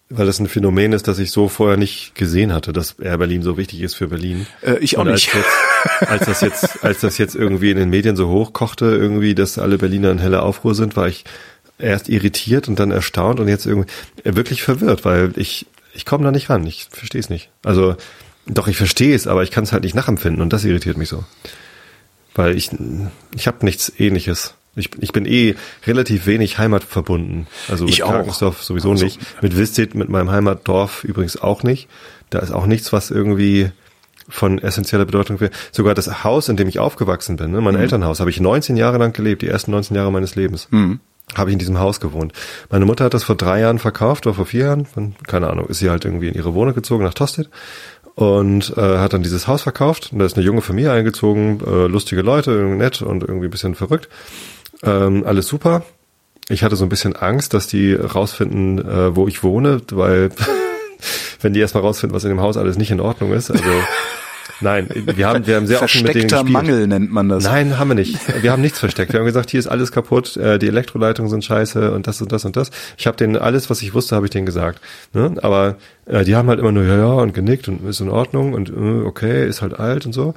weil 0.10 0.26
das 0.26 0.40
ein 0.40 0.48
Phänomen 0.48 0.94
ist, 0.94 1.08
das 1.08 1.20
ich 1.20 1.32
so 1.32 1.50
vorher 1.50 1.78
nicht 1.78 2.16
gesehen 2.16 2.54
hatte, 2.54 2.74
dass 2.74 3.00
Air 3.00 3.18
Berlin 3.18 3.42
so 3.42 3.58
wichtig 3.58 3.82
ist 3.82 3.96
für 3.96 4.08
Berlin. 4.08 4.46
Äh, 4.62 4.78
ich 4.80 4.98
auch 4.98 5.02
Und 5.02 5.10
als 5.10 5.22
nicht. 5.22 5.34
Jetzt, 5.34 6.10
als 6.10 6.26
das 6.26 6.42
jetzt, 6.42 6.84
als 6.84 7.00
das 7.02 7.18
jetzt 7.18 7.36
irgendwie 7.36 7.72
in 7.72 7.78
den 7.78 7.90
Medien 7.90 8.16
so 8.16 8.30
hochkochte, 8.30 8.86
irgendwie, 8.86 9.36
dass 9.36 9.58
alle 9.58 9.78
Berliner 9.78 10.12
in 10.12 10.20
heller 10.20 10.44
Aufruhr 10.44 10.76
sind, 10.76 10.96
war 10.96 11.08
ich 11.08 11.26
erst 11.80 12.10
irritiert 12.10 12.68
und 12.68 12.80
dann 12.80 12.92
erstaunt 12.92 13.40
und 13.40 13.48
jetzt 13.48 13.66
irgendwie 13.66 13.90
äh, 14.24 14.36
wirklich 14.36 14.64
verwirrt, 14.64 15.06
weil 15.06 15.34
ich, 15.36 15.66
ich 15.94 16.06
komme 16.06 16.24
da 16.24 16.32
nicht 16.32 16.50
ran. 16.50 16.66
Ich 16.68 16.88
verstehe 16.92 17.20
es 17.20 17.30
nicht. 17.30 17.50
Also 17.64 17.96
doch, 18.46 18.68
ich 18.68 18.78
verstehe 18.78 19.16
es, 19.16 19.28
aber 19.28 19.44
ich 19.44 19.52
kann 19.52 19.64
es 19.64 19.72
halt 19.72 19.84
nicht 19.84 19.96
nachempfinden 19.96 20.42
und 20.42 20.52
das 20.52 20.66
irritiert 20.66 20.98
mich 20.98 21.10
so. 21.10 21.24
Weil 22.36 22.58
ich, 22.58 22.72
ich 23.36 23.48
habe 23.48 23.66
nichts 23.66 23.92
ähnliches. 23.98 24.56
Ich, 24.76 24.90
ich 25.00 25.12
bin 25.12 25.26
eh 25.26 25.56
relativ 25.86 26.26
wenig 26.26 26.58
heimatverbunden. 26.58 27.48
Also 27.70 27.86
Ich 27.86 28.00
mit 28.00 28.04
auch. 28.08 28.12
Karkensdorf 28.12 28.64
sowieso 28.64 28.92
Also, 28.92 29.04
nicht. 29.06 29.20
Mit 29.42 29.56
Vistit, 29.58 29.94
mit 29.96 30.10
meinem 30.10 30.32
Heimatdorf 30.32 31.04
übrigens 31.04 31.40
auch 31.40 31.62
nicht. 31.64 31.88
Da 32.32 32.40
ist 32.40 32.52
auch 32.52 32.66
nichts, 32.66 32.92
was 32.92 33.12
irgendwie 33.12 33.70
von 34.30 34.58
essentieller 34.58 35.06
Bedeutung 35.06 35.40
wäre. 35.42 35.52
Sogar 35.72 35.94
das 35.94 36.24
Haus, 36.24 36.50
in 36.50 36.56
dem 36.58 36.68
ich 36.68 36.80
aufgewachsen 36.80 37.36
bin, 37.36 37.52
ne, 37.52 37.58
Mhm. 37.60 37.64
mein 37.66 37.76
Elternhaus, 37.76 38.20
habe 38.20 38.30
ich 38.30 38.40
19 38.40 38.78
Jahre 38.78 38.98
lang 38.98 39.14
gelebt, 39.14 39.42
die 39.42 39.48
ersten 39.48 39.72
19 39.72 39.96
Jahre 39.96 40.12
meines 40.12 40.36
Lebens. 40.36 40.68
Mhm. 40.72 41.00
Habe 41.36 41.50
ich 41.50 41.54
in 41.54 41.60
diesem 41.60 41.78
Haus 41.80 42.00
gewohnt. 42.00 42.34
Meine 42.70 42.86
Mutter 42.86 43.06
hat 43.06 43.14
das 43.14 43.24
vor 43.24 43.36
drei 43.36 43.60
Jahren 43.60 43.80
verkauft 43.80 44.26
oder 44.26 44.36
vor 44.36 44.46
vier 44.46 44.66
Jahren, 44.66 44.86
Von- 44.86 45.16
keine 45.28 45.50
Ahnung, 45.50 45.68
ist 45.68 45.80
sie 45.80 45.90
halt 45.90 46.06
irgendwie 46.06 46.28
in 46.30 46.34
ihre 46.36 46.54
Wohnung 46.54 46.74
gezogen 46.74 47.04
nach 47.04 47.14
Tosted 47.14 47.50
und 48.16 48.74
äh, 48.78 48.98
hat 49.00 49.14
dann 49.14 49.24
dieses 49.24 49.48
Haus 49.48 49.62
verkauft. 49.62 50.10
Und 50.12 50.20
da 50.20 50.26
ist 50.26 50.36
eine 50.38 50.46
junge 50.46 50.62
Familie 50.62 50.92
eingezogen, 50.92 51.60
äh, 51.66 51.88
lustige 51.88 52.22
Leute, 52.22 52.52
nett 52.52 53.02
und 53.02 53.24
irgendwie 53.24 53.48
ein 53.48 53.52
bisschen 53.52 53.76
verrückt. 53.76 54.10
Ähm, 54.84 55.24
alles 55.26 55.48
super. 55.48 55.84
Ich 56.50 56.64
hatte 56.64 56.76
so 56.76 56.86
ein 56.86 56.90
bisschen 56.90 57.16
Angst, 57.16 57.54
dass 57.54 57.68
die 57.68 57.94
rausfinden, 57.94 58.80
äh, 58.80 59.16
wo 59.16 59.28
ich 59.28 59.44
wohne, 59.44 59.82
weil 59.92 60.30
wenn 61.42 61.54
die 61.54 61.60
erstmal 61.60 61.84
rausfinden, 61.84 62.16
was 62.16 62.24
in 62.24 62.30
dem 62.30 62.42
Haus 62.42 62.58
alles 62.58 62.78
nicht 62.78 62.92
in 62.92 63.00
Ordnung 63.00 63.34
ist. 63.34 63.50
Also 63.50 63.64
nein, 64.62 64.88
wir 64.94 65.28
haben, 65.28 65.46
wir 65.48 65.56
haben 65.56 65.68
sehr 65.68 65.82
offen 65.82 66.04
mit 66.04 66.16
denen 66.16 66.30
Versteckter 66.30 66.44
gespielt. 66.44 66.54
Mangel 66.54 66.88
nennt 66.88 67.12
man 67.12 67.30
das. 67.30 67.44
Nein, 67.44 67.78
haben 67.80 67.90
wir 67.90 67.96
nicht. 67.96 68.18
Wir 68.44 68.52
haben 68.52 68.62
nichts 68.62 68.80
versteckt. 68.80 69.14
Wir 69.14 69.20
haben 69.20 69.26
gesagt, 69.26 69.50
hier 69.50 69.60
ist 69.60 69.68
alles 69.68 69.92
kaputt, 69.92 70.38
äh, 70.38 70.60
die 70.60 70.68
Elektroleitungen 70.68 71.30
sind 71.30 71.44
scheiße 71.44 71.92
und 71.92 72.08
das 72.08 72.22
und 72.22 72.32
das 72.32 72.46
und 72.46 72.56
das. 72.56 72.72
Ich 72.98 73.08
habe 73.08 73.18
denen 73.18 73.38
alles, 73.38 73.70
was 73.70 73.82
ich 73.82 73.94
wusste, 73.94 74.16
habe 74.16 74.26
ich 74.26 74.32
denen 74.32 74.46
gesagt. 74.46 74.80
Ne? 75.14 75.36
Aber 75.42 75.76
äh, 76.06 76.24
die 76.24 76.36
haben 76.36 76.48
halt 76.50 76.60
immer 76.60 76.72
nur 76.72 76.84
ja 76.84 76.98
ja 76.98 77.06
und 77.14 77.34
genickt 77.34 77.68
und 77.68 77.88
ist 77.88 78.00
in 78.02 78.10
Ordnung 78.10 78.54
und 78.54 78.70
äh, 78.70 79.06
okay, 79.06 79.48
ist 79.48 79.62
halt 79.62 79.80
alt 79.80 80.06
und 80.06 80.14
so. 80.14 80.34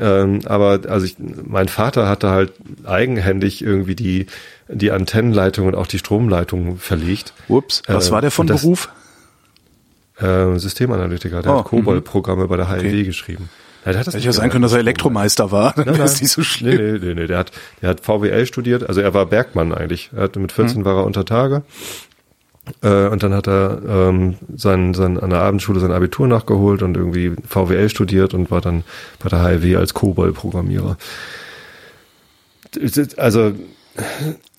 Ähm, 0.00 0.40
aber 0.46 0.80
also 0.88 1.06
ich, 1.06 1.16
mein 1.18 1.68
Vater 1.68 2.08
hatte 2.08 2.30
halt 2.30 2.52
eigenhändig 2.84 3.62
irgendwie 3.62 3.94
die 3.94 4.26
die 4.68 4.90
Antennenleitung 4.90 5.66
und 5.66 5.74
auch 5.74 5.86
die 5.86 5.98
Stromleitung 5.98 6.78
verlegt. 6.78 7.34
Ups, 7.48 7.82
was 7.86 8.08
Äh, 8.08 8.12
war 8.12 8.20
der 8.22 8.30
von 8.30 8.46
das- 8.46 8.62
Beruf? 8.62 8.88
Äh, 10.18 10.58
Systemanalytiker, 10.58 11.42
der 11.42 11.52
Oh, 11.54 11.58
hat 11.58 11.64
COBOL-Programme 11.66 12.46
bei 12.48 12.56
der 12.56 12.68
HLW 12.68 12.78
Okay. 12.88 13.04
geschrieben. 13.04 13.48
Ja, 13.84 13.92
der 13.92 14.00
hat 14.00 14.06
das 14.06 14.14
Hätte 14.14 14.24
ja 14.24 14.32
sein 14.32 14.48
können, 14.50 14.62
dass 14.62 14.72
er 14.72 14.78
Elektromeister 14.78 15.50
war. 15.50 15.74
Nein, 15.76 15.86
wäre 15.94 16.02
es 16.04 16.14
nein. 16.14 16.22
nicht 16.22 16.32
so 16.32 16.42
schlimm. 16.42 16.76
Nee, 16.76 16.92
nee, 16.92 16.98
nee, 17.08 17.14
nee. 17.14 17.26
Der 17.26 17.38
hat, 17.38 17.52
der 17.82 17.90
hat 17.90 18.00
VWL 18.00 18.46
studiert, 18.46 18.88
also 18.88 19.00
er 19.00 19.12
war 19.12 19.26
Bergmann 19.26 19.72
eigentlich. 19.74 20.10
Er 20.16 20.22
hatte 20.24 20.38
mit 20.38 20.52
14 20.52 20.76
Hm. 20.78 20.84
war 20.84 20.96
er 20.98 21.04
unter 21.04 21.24
Tage. 21.24 21.62
Äh, 22.82 23.08
und 23.08 23.22
dann 23.22 23.34
hat 23.34 23.46
er 23.46 23.82
ähm, 23.86 24.36
sein, 24.56 24.94
sein, 24.94 25.20
an 25.20 25.28
der 25.30 25.40
Abendschule 25.42 25.80
sein 25.80 25.92
Abitur 25.92 26.26
nachgeholt 26.28 26.82
und 26.82 26.96
irgendwie 26.96 27.32
VWL 27.46 27.90
studiert 27.90 28.32
und 28.32 28.50
war 28.50 28.62
dann 28.62 28.84
bei 29.22 29.28
der 29.28 29.42
HLW 29.42 29.76
als 29.76 29.92
COBOL-Programmierer. 29.92 30.96
Also 33.18 33.52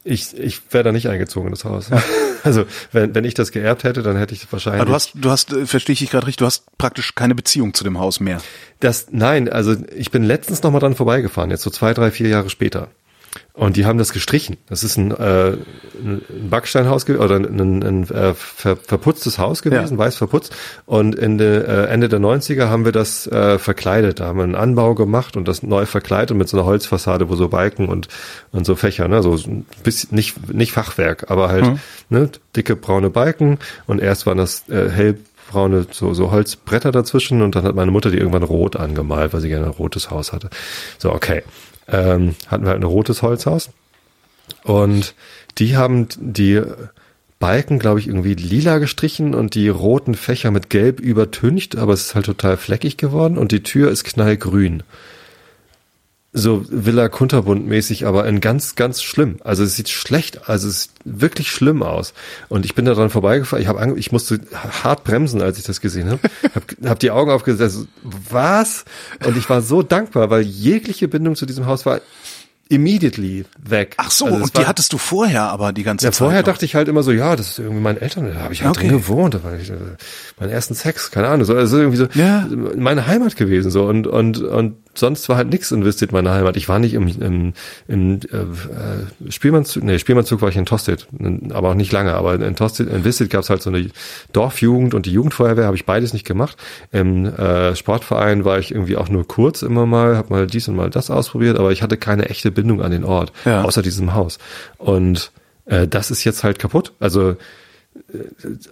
ich, 0.04 0.38
ich 0.38 0.62
wäre 0.72 0.84
da 0.84 0.92
nicht 0.92 1.10
eingezogen 1.10 1.48
in 1.48 1.54
das 1.54 1.66
Haus. 1.66 1.90
Also 2.46 2.66
wenn, 2.92 3.16
wenn 3.16 3.26
ich 3.26 3.34
das 3.34 3.52
geerbt 3.52 3.84
hätte, 3.84 4.04
dann 4.04 4.18
hätte 4.18 4.36
ich 4.36 4.52
wahrscheinlich. 4.52 4.82
Aber 4.82 4.90
du 4.90 4.96
hast, 4.96 5.12
du 5.16 5.32
hast, 5.32 5.52
äh, 5.52 5.66
verstehe 5.66 5.94
ich 5.94 6.00
dich 6.00 6.12
gerade 6.12 6.28
richtig, 6.28 6.38
du 6.38 6.46
hast 6.46 6.78
praktisch 6.78 7.16
keine 7.16 7.34
Beziehung 7.34 7.74
zu 7.74 7.84
dem 7.84 8.00
Haus 8.00 8.20
mehr. 8.20 8.40
Das, 8.80 9.08
nein, 9.12 9.50
also 9.50 9.76
ich 9.96 10.12
bin 10.12 10.24
letztens 10.24 10.62
noch 10.62 10.72
mal 10.72 10.80
dran 10.80 10.96
vorbeigefahren, 10.96 11.50
jetzt 11.50 11.64
so 11.64 11.72
zwei, 11.72 11.94
drei, 11.94 12.12
vier 12.12 12.30
Jahre 12.30 12.50
später. 12.50 12.90
Und 13.56 13.78
die 13.78 13.86
haben 13.86 13.98
das 13.98 14.12
gestrichen. 14.12 14.58
Das 14.68 14.84
ist 14.84 14.98
ein, 14.98 15.12
äh, 15.12 15.54
ein 16.04 16.22
Backsteinhaus 16.50 17.08
oder 17.10 17.38
ein, 17.38 17.46
ein, 17.46 17.84
ein 17.84 18.04
äh, 18.10 18.34
ver, 18.34 18.76
verputztes 18.76 19.40
Haus 19.40 19.62
gewesen, 19.62 19.94
Ja. 19.94 19.98
weiß 19.98 20.18
verputzt. 20.18 20.54
Und 20.86 21.18
Ende, 21.18 21.66
äh, 21.66 21.86
Ende 21.94 22.10
der 22.10 22.20
90er 22.20 22.68
haben 22.68 22.84
wir 22.84 22.92
das 22.92 23.28
äh, 23.28 23.58
verkleidet. 23.58 24.20
Da 24.20 24.26
haben 24.26 24.38
wir 24.40 24.44
einen 24.44 24.56
Anbau 24.56 24.94
gemacht 24.94 25.38
und 25.38 25.48
das 25.48 25.64
neu 25.64 25.86
verkleidet 25.86 26.36
mit 26.36 26.50
so 26.50 26.58
einer 26.58 26.66
Holzfassade, 26.66 27.30
wo 27.30 27.36
so 27.38 27.48
Balken 27.48 27.88
und, 27.88 28.10
und 28.52 28.66
so 28.66 28.76
Fächer, 28.76 29.08
ne, 29.08 29.24
so 29.24 29.32
ein 29.36 29.66
bisschen, 29.84 30.14
nicht, 30.14 30.54
nicht 30.54 30.74
Fachwerk, 30.74 31.32
aber 31.32 31.48
halt 31.48 31.64
Mhm. 31.66 31.80
ne, 32.10 32.30
dicke 32.58 32.76
braune 32.76 33.10
Balken. 33.10 33.60
Und 33.88 34.02
erst 34.02 34.26
waren 34.26 34.38
das 34.38 34.68
äh, 34.68 34.90
hellbraune 34.90 35.88
so, 35.92 36.14
so 36.14 36.30
Holzbretter 36.30 36.92
dazwischen 36.92 37.42
und 37.42 37.56
dann 37.56 37.64
hat 37.64 37.74
meine 37.76 37.92
Mutter 37.92 38.12
die 38.12 38.18
irgendwann 38.18 38.44
rot 38.44 38.76
angemalt, 38.76 39.32
weil 39.32 39.40
sie 39.40 39.48
gerne 39.48 39.68
ein 39.68 39.72
rotes 39.72 40.12
Haus 40.12 40.34
hatte. 40.34 40.50
So, 40.98 41.14
okay. 41.14 41.44
Ähm, 41.88 42.36
hatten 42.48 42.64
wir 42.64 42.72
halt 42.72 42.82
ein 42.82 42.84
rotes 42.84 43.22
Holzhaus. 43.22 43.70
Und 44.64 45.16
die 45.58 45.78
haben 45.78 46.08
die 46.18 46.62
Balken, 47.40 47.80
glaube 47.80 48.00
ich, 48.00 48.08
irgendwie 48.08 48.34
lila 48.34 48.78
gestrichen 48.78 49.36
und 49.36 49.56
die 49.56 49.70
roten 49.70 50.16
Fächer 50.16 50.52
mit 50.52 50.70
gelb 50.70 51.00
übertüncht, 51.00 51.76
aber 51.76 51.94
es 51.94 52.08
ist 52.08 52.16
halt 52.16 52.26
total 52.26 52.58
fleckig 52.58 52.98
geworden 52.98 53.38
und 53.38 53.52
die 53.52 53.64
Tür 53.64 53.92
ist 53.92 54.04
knallgrün. 54.04 54.84
So 56.38 56.66
Villa 56.70 57.08
Kunterbund 57.08 57.66
mäßig, 57.66 58.06
aber 58.06 58.28
in 58.28 58.42
ganz, 58.42 58.76
ganz 58.76 59.02
schlimm. 59.02 59.38
Also 59.46 59.64
es 59.64 59.78
sieht 59.78 59.88
schlecht, 59.88 60.50
also 60.50 60.68
es 60.68 60.84
sieht 60.84 60.92
wirklich 61.06 61.50
schlimm 61.50 61.82
aus. 61.82 62.14
Und 62.50 62.66
ich 62.66 62.76
bin 62.76 62.84
da 62.84 62.94
dran 62.94 63.10
vorbeigefahren. 63.10 63.62
Ich 63.62 63.70
habe, 63.70 63.98
ich 63.98 64.12
musste 64.12 64.42
hart 64.84 65.06
bremsen, 65.06 65.42
als 65.42 65.58
ich 65.58 65.64
das 65.64 65.80
gesehen 65.80 66.10
habe. 66.10 66.20
Hab, 66.54 66.64
hab 66.86 67.00
die 67.00 67.12
Augen 67.12 67.32
aufgesetzt. 67.32 67.88
Was? 68.04 68.86
Und 69.26 69.38
ich 69.38 69.50
war 69.50 69.62
so 69.62 69.82
dankbar, 69.82 70.30
weil 70.30 70.42
jegliche 70.42 71.08
Bindung 71.08 71.36
zu 71.36 71.46
diesem 71.46 71.66
Haus 71.66 71.86
war 71.86 72.02
immediately 72.70 73.46
weg. 73.58 73.96
Ach 73.98 74.12
so, 74.12 74.26
also 74.26 74.38
und 74.38 74.58
die 74.58 74.66
hattest 74.66 74.92
du 74.92 74.98
vorher 74.98 75.44
aber 75.44 75.72
die 75.72 75.84
ganze 75.84 76.06
ja, 76.06 76.12
Zeit. 76.12 76.18
Vorher 76.18 76.42
noch. 76.42 76.48
dachte 76.48 76.66
ich 76.66 76.76
halt 76.76 76.88
immer 76.88 77.04
so, 77.04 77.12
ja, 77.12 77.36
das 77.36 77.52
ist 77.52 77.60
irgendwie 77.60 77.82
meine 77.82 78.02
Eltern, 78.02 78.32
da 78.34 78.42
habe 78.42 78.54
ich 78.54 78.64
halt 78.64 78.76
okay. 78.76 78.88
drin 78.88 78.98
gewohnt, 78.98 79.36
da 79.36 79.44
war 79.44 79.56
ich, 79.56 79.70
äh, 79.70 79.76
meinen 80.40 80.50
ersten 80.50 80.74
Sex, 80.74 81.12
keine 81.12 81.28
Ahnung, 81.28 81.46
so, 81.46 81.56
also 81.56 81.78
irgendwie 81.78 81.98
so 81.98 82.08
ja. 82.14 82.48
meine 82.76 83.06
Heimat 83.06 83.36
gewesen 83.36 83.70
so 83.70 83.86
und 83.86 84.08
und 84.08 84.40
und 84.40 84.78
sonst 84.98 85.28
war 85.30 85.38
halt 85.38 85.50
nichts 85.50 85.72
in 85.72 85.86
Vistit 85.86 86.12
meine 86.12 86.32
Heimat. 86.32 86.58
Ich 86.58 86.70
war 86.70 86.80
nicht 86.80 86.94
im, 86.94 87.08
im, 87.08 87.54
im 87.88 88.20
äh, 88.32 89.32
Spielmannzug, 89.32 89.84
nee, 89.84 90.00
Spielmannzug 90.00 90.42
war 90.42 90.50
ich 90.50 90.58
in 90.58 90.66
Tosted, 90.66 91.08
aber 91.52 91.70
auch 91.70 91.76
nicht 91.76 91.92
lange, 91.92 92.14
aber 92.14 92.36
in 92.36 92.56
Tosted, 92.56 92.90
in 92.90 93.04
Vistit 93.04 93.30
gab 93.30 93.44
es 93.44 93.50
halt 93.50 93.62
so 93.62 93.70
eine 93.70 93.90
Dorfjugend 94.34 94.94
und 94.94 95.06
die 95.06 95.12
Jugendfeuerwehr, 95.12 95.66
habe 95.66 95.76
ich 95.76 95.86
beides 95.86 96.14
nicht 96.14 96.26
gemacht. 96.26 96.58
Im 96.92 97.26
äh, 97.26 97.76
Sportverein 97.76 98.46
war 98.46 98.60
ich 98.60 98.72
irgendwie 98.72 98.98
auch 98.98 99.10
nur 99.10 99.28
kurz 99.28 99.62
immer 99.62 99.86
mal, 99.86 100.18
habe 100.18 100.34
mal 100.34 100.48
dies 100.48 100.68
und 100.68 100.76
mal 100.76 100.90
das 100.90 101.10
ausprobiert, 101.10 101.58
aber 101.58 101.72
ich 101.72 101.82
hatte 101.82 101.98
keine 101.98 102.30
echte 102.30 102.52
Bindung 102.52 102.82
an 102.82 102.92
den 102.92 103.04
Ort, 103.04 103.32
ja. 103.46 103.64
außer 103.64 103.82
diesem 103.82 104.14
Haus. 104.14 104.40
Und 104.78 105.32
äh, 105.66 105.88
das 105.88 106.12
ist 106.12 106.24
jetzt 106.24 106.44
halt 106.44 106.60
kaputt. 106.60 106.94
Also 107.00 107.36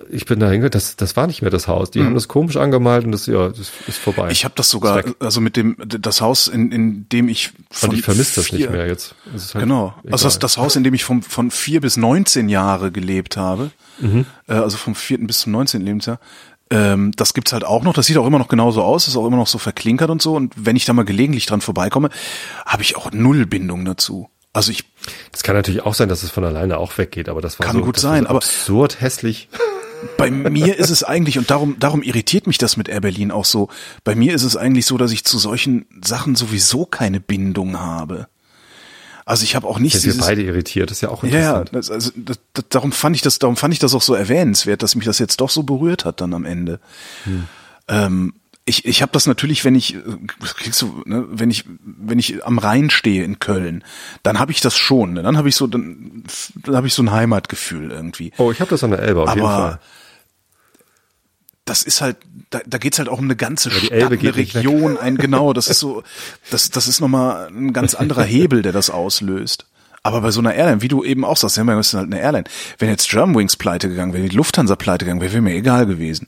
ich 0.09 0.25
bin 0.25 0.39
da 0.39 0.47
hingegangen, 0.47 0.71
das, 0.71 0.95
das 0.95 1.15
war 1.15 1.27
nicht 1.27 1.41
mehr 1.41 1.51
das 1.51 1.67
Haus. 1.67 1.91
Die 1.91 1.99
mhm. 1.99 2.05
haben 2.05 2.13
das 2.13 2.27
komisch 2.27 2.57
angemalt 2.57 3.05
und 3.05 3.11
das, 3.11 3.25
ja, 3.25 3.49
das 3.49 3.71
ist 3.87 3.97
vorbei. 3.97 4.29
Ich 4.31 4.45
habe 4.45 4.53
das 4.55 4.69
sogar, 4.69 5.03
also 5.19 5.41
mit 5.41 5.55
dem, 5.55 5.77
das 5.85 6.21
Haus, 6.21 6.47
in, 6.47 6.71
in 6.71 7.09
dem 7.09 7.27
ich 7.27 7.51
von 7.69 7.89
Und 7.89 7.97
ich 7.97 8.03
vermisse 8.03 8.35
das 8.35 8.51
nicht 8.51 8.69
mehr 8.69 8.87
jetzt. 8.87 9.15
Halt 9.31 9.63
genau. 9.63 9.93
Egal. 9.99 10.13
Also 10.13 10.25
das, 10.25 10.39
das 10.39 10.57
Haus, 10.57 10.75
in 10.75 10.83
dem 10.83 10.93
ich 10.93 11.03
vom, 11.03 11.21
von 11.21 11.51
vier 11.51 11.81
bis 11.81 11.97
neunzehn 11.97 12.49
Jahre 12.49 12.91
gelebt 12.91 13.37
habe, 13.37 13.71
mhm. 13.99 14.25
äh, 14.47 14.53
also 14.53 14.77
vom 14.77 14.95
vierten 14.95 15.27
bis 15.27 15.39
zum 15.41 15.51
neunzehnten 15.51 15.85
Lebensjahr, 15.85 16.19
ähm, 16.69 17.11
das 17.15 17.33
gibt's 17.33 17.53
halt 17.53 17.65
auch 17.65 17.83
noch. 17.83 17.93
Das 17.93 18.05
sieht 18.05 18.17
auch 18.17 18.25
immer 18.25 18.39
noch 18.39 18.47
genauso 18.47 18.81
aus, 18.81 19.07
ist 19.07 19.15
auch 19.15 19.27
immer 19.27 19.37
noch 19.37 19.47
so 19.47 19.57
verklinkert 19.57 20.09
und 20.09 20.21
so. 20.21 20.35
Und 20.35 20.53
wenn 20.55 20.75
ich 20.75 20.85
da 20.85 20.93
mal 20.93 21.05
gelegentlich 21.05 21.45
dran 21.45 21.61
vorbeikomme, 21.61 22.09
habe 22.65 22.83
ich 22.83 22.95
auch 22.95 23.11
null 23.11 23.45
Bindung 23.45 23.85
dazu. 23.85 24.29
Also 24.54 24.72
ich. 24.72 24.86
Das 25.32 25.43
kann 25.43 25.56
natürlich 25.56 25.82
auch 25.82 25.95
sein, 25.95 26.10
dass 26.10 26.24
es 26.24 26.30
von 26.30 26.43
alleine 26.45 26.78
auch 26.78 26.97
weggeht, 26.97 27.28
aber 27.28 27.41
das 27.41 27.60
war 27.60 27.66
kann 27.66 27.78
so, 27.78 27.84
gut 27.84 27.99
sein, 27.99 28.28
aber 28.28 28.38
absurd 28.38 29.01
hässlich. 29.01 29.49
Bei 30.18 30.30
mir 30.30 30.78
ist 30.78 30.89
es 30.89 31.04
eigentlich 31.04 31.38
und 31.38 31.49
darum 31.49 31.78
darum 31.80 32.04
irritiert 32.04 32.45
mich 32.45 32.58
das 32.58 32.76
mit 32.76 32.89
Air 32.89 33.01
Berlin 33.01 33.32
auch 33.32 33.45
so. 33.45 33.70
Bei 34.04 34.16
mir 34.16 34.36
ist 34.36 34.43
es 34.43 34.58
eigentlich 34.58 34.86
so, 34.86 34.97
dass 34.97 35.12
ich 35.12 35.24
zu 35.24 35.39
solchen 35.39 35.86
Sachen 36.04 36.36
sowieso 36.36 36.86
keine 36.86 37.20
Bindung 37.20 37.80
habe. 37.80 38.28
Also 39.26 39.45
ich 39.45 39.56
habe 39.56 39.68
auch 39.68 39.80
nicht. 39.80 39.95
Das 39.95 40.04
ist 40.04 40.20
beide 40.20 40.41
irritiert, 40.41 40.89
das 40.91 40.97
ist 40.97 41.01
ja 41.01 41.10
auch 41.10 41.24
interessant. 41.24 41.70
Ja, 41.70 41.80
das, 41.80 41.89
also 41.89 42.12
das, 42.16 42.39
das, 42.51 42.66
darum 42.70 42.91
fand 42.91 43.16
ich 43.16 43.22
das, 43.22 43.39
darum 43.39 43.56
fand 43.56 43.74
ich 43.74 43.80
das 43.80 43.93
auch 43.93 44.01
so 44.01 44.14
erwähnenswert, 44.14 44.84
dass 44.84 44.95
mich 44.95 45.06
das 45.06 45.20
jetzt 45.20 45.39
doch 45.39 45.49
so 45.49 45.64
berührt 45.64 46.04
hat 46.04 46.20
dann 46.20 46.34
am 46.34 46.43
Ende. 46.45 46.80
Hm. 47.24 47.47
Ähm, 47.88 48.34
ich, 48.66 48.86
ich 48.86 49.01
habe 49.01 49.11
das 49.11 49.26
natürlich, 49.26 49.66
wenn 49.66 49.76
ich, 49.76 49.97
kriegst 50.55 50.82
du, 50.82 51.03
ne, 51.05 51.26
wenn 51.30 51.51
ich, 51.51 51.66
wenn 51.84 52.18
ich 52.18 52.45
am 52.45 52.59
Rhein 52.59 52.89
stehe 52.89 53.24
in 53.24 53.39
Köln, 53.39 53.84
dann 54.24 54.39
habe 54.39 54.51
ich 54.51 54.61
das 54.61 54.78
schon. 54.78 55.14
Ne? 55.14 55.24
Dann 55.24 55.38
habe 55.38 55.49
ich 55.49 55.55
so, 55.55 55.68
dann, 55.68 56.24
dann 56.55 56.76
habe 56.76 56.88
ich 56.88 56.93
so 56.93 57.03
ein 57.03 57.11
Heimatgefühl 57.11 57.91
irgendwie. 57.91 58.32
Oh, 58.38 58.51
ich 58.51 58.61
habe 58.61 58.70
das 58.70 58.84
an 58.84 58.91
der 58.91 58.99
Elbe 58.99 59.22
auf 59.22 59.30
Aber 59.30 59.36
jeden 59.36 59.49
Fall. 59.49 59.80
Das 61.66 61.84
ist 61.84 62.01
halt, 62.01 62.18
da, 62.49 62.61
da 62.66 62.78
geht's 62.78 62.99
halt 62.99 63.09
auch 63.09 63.20
um 63.20 63.26
eine 63.26 63.36
ganze 63.36 63.70
ja, 63.70 63.76
Stadt, 63.76 63.93
eine 63.93 64.36
Region, 64.36 64.97
ein 64.97 65.18
genau. 65.18 65.53
Das 65.53 65.68
ist 65.68 65.80
so, 65.80 66.03
das, 66.49 66.70
das 66.70 66.88
ist 66.88 67.01
nochmal 67.01 67.47
ein 67.47 67.74
ganz 67.74 67.95
anderer 67.95 68.24
Hebel, 68.24 68.61
der 68.61 68.72
das 68.72 68.89
auslöst. 68.89 69.66
Aber 70.03 70.22
bei 70.22 70.32
so 70.32 70.41
einer 70.41 70.53
Airline, 70.53 70.82
wie 70.82 70.89
du 70.89 71.03
eben 71.03 71.24
auch 71.24 71.38
sagst, 71.38 71.55
ja, 71.55 71.64
wir 71.64 71.80
ist 71.80 71.93
halt 71.93 72.11
eine 72.11 72.20
Airline. 72.20 72.43
Wenn 72.78 72.89
jetzt 72.89 73.09
Germanwings 73.09 73.55
pleite 73.55 73.88
gegangen 73.88 74.14
wäre, 74.14 74.28
die 74.28 74.36
Lufthansa 74.36 74.76
pleite 74.76 75.05
gegangen 75.05 75.22
wäre, 75.22 75.32
wäre 75.32 75.41
mir 75.41 75.55
egal 75.55 75.86
gewesen. 75.86 76.28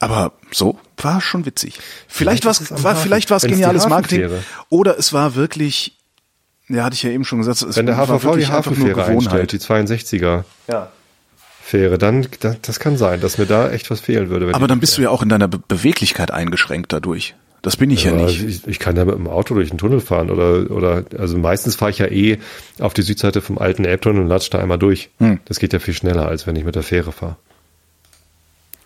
Aber 0.00 0.32
so 0.52 0.78
war 0.96 1.20
schon 1.20 1.44
witzig. 1.46 1.78
Vielleicht, 2.06 2.42
vielleicht 2.44 2.84
war 2.84 2.92
es 2.94 3.00
vielleicht 3.00 3.30
war 3.30 3.36
es 3.38 3.42
geniales 3.44 3.88
Marketing 3.88 4.30
oder 4.68 4.98
es 4.98 5.12
war 5.12 5.34
wirklich 5.34 5.94
ja, 6.68 6.84
hatte 6.84 6.94
ich 6.94 7.02
ja 7.02 7.10
eben 7.10 7.24
schon 7.24 7.38
gesagt, 7.38 7.62
es 7.62 7.76
Wenn 7.76 7.86
der 7.86 7.96
HVV 7.96 8.36
die 8.36 8.46
Hafenfähre 8.46 9.04
einstellt, 9.04 9.52
die 9.52 9.58
62er. 9.58 10.44
Ja. 10.68 10.90
Fähre, 11.62 11.98
dann 11.98 12.26
das 12.62 12.80
kann 12.80 12.96
sein, 12.96 13.20
dass 13.20 13.36
mir 13.36 13.44
da 13.44 13.70
echt 13.70 13.90
was 13.90 14.00
fehlen 14.00 14.30
würde. 14.30 14.54
Aber 14.54 14.66
dann 14.66 14.80
bist 14.80 14.96
du 14.96 15.02
ja 15.02 15.10
auch 15.10 15.22
in 15.22 15.28
deiner 15.28 15.48
Be 15.48 15.58
Beweglichkeit 15.58 16.30
eingeschränkt 16.30 16.94
dadurch. 16.94 17.34
Das 17.60 17.76
bin 17.76 17.90
ich 17.90 18.04
ja, 18.04 18.12
ja 18.12 18.24
nicht. 18.24 18.42
Ich, 18.42 18.66
ich, 18.66 18.78
kann 18.78 18.96
ja 18.96 19.04
mit 19.04 19.16
dem 19.16 19.26
Auto 19.26 19.54
durch 19.54 19.68
den 19.68 19.76
Tunnel 19.76 20.00
fahren 20.00 20.30
oder 20.30 20.70
oder 20.70 21.04
also 21.18 21.36
meistens 21.36 21.76
fahre 21.76 21.90
ich 21.90 21.98
ja 21.98 22.06
eh 22.06 22.38
auf 22.78 22.94
die 22.94 23.02
Südseite 23.02 23.42
vom 23.42 23.58
alten 23.58 23.84
Elbtunnel 23.84 24.22
und 24.22 24.28
latsche 24.28 24.50
da 24.50 24.60
einmal 24.60 24.78
durch. 24.78 25.10
Hm. 25.18 25.40
Das 25.44 25.58
geht 25.58 25.74
ja 25.74 25.78
viel 25.78 25.92
schneller, 25.92 26.26
als 26.26 26.46
wenn 26.46 26.56
ich 26.56 26.64
mit 26.64 26.74
der 26.74 26.82
Fähre 26.82 27.12
fahre. 27.12 27.36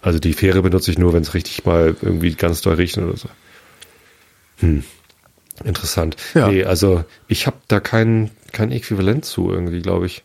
Also 0.02 0.18
die 0.18 0.32
Fähre 0.34 0.62
benutze 0.62 0.90
ich 0.90 0.98
nur, 0.98 1.12
wenn 1.12 1.22
es 1.22 1.32
richtig 1.32 1.64
mal 1.64 1.96
irgendwie 2.02 2.34
ganz 2.34 2.60
doll 2.60 2.74
riecht 2.74 2.98
oder 2.98 3.16
so. 3.16 3.28
Hm. 4.58 4.84
Interessant. 5.64 6.16
Ja. 6.34 6.48
Nee, 6.48 6.64
also 6.64 7.04
ich 7.28 7.46
habe 7.46 7.56
da 7.68 7.78
kein, 7.78 8.30
kein 8.52 8.72
Äquivalent 8.72 9.24
zu 9.24 9.50
irgendwie, 9.50 9.80
glaube 9.80 10.06
ich. 10.06 10.24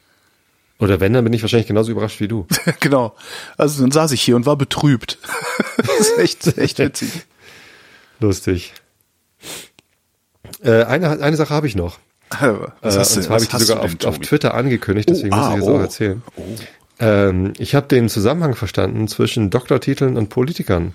Oder 0.79 0.99
wenn, 0.99 1.13
dann 1.13 1.23
bin 1.23 1.33
ich 1.33 1.41
wahrscheinlich 1.41 1.67
genauso 1.67 1.91
überrascht 1.91 2.19
wie 2.19 2.27
du. 2.27 2.47
genau. 2.79 3.15
Also 3.57 3.81
dann 3.81 3.91
saß 3.91 4.11
ich 4.11 4.21
hier 4.21 4.35
und 4.35 4.45
war 4.45 4.55
betrübt. 4.55 5.19
das 5.77 5.99
ist 5.99 6.17
echt, 6.17 6.57
echt 6.57 6.79
witzig. 6.79 7.09
Lustig. 8.19 8.73
Äh, 10.63 10.83
eine, 10.83 11.21
eine 11.21 11.35
Sache 11.35 11.53
habe 11.53 11.67
ich 11.67 11.75
noch. 11.75 11.99
Was 12.81 12.95
äh, 12.95 12.99
hast 12.99 13.15
du, 13.15 13.19
und 13.19 13.25
zwar 13.25 13.35
habe 13.35 13.43
ich 13.43 13.49
die 13.49 13.63
sogar 13.63 13.83
auf, 13.83 14.05
auf, 14.05 14.19
Twitter 14.19 14.53
angekündigt, 14.53 15.09
deswegen 15.09 15.33
oh, 15.33 15.37
ah, 15.37 15.49
muss 15.49 15.49
ich 15.51 15.55
jetzt 15.57 15.69
oh. 15.69 15.75
auch 15.75 15.81
erzählen. 15.81 16.23
Oh. 16.35 16.41
Ähm, 16.99 17.53
ich 17.57 17.75
habe 17.75 17.87
den 17.87 18.09
Zusammenhang 18.09 18.55
verstanden 18.55 19.07
zwischen 19.07 19.49
Doktortiteln 19.49 20.17
und 20.17 20.29
Politikern. 20.29 20.93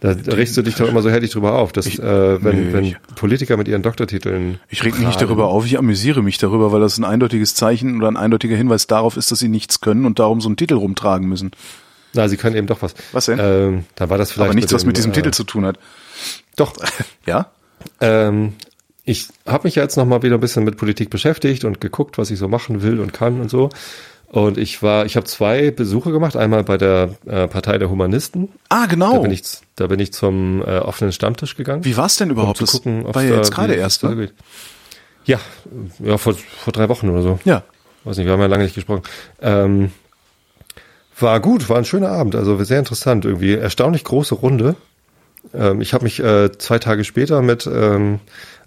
Da 0.00 0.10
regst 0.10 0.54
du 0.56 0.60
dich 0.60 0.74
doch 0.74 0.86
immer 0.86 1.00
so 1.00 1.08
herrlich 1.08 1.30
drüber 1.30 1.54
auf, 1.54 1.72
dass 1.72 1.86
ich, 1.86 1.98
äh, 1.98 2.44
wenn, 2.44 2.66
nee, 2.66 2.72
wenn 2.74 2.96
Politiker 3.14 3.56
mit 3.56 3.68
ihren 3.68 3.82
Doktortiteln. 3.82 4.60
Ich 4.68 4.84
reg 4.84 4.98
mich 4.98 5.06
nicht 5.06 5.20
darüber 5.20 5.46
auf, 5.48 5.64
ich 5.64 5.78
amüsiere 5.78 6.22
mich 6.22 6.36
darüber, 6.36 6.72
weil 6.72 6.80
das 6.80 6.98
ein 6.98 7.04
eindeutiges 7.04 7.54
Zeichen 7.54 7.96
oder 7.96 8.08
ein 8.08 8.18
eindeutiger 8.18 8.54
Hinweis 8.54 8.86
darauf 8.86 9.16
ist, 9.16 9.30
dass 9.30 9.38
sie 9.38 9.48
nichts 9.48 9.80
können 9.80 10.04
und 10.04 10.18
darum 10.18 10.42
so 10.42 10.48
einen 10.50 10.58
Titel 10.58 10.74
rumtragen 10.74 11.26
müssen. 11.26 11.52
Na, 12.12 12.28
sie 12.28 12.36
können 12.36 12.54
eben 12.54 12.66
doch 12.66 12.82
was. 12.82 12.94
Was 13.12 13.26
denn? 13.26 13.38
Ähm, 13.40 13.84
da 13.94 14.10
war 14.10 14.18
das 14.18 14.30
vielleicht. 14.30 14.50
Aber 14.50 14.54
nichts, 14.54 14.72
mit 14.72 14.76
was 14.78 14.84
mit 14.84 14.96
diesem 14.98 15.12
äh, 15.12 15.14
Titel 15.14 15.30
zu 15.30 15.44
tun 15.44 15.64
hat. 15.64 15.78
Doch. 16.56 16.74
ja? 17.26 17.50
Ähm, 18.00 18.52
ich 19.04 19.28
habe 19.46 19.66
mich 19.66 19.74
ja 19.74 19.82
jetzt 19.82 19.96
noch 19.96 20.04
mal 20.04 20.22
wieder 20.22 20.36
ein 20.36 20.40
bisschen 20.40 20.64
mit 20.64 20.76
Politik 20.76 21.10
beschäftigt 21.10 21.64
und 21.64 21.80
geguckt, 21.80 22.18
was 22.18 22.30
ich 22.30 22.38
so 22.38 22.48
machen 22.48 22.82
will 22.82 23.00
und 23.00 23.12
kann 23.12 23.40
und 23.40 23.50
so. 23.50 23.70
Und 24.34 24.58
ich 24.58 24.82
war, 24.82 25.06
ich 25.06 25.14
habe 25.14 25.26
zwei 25.26 25.70
Besuche 25.70 26.10
gemacht. 26.10 26.36
Einmal 26.36 26.64
bei 26.64 26.76
der 26.76 27.10
äh, 27.24 27.46
Partei 27.46 27.78
der 27.78 27.88
Humanisten. 27.88 28.48
Ah, 28.68 28.86
genau. 28.86 29.12
Da 29.12 29.18
bin 29.20 29.30
ich, 29.30 29.42
da 29.76 29.86
bin 29.86 30.00
ich 30.00 30.12
zum 30.12 30.60
äh, 30.62 30.78
offenen 30.78 31.12
Stammtisch 31.12 31.56
gegangen. 31.56 31.84
Wie 31.84 31.96
war 31.96 32.06
es 32.06 32.16
denn 32.16 32.30
überhaupt? 32.30 32.60
Um 32.60 32.66
zu 32.66 32.78
gucken, 32.78 33.04
war 33.14 33.22
ja 33.22 33.36
jetzt 33.36 33.52
gerade 33.52 33.74
erst. 33.74 34.02
Ne? 34.02 34.32
Ja, 35.24 35.38
ja 36.00 36.18
vor, 36.18 36.34
vor 36.34 36.72
drei 36.72 36.88
Wochen 36.88 37.10
oder 37.10 37.22
so. 37.22 37.38
Ja. 37.44 37.62
Weiß 38.02 38.16
nicht, 38.16 38.26
wir 38.26 38.32
haben 38.32 38.40
ja 38.40 38.46
lange 38.46 38.64
nicht 38.64 38.74
gesprochen. 38.74 39.02
Ähm, 39.40 39.92
war 41.20 41.38
gut, 41.38 41.68
war 41.68 41.78
ein 41.78 41.84
schöner 41.84 42.08
Abend, 42.08 42.34
also 42.34 42.60
sehr 42.64 42.80
interessant 42.80 43.24
irgendwie. 43.24 43.54
Erstaunlich 43.54 44.02
große 44.02 44.34
Runde. 44.34 44.74
Ähm, 45.54 45.80
ich 45.80 45.94
habe 45.94 46.02
mich 46.02 46.18
äh, 46.18 46.50
zwei 46.58 46.80
Tage 46.80 47.04
später 47.04 47.40
mit 47.40 47.68
ähm, 47.72 48.18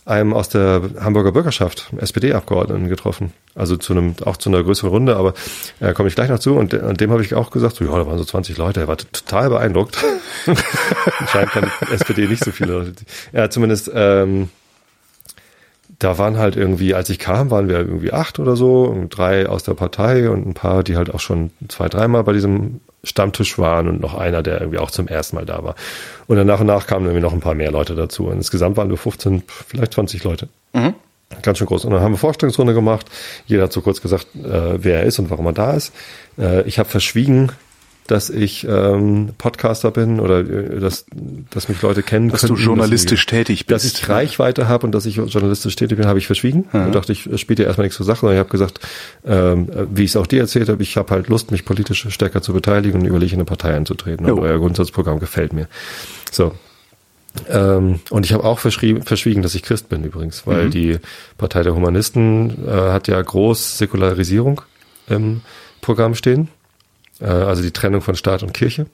einem 0.07 0.33
aus 0.33 0.49
der 0.49 0.81
Hamburger 0.99 1.33
Bürgerschaft, 1.33 1.91
SPD-Abgeordneten 1.97 2.87
getroffen. 2.87 3.33
Also 3.55 3.75
zu 3.75 3.93
einem, 3.93 4.15
auch 4.23 4.37
zu 4.37 4.49
einer 4.49 4.63
größeren 4.63 4.89
Runde, 4.89 5.17
aber 5.17 5.33
äh, 5.79 5.93
komme 5.93 6.07
ich 6.07 6.15
gleich 6.15 6.29
noch 6.29 6.39
zu. 6.39 6.55
Und 6.55 6.73
an 6.73 6.95
dem 6.95 7.11
habe 7.11 7.21
ich 7.21 7.35
auch 7.35 7.51
gesagt, 7.51 7.75
so, 7.75 7.85
ja, 7.85 7.91
da 7.91 8.07
waren 8.07 8.17
so 8.17 8.23
20 8.23 8.57
Leute. 8.57 8.79
Er 8.79 8.87
war 8.87 8.97
total 8.97 9.49
beeindruckt. 9.49 9.97
Scheint 11.27 11.51
kann 11.51 11.69
SPD 11.91 12.27
nicht 12.27 12.43
so 12.43 12.51
viele 12.51 12.73
Leute. 12.73 12.93
Ja, 13.33 13.49
zumindest 13.49 13.91
ähm, 13.93 14.49
da 15.99 16.17
waren 16.17 16.37
halt 16.37 16.55
irgendwie, 16.55 16.93
als 16.93 17.09
ich 17.09 17.19
kam, 17.19 17.49
waren 17.49 17.67
wir 17.67 17.77
irgendwie 17.77 18.13
acht 18.13 18.39
oder 18.39 18.55
so, 18.55 18.83
und 18.83 19.09
drei 19.09 19.49
aus 19.49 19.63
der 19.63 19.73
Partei 19.73 20.29
und 20.29 20.45
ein 20.45 20.53
paar, 20.53 20.83
die 20.83 20.95
halt 20.95 21.13
auch 21.13 21.19
schon 21.19 21.51
zwei, 21.67 21.89
dreimal 21.89 22.23
bei 22.23 22.33
diesem 22.33 22.81
Stammtisch 23.07 23.57
waren 23.57 23.87
und 23.87 24.01
noch 24.01 24.15
einer, 24.15 24.43
der 24.43 24.59
irgendwie 24.61 24.79
auch 24.79 24.91
zum 24.91 25.07
ersten 25.07 25.35
Mal 25.35 25.45
da 25.45 25.63
war. 25.63 25.75
Und 26.27 26.37
dann 26.37 26.47
nach 26.47 26.59
und 26.59 26.67
nach 26.67 26.87
kamen 26.87 27.05
irgendwie 27.05 27.21
noch 27.21 27.33
ein 27.33 27.39
paar 27.39 27.55
mehr 27.55 27.71
Leute 27.71 27.95
dazu. 27.95 28.27
Und 28.27 28.33
insgesamt 28.33 28.77
waren 28.77 28.89
wir 28.89 28.97
15, 28.97 29.43
vielleicht 29.47 29.93
20 29.93 30.23
Leute. 30.23 30.49
Mhm. 30.73 30.93
Ganz 31.41 31.57
schön 31.57 31.67
groß. 31.67 31.85
Und 31.85 31.91
dann 31.91 32.01
haben 32.01 32.13
wir 32.13 32.17
Vorstellungsrunde 32.17 32.73
gemacht. 32.73 33.07
Jeder 33.47 33.63
hat 33.63 33.73
so 33.73 33.81
kurz 33.81 34.01
gesagt, 34.01 34.27
äh, 34.35 34.83
wer 34.83 35.01
er 35.01 35.03
ist 35.03 35.19
und 35.19 35.29
warum 35.29 35.45
er 35.47 35.53
da 35.53 35.73
ist. 35.73 35.93
Äh, 36.37 36.61
ich 36.63 36.79
habe 36.79 36.87
verschwiegen, 36.87 37.51
dass 38.07 38.29
ich 38.29 38.65
ähm, 38.67 39.29
Podcaster 39.37 39.91
bin 39.91 40.19
oder 40.19 40.39
äh, 40.39 40.79
dass, 40.79 41.05
dass 41.49 41.69
mich 41.69 41.81
Leute 41.81 42.03
kennen 42.03 42.29
dass 42.29 42.41
könnten. 42.41 42.55
du 42.55 42.61
journalistisch 42.61 43.25
dass 43.25 43.33
ich, 43.33 43.39
tätig 43.39 43.65
bist. 43.67 43.85
Dass 43.85 43.99
ich 43.99 44.09
Reichweite 44.09 44.67
habe 44.67 44.85
und 44.85 44.93
dass 44.93 45.05
ich 45.05 45.17
journalistisch 45.17 45.75
tätig 45.75 45.97
bin, 45.97 46.07
habe 46.07 46.19
ich 46.19 46.27
verschwiegen. 46.27 46.65
Ja. 46.73 46.85
Und 46.85 46.95
dachte, 46.95 47.11
ich 47.11 47.29
spiele 47.39 47.55
dir 47.57 47.65
erstmal 47.65 47.85
nichts 47.85 47.97
zur 47.97 48.05
Sache, 48.05 48.21
sondern 48.21 48.37
ich 48.37 48.39
habe 48.39 48.49
gesagt, 48.49 48.79
ähm, 49.25 49.69
wie 49.91 50.03
ich 50.03 50.11
es 50.11 50.15
auch 50.15 50.27
dir 50.27 50.41
erzählt 50.41 50.69
habe, 50.69 50.81
ich 50.81 50.97
habe 50.97 51.11
halt 51.11 51.27
Lust, 51.27 51.51
mich 51.51 51.65
politisch 51.65 52.07
stärker 52.09 52.41
zu 52.41 52.53
beteiligen 52.53 53.01
und 53.01 53.05
überlege, 53.05 53.33
in 53.33 53.39
eine 53.39 53.45
Partei 53.45 53.75
einzutreten. 53.75 54.29
Und 54.29 54.39
euer 54.39 54.57
Grundsatzprogramm 54.57 55.19
gefällt 55.19 55.53
mir. 55.53 55.67
So. 56.31 56.53
Ähm, 57.49 57.99
und 58.09 58.25
ich 58.25 58.33
habe 58.33 58.43
auch 58.43 58.59
verschwiegen, 58.59 59.41
dass 59.41 59.55
ich 59.55 59.63
Christ 59.63 59.89
bin 59.89 60.03
übrigens, 60.03 60.47
weil 60.47 60.65
mhm. 60.65 60.71
die 60.71 60.97
Partei 61.37 61.63
der 61.63 61.75
Humanisten 61.75 62.67
äh, 62.67 62.71
hat 62.71 63.07
ja 63.07 63.21
groß 63.21 63.77
Säkularisierung 63.77 64.61
im 65.07 65.41
Programm 65.81 66.15
stehen, 66.15 66.49
also 67.25 67.61
die 67.61 67.71
Trennung 67.71 68.01
von 68.01 68.15
Staat 68.15 68.43
und 68.43 68.53
Kirche, 68.53 68.87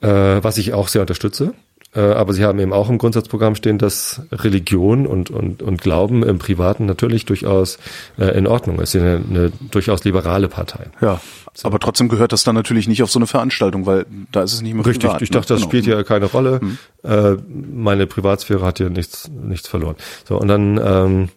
äh, 0.00 0.08
was 0.08 0.58
ich 0.58 0.72
auch 0.72 0.88
sehr 0.88 1.02
unterstütze. 1.02 1.54
Äh, 1.94 2.00
aber 2.00 2.34
sie 2.34 2.44
haben 2.44 2.58
eben 2.58 2.74
auch 2.74 2.90
im 2.90 2.98
Grundsatzprogramm 2.98 3.54
stehen, 3.54 3.78
dass 3.78 4.20
Religion 4.30 5.06
und, 5.06 5.30
und, 5.30 5.62
und 5.62 5.80
Glauben 5.80 6.22
im 6.22 6.38
Privaten 6.38 6.84
natürlich 6.84 7.24
durchaus 7.24 7.78
äh, 8.18 8.36
in 8.36 8.46
Ordnung 8.46 8.78
ist. 8.78 8.92
Sie 8.92 8.98
sind 8.98 9.08
eine, 9.08 9.24
eine 9.30 9.52
durchaus 9.70 10.04
liberale 10.04 10.48
Partei. 10.48 10.90
Ja, 11.00 11.18
aber 11.62 11.78
trotzdem 11.78 12.08
gehört 12.08 12.32
das 12.32 12.44
dann 12.44 12.54
natürlich 12.54 12.88
nicht 12.88 13.02
auf 13.02 13.10
so 13.10 13.18
eine 13.18 13.26
Veranstaltung, 13.26 13.86
weil 13.86 14.04
da 14.30 14.42
ist 14.42 14.52
es 14.52 14.60
nicht 14.60 14.74
mehr 14.74 14.84
Richtig, 14.84 15.04
privat, 15.04 15.22
ich 15.22 15.30
dachte, 15.30 15.54
das 15.54 15.60
genau. 15.60 15.70
spielt 15.70 15.86
ja 15.86 16.02
keine 16.02 16.26
Rolle. 16.26 16.60
Hm. 16.60 16.78
Äh, 17.04 17.36
meine 17.50 18.06
Privatsphäre 18.06 18.64
hat 18.64 18.78
hier 18.78 18.90
nichts, 18.90 19.28
nichts 19.28 19.66
verloren. 19.66 19.96
So, 20.28 20.38
und 20.38 20.48
dann 20.48 20.78
ähm, 20.84 21.28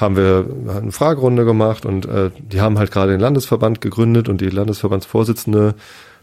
haben 0.00 0.16
wir 0.16 0.46
eine 0.68 0.92
Fragerunde 0.92 1.44
gemacht 1.44 1.84
und 1.84 2.06
äh, 2.06 2.30
die 2.38 2.60
haben 2.60 2.78
halt 2.78 2.90
gerade 2.90 3.12
den 3.12 3.20
Landesverband 3.20 3.80
gegründet 3.80 4.28
und 4.28 4.40
die 4.40 4.50
Landesverbandsvorsitzende 4.50 5.74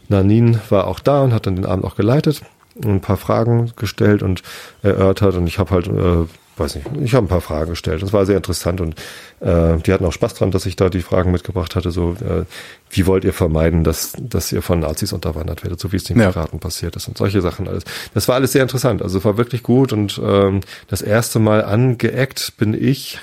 Nanin 0.08 0.58
war 0.70 0.86
auch 0.86 1.00
da 1.00 1.22
und 1.22 1.32
hat 1.32 1.46
dann 1.46 1.56
den 1.56 1.66
Abend 1.66 1.84
auch 1.84 1.96
geleitet 1.96 2.42
ein 2.84 3.00
paar 3.00 3.16
Fragen 3.16 3.72
gestellt 3.76 4.22
und 4.22 4.42
erörtert 4.82 5.34
und 5.34 5.46
ich 5.46 5.58
habe 5.58 5.70
halt, 5.70 5.88
äh, 5.88 6.26
weiß 6.56 6.74
nicht, 6.76 6.86
ich 7.02 7.14
habe 7.14 7.26
ein 7.26 7.28
paar 7.28 7.40
Fragen 7.40 7.70
gestellt. 7.70 8.02
Das 8.02 8.12
war 8.12 8.26
sehr 8.26 8.36
interessant 8.36 8.80
und 8.80 8.94
äh, 9.40 9.76
die 9.78 9.92
hatten 9.92 10.04
auch 10.04 10.12
Spaß 10.12 10.34
dran, 10.34 10.50
dass 10.50 10.66
ich 10.66 10.76
da 10.76 10.88
die 10.88 11.02
Fragen 11.02 11.30
mitgebracht 11.30 11.76
hatte. 11.76 11.90
So, 11.90 12.12
äh, 12.14 12.44
wie 12.90 13.06
wollt 13.06 13.24
ihr 13.24 13.32
vermeiden, 13.32 13.84
dass, 13.84 14.12
dass 14.18 14.52
ihr 14.52 14.62
von 14.62 14.80
Nazis 14.80 15.12
unterwandert 15.12 15.62
werdet, 15.62 15.78
so 15.78 15.92
wie 15.92 15.96
es 15.96 16.04
den 16.04 16.18
ja. 16.18 16.30
Piraten 16.30 16.58
passiert 16.58 16.96
ist 16.96 17.08
und 17.08 17.16
solche 17.16 17.40
Sachen 17.40 17.68
alles. 17.68 17.84
Das 18.14 18.26
war 18.28 18.34
alles 18.34 18.52
sehr 18.52 18.62
interessant. 18.62 19.02
Also 19.02 19.18
es 19.18 19.24
war 19.24 19.36
wirklich 19.36 19.62
gut 19.62 19.92
und 19.92 20.20
ähm, 20.22 20.60
das 20.88 21.02
erste 21.02 21.38
Mal 21.38 21.64
angeeckt 21.64 22.54
bin 22.56 22.74
ich 22.74 23.18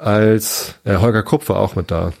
als 0.00 0.74
äh, 0.84 0.96
Holger 0.96 1.22
Krupp 1.22 1.48
war 1.48 1.56
auch 1.56 1.76
mit 1.76 1.90
da. 1.90 2.12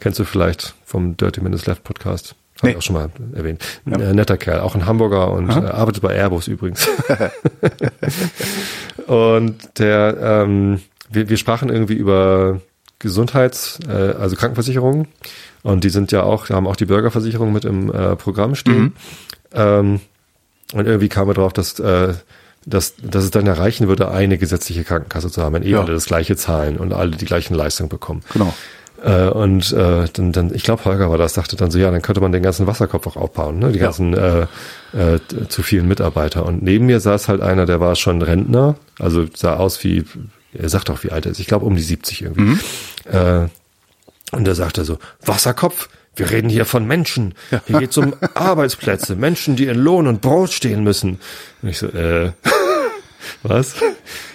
Kennst 0.00 0.18
du 0.18 0.24
vielleicht 0.24 0.74
vom 0.84 1.16
Dirty 1.16 1.40
Minutes 1.40 1.66
Left 1.66 1.82
Podcast? 1.84 2.34
Habe 2.58 2.66
nee. 2.66 2.70
ich 2.72 2.76
auch 2.78 2.82
schon 2.82 2.94
mal 2.94 3.10
erwähnt. 3.34 3.62
Ja. 3.84 3.96
Ein 3.96 4.16
netter 4.16 4.36
Kerl, 4.36 4.60
auch 4.60 4.74
ein 4.74 4.86
Hamburger 4.86 5.30
und 5.32 5.50
äh, 5.50 5.52
arbeitet 5.52 6.02
bei 6.02 6.14
Airbus 6.14 6.48
übrigens. 6.48 6.88
und 9.06 9.78
der, 9.78 10.16
ähm, 10.20 10.80
wir, 11.10 11.28
wir 11.28 11.36
sprachen 11.36 11.68
irgendwie 11.68 11.94
über 11.94 12.60
Gesundheits-, 12.98 13.78
äh, 13.88 13.92
also 13.92 14.36
Krankenversicherungen. 14.36 15.08
Und 15.62 15.84
die 15.84 15.90
sind 15.90 16.12
ja 16.12 16.22
auch, 16.22 16.48
haben 16.48 16.66
auch 16.66 16.76
die 16.76 16.86
Bürgerversicherung 16.86 17.52
mit 17.52 17.64
im 17.64 17.92
äh, 17.92 18.16
Programm 18.16 18.54
stehen. 18.54 18.82
Mhm. 18.82 18.92
Ähm, 19.52 20.00
und 20.72 20.86
irgendwie 20.86 21.08
kam 21.08 21.28
er 21.28 21.34
drauf, 21.34 21.52
dass, 21.52 21.78
äh, 21.78 22.14
dass, 22.66 22.94
dass 23.00 23.24
es 23.24 23.30
dann 23.30 23.46
erreichen 23.46 23.88
würde, 23.88 24.10
eine 24.10 24.38
gesetzliche 24.38 24.84
Krankenkasse 24.84 25.30
zu 25.30 25.40
haben, 25.42 25.54
wenn 25.54 25.62
eh 25.62 25.70
ja. 25.70 25.80
alle 25.80 25.94
das 25.94 26.06
gleiche 26.06 26.36
zahlen 26.36 26.76
und 26.76 26.92
alle 26.92 27.12
die 27.12 27.24
gleichen 27.24 27.54
Leistungen 27.54 27.88
bekommen. 27.88 28.22
Genau. 28.32 28.52
Äh, 29.02 29.28
und 29.28 29.72
äh, 29.72 30.06
dann, 30.12 30.32
dann, 30.32 30.52
ich 30.52 30.64
glaube, 30.64 30.84
Holger 30.84 31.08
war 31.08 31.16
das, 31.16 31.34
sagte 31.34 31.54
dann 31.54 31.70
so, 31.70 31.78
ja, 31.78 31.90
dann 31.90 32.02
könnte 32.02 32.20
man 32.20 32.32
den 32.32 32.42
ganzen 32.42 32.66
Wasserkopf 32.66 33.06
auch 33.06 33.16
aufbauen, 33.16 33.60
ne? 33.60 33.70
die 33.70 33.78
ganzen 33.78 34.14
äh, 34.14 34.46
äh, 34.92 35.20
zu 35.48 35.62
vielen 35.62 35.86
Mitarbeiter. 35.86 36.44
Und 36.44 36.62
neben 36.62 36.86
mir 36.86 36.98
saß 36.98 37.28
halt 37.28 37.40
einer, 37.40 37.66
der 37.66 37.78
war 37.78 37.94
schon 37.94 38.20
Rentner, 38.20 38.74
also 38.98 39.26
sah 39.32 39.56
aus 39.56 39.84
wie, 39.84 40.04
er 40.52 40.68
sagt 40.68 40.90
auch, 40.90 41.04
wie 41.04 41.12
alt 41.12 41.24
er 41.24 41.32
ist, 41.32 41.38
ich 41.38 41.46
glaube 41.46 41.66
um 41.66 41.76
die 41.76 41.82
70 41.82 42.22
irgendwie. 42.22 42.42
Mhm. 42.42 42.60
Äh, 43.12 43.48
und 44.32 44.44
der 44.44 44.56
sagte 44.56 44.84
so, 44.84 44.98
Wasserkopf, 45.24 45.88
wir 46.16 46.30
reden 46.30 46.48
hier 46.48 46.64
von 46.64 46.86
Menschen. 46.86 47.34
Hier 47.66 47.78
geht's 47.80 47.96
um 47.98 48.14
Arbeitsplätze, 48.34 49.14
Menschen, 49.16 49.56
die 49.56 49.66
in 49.66 49.78
Lohn 49.78 50.06
und 50.06 50.20
Brot 50.20 50.50
stehen 50.50 50.82
müssen. 50.82 51.20
Und 51.62 51.68
ich 51.68 51.78
so, 51.78 51.86
äh, 51.88 52.32
was? 53.42 53.76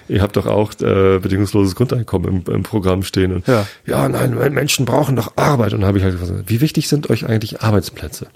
ihr 0.07 0.21
habt 0.21 0.35
doch 0.35 0.45
auch 0.45 0.73
äh, 0.81 1.19
bedingungsloses 1.19 1.75
Grundeinkommen 1.75 2.43
im, 2.45 2.53
im 2.53 2.63
Programm 2.63 3.03
stehen. 3.03 3.33
Und 3.33 3.47
ja. 3.47 3.65
ja, 3.85 4.09
nein, 4.09 4.35
Menschen 4.53 4.85
brauchen 4.85 5.15
doch 5.15 5.33
Arbeit. 5.37 5.73
Und 5.73 5.81
dann 5.81 5.87
habe 5.87 5.97
ich 5.97 6.03
halt 6.03 6.19
gesagt, 6.19 6.43
wie 6.47 6.61
wichtig 6.61 6.87
sind 6.87 7.09
euch 7.09 7.25
eigentlich 7.25 7.61
Arbeitsplätze? 7.61 8.27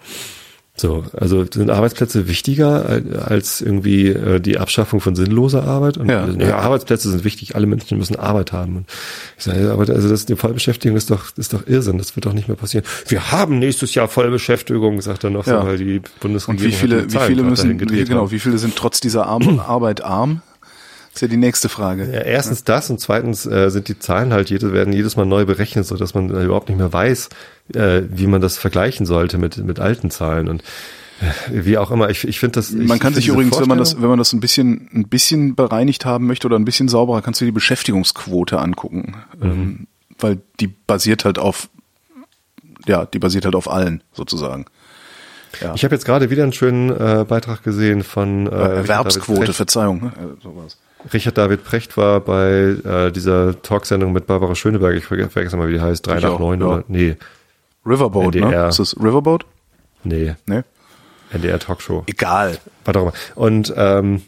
So, 0.78 1.06
also 1.14 1.46
sind 1.50 1.70
Arbeitsplätze 1.70 2.28
wichtiger 2.28 3.02
als 3.26 3.62
irgendwie 3.62 4.10
äh, 4.10 4.42
die 4.42 4.58
Abschaffung 4.58 5.00
von 5.00 5.16
sinnloser 5.16 5.64
Arbeit? 5.64 5.98
Und 5.98 6.10
ja. 6.10 6.28
ja, 6.28 6.58
Arbeitsplätze 6.58 7.10
sind 7.10 7.24
wichtig, 7.24 7.56
alle 7.56 7.66
Menschen 7.66 7.98
müssen 7.98 8.18
Arbeit 8.18 8.52
haben. 8.52 8.78
Und 8.78 8.86
ich 9.38 9.46
sage, 9.46 9.72
aber 9.72 9.88
also 9.90 10.10
das 10.10 10.26
die 10.26 10.36
Vollbeschäftigung 10.36 10.98
ist 10.98 11.10
doch 11.10 11.38
ist 11.38 11.54
doch 11.54 11.66
Irrsinn, 11.66 11.98
das 11.98 12.18
wird 12.18 12.26
doch 12.26 12.34
nicht 12.34 12.50
mehr 12.50 12.58
passieren. 12.58 12.86
Wir 13.08 13.32
haben 13.32 13.60
nächstes 13.60 13.96
Jahr 13.96 14.10
Vollbeschäftigung, 14.10 15.00
sagt 15.00 15.24
er 15.24 15.30
noch, 15.30 15.48
ja. 15.48 15.62
so, 15.62 15.68
weil 15.68 15.78
die 15.78 16.02
Bundesregierung 16.20 16.66
und 16.66 16.74
wie 16.74 16.76
viele 16.76 17.14
wie 17.14 17.20
viele 17.20 17.44
müssen 17.44 17.78
genau, 17.78 18.32
wie 18.32 18.40
viele 18.40 18.58
sind 18.58 18.76
trotz 18.76 19.00
dieser 19.00 19.28
Arm 19.28 19.60
Arbeit 19.66 20.04
arm? 20.04 20.42
Ist 21.16 21.22
ja 21.22 21.28
die 21.28 21.38
nächste 21.38 21.70
Frage. 21.70 22.10
Ja, 22.12 22.22
erstens 22.22 22.64
das 22.64 22.90
und 22.90 23.00
zweitens 23.00 23.46
äh, 23.46 23.70
sind 23.70 23.88
die 23.88 23.98
Zahlen 23.98 24.34
halt 24.34 24.50
jede, 24.50 24.74
werden 24.74 24.94
jedes 24.94 25.16
Mal 25.16 25.26
neu 25.26 25.46
berechnet, 25.46 25.86
so 25.86 25.96
dass 25.96 26.14
man 26.14 26.30
äh, 26.30 26.44
überhaupt 26.44 26.70
nicht 26.70 26.78
mehr 26.78 26.92
weiß, 26.92 27.30
äh, 27.74 28.02
wie 28.10 28.28
man 28.28 28.42
das 28.42 28.58
vergleichen 28.58 29.06
sollte 29.06 29.38
mit, 29.38 29.58
mit 29.58 29.80
alten 29.80 30.12
Zahlen 30.12 30.50
und 30.50 30.62
äh, 31.22 31.66
wie 31.66 31.78
auch 31.78 31.92
immer, 31.92 32.10
ich, 32.10 32.28
ich 32.28 32.40
finde 32.40 32.60
das. 32.60 32.72
Man 32.72 32.98
ich 32.98 33.00
kann 33.00 33.14
sich 33.14 33.30
übrigens, 33.30 33.60
wenn 33.60 33.68
man 33.68 33.78
das, 33.78 34.02
wenn 34.02 34.10
man 34.10 34.18
das 34.18 34.34
ein 34.34 34.42
bisschen, 34.42 34.90
ein 34.94 35.08
bisschen 35.08 35.56
bereinigt 35.56 36.06
haben 36.06 36.28
möchte 36.28 36.48
oder 36.48 36.60
ein 36.60 36.66
bisschen 36.66 36.90
sauberer, 36.90 37.22
kannst 37.22 37.40
du 37.40 37.46
die 37.46 37.52
Beschäftigungsquote 37.52 38.60
angucken, 38.60 39.16
mhm. 39.40 39.44
ähm, 39.44 39.88
weil 40.20 40.40
die 40.60 40.68
basiert 40.68 41.24
halt 41.24 41.40
auf, 41.40 41.70
ja, 42.88 43.06
die 43.06 43.20
basiert 43.20 43.46
halt 43.46 43.56
auf 43.56 43.70
allen 43.72 44.04
sozusagen. 44.12 44.66
Ja. 45.62 45.74
Ich 45.76 45.86
habe 45.86 45.96
jetzt 45.96 46.04
gerade 46.04 46.30
wieder 46.30 46.44
einen 46.44 46.52
schönen 46.52 46.90
äh, 46.90 47.26
Beitrag 47.26 47.64
gesehen 47.64 48.04
von 48.04 48.48
äh, 48.48 48.50
Erwerbsquote, 48.50 49.54
Verzeihung, 49.54 50.02
ne? 50.02 50.12
Äh, 50.18 50.44
sowas. 50.44 50.78
Richard 51.14 51.38
David 51.38 51.64
Precht 51.64 51.98
war 51.98 52.20
bei 52.20 52.76
äh, 52.84 53.12
dieser 53.12 53.62
Talksendung 53.62 54.12
mit 54.12 54.28
Barbara 54.28 54.56
Schöneberg, 54.56 54.96
ich 54.96 55.06
vergesse, 55.06 55.58
mal, 55.58 55.68
wie 55.68 55.74
die 55.74 55.82
heißt, 55.82 56.06
3 56.06 56.20
nach 56.20 56.40
9 56.40 56.60
ja. 56.60 56.66
oder, 56.66 56.84
nee. 56.88 57.16
Riverboat, 57.86 58.36
NDR. 58.36 58.64
ne? 58.64 58.68
Ist 58.70 58.80
das 58.80 58.98
Riverboat? 58.98 59.46
Nee. 60.04 60.36
Nee? 60.46 60.64
NDR 61.32 61.60
Talkshow. 61.60 62.04
Egal. 62.08 62.58
War 62.86 63.06
mal. 63.06 63.14
Und 63.36 63.74
ähm, 63.76 64.22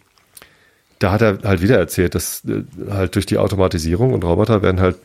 da 0.99 1.11
hat 1.11 1.21
er 1.21 1.39
halt 1.43 1.61
wieder 1.61 1.77
erzählt, 1.77 2.15
dass 2.15 2.43
äh, 2.45 2.63
halt 2.89 3.15
durch 3.15 3.25
die 3.25 3.37
Automatisierung 3.37 4.13
und 4.13 4.23
Roboter 4.23 4.61
werden 4.61 4.81
halt 4.81 4.97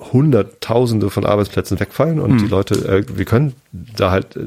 Hunderttausende 0.00 1.10
von 1.10 1.24
Arbeitsplätzen 1.26 1.78
wegfallen 1.78 2.20
und 2.20 2.32
mhm. 2.32 2.38
die 2.38 2.46
Leute, 2.46 2.74
äh, 2.88 3.04
wir 3.14 3.24
können 3.24 3.54
da 3.72 4.10
halt 4.10 4.36
äh, 4.36 4.46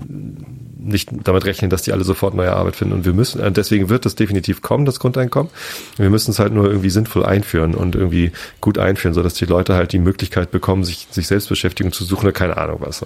nicht 0.80 1.10
damit 1.24 1.46
rechnen, 1.46 1.70
dass 1.70 1.84
die 1.84 1.94
alle 1.94 2.04
sofort 2.04 2.34
neue 2.34 2.54
Arbeit 2.54 2.76
finden 2.76 2.94
und 2.94 3.06
wir 3.06 3.14
müssen, 3.14 3.40
äh, 3.40 3.52
deswegen 3.52 3.90
wird 3.90 4.06
das 4.06 4.16
definitiv 4.16 4.62
kommen, 4.62 4.86
das 4.86 5.00
Grundeinkommen. 5.00 5.52
Wir 5.98 6.10
müssen 6.10 6.32
es 6.32 6.40
halt 6.40 6.54
nur 6.54 6.66
irgendwie 6.66 6.90
sinnvoll 6.90 7.26
einführen 7.26 7.76
und 7.76 7.96
irgendwie 7.96 8.32
gut 8.62 8.78
einführen, 8.78 9.14
sodass 9.14 9.36
die 9.36 9.46
Leute 9.46 9.76
halt 9.76 9.94
die 9.94 10.00
Möglichkeit 10.00 10.52
bekommen, 10.52 10.84
sich, 10.84 11.08
sich 11.12 11.28
Selbstbeschäftigung 11.28 11.94
zu 11.94 12.04
suchen 12.04 12.26
oder 12.26 12.34
keine 12.34 12.58
Ahnung 12.58 12.78
was. 12.82 13.06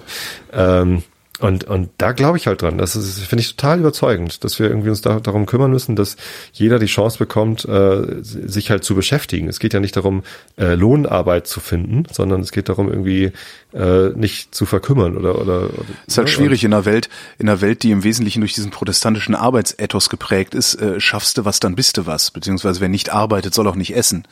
Ähm, 0.52 1.02
und, 1.40 1.64
und 1.64 1.90
da 1.98 2.12
glaube 2.12 2.36
ich 2.36 2.48
halt 2.48 2.62
dran. 2.62 2.78
Das 2.78 2.92
finde 2.92 3.42
ich 3.42 3.54
total 3.54 3.78
überzeugend, 3.78 4.42
dass 4.42 4.58
wir 4.58 4.68
irgendwie 4.68 4.88
uns 4.88 5.02
da, 5.02 5.20
darum 5.20 5.46
kümmern 5.46 5.70
müssen, 5.70 5.94
dass 5.94 6.16
jeder 6.52 6.80
die 6.80 6.86
Chance 6.86 7.18
bekommt, 7.18 7.64
äh, 7.64 8.22
sich 8.22 8.70
halt 8.70 8.82
zu 8.82 8.96
beschäftigen. 8.96 9.48
Es 9.48 9.60
geht 9.60 9.72
ja 9.72 9.78
nicht 9.78 9.96
darum, 9.96 10.24
äh, 10.56 10.74
Lohnarbeit 10.74 11.46
zu 11.46 11.60
finden, 11.60 12.04
sondern 12.10 12.40
es 12.40 12.50
geht 12.50 12.68
darum, 12.68 12.88
irgendwie 12.88 13.30
äh, 13.72 14.08
nicht 14.16 14.52
zu 14.52 14.66
verkümmern 14.66 15.16
oder 15.16 15.40
oder. 15.40 15.64
oder 15.64 15.84
es 16.06 16.14
ist 16.14 16.18
halt 16.18 16.26
ne? 16.26 16.34
schwierig 16.34 16.64
in 16.64 16.74
einer 16.74 16.84
Welt, 16.84 17.08
in 17.38 17.48
einer 17.48 17.60
Welt, 17.60 17.84
die 17.84 17.92
im 17.92 18.02
Wesentlichen 18.02 18.40
durch 18.40 18.54
diesen 18.54 18.72
protestantischen 18.72 19.36
Arbeitsethos 19.36 20.10
geprägt 20.10 20.56
ist. 20.56 20.74
Äh, 20.74 20.98
schaffst 21.00 21.38
du 21.38 21.44
was, 21.44 21.60
dann 21.60 21.76
bist 21.76 21.98
du 21.98 22.06
was. 22.06 22.32
Beziehungsweise 22.32 22.80
wer 22.80 22.88
nicht 22.88 23.10
arbeitet, 23.10 23.54
soll 23.54 23.68
auch 23.68 23.76
nicht 23.76 23.94
essen. 23.94 24.26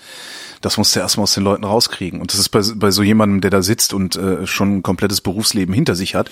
Das 0.61 0.77
musst 0.77 0.97
du 0.97 1.01
erstmal 1.01 1.25
aus 1.25 1.35
den 1.35 1.45
Leuten 1.45 1.65
rauskriegen. 1.65 2.21
Und 2.21 2.33
das 2.33 2.41
ist 2.41 2.49
bei, 2.49 2.63
bei 2.75 2.91
so 2.91 3.05
jemandem, 3.05 3.43
der 3.43 3.51
da 3.51 3.63
sitzt 3.63 3.95
und 3.95 4.17
äh, 4.17 4.45
schon 4.47 4.79
ein 4.79 4.83
komplettes 4.83 5.21
Berufsleben 5.21 5.73
hinter 5.73 5.95
sich 5.95 6.17
hat 6.17 6.31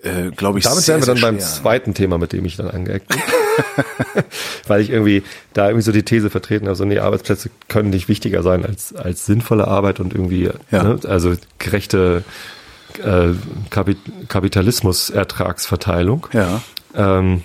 äh, 0.00 0.30
glaube 0.30 0.58
ich, 0.58 0.64
Damit 0.64 0.84
sehr, 0.84 0.96
wären 0.96 1.06
wir 1.06 1.14
dann 1.14 1.20
beim 1.20 1.40
zweiten 1.40 1.92
Thema, 1.92 2.18
mit 2.18 2.32
dem 2.32 2.44
ich 2.44 2.56
dann 2.56 2.70
angeeckt 2.70 3.08
bin. 3.08 3.18
Weil 4.68 4.80
ich 4.80 4.90
irgendwie 4.90 5.24
da 5.54 5.66
irgendwie 5.66 5.82
so 5.82 5.90
die 5.90 6.04
These 6.04 6.30
vertreten 6.30 6.66
habe, 6.66 6.76
so 6.76 6.84
nee, 6.84 7.00
Arbeitsplätze 7.00 7.50
können 7.68 7.90
nicht 7.90 8.08
wichtiger 8.08 8.44
sein 8.44 8.64
als, 8.64 8.94
als 8.94 9.26
sinnvolle 9.26 9.66
Arbeit 9.66 9.98
und 9.98 10.14
irgendwie, 10.14 10.50
ja. 10.70 10.82
ne, 10.82 11.00
also 11.04 11.34
gerechte 11.58 12.22
äh, 13.02 13.30
Kapitalismus-Ertragsverteilung. 14.28 16.28
Ja. 16.32 16.62
Ähm, 16.94 17.42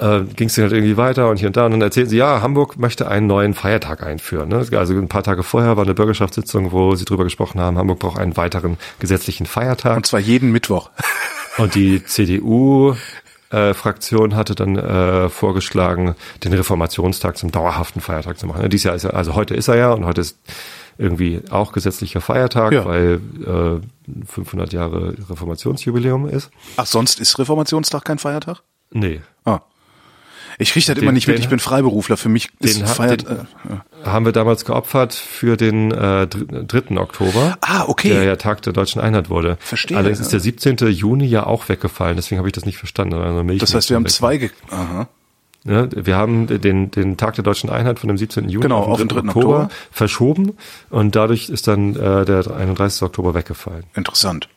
äh, 0.00 0.20
ging 0.34 0.48
es 0.48 0.58
halt 0.58 0.72
irgendwie 0.72 0.96
weiter 0.96 1.28
und 1.30 1.38
hier 1.38 1.48
und 1.48 1.56
da. 1.56 1.66
Und 1.66 1.72
dann 1.72 1.82
erzählen 1.82 2.08
sie, 2.08 2.16
ja, 2.16 2.42
Hamburg 2.42 2.78
möchte 2.78 3.08
einen 3.08 3.26
neuen 3.26 3.54
Feiertag 3.54 4.02
einführen. 4.02 4.48
Ne? 4.48 4.66
Also 4.72 4.94
ein 4.94 5.08
paar 5.08 5.22
Tage 5.22 5.42
vorher 5.42 5.76
war 5.76 5.84
eine 5.84 5.94
Bürgerschaftssitzung, 5.94 6.72
wo 6.72 6.94
sie 6.94 7.04
drüber 7.04 7.24
gesprochen 7.24 7.60
haben, 7.60 7.78
Hamburg 7.78 7.98
braucht 7.98 8.18
einen 8.18 8.36
weiteren 8.36 8.76
gesetzlichen 8.98 9.46
Feiertag. 9.46 9.96
Und 9.96 10.06
zwar 10.06 10.20
jeden 10.20 10.52
Mittwoch. 10.52 10.90
und 11.58 11.74
die 11.74 12.04
CDU 12.04 12.94
äh, 13.50 13.74
Fraktion 13.74 14.34
hatte 14.34 14.54
dann 14.54 14.76
äh, 14.76 15.28
vorgeschlagen, 15.28 16.14
den 16.44 16.52
Reformationstag 16.52 17.36
zum 17.36 17.52
dauerhaften 17.52 18.00
Feiertag 18.00 18.38
zu 18.38 18.46
machen. 18.46 18.68
Dies 18.68 18.84
Jahr 18.84 18.94
ist 18.94 19.04
er, 19.04 19.14
also 19.14 19.34
heute 19.34 19.54
ist 19.54 19.68
er 19.68 19.76
ja 19.76 19.92
und 19.92 20.04
heute 20.04 20.20
ist 20.20 20.38
irgendwie 20.98 21.42
auch 21.50 21.72
gesetzlicher 21.72 22.20
Feiertag, 22.20 22.72
ja. 22.72 22.84
weil 22.84 23.20
äh, 23.44 24.26
500 24.26 24.72
Jahre 24.72 25.14
Reformationsjubiläum 25.30 26.28
ist. 26.28 26.50
Ach, 26.76 26.86
sonst 26.86 27.20
ist 27.20 27.38
Reformationstag 27.38 28.04
kein 28.04 28.18
Feiertag? 28.18 28.62
Nee. 28.90 29.20
Ah. 29.44 29.60
Ich 30.58 30.72
kriege 30.72 30.86
das 30.86 30.94
Den- 30.94 31.02
immer 31.02 31.12
nicht 31.12 31.26
mit, 31.26 31.36
den- 31.36 31.42
ich 31.42 31.48
bin 31.48 31.58
Freiberufler. 31.58 32.16
Für 32.16 32.28
mich 32.28 32.48
ist 32.60 32.78
den 32.80 32.86
feiert. 32.86 33.28
den- 33.28 33.36
äh, 33.36 34.06
haben 34.06 34.24
wir 34.24 34.32
damals 34.32 34.64
geopfert 34.64 35.12
für 35.14 35.56
den 35.56 35.90
äh, 35.90 36.26
dr- 36.26 36.64
3. 36.64 36.96
Oktober. 36.98 37.58
Ah, 37.60 37.84
okay. 37.86 38.10
Der 38.10 38.24
ja 38.24 38.36
Tag 38.36 38.62
der 38.62 38.72
deutschen 38.72 39.00
Einheit 39.00 39.28
wurde. 39.30 39.56
Verstehe, 39.60 39.96
Allerdings 39.98 40.20
ist 40.20 40.32
der 40.32 40.40
17. 40.40 40.76
Juni 40.88 41.26
ja 41.26 41.44
auch 41.46 41.68
weggefallen, 41.68 42.16
deswegen 42.16 42.38
habe 42.38 42.48
ich 42.48 42.52
das 42.54 42.64
nicht 42.64 42.78
verstanden. 42.78 43.14
Also 43.14 43.42
Das 43.58 43.74
heißt, 43.74 43.90
wir 43.90 43.96
haben 43.96 44.04
weg. 44.04 44.12
zwei. 44.12 44.36
Ge 44.38 44.50
Aha. 44.70 45.08
Ja, 45.64 45.88
wir 45.90 46.14
haben 46.14 46.46
den, 46.46 46.92
den 46.92 47.16
Tag 47.16 47.34
der 47.34 47.42
deutschen 47.42 47.68
Einheit 47.70 47.98
von 47.98 48.06
dem 48.06 48.16
17. 48.16 48.48
Juni 48.48 48.62
Genau, 48.62 48.82
auf 48.84 48.98
den 48.98 49.08
3. 49.08 49.18
Oktober. 49.28 49.68
verschoben 49.90 50.52
und 50.90 51.16
dadurch 51.16 51.48
ist 51.48 51.66
dann 51.66 51.96
äh, 51.96 52.24
der 52.24 52.48
31. 52.56 53.02
Oktober 53.02 53.34
weggefallen. 53.34 53.82
Interessant. 53.94 54.48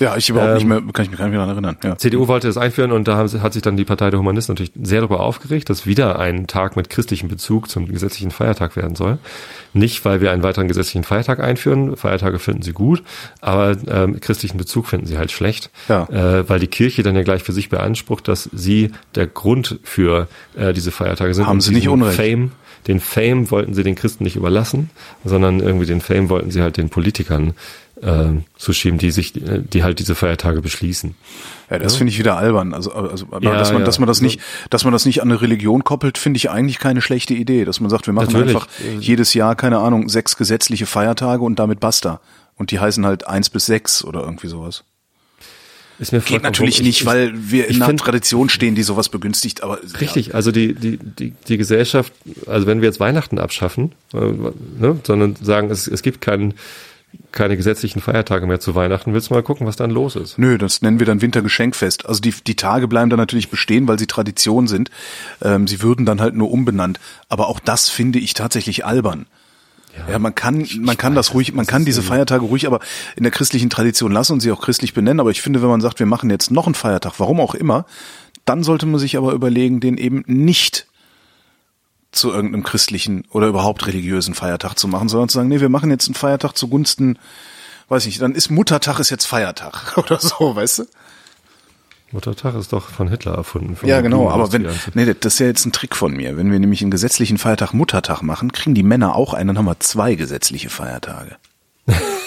Ja, 0.00 0.16
ich 0.16 0.28
überhaupt 0.30 0.50
Ähm, 0.50 0.56
nicht 0.56 0.66
mehr, 0.66 0.82
kann 0.92 1.04
ich 1.04 1.10
mich 1.10 1.18
gar 1.18 1.26
nicht 1.26 1.36
mehr 1.36 1.46
daran 1.46 1.64
erinnern. 1.64 1.76
Ja. 1.84 1.96
CDU 1.98 2.26
wollte 2.26 2.46
das 2.46 2.56
einführen 2.56 2.92
und 2.92 3.06
da 3.06 3.16
haben, 3.16 3.42
hat 3.42 3.52
sich 3.52 3.62
dann 3.62 3.76
die 3.76 3.84
Partei 3.84 4.10
der 4.10 4.18
Humanisten 4.18 4.54
natürlich 4.54 4.72
sehr 4.82 5.00
darüber 5.00 5.20
aufgeregt, 5.20 5.68
dass 5.70 5.86
wieder 5.86 6.18
ein 6.18 6.46
Tag 6.46 6.76
mit 6.76 6.88
christlichem 6.88 7.28
Bezug 7.28 7.68
zum 7.68 7.86
gesetzlichen 7.86 8.30
Feiertag 8.30 8.74
werden 8.74 8.96
soll. 8.96 9.18
Nicht, 9.74 10.04
weil 10.04 10.20
wir 10.20 10.32
einen 10.32 10.42
weiteren 10.42 10.66
gesetzlichen 10.66 11.04
Feiertag 11.04 11.40
einführen, 11.40 11.96
Feiertage 11.96 12.38
finden 12.38 12.62
sie 12.62 12.72
gut, 12.72 13.02
aber 13.40 13.76
ähm, 13.86 14.18
christlichen 14.20 14.56
Bezug 14.56 14.86
finden 14.86 15.06
sie 15.06 15.18
halt 15.18 15.30
schlecht, 15.30 15.70
Ja. 15.88 16.08
äh, 16.08 16.48
weil 16.48 16.58
die 16.58 16.68
Kirche 16.68 17.02
dann 17.02 17.14
ja 17.14 17.22
gleich 17.22 17.42
für 17.42 17.52
sich 17.52 17.68
beansprucht, 17.68 18.26
dass 18.28 18.48
sie 18.52 18.92
der 19.14 19.26
Grund 19.26 19.78
für 19.82 20.26
äh, 20.56 20.72
diese 20.72 20.90
Feiertage 20.90 21.34
sind. 21.34 21.46
Haben 21.46 21.60
sie 21.60 21.72
nicht 21.72 21.88
Unrecht. 21.88 22.16
Fame, 22.16 22.52
den 22.88 22.98
Fame 22.98 23.50
wollten 23.50 23.74
sie 23.74 23.82
den 23.84 23.94
Christen 23.94 24.24
nicht 24.24 24.36
überlassen, 24.36 24.90
sondern 25.24 25.60
irgendwie 25.60 25.86
den 25.86 26.00
Fame 26.00 26.30
wollten 26.30 26.50
sie 26.50 26.62
halt 26.62 26.76
den 26.78 26.88
Politikern 26.88 27.54
äh, 28.02 28.40
zuschieben, 28.56 28.98
die 28.98 29.10
sich, 29.10 29.34
äh, 29.36 29.60
die 29.62 29.82
halt 29.84 29.98
diese 29.98 30.14
Feiertage 30.14 30.60
beschließen. 30.60 31.14
Ja, 31.70 31.78
das 31.78 31.96
finde 31.96 32.12
ich 32.12 32.18
wieder 32.18 32.36
albern. 32.36 32.74
Also, 32.74 32.92
also 32.92 33.26
Ja, 33.40 33.56
dass 33.56 33.70
man, 33.72 33.80
ja. 33.82 33.86
dass 33.86 33.98
man 33.98 34.06
das 34.06 34.20
nicht, 34.20 34.40
dass 34.70 34.84
man 34.84 34.92
das 34.92 35.06
nicht 35.06 35.22
an 35.22 35.30
eine 35.30 35.40
Religion 35.40 35.84
koppelt, 35.84 36.18
finde 36.18 36.36
ich 36.38 36.50
eigentlich 36.50 36.78
keine 36.78 37.00
schlechte 37.00 37.32
Idee. 37.34 37.64
Dass 37.64 37.80
man 37.80 37.88
sagt, 37.90 38.06
wir 38.06 38.12
machen 38.12 38.32
Natürlich. 38.32 38.54
einfach 38.54 38.68
jedes 39.00 39.32
Jahr, 39.34 39.54
keine 39.56 39.78
Ahnung, 39.78 40.08
sechs 40.08 40.36
gesetzliche 40.36 40.86
Feiertage 40.86 41.42
und 41.42 41.58
damit 41.58 41.80
basta. 41.80 42.20
Und 42.56 42.70
die 42.70 42.78
heißen 42.80 43.06
halt 43.06 43.26
eins 43.26 43.48
bis 43.50 43.66
sechs 43.66 44.04
oder 44.04 44.20
irgendwie 44.20 44.48
sowas. 44.48 44.84
Ist 45.98 46.10
mir 46.12 46.20
Geht 46.20 46.42
natürlich 46.42 46.80
ich- 46.80 46.86
nicht, 46.86 47.00
ich- 47.02 47.06
weil 47.06 47.32
wir 47.34 47.68
in 47.68 47.76
einer 47.76 47.86
find- 47.86 48.00
Tradition 48.00 48.48
stehen, 48.48 48.74
die 48.74 48.82
sowas 48.82 49.08
begünstigt, 49.08 49.62
aber 49.62 49.78
Richtig, 50.00 50.34
also 50.34 50.50
die, 50.50 50.74
die, 50.74 50.98
die, 50.98 51.32
die 51.46 51.56
Gesellschaft, 51.58 52.12
also 52.46 52.66
wenn 52.66 52.80
wir 52.80 52.88
jetzt 52.88 52.98
Weihnachten 52.98 53.38
abschaffen, 53.38 53.92
äh, 54.12 54.16
ne, 54.80 54.98
sondern 55.04 55.36
sagen, 55.40 55.70
es, 55.70 55.86
es 55.86 56.02
gibt 56.02 56.20
keinen, 56.20 56.54
keine 57.32 57.56
gesetzlichen 57.56 58.00
Feiertage 58.00 58.46
mehr 58.46 58.60
zu 58.60 58.74
Weihnachten, 58.74 59.14
willst 59.14 59.30
du 59.30 59.34
mal 59.34 59.42
gucken, 59.42 59.66
was 59.66 59.76
dann 59.76 59.90
los 59.90 60.16
ist? 60.16 60.38
Nö, 60.38 60.58
das 60.58 60.82
nennen 60.82 60.98
wir 60.98 61.06
dann 61.06 61.22
Wintergeschenkfest. 61.22 62.06
Also 62.06 62.20
die, 62.20 62.34
die 62.46 62.56
Tage 62.56 62.88
bleiben 62.88 63.10
dann 63.10 63.18
natürlich 63.18 63.50
bestehen, 63.50 63.88
weil 63.88 63.98
sie 63.98 64.06
Tradition 64.06 64.68
sind. 64.68 64.90
Ähm, 65.42 65.66
sie 65.66 65.82
würden 65.82 66.06
dann 66.06 66.20
halt 66.20 66.34
nur 66.34 66.50
umbenannt. 66.50 67.00
Aber 67.28 67.48
auch 67.48 67.60
das 67.60 67.88
finde 67.88 68.18
ich 68.18 68.34
tatsächlich 68.34 68.84
albern. 68.84 69.26
Ja, 70.08 70.18
man 70.18 70.34
kann, 70.34 70.66
man 70.80 70.96
kann 70.96 71.14
das 71.14 71.34
ruhig, 71.34 71.52
man 71.52 71.66
kann 71.66 71.84
diese 71.84 72.02
Feiertage 72.02 72.46
ruhig, 72.46 72.66
aber 72.66 72.80
in 73.14 73.24
der 73.24 73.32
christlichen 73.32 73.68
Tradition 73.68 74.10
lassen 74.10 74.32
und 74.32 74.40
sie 74.40 74.50
auch 74.50 74.62
christlich 74.62 74.94
benennen. 74.94 75.20
Aber 75.20 75.30
ich 75.30 75.42
finde, 75.42 75.60
wenn 75.60 75.68
man 75.68 75.82
sagt, 75.82 75.98
wir 75.98 76.06
machen 76.06 76.30
jetzt 76.30 76.50
noch 76.50 76.66
einen 76.66 76.74
Feiertag, 76.74 77.14
warum 77.18 77.40
auch 77.40 77.54
immer, 77.54 77.84
dann 78.46 78.62
sollte 78.62 78.86
man 78.86 78.98
sich 78.98 79.16
aber 79.18 79.32
überlegen, 79.32 79.80
den 79.80 79.98
eben 79.98 80.24
nicht 80.26 80.86
zu 82.12 82.30
irgendeinem 82.30 82.62
christlichen 82.62 83.24
oder 83.30 83.48
überhaupt 83.48 83.86
religiösen 83.86 84.34
Feiertag 84.34 84.78
zu 84.78 84.86
machen, 84.86 85.08
sondern 85.08 85.28
zu 85.28 85.38
sagen, 85.38 85.48
nee, 85.48 85.60
wir 85.60 85.70
machen 85.70 85.90
jetzt 85.90 86.06
einen 86.06 86.14
Feiertag 86.14 86.56
zugunsten, 86.56 87.18
weiß 87.88 88.06
nicht, 88.06 88.20
dann 88.20 88.34
ist 88.34 88.50
Muttertag 88.50 88.98
ist 88.98 89.10
jetzt 89.10 89.26
Feiertag 89.26 89.96
oder 89.98 90.20
so, 90.20 90.54
weißt 90.54 90.80
du? 90.80 90.84
Muttertag 92.12 92.54
ist 92.56 92.74
doch 92.74 92.90
von 92.90 93.08
Hitler 93.08 93.34
erfunden. 93.34 93.74
von 93.74 93.88
Ja, 93.88 94.02
genau, 94.02 94.28
aber 94.28 94.52
wenn, 94.52 94.68
nee, 94.92 95.14
das 95.14 95.34
ist 95.34 95.38
ja 95.38 95.46
jetzt 95.46 95.64
ein 95.64 95.72
Trick 95.72 95.96
von 95.96 96.12
mir. 96.12 96.36
Wenn 96.36 96.52
wir 96.52 96.60
nämlich 96.60 96.82
einen 96.82 96.90
gesetzlichen 96.90 97.38
Feiertag 97.38 97.72
Muttertag 97.72 98.20
machen, 98.20 98.52
kriegen 98.52 98.74
die 98.74 98.82
Männer 98.82 99.16
auch 99.16 99.32
einen, 99.32 99.48
dann 99.48 99.58
haben 99.58 99.64
wir 99.64 99.80
zwei 99.80 100.14
gesetzliche 100.14 100.68
Feiertage. 100.68 101.36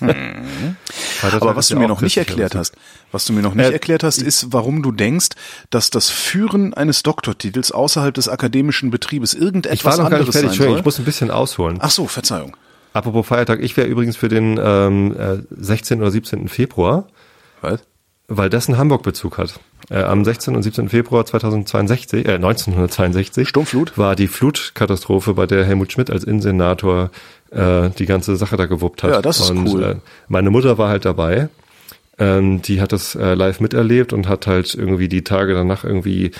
Feiertag 0.00 1.42
Aber 1.42 1.56
was 1.56 1.68
du 1.68 1.74
ja 1.74 1.80
mir 1.80 1.88
noch 1.88 2.00
nicht 2.00 2.16
erklärt 2.16 2.54
hast, 2.54 2.74
was 3.12 3.24
du 3.26 3.32
mir 3.32 3.42
noch 3.42 3.54
nicht 3.54 3.68
Äh, 3.68 3.72
erklärt 3.72 4.02
hast, 4.02 4.22
ist, 4.22 4.52
warum 4.52 4.82
du 4.82 4.92
denkst, 4.92 5.28
dass 5.70 5.90
das 5.90 6.08
Führen 6.10 6.74
eines 6.74 7.02
Doktortitels 7.02 7.72
außerhalb 7.72 8.14
des 8.14 8.28
akademischen 8.28 8.90
Betriebes 8.90 9.34
irgendetwas 9.34 9.78
Ich 9.78 9.84
war 9.84 9.92
noch 9.92 10.10
gar 10.10 10.18
anderes 10.18 10.26
nicht 10.26 10.32
fertig, 10.34 10.48
Entschuldigung, 10.50 10.78
ich 10.78 10.84
muss 10.84 10.98
ein 10.98 11.04
bisschen 11.04 11.30
ausholen. 11.30 11.78
Ach 11.80 11.90
so, 11.90 12.06
Verzeihung. 12.06 12.56
Apropos 12.92 13.26
Feiertag, 13.26 13.60
ich 13.60 13.76
wäre 13.76 13.86
übrigens 13.86 14.16
für 14.16 14.28
den 14.28 14.58
ähm, 14.62 15.14
äh, 15.16 15.38
16. 15.50 16.00
oder 16.00 16.10
17. 16.10 16.48
Februar, 16.48 17.06
Was? 17.60 17.80
weil 18.26 18.50
das 18.50 18.68
einen 18.68 18.78
Hamburg-Bezug 18.78 19.38
hat. 19.38 19.60
Äh, 19.90 20.02
am 20.02 20.24
16. 20.24 20.56
und 20.56 20.62
17. 20.62 20.88
Februar 20.88 21.24
2062, 21.26 22.26
äh, 22.26 22.34
1962 22.34 23.48
Sturmflut? 23.48 23.96
war 23.96 24.16
die 24.16 24.28
Flutkatastrophe, 24.28 25.34
bei 25.34 25.46
der 25.46 25.64
Helmut 25.64 25.92
Schmidt 25.92 26.10
als 26.10 26.24
Innensenator 26.24 27.10
äh, 27.50 27.90
die 27.90 28.06
ganze 28.06 28.36
Sache 28.36 28.56
da 28.56 28.66
gewuppt 28.66 29.02
hat. 29.02 29.10
Ja, 29.10 29.22
das 29.22 29.40
ist 29.40 29.50
und, 29.50 29.66
cool. 29.68 29.82
Äh, 29.82 29.94
meine 30.28 30.50
Mutter 30.50 30.78
war 30.78 30.88
halt 30.88 31.04
dabei. 31.04 31.48
Ähm, 32.18 32.60
die 32.62 32.80
hat 32.80 32.92
das 32.92 33.14
äh, 33.14 33.34
live 33.34 33.60
miterlebt 33.60 34.12
und 34.12 34.28
hat 34.28 34.46
halt 34.46 34.74
irgendwie 34.74 35.08
die 35.08 35.24
Tage 35.24 35.54
danach 35.54 35.84
irgendwie 35.84 36.32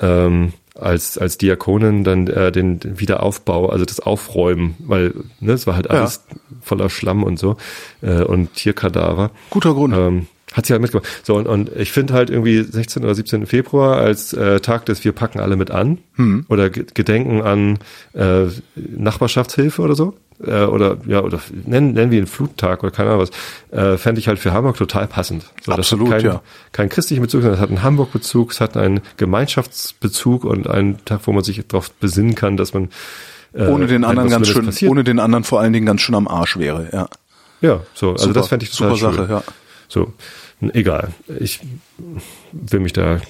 ähm, 0.00 0.52
als 0.76 1.18
als 1.18 1.38
Diakonin 1.38 2.02
dann 2.04 2.26
äh, 2.28 2.50
den, 2.52 2.80
Wiederaufbau, 2.98 3.68
also 3.68 3.84
das 3.84 4.00
Aufräumen, 4.00 4.74
weil 4.80 5.12
ne, 5.40 5.52
es 5.52 5.66
war 5.66 5.76
halt 5.76 5.86
Ja. 5.86 6.00
alles 6.00 6.24
voller 6.62 6.90
Schlamm 6.90 7.22
und 7.22 7.38
so 7.38 7.56
äh, 8.02 8.22
und 8.22 8.54
Tierkadaver. 8.54 9.30
Guter 9.50 9.74
Grund. 9.74 9.94
Ähm, 9.96 10.26
hat 10.52 10.66
sie 10.66 10.72
halt 10.72 10.82
mitgemacht. 10.82 11.08
So, 11.24 11.34
und, 11.34 11.48
und 11.48 11.70
ich 11.74 11.90
finde 11.90 12.14
halt 12.14 12.30
irgendwie 12.30 12.62
16. 12.62 13.02
oder 13.02 13.14
17. 13.16 13.46
Februar 13.46 13.96
als 13.98 14.32
äh, 14.34 14.60
Tag 14.60 14.86
des 14.86 15.04
Wir 15.04 15.10
packen 15.10 15.40
alle 15.40 15.56
mit 15.56 15.72
an 15.72 15.98
Hm. 16.14 16.46
oder 16.48 16.70
Ge- 16.70 16.86
Gedenken 16.94 17.42
an 17.42 17.78
äh, 18.12 18.46
Nachbarschaftshilfe 18.76 19.82
oder 19.82 19.94
so. 19.96 20.14
Äh, 20.44 20.64
oder 20.64 20.98
ja, 21.06 21.22
oder 21.22 21.40
nennen, 21.64 21.92
nennen 21.92 22.10
wir 22.10 22.18
ihn 22.18 22.26
Fluttag 22.26 22.82
oder 22.82 22.90
keine 22.90 23.10
Ahnung 23.10 23.22
was, 23.22 23.78
äh, 23.78 23.96
fände 23.96 24.18
ich 24.20 24.26
halt 24.26 24.38
für 24.38 24.52
Hamburg 24.52 24.76
total 24.76 25.06
passend. 25.06 25.44
So, 25.64 25.72
Absolut, 25.72 26.10
kein, 26.10 26.24
ja. 26.24 26.42
keinen 26.72 26.88
christlichen 26.88 27.22
Bezug, 27.22 27.42
sondern 27.42 27.58
es 27.58 27.60
hat 27.60 27.68
einen 27.68 27.82
Hamburg-Bezug, 27.82 28.50
es 28.50 28.60
hat 28.60 28.76
einen 28.76 29.00
Gemeinschaftsbezug 29.16 30.44
und 30.44 30.68
einen 30.68 31.04
Tag, 31.04 31.20
wo 31.24 31.32
man 31.32 31.44
sich 31.44 31.64
darauf 31.68 31.92
besinnen 31.92 32.34
kann, 32.34 32.56
dass 32.56 32.74
man 32.74 32.88
äh, 33.52 33.66
ohne 33.68 33.86
den 33.86 34.04
anderen 34.04 34.28
ganz 34.28 34.48
schön, 34.48 34.66
passiert, 34.66 34.90
ohne 34.90 35.04
den 35.04 35.20
anderen 35.20 35.44
vor 35.44 35.60
allen 35.60 35.72
Dingen 35.72 35.86
ganz 35.86 36.00
schön 36.00 36.16
am 36.16 36.26
Arsch 36.26 36.58
wäre, 36.58 36.88
ja. 36.92 37.08
ja, 37.60 37.80
so, 37.94 38.12
also 38.12 38.24
Super, 38.24 38.40
das 38.40 38.48
fände 38.48 38.64
ich 38.64 38.72
total 38.72 38.96
super 38.96 39.12
schön. 39.12 39.26
Sache, 39.26 39.32
ja. 39.32 39.42
So, 39.88 40.12
egal. 40.72 41.10
Ich 41.38 41.60
will 42.50 42.80
mich 42.80 42.92
da 42.92 43.20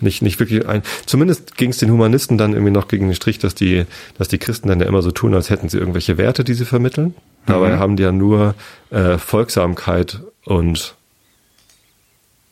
nicht, 0.00 0.22
nicht 0.22 0.38
wirklich 0.40 0.66
ein. 0.68 0.82
Zumindest 1.06 1.56
ging 1.56 1.70
es 1.70 1.78
den 1.78 1.90
Humanisten 1.90 2.38
dann 2.38 2.52
irgendwie 2.52 2.72
noch 2.72 2.88
gegen 2.88 3.06
den 3.08 3.14
Strich, 3.14 3.38
dass 3.38 3.54
die, 3.54 3.84
dass 4.18 4.28
die 4.28 4.38
Christen 4.38 4.68
dann 4.68 4.80
ja 4.80 4.86
immer 4.86 5.02
so 5.02 5.10
tun, 5.10 5.34
als 5.34 5.50
hätten 5.50 5.68
sie 5.68 5.78
irgendwelche 5.78 6.18
Werte, 6.18 6.44
die 6.44 6.54
sie 6.54 6.64
vermitteln. 6.64 7.14
Dabei 7.46 7.74
Mhm. 7.74 7.78
haben 7.78 7.96
die 7.96 8.02
ja 8.02 8.12
nur 8.12 8.54
äh, 8.90 9.18
Folgsamkeit 9.18 10.20
und 10.44 10.94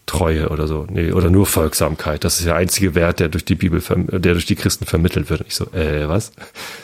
Treue 0.07 0.51
oder 0.51 0.69
so. 0.69 0.87
Nee, 0.89 1.11
oder 1.11 1.31
nur 1.31 1.47
Folgsamkeit. 1.47 2.23
Das 2.23 2.39
ist 2.39 2.47
der 2.47 2.55
einzige 2.55 2.95
Wert, 2.95 3.19
der 3.19 3.29
durch 3.29 3.45
die 3.45 3.57
Bibel, 3.57 3.83
der 3.97 4.33
durch 4.35 4.47
die 4.47 4.55
Christen 4.55 4.87
vermittelt 4.87 5.31
wird. 5.31 5.41
Und 5.41 5.49
ich 5.49 5.57
so, 5.57 5.65
äh, 5.73 6.09
was? 6.09 6.31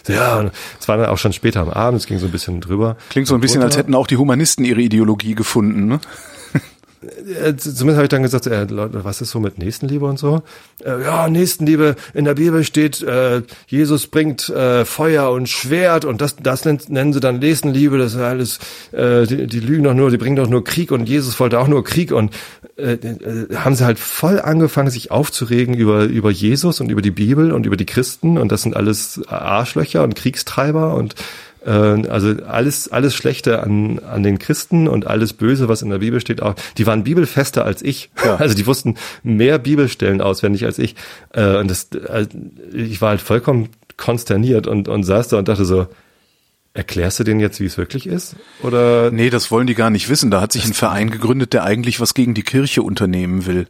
So, 0.02 0.12
ja, 0.12 0.50
es 0.80 0.88
war 0.88 0.96
dann 0.96 1.06
auch 1.06 1.18
schon 1.18 1.32
später 1.32 1.60
am 1.60 1.70
Abend, 1.70 2.00
es 2.00 2.06
ging 2.06 2.18
so 2.18 2.26
ein 2.26 2.32
bisschen 2.32 2.60
drüber. 2.60 2.96
Klingt 3.10 3.28
so 3.28 3.34
ein 3.36 3.40
bisschen, 3.40 3.62
als 3.62 3.76
hätten 3.76 3.94
auch 3.94 4.08
die 4.08 4.16
Humanisten 4.16 4.64
ihre 4.64 4.80
Ideologie 4.80 5.36
gefunden, 5.36 5.86
ne? 5.86 6.00
Äh, 7.02 7.56
Zumindest 7.56 7.96
habe 7.96 8.04
ich 8.04 8.08
dann 8.08 8.22
gesagt, 8.22 8.46
äh, 8.46 8.64
Leute, 8.64 9.04
was 9.04 9.20
ist 9.20 9.30
so 9.30 9.40
mit 9.40 9.58
Nächstenliebe 9.58 10.04
und 10.04 10.18
so? 10.18 10.42
Äh, 10.84 11.02
ja, 11.02 11.28
Nächstenliebe, 11.28 11.96
in 12.14 12.24
der 12.24 12.34
Bibel 12.34 12.64
steht, 12.64 13.02
äh, 13.02 13.42
Jesus 13.66 14.06
bringt 14.06 14.48
äh, 14.48 14.84
Feuer 14.84 15.30
und 15.30 15.48
Schwert 15.48 16.04
und 16.04 16.20
das, 16.20 16.36
das 16.36 16.64
nennen, 16.64 16.80
nennen 16.88 17.12
sie 17.12 17.20
dann 17.20 17.38
Nächstenliebe, 17.38 17.98
das 17.98 18.14
ist 18.14 18.20
alles, 18.20 18.58
äh, 18.92 19.26
die, 19.26 19.46
die 19.46 19.60
lügen 19.60 19.84
doch 19.84 19.94
nur, 19.94 20.10
die 20.10 20.16
bringen 20.16 20.36
doch 20.36 20.48
nur 20.48 20.64
Krieg 20.64 20.92
und 20.92 21.08
Jesus 21.08 21.38
wollte 21.40 21.58
auch 21.58 21.68
nur 21.68 21.84
Krieg 21.84 22.12
und 22.12 22.32
äh, 22.76 22.92
äh, 22.92 23.54
haben 23.54 23.74
sie 23.74 23.84
halt 23.84 23.98
voll 23.98 24.40
angefangen, 24.40 24.90
sich 24.90 25.10
aufzuregen 25.10 25.74
über, 25.74 26.04
über 26.04 26.30
Jesus 26.30 26.80
und 26.80 26.90
über 26.90 27.02
die 27.02 27.10
Bibel 27.10 27.52
und 27.52 27.66
über 27.66 27.76
die 27.76 27.86
Christen 27.86 28.38
und 28.38 28.52
das 28.52 28.62
sind 28.62 28.76
alles 28.76 29.20
Arschlöcher 29.26 30.02
und 30.04 30.14
Kriegstreiber 30.14 30.94
und 30.94 31.14
also 31.70 32.34
alles, 32.44 32.90
alles 32.90 33.14
Schlechte 33.14 33.62
an, 33.62 34.00
an 34.00 34.22
den 34.22 34.38
Christen 34.38 34.88
und 34.88 35.06
alles 35.06 35.32
Böse, 35.32 35.68
was 35.68 35.82
in 35.82 35.90
der 35.90 35.98
Bibel 35.98 36.20
steht, 36.20 36.42
auch, 36.42 36.54
die 36.76 36.86
waren 36.86 37.04
bibelfester 37.04 37.64
als 37.64 37.82
ich. 37.82 38.10
Ja. 38.24 38.36
Also 38.42 38.56
die 38.56 38.66
wussten 38.66 38.96
mehr 39.22 39.58
Bibelstellen 39.58 40.20
auswendig 40.20 40.64
als 40.64 40.78
ich. 40.78 40.96
Äh, 41.30 41.56
und 41.58 41.70
das, 41.70 41.88
äh, 41.92 42.26
ich 42.72 43.00
war 43.00 43.10
halt 43.10 43.20
vollkommen 43.20 43.68
konsterniert 43.96 44.66
und, 44.66 44.88
und 44.88 45.04
saß 45.04 45.28
da 45.28 45.38
und 45.38 45.46
dachte 45.48 45.64
so, 45.64 45.86
erklärst 46.74 47.20
du 47.20 47.24
denen 47.24 47.38
jetzt, 47.40 47.60
wie 47.60 47.66
es 47.66 47.78
wirklich 47.78 48.06
ist? 48.06 48.34
Oder 48.62 49.10
Nee, 49.12 49.30
das 49.30 49.50
wollen 49.50 49.66
die 49.66 49.74
gar 49.74 49.90
nicht 49.90 50.08
wissen. 50.08 50.30
Da 50.30 50.40
hat 50.40 50.52
sich 50.52 50.64
ein 50.64 50.72
Verein 50.72 51.10
gegründet, 51.10 51.52
der 51.52 51.64
eigentlich 51.64 52.00
was 52.00 52.14
gegen 52.14 52.34
die 52.34 52.42
Kirche 52.42 52.82
unternehmen 52.82 53.46
will. 53.46 53.68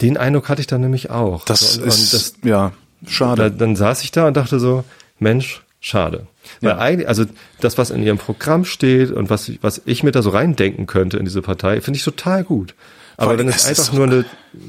den 0.00 0.16
Eindruck 0.16 0.48
hatte 0.48 0.60
ich 0.60 0.66
dann 0.66 0.80
nämlich 0.80 1.10
auch. 1.10 1.44
Das 1.44 1.76
und, 1.76 1.82
und 1.82 1.88
ist, 1.88 2.14
das, 2.14 2.34
ja, 2.44 2.72
da, 3.02 3.10
schade. 3.10 3.50
dann 3.50 3.76
saß 3.76 4.02
ich 4.02 4.12
da 4.12 4.28
und 4.28 4.36
dachte 4.36 4.58
so, 4.58 4.84
Mensch, 5.18 5.62
schade. 5.80 6.26
Weil 6.60 6.70
Ja. 6.70 6.78
eigentlich, 6.78 7.08
also 7.08 7.24
das, 7.60 7.78
was 7.78 7.90
in 7.90 8.02
ihrem 8.02 8.18
Programm 8.18 8.64
steht 8.64 9.10
und 9.10 9.30
was, 9.30 9.50
was 9.60 9.82
ich 9.84 10.02
mir 10.02 10.12
da 10.12 10.22
so 10.22 10.30
reindenken 10.30 10.86
könnte 10.86 11.16
in 11.16 11.24
diese 11.24 11.42
Partei, 11.42 11.80
finde 11.80 11.98
ich 11.98 12.04
total 12.04 12.44
gut. 12.44 12.74
Aber 13.18 13.30
allem, 13.30 13.40
wenn 13.40 13.48
es 13.48 13.64
einfach 13.64 13.84
so- 13.84 13.94
nur 13.94 14.04
eine, 14.04 14.24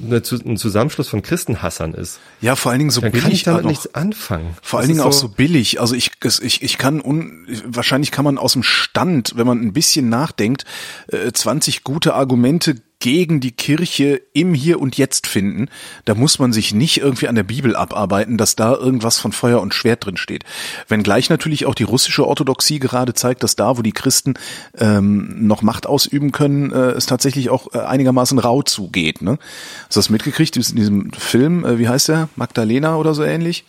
eine, 0.05 0.21
ein 0.45 0.55
Zusammenschluss 0.57 1.09
von 1.09 1.21
Christenhassern 1.21 1.93
ist, 1.93 2.19
Ja, 2.39 2.55
vor 2.55 2.71
allen 2.71 2.79
Dingen 2.79 2.91
so 2.91 3.01
dann 3.01 3.11
billig 3.11 3.23
kann 3.23 3.31
ich 3.33 3.43
damit 3.43 3.59
auch 3.59 3.63
noch. 3.63 3.69
nichts 3.71 3.93
anfangen. 3.93 4.55
Vor 4.61 4.79
allen 4.79 4.87
Dingen 4.87 4.99
ist 5.01 5.05
auch 5.05 5.11
so 5.11 5.27
billig. 5.27 5.81
Also 5.81 5.95
ich, 5.95 6.11
ich, 6.41 6.61
ich 6.63 6.77
kann 6.77 7.01
un, 7.01 7.45
wahrscheinlich 7.65 8.11
kann 8.11 8.23
man 8.23 8.37
aus 8.37 8.53
dem 8.53 8.63
Stand, 8.63 9.33
wenn 9.35 9.45
man 9.47 9.59
ein 9.61 9.73
bisschen 9.73 10.07
nachdenkt, 10.07 10.63
äh, 11.11 11.33
20 11.33 11.83
gute 11.83 12.13
Argumente 12.13 12.75
gegen 12.99 13.39
die 13.39 13.51
Kirche 13.51 14.21
im 14.33 14.53
Hier 14.53 14.79
und 14.79 14.97
Jetzt 14.97 15.27
finden. 15.27 15.69
Da 16.05 16.15
muss 16.15 16.39
man 16.39 16.51
sich 16.51 16.73
nicht 16.73 16.97
irgendwie 16.97 17.27
an 17.27 17.35
der 17.35 17.43
Bibel 17.43 17.75
abarbeiten, 17.75 18.37
dass 18.37 18.55
da 18.55 18.73
irgendwas 18.73 19.19
von 19.19 19.31
Feuer 19.31 19.61
und 19.61 19.73
Schwert 19.73 20.05
drin 20.05 20.17
steht. 20.17 20.43
Wenngleich 20.87 21.29
natürlich 21.29 21.65
auch 21.65 21.75
die 21.75 21.83
russische 21.83 22.25
Orthodoxie 22.25 22.79
gerade 22.79 23.13
zeigt, 23.13 23.43
dass 23.43 23.55
da, 23.55 23.77
wo 23.77 23.81
die 23.81 23.91
Christen 23.91 24.33
ähm, 24.77 25.47
noch 25.47 25.61
Macht 25.61 25.85
ausüben 25.85 26.31
können, 26.31 26.71
äh, 26.71 26.91
es 26.91 27.05
tatsächlich 27.05 27.49
auch 27.49 27.73
äh, 27.73 27.79
einigermaßen 27.79 28.39
rau 28.39 28.63
zugeht. 28.63 29.21
Ne? 29.21 29.37
Hast 29.85 29.95
du 29.95 29.99
das 29.99 30.09
mitgekriegt 30.09 30.55
in 30.57 30.75
diesem 30.75 31.11
Film, 31.11 31.65
äh, 31.65 31.77
wie 31.77 31.87
heißt 31.87 32.09
der? 32.09 32.29
Magdalena 32.35 32.95
oder 32.95 33.13
so 33.13 33.23
ähnlich? 33.23 33.65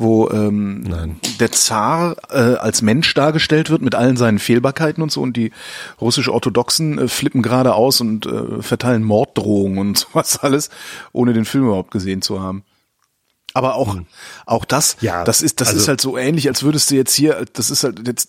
Wo 0.00 0.30
ähm, 0.30 0.82
Nein. 0.82 1.16
der 1.40 1.50
Zar 1.50 2.14
äh, 2.30 2.54
als 2.54 2.82
Mensch 2.82 3.12
dargestellt 3.14 3.68
wird 3.68 3.82
mit 3.82 3.96
allen 3.96 4.16
seinen 4.16 4.38
Fehlbarkeiten 4.38 5.02
und 5.02 5.10
so 5.10 5.20
und 5.20 5.36
die 5.36 5.50
russisch-orthodoxen 6.00 6.98
äh, 6.98 7.08
flippen 7.08 7.42
gerade 7.42 7.74
aus 7.74 8.00
und 8.00 8.24
äh, 8.24 8.62
verteilen 8.62 9.02
Morddrohungen 9.02 9.78
und 9.78 9.98
sowas 10.12 10.38
alles, 10.38 10.70
ohne 11.12 11.32
den 11.32 11.44
Film 11.44 11.64
überhaupt 11.64 11.90
gesehen 11.90 12.22
zu 12.22 12.40
haben. 12.40 12.62
Aber 13.58 13.74
auch, 13.74 13.96
auch 14.46 14.64
das, 14.64 14.92
Hm. 14.92 14.98
Ja, 15.00 15.24
das 15.24 15.42
ist, 15.42 15.60
das 15.60 15.68
also- 15.68 15.80
ist 15.80 15.88
halt 15.88 16.00
so 16.00 16.16
ähnlich, 16.16 16.46
als 16.48 16.62
würdest 16.62 16.90
du 16.90 16.94
jetzt 16.94 17.12
hier, 17.12 17.44
das 17.54 17.70
ist 17.70 17.82
halt 17.82 18.06
jetzt, 18.06 18.28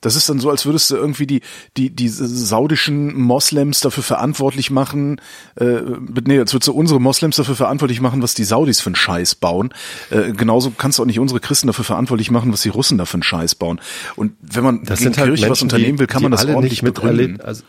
das 0.00 0.14
ist 0.14 0.28
dann 0.28 0.38
so, 0.38 0.50
als 0.50 0.66
würdest 0.66 0.88
du 0.90 0.94
irgendwie 0.96 1.26
die, 1.26 1.40
die, 1.76 1.90
die 1.90 2.08
saudischen 2.08 3.14
Moslems 3.20 3.80
dafür 3.80 4.04
verantwortlich 4.04 4.70
machen, 4.70 5.20
äh, 5.56 5.80
nee, 6.24 6.38
als 6.38 6.52
würdest 6.54 6.68
du 6.68 6.72
unsere 6.72 7.00
Moslems 7.00 7.34
dafür 7.36 7.56
verantwortlich 7.56 8.00
machen, 8.00 8.22
was 8.22 8.34
die 8.34 8.44
Saudis 8.44 8.80
für 8.80 8.88
einen 8.90 8.94
Scheiß 8.94 9.34
bauen. 9.34 9.74
Äh, 10.10 10.32
genauso 10.32 10.70
kannst 10.70 10.98
du 10.98 11.02
auch 11.02 11.06
nicht 11.06 11.18
unsere 11.18 11.40
Christen 11.40 11.66
dafür 11.66 11.84
verantwortlich 11.84 12.30
machen, 12.30 12.52
was 12.52 12.62
die 12.62 12.68
Russen 12.68 12.98
da 12.98 13.04
für 13.04 13.14
einen 13.14 13.22
Scheiß 13.24 13.56
bauen. 13.56 13.80
Und 14.14 14.32
wenn 14.40 14.62
man 14.62 14.84
Das 14.84 15.00
gegen 15.00 15.08
halt 15.16 15.16
Kirche 15.16 15.30
Menschen, 15.42 15.50
was 15.50 15.62
unternehmen 15.62 15.98
will, 15.98 16.06
kann 16.06 16.20
die 16.20 16.24
man 16.24 16.32
das 16.32 16.44
ordentlich 16.46 16.82
nicht 16.82 16.94
begründen. 16.94 17.32
miterlebt. 17.32 17.44
Also 17.44 17.62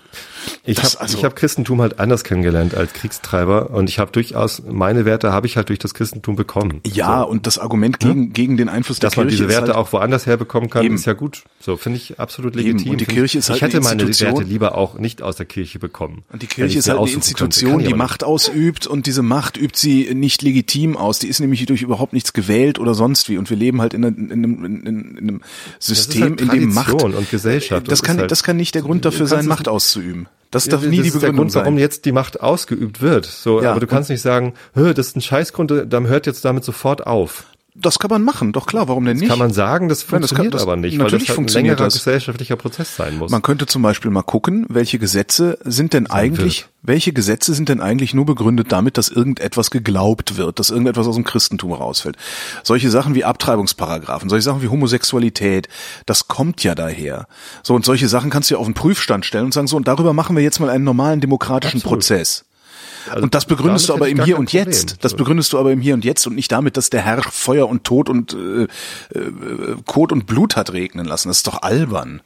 ich 0.65 0.77
habe 0.83 0.99
also- 0.99 1.17
ich 1.17 1.23
hab 1.23 1.35
Christentum 1.35 1.81
halt 1.81 1.99
anders 1.99 2.23
kennengelernt 2.23 2.75
als 2.75 2.93
Kriegstreiber 2.93 3.69
und 3.71 3.89
ich 3.89 3.99
habe 3.99 4.11
durchaus 4.11 4.61
meine 4.69 5.05
Werte 5.05 5.31
habe 5.33 5.47
ich 5.47 5.57
halt 5.57 5.69
durch 5.69 5.79
das 5.79 5.93
Christentum 5.93 6.35
bekommen. 6.35 6.81
Ja, 6.85 7.21
und 7.21 7.47
das 7.47 7.57
Argument 7.57 7.99
gegen, 7.99 8.33
gegen 8.33 8.57
den 8.57 8.69
Einfluss 8.69 8.99
der 8.99 9.09
Dass 9.09 9.17
man 9.17 9.27
Kirche 9.27 9.43
diese 9.43 9.49
Werte 9.49 9.67
halt, 9.67 9.75
auch 9.77 9.91
woanders 9.93 10.25
herbekommen 10.25 10.69
kann, 10.69 10.85
Eben. 10.85 10.95
ist 10.95 11.05
ja 11.05 11.13
gut. 11.13 11.43
So 11.59 11.77
finde 11.77 11.97
ich 11.97 12.19
absolut 12.19 12.55
Eben. 12.55 12.65
legitim. 12.67 12.91
Und 12.91 13.01
die 13.01 13.05
Find 13.05 13.17
Kirche 13.17 13.37
ich, 13.37 13.39
ist 13.39 13.49
halt 13.49 13.57
ich 13.57 13.61
hätte 13.63 13.77
eine 13.77 13.83
meine. 13.85 14.19
Werte 14.19 14.43
lieber 14.43 14.75
auch 14.75 14.97
nicht 14.97 15.21
aus 15.21 15.35
der 15.35 15.45
Kirche 15.45 15.79
bekommen. 15.79 16.23
Und 16.31 16.41
die 16.41 16.47
Kirche 16.47 16.79
ist 16.79 16.87
halt 16.89 16.99
eine. 16.99 17.09
Institution, 17.09 17.79
die. 17.83 17.93
Macht 17.93 18.23
ausübt 18.23 18.87
und 18.87 19.05
diese 19.05 19.21
Macht 19.21 19.57
übt 19.57 19.77
sie 19.77 20.13
nicht 20.15 20.41
legitim 20.41 20.95
aus. 20.95 21.19
Die 21.19 21.27
ist 21.27 21.39
nämlich 21.41 21.65
durch 21.65 21.81
überhaupt 21.81 22.13
nichts 22.13 22.33
gewählt 22.33 22.79
oder 22.79 22.93
sonst 22.93 23.27
wie. 23.29 23.37
Und 23.37 23.49
wir 23.49 23.57
leben 23.57 23.81
halt 23.81 23.93
in 23.93 24.05
einem, 24.05 24.15
in 24.17 24.31
einem, 24.31 24.65
in 24.65 24.87
einem, 24.87 25.17
in 25.17 25.17
einem 25.17 25.41
System, 25.79 26.21
halt 26.21 26.41
in 26.41 26.49
dem 26.49 26.73
Macht. 26.73 27.03
Und 27.03 27.29
Gesellschaft. 27.29 27.87
Das 27.87 27.99
Das 27.99 28.03
kann, 28.07 28.17
halt- 28.19 28.31
das 28.31 28.43
kann 28.43 28.55
nicht 28.55 28.73
der 28.75 28.81
Grund 28.83 29.03
dafür 29.03 29.27
sein, 29.27 29.45
Macht 29.47 29.67
auszuüben. 29.67 30.27
Das 30.51 30.65
darf 30.67 30.82
nie 30.82 30.97
das 30.97 31.03
die 31.03 31.07
ist 31.09 31.13
der 31.13 31.19
Begründung 31.27 31.45
Grund, 31.45 31.55
warum 31.55 31.73
sein. 31.75 31.80
jetzt 31.80 32.05
die 32.05 32.11
Macht 32.11 32.41
ausgeübt 32.41 33.01
wird. 33.01 33.25
So, 33.25 33.61
Ja, 33.61 33.71
aber 33.71 33.80
du 33.80 33.88
kannst 33.88 34.09
nicht 34.09 34.21
sagen, 34.21 34.53
"Hö, 34.73 34.93
das 34.95 35.07
ist 35.09 35.15
ein 35.15 35.21
Scheißgrund, 35.21 35.71
dann 35.88 36.07
hört 36.07 36.25
jetzt 36.25 36.43
damit 36.43 36.63
sofort 36.63 37.05
auf. 37.05 37.45
Das 37.82 37.97
kann 37.97 38.09
man 38.09 38.23
machen, 38.23 38.51
doch 38.51 38.65
klar, 38.65 38.88
warum 38.89 39.05
denn 39.05 39.17
nicht? 39.17 39.30
Kann 39.30 39.39
man 39.39 39.53
sagen, 39.53 39.88
das 39.89 39.99
Nein, 40.11 40.21
das 40.21 40.32
kann- 40.32 40.38
funktioniert 40.51 40.53
das- 40.53 40.61
aber 40.63 40.75
nicht, 40.75 40.97
natürlich 40.97 40.99
weil 40.99 41.19
das 41.19 41.19
halt 41.21 41.30
ein 41.30 41.36
funktioniert 41.36 41.71
längerer 41.80 41.88
das. 41.88 41.93
gesellschaftlicher 41.93 42.55
Prozess 42.57 42.95
sein 42.95 43.17
muss. 43.17 43.32
Man 43.32 43.41
könnte 43.41 43.65
zum 43.67 43.82
Beispiel 43.82 44.11
mal 44.11 44.21
gucken, 44.23 44.65
welche 44.69 44.99
Gesetze 44.99 45.57
sind 45.63 45.93
denn 45.93 46.07
eigentlich, 46.07 46.65
welche 46.82 47.13
Gesetze 47.13 47.53
sind 47.53 47.69
denn 47.69 47.80
eigentlich 47.80 48.13
nur 48.13 48.25
begründet 48.25 48.71
damit, 48.71 48.97
dass 48.97 49.09
irgendetwas 49.09 49.71
geglaubt 49.71 50.36
wird, 50.38 50.59
dass 50.59 50.69
irgendetwas 50.71 51.07
aus 51.07 51.15
dem 51.15 51.23
Christentum 51.23 51.71
rausfällt. 51.73 52.17
Solche 52.63 52.89
Sachen 52.89 53.15
wie 53.15 53.23
Abtreibungsparagraphen, 53.23 54.30
solche 54.30 54.43
Sachen 54.43 54.61
wie 54.61 54.67
Homosexualität, 54.67 55.67
das 56.05 56.27
kommt 56.27 56.63
ja 56.63 56.75
daher. 56.75 57.27
So, 57.63 57.75
und 57.75 57.86
solche 57.86 58.09
Sachen 58.09 58.30
kannst 58.30 58.49
du 58.49 58.55
ja 58.55 58.59
auf 58.59 58.67
den 58.67 58.73
Prüfstand 58.73 59.25
stellen 59.25 59.45
und 59.45 59.53
sagen, 59.53 59.67
so, 59.67 59.77
und 59.77 59.88
darüber 59.88 60.13
machen 60.13 60.36
wir 60.36 60.43
jetzt 60.43 60.59
mal 60.59 60.69
einen 60.69 60.84
normalen 60.84 61.21
demokratischen 61.21 61.77
Absolut. 61.77 61.99
Prozess. 61.99 62.45
Also 63.09 63.23
und 63.23 63.35
das 63.35 63.45
begründest 63.45 63.89
du 63.89 63.93
aber 63.93 64.09
im 64.09 64.23
Hier 64.23 64.37
und 64.37 64.45
Problem. 64.45 64.67
Jetzt. 64.67 65.03
Das 65.03 65.13
begründest 65.13 65.53
du 65.53 65.59
aber 65.59 65.71
im 65.71 65.81
Hier 65.81 65.93
und 65.93 66.05
Jetzt 66.05 66.25
und 66.27 66.35
nicht 66.35 66.51
damit, 66.51 66.77
dass 66.77 66.89
der 66.89 67.01
Herr 67.01 67.21
Feuer 67.21 67.67
und 67.67 67.83
Tod 67.83 68.09
und 68.09 68.33
äh, 68.33 68.63
äh, 68.63 68.67
Kot 69.85 70.11
und 70.11 70.25
Blut 70.25 70.55
hat 70.55 70.73
regnen 70.73 71.05
lassen. 71.05 71.27
Das 71.29 71.37
ist 71.37 71.47
doch 71.47 71.61
albern. 71.61 72.21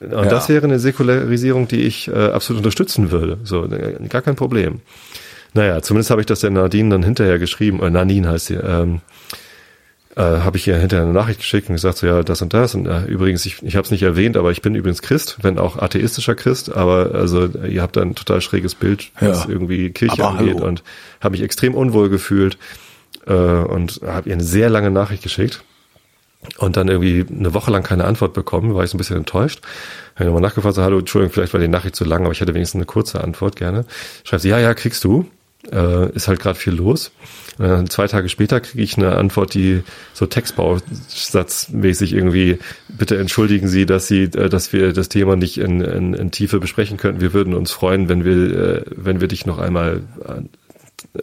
Und 0.00 0.32
das 0.32 0.48
wäre 0.48 0.64
eine 0.64 0.78
Säkularisierung, 0.78 1.68
die 1.68 1.82
ich 1.82 2.08
äh, 2.08 2.12
absolut 2.12 2.60
unterstützen 2.60 3.10
würde. 3.10 3.38
So, 3.44 3.66
äh, 3.66 3.98
gar 4.08 4.22
kein 4.22 4.34
Problem. 4.34 4.80
Naja, 5.52 5.82
zumindest 5.82 6.10
habe 6.10 6.22
ich 6.22 6.26
das 6.26 6.40
der 6.40 6.50
Nadine 6.50 6.90
dann 6.90 7.02
hinterher 7.02 7.38
geschrieben, 7.38 7.82
äh, 7.82 7.90
Nadine 7.90 8.28
heißt 8.28 8.46
sie, 8.46 8.54
ähm, 8.54 9.00
äh, 10.16 10.20
habe 10.22 10.56
ich 10.56 10.66
ihr 10.66 10.76
hinterher 10.76 11.04
eine 11.04 11.12
Nachricht 11.14 11.40
geschickt 11.40 11.68
und 11.68 11.76
gesagt, 11.76 11.98
so 11.98 12.06
ja, 12.06 12.22
das 12.22 12.42
und 12.42 12.52
das. 12.52 12.74
Und 12.74 12.86
äh, 12.86 13.04
übrigens, 13.04 13.46
ich, 13.46 13.62
ich 13.62 13.76
habe 13.76 13.84
es 13.84 13.90
nicht 13.90 14.02
erwähnt, 14.02 14.36
aber 14.36 14.50
ich 14.50 14.60
bin 14.60 14.74
übrigens 14.74 15.02
Christ, 15.02 15.38
wenn 15.42 15.58
auch 15.58 15.76
atheistischer 15.76 16.34
Christ, 16.34 16.74
aber 16.74 17.14
also 17.14 17.46
ihr 17.46 17.80
habt 17.82 17.96
da 17.96 18.02
ein 18.02 18.14
total 18.14 18.40
schräges 18.40 18.74
Bild, 18.74 19.10
was 19.20 19.44
Ja. 19.44 19.50
irgendwie 19.50 19.90
Kirche 19.90 20.22
Aber 20.24 20.38
angeht 20.38 20.56
hallo. 20.56 20.66
und 20.66 20.82
habe 21.20 21.32
mich 21.32 21.42
extrem 21.42 21.74
unwohl 21.74 22.08
gefühlt 22.08 22.58
äh, 23.26 23.32
und 23.32 24.00
habe 24.04 24.28
ihr 24.28 24.34
eine 24.34 24.42
sehr 24.44 24.68
lange 24.68 24.90
Nachricht 24.90 25.22
geschickt 25.22 25.62
und 26.58 26.76
dann 26.76 26.88
irgendwie 26.88 27.24
eine 27.32 27.54
Woche 27.54 27.70
lang 27.70 27.82
keine 27.82 28.04
Antwort 28.04 28.32
bekommen, 28.32 28.74
war 28.74 28.82
ich 28.82 28.90
so 28.90 28.96
ein 28.96 28.98
bisschen 28.98 29.16
enttäuscht. 29.18 29.60
Habe 30.16 30.24
nochmal 30.24 30.42
nachgefragt, 30.42 30.74
so, 30.74 30.82
hallo, 30.82 30.98
Entschuldigung, 30.98 31.32
vielleicht 31.32 31.52
war 31.52 31.60
die 31.60 31.68
Nachricht 31.68 31.94
zu 31.96 32.04
lang, 32.04 32.22
aber 32.24 32.32
ich 32.32 32.40
hätte 32.40 32.54
wenigstens 32.54 32.78
eine 32.78 32.86
kurze 32.86 33.22
Antwort 33.22 33.56
gerne. 33.56 33.84
Schreibt 34.24 34.42
sie, 34.42 34.48
ja, 34.48 34.58
ja, 34.58 34.74
kriegst 34.74 35.04
du. 35.04 35.26
Äh, 35.70 36.10
ist 36.12 36.26
halt 36.26 36.40
gerade 36.40 36.58
viel 36.58 36.72
los. 36.72 37.12
Dann 37.68 37.90
zwei 37.90 38.06
Tage 38.06 38.30
später 38.30 38.60
kriege 38.60 38.82
ich 38.82 38.96
eine 38.96 39.16
Antwort, 39.16 39.52
die 39.52 39.82
so 40.14 40.24
Textbausatzmäßig 40.24 42.14
irgendwie, 42.14 42.58
bitte 42.88 43.18
entschuldigen 43.18 43.68
Sie, 43.68 43.84
dass 43.84 44.06
Sie, 44.06 44.22
äh, 44.24 44.48
dass 44.48 44.72
wir 44.72 44.94
das 44.94 45.10
Thema 45.10 45.36
nicht 45.36 45.58
in, 45.58 45.82
in, 45.82 46.14
in 46.14 46.30
Tiefe 46.30 46.58
besprechen 46.58 46.96
könnten. 46.96 47.20
Wir 47.20 47.34
würden 47.34 47.52
uns 47.52 47.70
freuen, 47.70 48.08
wenn 48.08 48.24
wir, 48.24 48.34
äh, 48.34 48.82
wenn 48.96 49.20
wir 49.20 49.28
dich 49.28 49.44
noch 49.44 49.58
einmal, 49.58 50.02
äh, 50.26 50.42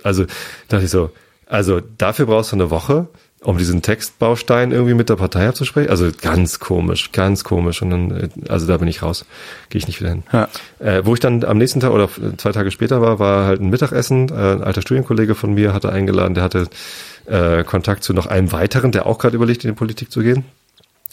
also 0.04 0.26
dachte 0.68 0.86
ich 0.86 0.92
so, 0.92 1.12
also 1.48 1.82
dafür 1.98 2.28
brauchst 2.28 2.52
du 2.52 2.58
eine 2.58 2.70
Woche, 2.70 3.08
um 3.42 3.58
diesen 3.58 3.82
Textbaustein 3.82 4.72
irgendwie 4.72 4.96
mit 4.96 5.10
der 5.10 5.16
Partei 5.16 5.48
abzusprechen. 5.48 5.90
Also 5.90 6.10
ganz 6.22 6.60
komisch, 6.60 7.12
ganz 7.12 7.44
komisch. 7.44 7.82
Und 7.82 7.92
dann, 7.92 8.12
äh, 8.12 8.30
also 8.50 8.66
da 8.66 8.78
bin 8.78 8.88
ich 8.88 9.04
raus. 9.04 9.26
Gehe 9.70 9.80
ich 9.80 9.88
nicht 9.88 10.00
wieder 10.00 10.10
hin. 10.10 10.24
Ja. 10.34 10.50
Äh, 10.80 11.06
wo 11.06 11.14
ich 11.14 11.20
dann 11.20 11.44
am 11.44 11.58
nächsten 11.58 11.80
Tag 11.80 11.92
oder 11.92 12.10
zwei 12.38 12.52
Tage 12.52 12.72
später 12.72 13.02
war, 13.02 13.20
war 13.20 13.46
halt 13.46 13.62
ein 13.62 13.70
Mittagessen. 13.70 14.30
Äh, 14.30 14.34
ein 14.34 14.64
alter 14.64 14.82
Studienkollege 14.82 15.36
von 15.36 15.54
mir 15.54 15.74
hatte 15.74 15.92
eingeladen, 15.92 16.34
der 16.34 16.44
hatte 16.44 16.68
äh, 17.28 17.64
Kontakt 17.64 18.04
zu 18.04 18.14
noch 18.14 18.26
einem 18.26 18.52
weiteren, 18.52 18.92
der 18.92 19.06
auch 19.06 19.20
gerade 19.20 19.36
überlegt, 19.36 19.64
in 19.64 19.72
die 19.72 19.78
Politik 19.78 20.12
zu 20.12 20.22
gehen. 20.22 20.46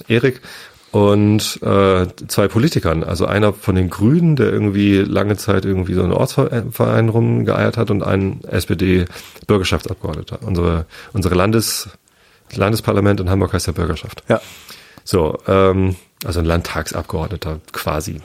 Erik. 0.08 0.40
Und 0.92 1.60
äh, 1.62 2.06
zwei 2.28 2.46
Politikern, 2.46 3.02
also 3.02 3.26
einer 3.26 3.52
von 3.52 3.74
den 3.74 3.90
Grünen, 3.90 4.36
der 4.36 4.52
irgendwie 4.52 4.98
lange 4.98 5.36
Zeit 5.36 5.64
irgendwie 5.64 5.94
so 5.94 6.04
einen 6.04 6.12
Ortsverein 6.12 7.08
rumgeeiert 7.08 7.76
hat 7.76 7.90
und 7.90 8.04
ein 8.04 8.44
SPD-Bürgerschaftsabgeordneter. 8.44 10.38
Unsere, 10.46 10.86
unsere 11.12 11.34
Landes, 11.34 11.88
Landesparlament 12.57 13.20
in 13.20 13.30
Hamburg 13.30 13.52
heißt 13.52 13.66
ja 13.66 13.72
Bürgerschaft. 13.72 14.22
Ja. 14.28 14.40
So, 15.05 15.38
ähm, 15.46 15.96
also 16.24 16.40
ein 16.40 16.46
Landtagsabgeordneter 16.46 17.61
quasi. 17.72 18.20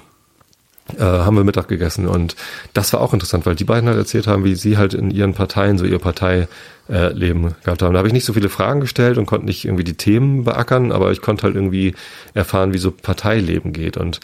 Äh, 0.97 1.03
haben 1.03 1.35
wir 1.35 1.43
Mittag 1.43 1.67
gegessen 1.67 2.07
und 2.07 2.35
das 2.73 2.91
war 2.93 3.01
auch 3.01 3.13
interessant, 3.13 3.45
weil 3.45 3.53
die 3.53 3.63
beiden 3.63 3.87
halt 3.87 3.99
erzählt 3.99 4.25
haben, 4.25 4.43
wie 4.43 4.55
sie 4.55 4.77
halt 4.77 4.95
in 4.95 5.11
ihren 5.11 5.35
Parteien 5.35 5.77
so 5.77 5.85
ihr 5.85 5.99
Parteileben 5.99 6.47
äh, 6.87 7.51
gehabt 7.63 7.83
haben. 7.83 7.93
Da 7.93 7.99
habe 7.99 8.07
ich 8.07 8.13
nicht 8.13 8.25
so 8.25 8.33
viele 8.33 8.49
Fragen 8.49 8.79
gestellt 8.79 9.19
und 9.19 9.27
konnte 9.27 9.45
nicht 9.45 9.65
irgendwie 9.65 9.83
die 9.83 9.93
Themen 9.93 10.45
beackern, 10.45 10.91
aber 10.91 11.11
ich 11.11 11.21
konnte 11.21 11.43
halt 11.43 11.55
irgendwie 11.55 11.93
erfahren, 12.33 12.73
wie 12.73 12.79
so 12.79 12.91
Parteileben 12.91 13.71
geht 13.71 13.97
und 13.97 14.19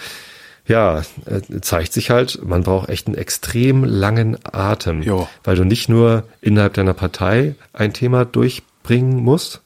ja, 0.68 1.04
äh, 1.26 1.62
zeigt 1.62 1.94
sich 1.94 2.10
halt, 2.10 2.44
man 2.44 2.64
braucht 2.64 2.90
echt 2.90 3.06
einen 3.06 3.16
extrem 3.16 3.84
langen 3.84 4.38
Atem, 4.44 5.04
Jo. 5.04 5.28
weil 5.44 5.56
du 5.56 5.64
nicht 5.64 5.90
nur 5.90 6.24
innerhalb 6.42 6.74
deiner 6.74 6.96
Partei 6.96 7.54
ein 7.74 7.94
Thema 7.94 8.26
durchbringen 8.26 9.18
musst, 9.24 9.62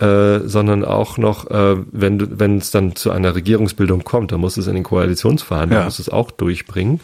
äh, 0.00 0.40
sondern 0.46 0.84
auch 0.84 1.18
noch, 1.18 1.50
äh, 1.50 1.76
wenn 1.90 2.18
du, 2.18 2.26
wenn 2.38 2.58
es 2.58 2.70
dann 2.70 2.94
zu 2.94 3.10
einer 3.10 3.34
Regierungsbildung 3.34 4.04
kommt, 4.04 4.30
dann 4.32 4.40
musst 4.40 4.56
du 4.56 4.60
es 4.60 4.66
in 4.66 4.74
den 4.74 4.84
Koalitionsverhandlungen, 4.84 5.80
Ja. 5.80 5.84
musst 5.86 5.98
du 5.98 6.02
es 6.02 6.08
auch 6.08 6.30
durchbringen. 6.30 7.00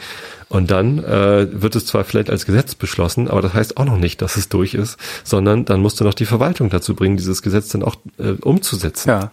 Und 0.49 0.71
dann 0.71 1.03
äh, 1.03 1.49
wird 1.51 1.75
es 1.75 1.87
zwar 1.87 2.05
vielleicht 2.05 2.31
als 2.31 2.47
Gesetz 2.47 2.75
beschlossen, 2.77 3.29
aber 3.29 3.43
das 3.43 3.55
heißt 3.55 3.77
auch 3.77 3.85
noch 3.85 3.99
nicht, 3.99 4.23
dass 4.23 4.37
es 4.37 4.49
durch 4.49 4.75
ist, 4.75 4.97
sondern 5.25 5.65
dann 5.65 5.81
musst 5.81 5.99
du 5.99 6.05
noch 6.05 6.15
die 6.15 6.27
Verwaltung 6.27 6.71
dazu 6.71 6.95
bringen, 6.95 7.17
dieses 7.17 7.43
Gesetz 7.43 7.69
dann 7.71 7.83
auch 7.83 7.97
äh, 8.19 8.33
umzusetzen. 8.41 9.09
Ja. 9.09 9.33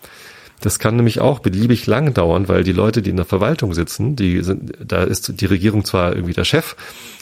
Das 0.62 0.80
kann 0.80 0.96
nämlich 0.96 1.20
auch 1.20 1.40
beliebig 1.40 1.88
lang 1.88 2.14
dauern, 2.14 2.48
weil 2.48 2.64
die 2.64 2.72
Leute, 2.72 3.02
die 3.02 3.10
in 3.10 3.16
der 3.16 3.26
Verwaltung 3.26 3.74
sitzen, 3.74 4.16
die 4.16 4.44
sind, 4.44 4.74
da 4.80 5.04
ist 5.04 5.42
die 5.42 5.46
Regierung 5.46 5.84
zwar 5.84 6.14
irgendwie 6.14 6.34
der 6.34 6.46
Chef, 6.46 6.76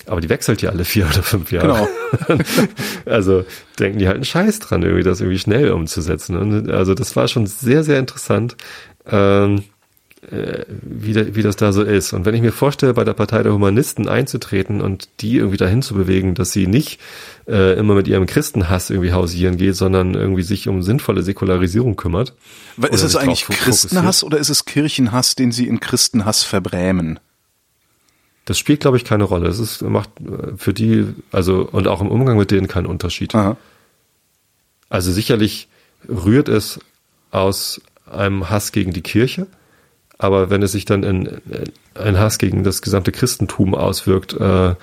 aber 0.06 0.22
die 0.22 0.30
wechselt 0.30 0.62
ja 0.62 0.70
alle 0.70 0.86
vier 0.86 1.06
oder 1.06 1.24
fünf 1.24 1.52
Jahre. 1.52 1.88
Genau. 2.28 2.42
also 3.06 3.46
denken 3.80 4.00
die 4.00 4.08
halt 4.08 4.16
einen 4.16 4.26
Scheiß 4.26 4.60
dran, 4.60 4.84
irgendwie 4.84 5.04
das 5.04 5.22
irgendwie 5.22 5.40
schnell 5.40 5.72
umzusetzen. 5.72 6.38
Und 6.38 6.70
also 6.70 6.94
das 6.94 7.16
war 7.16 7.28
schon 7.28 7.48
sehr, 7.48 7.84
sehr 7.84 8.00
interessant. 8.00 8.58
Ähm, 9.08 9.64
äh, 10.22 10.66
wie, 10.68 11.14
da, 11.14 11.36
wie 11.36 11.42
das 11.42 11.56
da 11.56 11.72
so 11.72 11.82
ist. 11.84 12.14
Und 12.14 12.26
wenn 12.26 12.36
ich 12.36 12.42
mir 12.42 12.52
vorstelle, 12.52 12.94
bei 12.94 13.04
der 13.04 13.14
Partei 13.14 13.42
der 13.44 13.54
Humanisten 13.54 14.10
einzutreten 14.10 14.82
und 14.82 15.10
die 15.22 15.38
irgendwie 15.38 15.58
dahin 15.58 15.82
zu 15.82 15.94
bewegen, 15.94 16.36
dass 16.36 16.52
sie 16.52 16.68
nicht 16.68 17.00
äh, 17.48 17.78
immer 17.78 17.96
mit 17.96 18.08
ihrem 18.08 18.26
Christenhass 18.26 18.90
irgendwie 18.90 19.14
hausieren 19.14 19.58
geht, 19.58 19.76
sondern 19.76 20.14
irgendwie 20.16 20.44
sich 20.44 20.68
um 20.68 20.82
sinnvolle 20.84 21.24
Säkularisierung 21.24 21.96
kümmert. 21.96 22.34
Ist 22.92 23.04
es 23.04 23.16
eigentlich 23.16 23.46
Christenhass 23.46 24.24
oder 24.24 24.38
ist 24.38 24.50
es 24.50 24.66
Kirchenhass, 24.66 25.36
den 25.36 25.52
sie 25.52 25.68
in 25.68 25.80
Christenhass 25.80 26.44
verbrämen? 26.44 27.20
Das 28.46 28.58
spielt, 28.58 28.80
glaube 28.80 28.98
ich, 28.98 29.06
keine 29.06 29.26
Rolle. 29.26 29.48
Es 29.48 29.60
ist, 29.60 29.84
macht 29.84 30.10
äh, 30.20 30.58
für 30.58 30.74
die, 30.74 31.06
also, 31.32 31.70
und 31.72 31.88
auch 31.88 32.02
im 32.02 32.10
Umgang 32.10 32.38
mit 32.38 32.52
denen 32.52 32.68
keinen 32.68 32.88
Unterschied. 32.88 33.36
Aha. 33.36 33.58
Also 34.90 35.12
sicherlich 35.12 35.68
rührt 36.08 36.50
es 36.50 36.80
aus 37.32 37.80
einem 38.12 38.50
Hass 38.50 38.72
gegen 38.72 38.92
die 38.92 39.04
Kirche, 39.04 39.48
aber 40.20 40.50
wenn 40.50 40.62
es 40.62 40.74
sich 40.74 40.86
dann 40.86 41.04
in, 41.04 41.26
in 41.26 41.42
ein 41.96 42.20
Hass 42.20 42.38
gegen 42.38 42.64
das 42.64 42.82
gesamte 42.82 43.12
Christentum 43.12 43.74
auswirkt, 43.74 44.34
äh, 44.34 44.76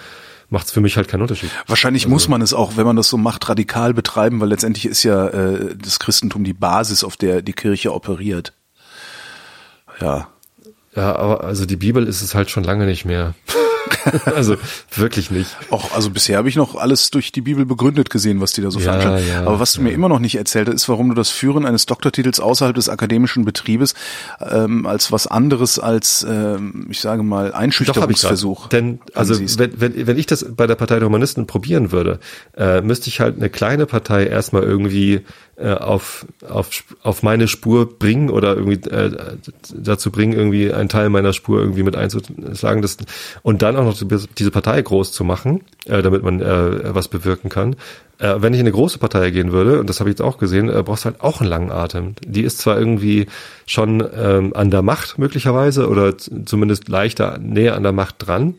macht 0.48 0.66
es 0.66 0.72
für 0.72 0.80
mich 0.80 0.96
halt 0.96 1.08
keinen 1.08 1.22
Unterschied. 1.22 1.50
Wahrscheinlich 1.66 2.04
also, 2.04 2.14
muss 2.14 2.28
man 2.28 2.40
es 2.40 2.54
auch, 2.54 2.76
wenn 2.76 2.86
man 2.86 2.96
das 2.96 3.08
so 3.08 3.18
macht, 3.18 3.48
radikal 3.48 3.92
betreiben, 3.92 4.40
weil 4.40 4.48
letztendlich 4.48 4.86
ist 4.86 5.02
ja 5.02 5.28
äh, 5.28 5.76
das 5.76 5.98
Christentum 5.98 6.42
die 6.42 6.54
Basis, 6.54 7.04
auf 7.04 7.16
der 7.16 7.42
die 7.42 7.52
Kirche 7.52 7.92
operiert. 7.92 8.54
Ja. 10.00 10.28
Ja, 10.96 11.14
aber 11.14 11.44
also 11.44 11.66
die 11.66 11.76
Bibel 11.76 12.06
ist 12.06 12.22
es 12.22 12.34
halt 12.34 12.50
schon 12.50 12.64
lange 12.64 12.86
nicht 12.86 13.04
mehr. 13.04 13.34
also 14.24 14.56
wirklich 14.94 15.30
nicht. 15.30 15.56
Auch 15.70 15.92
also 15.92 16.10
bisher 16.10 16.38
habe 16.38 16.48
ich 16.48 16.56
noch 16.56 16.76
alles 16.76 17.10
durch 17.10 17.32
die 17.32 17.40
Bibel 17.40 17.64
begründet 17.66 18.10
gesehen, 18.10 18.40
was 18.40 18.52
die 18.52 18.62
da 18.62 18.70
so 18.70 18.78
ja, 18.78 18.84
veranstalten. 18.84 19.28
Ja, 19.28 19.40
Aber 19.42 19.60
was 19.60 19.72
du 19.72 19.80
ja. 19.80 19.88
mir 19.88 19.92
immer 19.92 20.08
noch 20.08 20.18
nicht 20.18 20.36
erzählt 20.36 20.68
hast, 20.68 20.74
ist, 20.74 20.88
warum 20.88 21.08
du 21.08 21.14
das 21.14 21.30
Führen 21.30 21.66
eines 21.66 21.86
Doktortitels 21.86 22.40
außerhalb 22.40 22.74
des 22.74 22.88
akademischen 22.88 23.44
Betriebes 23.44 23.94
ähm, 24.40 24.86
als 24.86 25.12
was 25.12 25.26
anderes 25.26 25.78
als, 25.78 26.26
ähm, 26.28 26.86
ich 26.90 27.00
sage 27.00 27.22
mal, 27.22 27.52
Einschüchterungsversuch. 27.52 28.68
Denn 28.68 29.00
also 29.14 29.38
wenn, 29.58 29.80
wenn, 29.80 30.06
wenn 30.06 30.18
ich 30.18 30.26
das 30.26 30.46
bei 30.56 30.66
der 30.66 30.76
Partei 30.76 30.98
der 30.98 31.06
Humanisten 31.06 31.46
probieren 31.46 31.92
würde, 31.92 32.18
äh, 32.56 32.80
müsste 32.80 33.08
ich 33.08 33.20
halt 33.20 33.36
eine 33.36 33.50
kleine 33.50 33.86
Partei 33.86 34.26
erstmal 34.26 34.62
irgendwie 34.62 35.24
äh, 35.56 35.72
auf, 35.72 36.26
auf, 36.48 36.84
auf 37.02 37.22
meine 37.22 37.48
Spur 37.48 37.98
bringen 37.98 38.28
oder 38.28 38.56
irgendwie 38.56 38.88
äh, 38.90 39.10
dazu 39.74 40.10
bringen, 40.10 40.34
irgendwie 40.34 40.72
einen 40.72 40.88
Teil 40.88 41.08
meiner 41.08 41.32
Spur 41.32 41.60
irgendwie 41.60 41.82
mit 41.82 41.96
einzuschlagen. 41.96 42.82
Das, 42.82 42.98
und 43.42 43.62
dann 43.62 43.76
auch 43.76 43.84
noch 43.84 44.26
diese 44.38 44.50
Partei 44.50 44.82
groß 44.82 45.12
zu 45.12 45.24
machen, 45.24 45.62
äh, 45.86 46.02
damit 46.02 46.22
man 46.22 46.40
äh, 46.40 46.94
was 46.94 47.08
bewirken 47.08 47.48
kann. 47.48 47.76
Äh, 48.18 48.36
wenn 48.38 48.54
ich 48.54 48.60
in 48.60 48.66
eine 48.66 48.72
große 48.72 48.98
Partei 48.98 49.30
gehen 49.30 49.52
würde, 49.52 49.80
und 49.80 49.90
das 49.90 50.00
habe 50.00 50.10
ich 50.10 50.14
jetzt 50.14 50.22
auch 50.22 50.38
gesehen, 50.38 50.68
äh, 50.68 50.82
brauchst 50.82 51.04
du 51.04 51.10
halt 51.10 51.20
auch 51.20 51.40
einen 51.40 51.50
langen 51.50 51.70
Atem. 51.70 52.14
Die 52.24 52.42
ist 52.42 52.58
zwar 52.58 52.78
irgendwie 52.78 53.26
schon 53.66 54.06
ähm, 54.16 54.52
an 54.54 54.70
der 54.70 54.82
Macht 54.82 55.18
möglicherweise 55.18 55.88
oder 55.88 56.16
zumindest 56.18 56.88
leichter 56.88 57.38
näher 57.38 57.76
an 57.76 57.82
der 57.82 57.92
Macht 57.92 58.26
dran, 58.26 58.54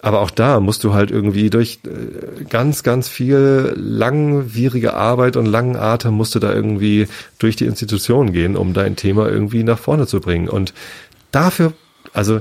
aber 0.00 0.20
auch 0.20 0.30
da 0.30 0.60
musst 0.60 0.84
du 0.84 0.94
halt 0.94 1.10
irgendwie 1.10 1.50
durch 1.50 1.80
äh, 1.84 2.44
ganz, 2.44 2.82
ganz 2.82 3.08
viel 3.08 3.72
langwierige 3.76 4.94
Arbeit 4.94 5.36
und 5.36 5.46
langen 5.46 5.76
Atem 5.76 6.14
musst 6.14 6.34
du 6.34 6.38
da 6.38 6.52
irgendwie 6.52 7.08
durch 7.38 7.56
die 7.56 7.66
Institutionen 7.66 8.32
gehen, 8.32 8.56
um 8.56 8.74
dein 8.74 8.96
Thema 8.96 9.28
irgendwie 9.28 9.64
nach 9.64 9.78
vorne 9.78 10.06
zu 10.06 10.20
bringen. 10.20 10.48
Und 10.48 10.72
dafür, 11.32 11.72
also 12.12 12.40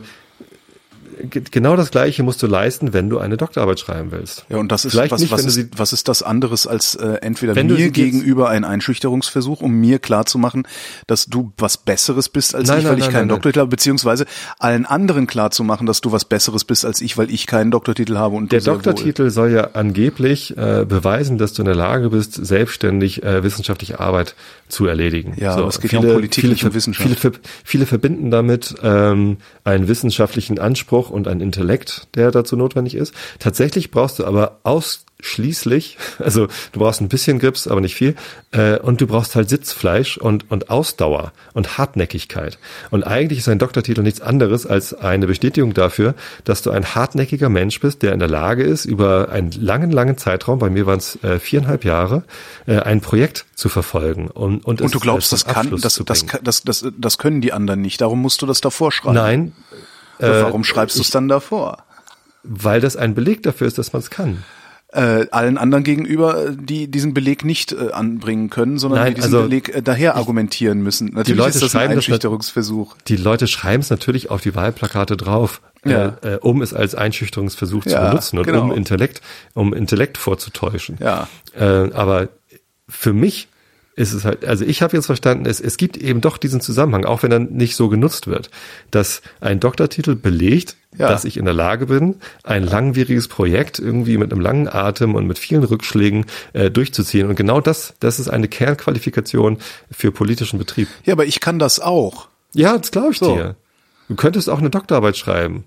genau 1.52 1.76
das 1.76 1.92
Gleiche 1.92 2.24
musst 2.24 2.42
du 2.44 2.48
leisten, 2.48 2.94
wenn 2.94 3.10
du 3.10 3.20
eine 3.20 3.38
Doktorarbeit 3.38 3.80
schreiben 3.80 4.12
willst. 4.12 4.46
Ja, 4.50 4.58
und 4.58 4.72
das 4.72 4.86
ist 4.86 4.92
Vielleicht 4.92 5.12
was, 5.12 5.22
nicht, 5.22 5.32
was, 5.32 5.46
ist, 5.46 5.54
sie, 5.54 5.70
was 5.76 5.94
ist 5.94 6.08
das 6.08 6.24
anderes 6.24 6.68
als 6.68 6.96
äh, 6.96 7.18
entweder 7.22 7.62
mir 7.62 7.92
gegenüber 7.92 8.50
ein 8.50 8.64
Einschüchterungsversuch, 8.64 9.62
um 9.62 9.74
mir 9.74 10.00
klarzumachen, 10.00 10.68
dass 11.08 11.26
du 11.26 11.52
was 11.58 11.78
Besseres 11.78 12.30
bist 12.30 12.56
als 12.56 12.68
nein, 12.68 12.80
ich, 12.80 12.86
weil 12.86 12.98
nein, 12.98 13.02
ich 13.02 13.10
keinen 13.10 13.30
Doktortitel 13.30 13.60
habe, 13.60 13.70
beziehungsweise 13.70 14.26
allen 14.60 14.86
anderen 14.86 15.28
klarzumachen, 15.28 15.88
dass 15.88 16.02
du 16.02 16.12
was 16.12 16.26
Besseres 16.26 16.64
bist 16.64 16.86
als 16.86 17.02
ich, 17.02 17.18
weil 17.18 17.32
ich 17.32 17.48
keinen 17.48 17.72
Doktortitel 17.72 18.18
habe 18.18 18.36
und 18.36 18.52
Der 18.52 18.62
Doktortitel 18.62 19.24
wohl. 19.24 19.32
soll 19.32 19.52
ja 19.52 19.70
angeblich 19.74 20.56
äh, 20.58 20.86
beweisen, 20.88 21.38
dass 21.38 21.54
du 21.54 21.62
in 21.62 21.68
der 21.68 21.76
Lage 21.76 22.10
bist, 22.10 22.34
selbstständig 22.34 23.24
äh, 23.24 23.44
wissenschaftliche 23.44 24.00
Arbeit 24.00 24.36
zu 24.68 24.86
erledigen. 24.86 25.34
Ja, 25.38 25.58
so, 25.58 25.68
es 25.68 25.80
geht 25.80 25.92
viele, 25.92 26.08
um 26.08 26.14
Politik, 26.14 26.44
viele, 26.44 26.68
um 26.68 26.74
Wissenschaft. 26.74 27.20
Viele, 27.20 27.34
viele 27.64 27.86
verbinden 27.86 28.32
damit 28.32 28.76
ähm, 28.84 29.38
einen 29.64 29.88
wissenschaftlichen 29.88 30.60
Anspruch 30.60 31.07
und 31.10 31.28
einen 31.28 31.42
Intellekt, 31.42 32.08
der 32.16 32.32
dazu 32.32 32.56
notwendig 32.56 32.96
ist. 32.96 33.14
Tatsächlich 33.40 33.92
brauchst 33.92 34.20
du 34.20 34.26
aber 34.26 34.60
ausschließlich, 34.64 35.98
also 36.20 36.48
du 36.72 36.80
brauchst 36.80 37.02
ein 37.02 37.10
bisschen 37.10 37.40
Grips, 37.40 37.68
aber 37.68 37.82
nicht 37.82 37.96
viel, 37.96 38.16
äh, 38.52 38.80
und 38.80 39.02
du 39.02 39.08
brauchst 39.08 39.36
halt 39.36 39.50
Sitzfleisch 39.50 40.18
und, 40.18 40.50
und 40.52 40.70
Ausdauer 40.70 41.34
und 41.54 41.78
Hartnäckigkeit. 41.78 42.60
Und 42.92 43.04
eigentlich 43.04 43.40
ist 43.40 43.50
ein 43.50 43.60
Doktortitel 43.60 44.02
nichts 44.02 44.22
anderes 44.22 44.66
als 44.66 44.94
eine 44.94 45.28
Bestätigung 45.28 45.74
dafür, 45.74 46.16
dass 46.44 46.62
du 46.62 46.72
ein 46.72 46.96
hartnäckiger 46.96 47.50
Mensch 47.50 47.80
bist, 47.80 48.02
der 48.02 48.14
in 48.14 48.20
der 48.20 48.30
Lage 48.30 48.64
ist, 48.64 48.86
über 48.86 49.30
einen 49.30 49.52
langen, 49.52 49.92
langen 49.92 50.18
Zeitraum, 50.18 50.60
bei 50.60 50.70
mir 50.70 50.86
waren 50.86 51.00
es 51.00 51.22
äh, 51.24 51.40
viereinhalb 51.40 51.84
Jahre, 51.84 52.24
äh, 52.66 52.80
ein 52.80 53.02
Projekt 53.02 53.46
zu 53.56 53.70
verfolgen. 53.70 54.28
Und, 54.28 54.64
und, 54.66 54.82
und 54.82 54.94
du 54.94 55.00
glaubst, 55.00 55.34
das 55.34 55.46
kann, 55.46 55.72
das, 55.72 56.02
das, 56.06 56.26
das, 56.44 56.62
das, 56.64 56.86
das 56.96 57.18
können 57.18 57.42
die 57.42 57.54
anderen 57.54 57.82
nicht. 57.82 58.02
Darum 58.02 58.22
musst 58.22 58.42
du 58.42 58.46
das 58.46 58.62
davor 58.62 58.92
schreiben. 58.92 59.16
Nein. 59.16 59.54
Äh, 60.20 60.44
warum 60.44 60.64
schreibst 60.64 60.98
du 60.98 61.02
es 61.02 61.10
dann 61.10 61.28
davor? 61.28 61.84
Weil 62.44 62.82
das 62.82 62.96
ein 62.96 63.14
Beleg 63.14 63.44
dafür 63.44 63.68
ist, 63.68 63.78
dass 63.78 63.94
man 63.94 64.02
es 64.02 64.10
kann. 64.10 64.44
Äh, 64.94 65.28
allen 65.32 65.58
anderen 65.58 65.84
gegenüber, 65.84 66.52
die 66.52 66.90
diesen 66.90 67.14
Beleg 67.14 67.44
nicht 67.44 67.74
äh, 67.74 67.92
anbringen 67.92 68.50
können, 68.50 68.78
sondern 68.78 69.02
Nein, 69.02 69.16
die 69.16 69.22
diesen 69.22 69.36
also, 69.36 69.48
Beleg 69.48 69.76
äh, 69.76 69.82
daher 69.82 70.16
argumentieren 70.16 70.82
müssen. 70.82 71.08
Natürlich 71.08 71.26
die 71.26 71.34
Leute 71.34 71.58
ist 71.58 71.62
das 71.62 71.76
ein 71.76 71.92
Einschüchterungsversuch. 71.92 72.94
Das, 72.94 73.04
die 73.04 73.18
Leute 73.18 73.48
schreiben 73.48 73.82
es 73.82 73.90
natürlich 73.90 74.32
auf 74.32 74.40
die 74.40 74.56
Wahlplakate 74.56 75.18
drauf, 75.18 75.62
ja. 75.84 76.18
äh, 76.24 76.36
äh 76.36 76.38
um 76.38 76.62
es 76.62 76.74
als 76.74 76.96
Einschüchterungsversuch 76.96 77.86
ja, 77.86 77.92
zu 77.92 77.98
benutzen 77.98 78.38
und 78.38 78.46
genau. 78.46 78.64
um 78.64 78.72
Intellekt, 78.72 79.22
um 79.54 79.74
Intellekt 79.74 80.18
vorzutäuschen. 80.18 80.98
Ja. 81.02 81.28
Äh, 81.54 81.92
aber 81.92 82.30
für 82.88 83.12
mich 83.12 83.50
ist 83.98 84.14
es 84.14 84.26
halt, 84.26 84.46
also 84.46 84.64
ich 84.64 84.82
habe 84.84 84.96
jetzt 84.96 85.08
verstanden, 85.08 85.48
es, 85.48 85.60
es 85.60 85.76
gibt 85.76 85.98
eben 85.98 86.22
doch 86.22 86.38
diesen 86.38 86.62
Zusammenhang, 86.62 87.04
auch 87.04 87.24
wenn 87.24 87.32
er 87.32 87.40
nicht 87.40 87.76
so 87.76 87.90
genutzt 87.90 88.28
wird, 88.28 88.52
dass 88.92 89.24
ein 89.42 89.60
Doktortitel 89.60 90.16
belegt, 90.16 90.78
ja. 90.96 91.10
dass 91.10 91.26
ich 91.26 91.36
in 91.36 91.46
der 91.46 91.56
Lage 91.56 91.88
bin, 91.88 92.16
ein 92.44 92.64
langwieriges 92.64 93.28
Projekt 93.28 93.80
irgendwie 93.80 94.18
mit 94.18 94.32
einem 94.32 94.40
langen 94.40 94.68
Atem 94.68 95.16
und 95.16 95.26
mit 95.26 95.40
vielen 95.40 95.64
Rückschlägen 95.64 96.28
äh, 96.54 96.70
durchzuziehen. 96.70 97.28
Und 97.28 97.36
genau 97.36 97.60
das, 97.60 97.96
das 98.00 98.20
ist 98.20 98.30
eine 98.30 98.48
Kernqualifikation 98.48 99.58
für 99.90 100.12
politischen 100.12 100.60
Betrieb. 100.60 100.88
Ja, 101.04 101.14
aber 101.14 101.26
ich 101.26 101.40
kann 101.40 101.58
das 101.58 101.80
auch. 101.80 102.28
Ja, 102.54 102.78
das 102.78 102.92
glaube 102.92 103.12
ich 103.12 103.18
so. 103.18 103.36
dir. 103.36 103.56
Du 104.10 104.16
könntest 104.16 104.48
auch 104.48 104.60
eine 104.60 104.70
Doktorarbeit 104.70 105.18
schreiben. 105.18 105.66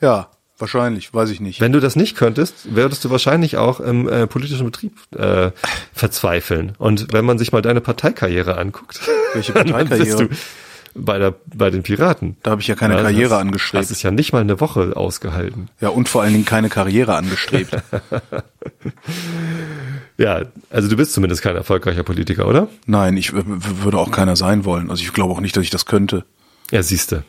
Ja. 0.00 0.28
Wahrscheinlich, 0.62 1.12
weiß 1.12 1.30
ich 1.30 1.40
nicht. 1.40 1.60
Wenn 1.60 1.72
du 1.72 1.80
das 1.80 1.96
nicht 1.96 2.16
könntest, 2.16 2.76
würdest 2.76 3.04
du 3.04 3.10
wahrscheinlich 3.10 3.56
auch 3.56 3.80
im 3.80 4.08
äh, 4.08 4.28
politischen 4.28 4.64
Betrieb 4.64 4.92
äh, 5.18 5.50
verzweifeln. 5.92 6.76
Und 6.78 7.12
wenn 7.12 7.24
man 7.24 7.36
sich 7.36 7.50
mal 7.50 7.62
deine 7.62 7.80
Parteikarriere 7.80 8.58
anguckt, 8.58 9.00
welche 9.34 9.52
Parteikarriere? 9.54 10.28
bei 10.94 11.18
der 11.18 11.34
bei 11.52 11.70
den 11.70 11.82
Piraten. 11.82 12.36
Da 12.44 12.52
habe 12.52 12.60
ich 12.60 12.68
ja 12.68 12.76
keine 12.76 12.94
ja, 12.94 13.02
Karriere 13.02 13.30
das, 13.30 13.40
angestrebt. 13.40 13.82
Das 13.82 13.90
ist 13.90 14.04
ja 14.04 14.12
nicht 14.12 14.32
mal 14.32 14.42
eine 14.42 14.60
Woche 14.60 14.96
ausgehalten. 14.96 15.68
Ja, 15.80 15.88
und 15.88 16.08
vor 16.08 16.22
allen 16.22 16.32
Dingen 16.32 16.44
keine 16.44 16.68
Karriere 16.68 17.16
angestrebt. 17.16 17.72
ja, 20.16 20.42
also 20.70 20.88
du 20.88 20.96
bist 20.96 21.12
zumindest 21.12 21.42
kein 21.42 21.56
erfolgreicher 21.56 22.04
Politiker, 22.04 22.46
oder? 22.46 22.68
Nein, 22.86 23.16
ich 23.16 23.32
würde 23.32 23.98
auch 23.98 24.12
keiner 24.12 24.36
sein 24.36 24.64
wollen. 24.64 24.90
Also 24.90 25.02
ich 25.02 25.12
glaube 25.12 25.32
auch 25.32 25.40
nicht, 25.40 25.56
dass 25.56 25.64
ich 25.64 25.70
das 25.70 25.86
könnte. 25.86 26.24
Ja, 26.70 26.84
siehste. 26.84 27.24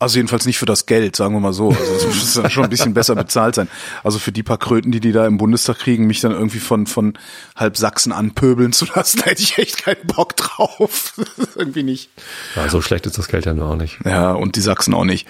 Also 0.00 0.16
jedenfalls 0.16 0.46
nicht 0.46 0.58
für 0.58 0.64
das 0.64 0.86
Geld, 0.86 1.14
sagen 1.14 1.34
wir 1.34 1.40
mal 1.40 1.52
so. 1.52 1.68
Also 1.68 1.92
das 1.92 2.06
muss 2.06 2.32
dann 2.32 2.50
schon 2.50 2.64
ein 2.64 2.70
bisschen 2.70 2.94
besser 2.94 3.14
bezahlt 3.14 3.54
sein. 3.54 3.68
Also 4.02 4.18
für 4.18 4.32
die 4.32 4.42
paar 4.42 4.56
Kröten, 4.56 4.92
die 4.92 5.00
die 5.00 5.12
da 5.12 5.26
im 5.26 5.36
Bundestag 5.36 5.78
kriegen, 5.78 6.06
mich 6.06 6.22
dann 6.22 6.32
irgendwie 6.32 6.58
von 6.58 6.86
von 6.86 7.18
halb 7.54 7.76
Sachsen 7.76 8.10
anpöbeln 8.10 8.72
zu 8.72 8.86
lassen, 8.86 9.18
da 9.24 9.26
hätte 9.26 9.42
ich 9.42 9.58
echt 9.58 9.84
keinen 9.84 10.06
Bock 10.06 10.36
drauf. 10.36 11.12
irgendwie 11.54 11.82
nicht. 11.82 12.08
Ja, 12.56 12.66
so 12.70 12.80
schlecht 12.80 13.04
ist 13.04 13.18
das 13.18 13.28
Geld 13.28 13.44
ja 13.44 13.52
nur 13.52 13.68
auch 13.68 13.76
nicht. 13.76 13.98
Ja, 14.06 14.32
und 14.32 14.56
die 14.56 14.62
Sachsen 14.62 14.94
auch 14.94 15.04
nicht. 15.04 15.28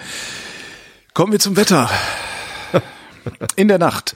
Kommen 1.13 1.33
wir 1.33 1.39
zum 1.39 1.57
Wetter. 1.57 1.89
In 3.57 3.67
der 3.67 3.77
Nacht. 3.77 4.15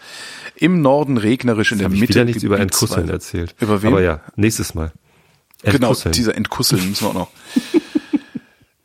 Im 0.55 0.81
Norden 0.81 1.17
regnerisch, 1.17 1.73
in 1.73 1.79
der 1.79 1.89
Mitte. 1.89 2.03
Ich 2.05 2.09
wieder 2.09 2.23
nichts 2.23 2.43
über 2.43 2.61
Entkusseln 2.61 3.09
erzählt. 3.09 3.53
Über 3.59 3.81
wen? 3.81 3.89
Aber 3.89 4.01
ja, 4.01 4.21
nächstes 4.37 4.73
Mal. 4.73 4.93
Entkusseln. 5.63 6.13
Genau, 6.13 6.15
dieser 6.15 6.35
Entkusseln 6.35 6.89
müssen 6.89 7.03
wir 7.03 7.09
auch 7.09 7.13
noch. 7.13 7.31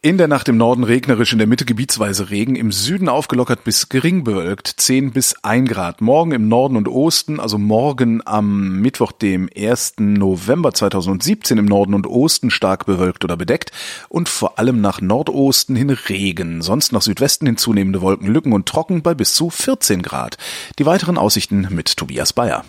In 0.02 0.16
der 0.16 0.28
Nacht 0.28 0.48
im 0.48 0.56
Norden 0.56 0.82
regnerisch, 0.82 1.34
in 1.34 1.38
der 1.38 1.46
Mitte 1.46 1.66
gebietsweise 1.66 2.30
Regen, 2.30 2.56
im 2.56 2.72
Süden 2.72 3.06
aufgelockert 3.10 3.64
bis 3.64 3.90
gering 3.90 4.24
bewölkt, 4.24 4.66
10 4.66 5.10
bis 5.10 5.34
1 5.42 5.68
Grad. 5.68 6.00
Morgen 6.00 6.32
im 6.32 6.48
Norden 6.48 6.76
und 6.76 6.88
Osten, 6.88 7.38
also 7.38 7.58
morgen 7.58 8.22
am 8.24 8.80
Mittwoch, 8.80 9.12
dem 9.12 9.50
1. 9.54 9.96
November 9.98 10.72
2017 10.72 11.58
im 11.58 11.66
Norden 11.66 11.92
und 11.92 12.06
Osten 12.06 12.50
stark 12.50 12.86
bewölkt 12.86 13.24
oder 13.24 13.36
bedeckt 13.36 13.72
und 14.08 14.30
vor 14.30 14.58
allem 14.58 14.80
nach 14.80 15.02
Nordosten 15.02 15.76
hin 15.76 15.90
Regen, 15.90 16.62
sonst 16.62 16.92
nach 16.92 17.02
Südwesten 17.02 17.44
hin 17.44 17.58
zunehmende 17.58 18.00
Wolkenlücken 18.00 18.54
und 18.54 18.64
trocken 18.64 19.02
bei 19.02 19.12
bis 19.12 19.34
zu 19.34 19.50
14 19.50 20.00
Grad. 20.00 20.38
Die 20.78 20.86
weiteren 20.86 21.18
Aussichten 21.18 21.68
mit 21.72 21.94
Tobias 21.98 22.32
Bayer. 22.32 22.64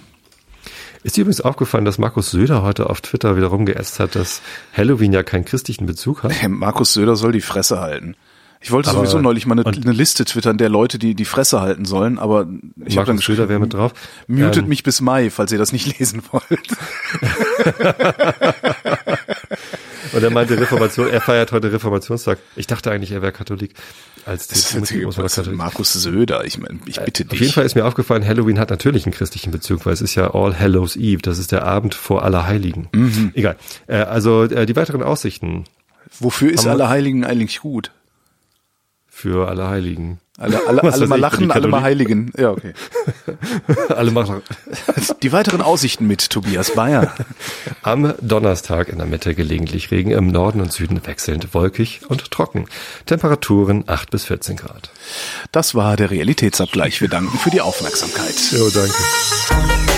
Ist 1.03 1.18
dir 1.18 1.22
übrigens 1.22 1.41
aufgefallen, 1.41 1.86
dass 1.86 1.98
Markus 1.98 2.30
Söder 2.32 2.61
heute 2.61 2.90
auf 2.90 3.02
Twitter 3.02 3.36
wieder 3.36 3.48
rumgeäst 3.48 3.99
hat, 3.99 4.15
dass 4.15 4.41
Halloween 4.76 5.14
ja 5.14 5.23
keinen 5.23 5.45
christlichen 5.45 5.86
Bezug 5.88 6.22
hat? 6.23 6.32
Hey, 6.32 6.48
Markus 6.49 6.94
Söder 6.94 7.15
soll 7.15 7.32
die 7.32 7.41
Fresse 7.41 7.80
halten. 7.80 8.15
Ich 8.64 8.69
wollte 8.72 8.91
Aber- 8.91 8.99
sowieso 8.99 9.18
neulich 9.19 9.48
mal 9.48 9.60
eine, 9.60 9.65
eine 9.65 9.91
Liste 9.91 10.23
twittern 10.23 10.60
der 10.60 10.69
Leute, 10.69 10.99
die 10.99 11.15
die 11.15 11.26
Fresse 11.26 11.61
halten 11.61 11.86
sollen, 11.86 12.19
aber 12.19 12.45
ich 12.86 12.95
habe 12.98 13.07
dann 13.07 13.15
Markus 13.15 13.26
Söder 13.26 13.49
wäre 13.49 13.60
mit 13.60 13.73
drauf. 13.73 13.94
mutet 14.28 14.57
Ähm, 14.64 14.69
mich 14.69 14.84
bis 14.84 15.02
Mai, 15.02 15.32
falls 15.32 15.52
ihr 15.52 15.57
das 15.57 15.72
nicht 15.72 15.88
lesen 15.99 16.22
wollt. 16.32 16.44
Und 20.13 20.23
er 20.23 20.29
meinte 20.29 20.59
Reformation, 20.59 21.09
er 21.09 21.21
feiert 21.21 21.51
heute 21.51 21.71
Reformationstag. 21.71 22.39
Ich 22.55 22.67
dachte 22.67 22.91
eigentlich, 22.91 23.11
er 23.11 23.21
wäre 23.21 23.31
Katholik. 23.31 23.73
Als 24.25 24.73
man 24.73 24.83
doch 24.83 25.15
Katholik. 25.15 25.57
Markus 25.57 25.93
Söder, 25.93 26.45
ich 26.45 26.57
meine, 26.57 26.79
ich 26.85 26.99
bitte 26.99 27.23
Auf 27.23 27.29
dich. 27.29 27.39
jeden 27.39 27.53
Fall 27.53 27.65
ist 27.65 27.75
mir 27.75 27.85
aufgefallen, 27.85 28.25
Halloween 28.25 28.59
hat 28.59 28.69
natürlich 28.69 29.05
einen 29.05 29.13
christlichen 29.13 29.51
Bezug, 29.51 29.85
weil 29.85 29.93
es 29.93 30.01
ist 30.01 30.15
ja 30.15 30.33
All 30.33 30.57
Hallows 30.57 30.95
Eve, 30.95 31.21
das 31.21 31.39
ist 31.39 31.51
der 31.51 31.63
Abend 31.63 31.95
vor 31.95 32.23
Allerheiligen. 32.23 32.88
Mhm. 32.93 33.31
Egal. 33.33 33.55
Äh, 33.88 33.97
also 33.97 34.43
äh, 34.43 34.65
die 34.65 34.75
weiteren 34.75 35.03
Aussichten 35.03 35.65
Wofür 36.19 36.51
ist 36.51 36.67
Allerheiligen 36.67 37.23
eigentlich 37.23 37.61
gut? 37.61 37.91
Für. 39.22 39.48
Alle, 40.41 40.68
alle, 40.68 40.81
Was 40.84 40.95
alle 40.95 41.03
weiß 41.03 41.10
mal 41.10 41.19
lachen, 41.19 41.52
alle 41.52 41.68
mal 41.68 41.81
heiligen. 41.81 42.31
Ja, 42.38 42.52
okay. 42.52 42.73
Alle 43.89 44.11
machen 44.11 44.41
Die 45.22 45.31
weiteren 45.31 45.61
Aussichten 45.61 46.07
mit 46.07 46.30
Tobias 46.30 46.72
Bayer. 46.72 47.14
am 47.84 48.14
Donnerstag 48.22 48.89
in 48.89 48.98
der 48.98 49.07
Mitte 49.07 49.35
gelegentlich 49.35 49.91
Regen, 49.91 50.11
im 50.11 50.27
Norden 50.27 50.61
und 50.61 50.72
Süden 50.72 51.06
wechselnd 51.06 51.53
wolkig 51.53 52.02
und 52.07 52.31
trocken. 52.31 52.65
Temperaturen 53.06 53.84
8 53.88 54.10
bis 54.10 54.26
14 54.26 54.57
Grad. 54.57 54.91
Das 55.52 55.76
war 55.76 55.98
der 55.98 56.11
Realitätsabgleich. 56.11 57.02
Wir 57.02 57.10
danken 57.10 57.38
für 57.38 57.52
die 57.52 57.61
Aufmerksamkeit. 57.61 58.35
Jo, 58.52 58.69
danke. 58.69 59.90